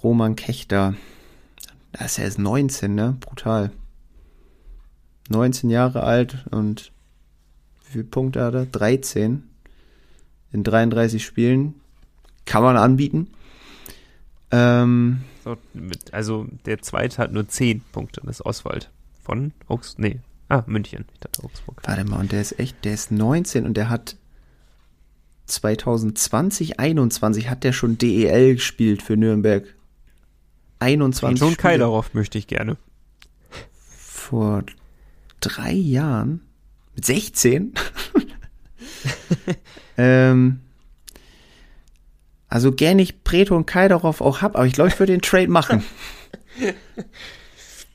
Roman 0.02 0.34
Kechter, 0.34 0.94
das 1.92 2.12
ist 2.12 2.16
ja 2.18 2.24
erst 2.24 2.38
19, 2.40 2.94
ne? 2.94 3.16
Brutal. 3.20 3.70
19 5.28 5.70
Jahre 5.70 6.02
alt 6.02 6.46
und 6.50 6.90
wie 7.84 7.92
viele 7.92 8.04
Punkte 8.04 8.42
hat 8.42 8.54
er? 8.54 8.66
13 8.66 9.44
in 10.50 10.64
33 10.64 11.24
Spielen. 11.24 11.74
Kann 12.44 12.62
man 12.62 12.76
anbieten. 12.76 13.28
Ähm, 14.50 15.22
also 16.12 16.46
der 16.66 16.80
zweite 16.82 17.18
hat 17.18 17.32
nur 17.32 17.48
10 17.48 17.82
Punkte, 17.92 18.20
das 18.24 18.40
ist 18.40 18.46
Oswald. 18.46 18.90
Von 19.22 19.52
Augsburg, 19.68 20.00
nee, 20.00 20.20
ah, 20.48 20.64
München, 20.66 21.04
ich 21.12 21.20
dachte 21.20 21.44
Augsburg. 21.44 21.80
Warte 21.84 22.04
mal, 22.04 22.20
und 22.20 22.32
der 22.32 22.40
ist 22.40 22.58
echt, 22.58 22.84
der 22.84 22.94
ist 22.94 23.12
19 23.12 23.64
und 23.64 23.76
der 23.76 23.88
hat 23.88 24.16
2020, 25.46 26.80
21 26.80 27.48
hat 27.48 27.64
der 27.64 27.72
schon 27.72 27.98
DEL 27.98 28.54
gespielt 28.54 29.02
für 29.02 29.16
Nürnberg. 29.16 29.66
21 30.78 31.38
Schon 31.38 31.56
Kai 31.56 31.78
darauf 31.78 32.14
möchte 32.14 32.38
ich 32.38 32.46
gerne. 32.46 32.76
vor 33.96 34.64
drei 35.40 35.72
Jahren 35.72 36.40
mit 36.94 37.04
16. 37.04 37.74
ähm, 39.96 40.60
also 42.52 42.70
gern 42.70 42.98
ich 42.98 43.24
Preto 43.24 43.56
und 43.56 43.66
Kai 43.66 43.88
darauf 43.88 44.20
auch 44.20 44.42
hab, 44.42 44.56
aber 44.56 44.66
ich 44.66 44.74
glaube, 44.74 44.90
ich 44.90 44.98
würde 44.98 45.12
den 45.12 45.22
Trade 45.22 45.48
machen. 45.48 45.82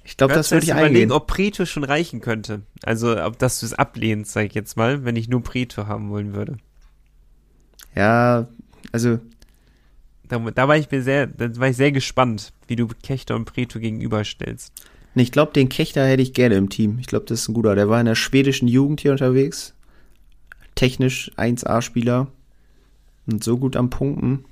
Ich 0.03 0.15
glaube, 0.15 0.33
das 0.33 0.51
würde 0.51 0.63
ich 0.63 0.69
jetzt 0.69 0.77
überlegen, 0.77 0.95
eingehen. 0.95 1.11
ob 1.11 1.27
Preto 1.27 1.65
schon 1.65 1.83
reichen 1.83 2.21
könnte. 2.21 2.61
Also, 2.81 3.21
ob 3.23 3.37
dass 3.37 3.59
du 3.59 3.65
es 3.65 3.73
ablehnst, 3.73 4.31
sag 4.31 4.45
ich 4.45 4.53
jetzt 4.55 4.77
mal, 4.77 5.03
wenn 5.03 5.15
ich 5.17 5.27
nur 5.27 5.43
Preto 5.43 5.85
haben 5.85 6.09
wollen 6.09 6.33
würde. 6.33 6.57
Ja, 7.93 8.47
also 8.91 9.19
Da, 10.29 10.39
da 10.39 10.67
war 10.67 10.77
ich 10.77 10.89
mir 10.89 11.03
sehr, 11.03 11.27
da 11.27 11.55
war 11.57 11.67
ich 11.69 11.77
sehr 11.77 11.91
gespannt, 11.91 12.53
wie 12.67 12.75
du 12.77 12.87
Kechter 13.03 13.35
und 13.35 13.45
Preto 13.45 13.79
gegenüberstellst. 13.79 14.73
Nee, 15.13 15.23
Ich 15.23 15.31
glaube, 15.31 15.51
den 15.53 15.69
Kechter 15.69 16.05
hätte 16.07 16.23
ich 16.23 16.33
gerne 16.33 16.55
im 16.55 16.69
Team. 16.69 16.97
Ich 16.99 17.07
glaube, 17.07 17.25
das 17.25 17.41
ist 17.41 17.49
ein 17.49 17.53
guter. 17.53 17.75
Der 17.75 17.89
war 17.89 17.99
in 17.99 18.05
der 18.05 18.15
schwedischen 18.15 18.67
Jugend 18.67 19.01
hier 19.01 19.11
unterwegs. 19.11 19.73
Technisch 20.75 21.31
1A-Spieler. 21.37 22.27
Und 23.27 23.43
so 23.43 23.57
gut 23.57 23.75
am 23.75 23.89
Punkten. 23.89 24.45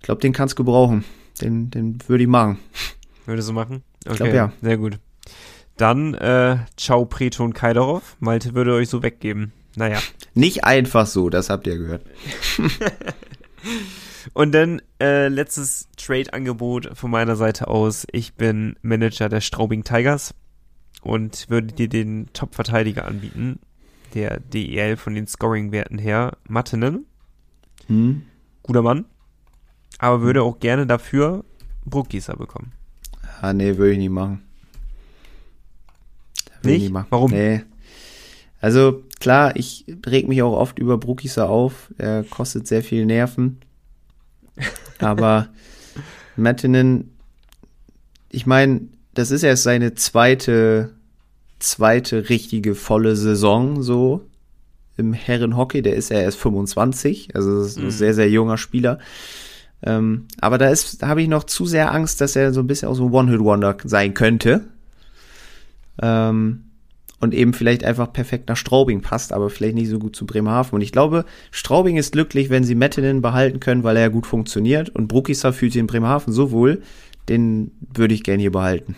Ich 0.00 0.04
glaube, 0.04 0.20
den 0.20 0.32
kannst 0.32 0.52
du 0.52 0.64
gebrauchen. 0.64 1.04
Den, 1.40 1.70
den 1.70 1.98
würde 2.06 2.24
ich 2.24 2.28
machen. 2.28 2.58
Würde 3.26 3.42
so 3.42 3.52
machen? 3.52 3.82
Okay, 4.06 4.16
glaub, 4.16 4.34
ja. 4.34 4.52
Sehr 4.60 4.76
gut. 4.76 4.98
Dann, 5.76 6.14
äh, 6.14 6.58
ciao 6.76 7.06
Preto 7.06 7.42
und 7.42 7.54
Kaidarov. 7.54 8.16
Malte 8.20 8.54
würde 8.54 8.74
euch 8.74 8.88
so 8.88 9.02
weggeben. 9.02 9.52
Naja. 9.76 9.98
Nicht 10.34 10.64
einfach 10.64 11.06
so, 11.06 11.30
das 11.30 11.50
habt 11.50 11.66
ihr 11.66 11.78
gehört. 11.78 12.04
Und 14.32 14.52
dann 14.52 14.80
äh, 15.00 15.28
letztes 15.28 15.88
Trade-Angebot 15.96 16.96
von 16.96 17.10
meiner 17.10 17.36
Seite 17.36 17.68
aus. 17.68 18.06
Ich 18.10 18.34
bin 18.34 18.76
Manager 18.82 19.28
der 19.28 19.40
Straubing 19.40 19.84
Tigers 19.84 20.34
und 21.02 21.50
würde 21.50 21.74
dir 21.74 21.88
den 21.88 22.28
Top-Verteidiger 22.32 23.04
anbieten, 23.04 23.60
der 24.14 24.40
DEL 24.40 24.96
von 24.96 25.14
den 25.14 25.26
Scoring-Werten 25.26 25.98
her, 25.98 26.38
Mattenen, 26.48 27.06
Hm? 27.88 28.22
guter 28.62 28.82
Mann, 28.82 29.04
aber 29.98 30.22
würde 30.22 30.42
auch 30.42 30.58
gerne 30.58 30.86
dafür 30.86 31.44
Bruckgießer 31.84 32.36
bekommen. 32.36 32.72
Ah, 33.40 33.52
nee, 33.52 33.76
würde 33.76 33.92
ich 33.92 33.98
nicht 33.98 34.10
machen. 34.10 34.42
Würde 36.62 36.76
ich 36.76 36.82
Nicht? 36.84 36.92
machen. 36.92 37.06
Warum? 37.10 37.30
Nee. 37.30 37.62
Also, 38.60 39.02
klar, 39.20 39.54
ich 39.56 39.84
reg 40.06 40.26
mich 40.26 40.42
auch 40.42 40.56
oft 40.56 40.78
über 40.78 40.96
Brookieser 40.96 41.50
auf. 41.50 41.92
Er 41.98 42.24
kostet 42.24 42.66
sehr 42.66 42.82
viel 42.82 43.04
Nerven. 43.04 43.58
Aber 44.98 45.48
Mattinen, 46.36 47.14
ich 48.30 48.46
meine, 48.46 48.88
das 49.12 49.30
ist 49.30 49.42
erst 49.42 49.64
seine 49.64 49.94
zweite, 49.94 50.94
zweite 51.58 52.30
richtige 52.30 52.74
volle 52.74 53.16
Saison 53.16 53.82
so 53.82 54.22
im 54.96 55.12
Herrenhockey. 55.12 55.82
Der 55.82 55.94
ist 55.96 56.10
ja 56.10 56.18
erst 56.20 56.38
25, 56.38 57.34
also 57.34 57.62
ist 57.62 57.78
ein 57.78 57.84
Mhm. 57.86 57.90
sehr, 57.90 58.14
sehr 58.14 58.30
junger 58.30 58.56
Spieler. 58.58 58.98
Ähm, 59.82 60.26
aber 60.40 60.56
da 60.58 60.68
ist, 60.70 61.02
da 61.02 61.08
habe 61.08 61.20
ich 61.22 61.28
noch 61.28 61.44
zu 61.44 61.66
sehr 61.66 61.92
Angst, 61.92 62.20
dass 62.20 62.36
er 62.36 62.52
so 62.52 62.60
ein 62.60 62.66
bisschen 62.66 62.88
auch 62.88 62.94
so 62.94 63.06
ein 63.06 63.12
One-Hit-Wonder 63.12 63.76
sein 63.84 64.14
könnte. 64.14 64.62
Ähm, 66.00 66.64
und 67.20 67.32
eben 67.32 67.54
vielleicht 67.54 67.84
einfach 67.84 68.12
perfekt 68.12 68.48
nach 68.48 68.56
Straubing 68.56 69.00
passt, 69.00 69.32
aber 69.32 69.48
vielleicht 69.48 69.76
nicht 69.76 69.88
so 69.88 69.98
gut 69.98 70.14
zu 70.14 70.26
Bremerhaven. 70.26 70.74
Und 70.74 70.82
ich 70.82 70.92
glaube, 70.92 71.24
Straubing 71.52 71.96
ist 71.96 72.12
glücklich, 72.12 72.50
wenn 72.50 72.64
sie 72.64 72.74
Mettinen 72.74 73.22
behalten 73.22 73.60
können, 73.60 73.82
weil 73.82 73.96
er 73.96 74.02
ja 74.02 74.08
gut 74.08 74.26
funktioniert. 74.26 74.90
Und 74.90 75.08
Brukisa 75.08 75.52
fühlt 75.52 75.72
sich 75.72 75.80
in 75.80 75.86
Bremerhaven 75.86 76.32
so 76.34 76.50
wohl, 76.50 76.82
den 77.28 77.70
würde 77.94 78.12
ich 78.14 78.24
gerne 78.24 78.42
hier 78.42 78.52
behalten. 78.52 78.96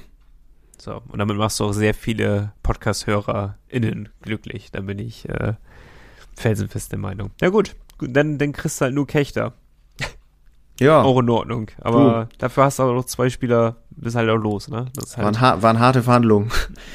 So, 0.79 1.03
und 1.09 1.19
damit 1.19 1.37
machst 1.37 1.61
du 1.61 1.65
auch 1.65 1.73
sehr 1.73 1.95
viele 1.95 2.53
Podcast-HörerInnen 2.65 4.09
glücklich. 4.23 4.71
Da 4.73 4.81
bin 4.81 4.99
ich 4.99 5.29
äh, 5.29 5.53
felsenfest 6.37 6.93
der 6.93 6.99
Meinung. 6.99 7.31
Ja 7.41 7.49
gut, 7.49 7.75
dann, 7.99 8.39
dann 8.39 8.53
kriegst 8.53 8.81
du 8.81 8.85
halt 8.85 8.95
nur 8.95 9.07
Kechter. 9.07 9.55
Ja. 10.79 11.03
Auch 11.03 11.19
in 11.21 11.31
Ordnung. 11.31 11.71
Aber 11.81 12.29
du. 12.31 12.37
dafür 12.39 12.65
hast 12.65 12.79
du 12.79 12.83
aber 12.83 12.93
noch 12.93 13.07
zwei 13.07 13.31
Spieler, 13.31 13.77
bist 13.91 14.17
halt 14.17 14.29
auch 14.29 14.37
los, 14.37 14.69
ne? 14.69 14.87
Das 14.95 15.17
halt 15.17 15.41
waren, 15.41 15.63
waren 15.63 15.79
harte 15.79 16.03
Verhandlungen. 16.03 16.51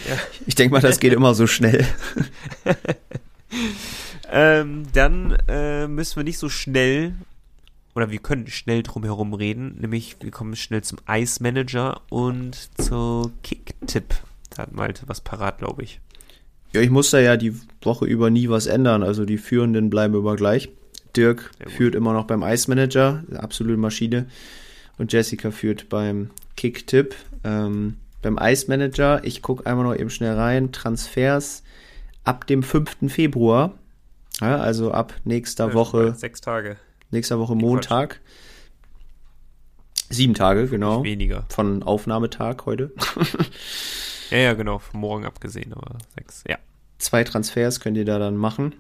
Ja. 0.08 0.16
Ich 0.46 0.56
denke 0.56 0.74
mal, 0.74 0.82
das 0.82 1.00
geht 1.00 1.14
immer 1.14 1.34
so 1.34 1.48
schnell. 1.48 1.86
ähm, 4.32 4.84
dann 4.94 5.38
äh, 5.48 5.88
müssen 5.88 6.18
wir 6.18 6.24
nicht 6.24 6.40
so 6.40 6.50
schnell, 6.50 7.16
oder 7.96 8.12
wir 8.12 8.20
können 8.20 8.48
schnell 8.48 8.84
drum 8.84 9.04
herum 9.04 9.34
reden, 9.34 9.78
nämlich 9.80 10.18
wir 10.20 10.32
kommen 10.32 10.56
schnell 10.56 10.84
zum 10.84 11.00
Ice 11.10 11.42
Manager 11.42 12.02
und 12.10 12.70
zu 12.82 13.32
Kick-Tipp. 13.44 14.16
Da 14.50 14.64
hat 14.64 14.74
Malte 14.74 15.04
was 15.08 15.22
parat, 15.22 15.60
glaube 15.60 15.84
ich. 15.84 16.02
Ja, 16.74 16.82
ich 16.82 16.90
muss 16.90 17.12
da 17.12 17.20
ja 17.20 17.38
die 17.38 17.54
Woche 17.82 18.06
über 18.06 18.30
nie 18.30 18.50
was 18.50 18.68
ändern, 18.68 19.04
also 19.04 19.26
die 19.26 19.38
Führenden 19.38 19.90
bleiben 19.90 20.16
immer 20.16 20.36
gleich. 20.36 20.70
Dirk 21.16 21.52
führt 21.68 21.96
immer 21.96 22.14
noch 22.14 22.26
beim 22.26 22.42
Ice 22.44 22.70
Manager, 22.70 23.24
absolute 23.36 23.78
Maschine. 23.78 24.28
Und 24.98 25.12
Jessica 25.12 25.52
führt 25.52 25.90
beim 25.90 26.30
Kick-Tipp. 26.56 27.16
Ähm, 27.44 27.98
beim 28.22 28.38
Ice 28.42 28.68
Manager, 28.68 29.22
ich 29.24 29.42
gucke 29.42 29.66
einmal 29.66 29.86
noch 29.86 29.96
eben 29.96 30.10
schnell 30.10 30.36
rein, 30.36 30.72
Transfers 30.72 31.64
ab 32.24 32.48
dem 32.48 32.64
5. 32.64 32.98
Februar. 33.08 33.74
Ja, 34.40 34.58
also 34.58 34.92
ab 34.92 35.14
nächster 35.24 35.70
ja, 35.70 35.74
Woche. 35.74 36.14
Sechs 36.16 36.40
Tage. 36.40 36.78
Nächster 37.10 37.40
Woche 37.40 37.56
Montag. 37.56 38.22
Sieben 40.10 40.34
Tage, 40.34 40.68
genau. 40.68 41.04
Weniger. 41.04 41.46
Von 41.50 41.84
Aufnahmetag 41.84 42.66
heute. 42.66 42.92
ja, 44.32 44.38
ja, 44.38 44.54
genau. 44.54 44.80
Von 44.80 45.00
morgen 45.00 45.26
abgesehen, 45.26 45.74
aber 45.74 45.98
sechs, 46.16 46.44
ja. 46.48 46.58
Zwei 46.98 47.24
Transfers 47.24 47.80
könnt 47.80 47.98
ihr 47.98 48.06
da 48.06 48.20
dann 48.20 48.38
machen. 48.38 48.76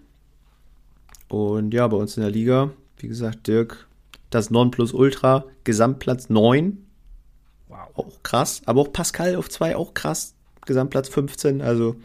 Und 1.27 1.73
ja, 1.73 1.87
bei 1.87 1.97
uns 1.97 2.17
in 2.17 2.23
der 2.23 2.31
Liga, 2.31 2.71
wie 2.97 3.07
gesagt, 3.07 3.47
Dirk, 3.47 3.87
das 4.29 4.49
Nonplusultra, 4.49 5.45
Gesamtplatz 5.63 6.29
9. 6.29 6.77
Wow. 7.67 7.79
Auch 7.95 8.23
krass. 8.23 8.61
Aber 8.65 8.81
auch 8.81 8.93
Pascal 8.93 9.35
auf 9.35 9.49
2, 9.49 9.75
auch 9.75 9.93
krass. 9.93 10.35
Gesamtplatz 10.65 11.09
15. 11.09 11.61
Also, 11.61 11.95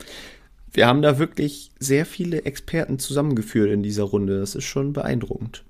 wir 0.72 0.86
haben 0.86 1.02
da 1.02 1.18
wirklich 1.18 1.70
sehr 1.78 2.06
viele 2.06 2.44
Experten 2.44 2.98
zusammengeführt 2.98 3.70
in 3.70 3.82
dieser 3.82 4.04
Runde. 4.04 4.40
Das 4.40 4.54
ist 4.54 4.64
schon 4.64 4.92
beeindruckend. 4.92 5.64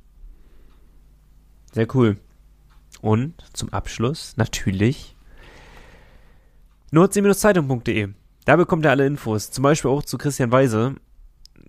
Sehr 1.72 1.92
cool. 1.94 2.16
Und 3.00 3.34
zum 3.52 3.72
Abschluss 3.72 4.36
natürlich 4.36 5.15
nordsee-zeitung.de. 6.90 8.08
Da 8.44 8.56
bekommt 8.56 8.84
ihr 8.84 8.90
alle 8.90 9.06
Infos. 9.06 9.50
Zum 9.50 9.62
Beispiel 9.62 9.90
auch 9.90 10.02
zu 10.02 10.18
Christian 10.18 10.52
Weise 10.52 10.94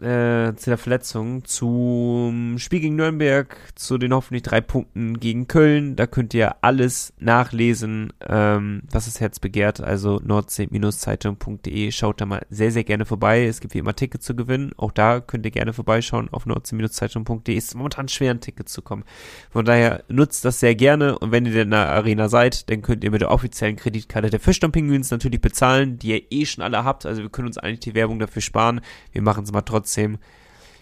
äh, 0.02 0.54
zu 0.56 0.70
der 0.70 0.78
Verletzung, 0.78 1.44
zum 1.46 2.58
Spiel 2.60 2.80
gegen 2.80 2.96
Nürnberg, 2.96 3.58
zu 3.76 3.98
den 3.98 4.14
hoffentlich 4.14 4.44
drei 4.44 4.62
Punkten 4.62 5.20
gegen 5.20 5.48
Köln. 5.48 5.96
Da 5.96 6.06
könnt 6.06 6.34
ihr 6.34 6.64
alles 6.64 7.14
nachlesen, 7.20 8.14
ähm, 8.28 8.84
was 8.92 9.06
das 9.06 9.20
Herz 9.20 9.40
begehrt. 9.40 9.82
Also 9.82 10.20
nordsee-zeitung.de. 10.24 11.92
Schaut 11.92 12.22
da 12.22 12.26
mal 12.26 12.46
sehr, 12.50 12.72
sehr 12.72 12.84
gerne 12.84 13.06
vorbei. 13.06 13.46
Es 13.46 13.60
gibt 13.60 13.74
wie 13.74 13.80
immer 13.80 13.96
Tickets 13.96 14.26
zu 14.26 14.36
gewinnen. 14.36 14.72
Auch 14.78 14.92
da 14.92 15.20
könnt 15.20 15.46
ihr 15.46 15.52
gerne 15.52 15.74
vorbeischauen 15.74 16.30
auf 16.32 16.46
nordsee-zeitung.de. 16.46 17.56
Ist 17.56 17.76
momentan 17.76 18.08
schwer, 18.08 18.32
ein 18.32 18.42
Ticket 18.42 18.70
zu 18.70 18.84
kommen. 18.84 19.04
Von 19.50 19.66
daher 19.66 20.04
nutzt 20.10 20.46
das 20.46 20.60
sehr 20.60 20.76
gerne. 20.76 21.18
Und 21.18 21.32
wenn 21.32 21.46
ihr 21.46 21.62
in 21.64 21.72
der 21.72 21.90
Arena 21.90 22.30
seid, 22.30 22.70
dann 22.70 22.84
könnt 22.84 23.04
ihr 23.04 23.12
mit 23.12 23.22
der 23.22 23.32
offiziellen 23.32 23.78
Kreditkarte 23.78 24.30
der 24.30 24.40
Fischstamm 24.40 24.72
Pinguins 24.72 25.10
natürlich 25.10 25.42
bezahlen, 25.42 25.98
die 25.98 26.10
ihr 26.10 26.22
eh 26.32 26.46
schon 26.46 26.64
alle 26.64 26.84
habt. 26.84 27.06
Also 27.08 27.24
wir 27.24 27.30
können 27.30 27.48
uns 27.48 27.58
eigentlich 27.58 27.80
die 27.80 27.96
Werbung 27.96 28.20
dafür 28.20 28.44
sparen. 28.44 28.82
Wir 29.12 29.24
machen 29.24 29.44
es 29.44 29.52
mal 29.52 29.62
trotzdem 29.62 29.87
trotzdem, 29.88 30.18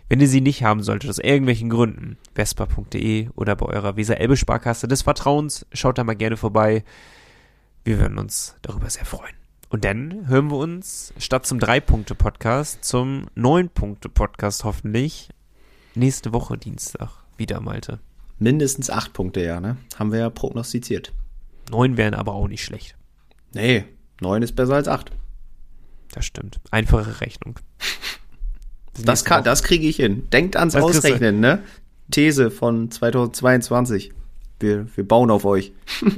wenn 0.09 0.19
ihr 0.19 0.27
sie 0.27 0.41
nicht 0.41 0.63
haben 0.63 0.81
solltet, 0.81 1.09
aus 1.09 1.19
irgendwelchen 1.19 1.69
Gründen, 1.69 2.17
vespa.de 2.33 3.29
oder 3.35 3.55
bei 3.55 3.67
eurer 3.67 3.95
Weser-Elbe-Sparkasse 3.97 4.87
des 4.87 5.03
Vertrauens, 5.03 5.65
schaut 5.73 5.99
da 5.99 6.03
mal 6.03 6.15
gerne 6.15 6.37
vorbei. 6.37 6.83
Wir 7.83 7.99
würden 7.99 8.17
uns 8.17 8.55
darüber 8.63 8.89
sehr 8.89 9.05
freuen. 9.05 9.35
Und 9.69 9.85
dann 9.85 10.27
hören 10.27 10.49
wir 10.49 10.57
uns 10.57 11.13
statt 11.17 11.45
zum 11.45 11.59
Drei-Punkte-Podcast 11.59 12.83
zum 12.83 13.27
Neun-Punkte-Podcast 13.35 14.63
hoffentlich 14.63 15.29
nächste 15.93 16.33
Woche 16.33 16.57
Dienstag 16.57 17.11
wieder, 17.37 17.61
Malte. 17.61 17.99
Mindestens 18.39 18.89
acht 18.89 19.13
Punkte, 19.13 19.43
ja, 19.43 19.59
ne? 19.59 19.77
Haben 19.97 20.11
wir 20.11 20.19
ja 20.19 20.29
prognostiziert. 20.31 21.13
Neun 21.69 21.97
wären 21.97 22.15
aber 22.15 22.33
auch 22.33 22.47
nicht 22.47 22.63
schlecht. 22.63 22.95
Nee, 23.53 23.85
neun 24.19 24.41
ist 24.41 24.55
besser 24.55 24.75
als 24.75 24.87
acht. 24.87 25.11
Das 26.11 26.25
stimmt. 26.25 26.59
Einfache 26.71 27.21
Rechnung. 27.21 27.59
Das, 29.03 29.25
kann, 29.25 29.43
das 29.43 29.63
kriege 29.63 29.87
ich 29.87 29.97
hin. 29.97 30.27
Denkt 30.31 30.55
ans 30.55 30.73
das 30.73 30.83
Ausrechnen, 30.83 31.39
ne? 31.39 31.63
These 32.11 32.51
von 32.51 32.91
2022. 32.91 34.13
Wir, 34.59 34.87
wir 34.95 35.07
bauen 35.07 35.31
auf 35.31 35.45
euch. 35.45 35.73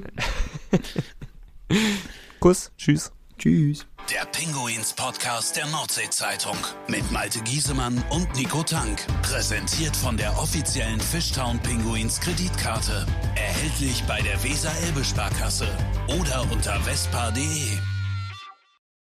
Kuss, 2.39 2.71
tschüss. 2.77 3.11
Tschüss. 3.37 3.85
Der 4.11 4.25
Pinguins 4.31 4.93
Podcast 4.93 5.57
der 5.57 5.67
Nordsee-Zeitung 5.67 6.55
mit 6.87 7.11
Malte 7.11 7.39
Giesemann 7.41 8.01
und 8.09 8.33
Nico 8.35 8.63
Tank. 8.63 9.05
Präsentiert 9.21 9.95
von 9.95 10.15
der 10.15 10.31
offiziellen 10.39 10.99
Fishtown 10.99 11.59
Pinguins 11.59 12.19
Kreditkarte. 12.21 13.05
Erhältlich 13.35 14.03
bei 14.07 14.21
der 14.21 14.41
Weser-Elbe-Sparkasse 14.43 15.67
oder 16.07 16.45
unter 16.51 16.79
vespa.de. 16.79 17.96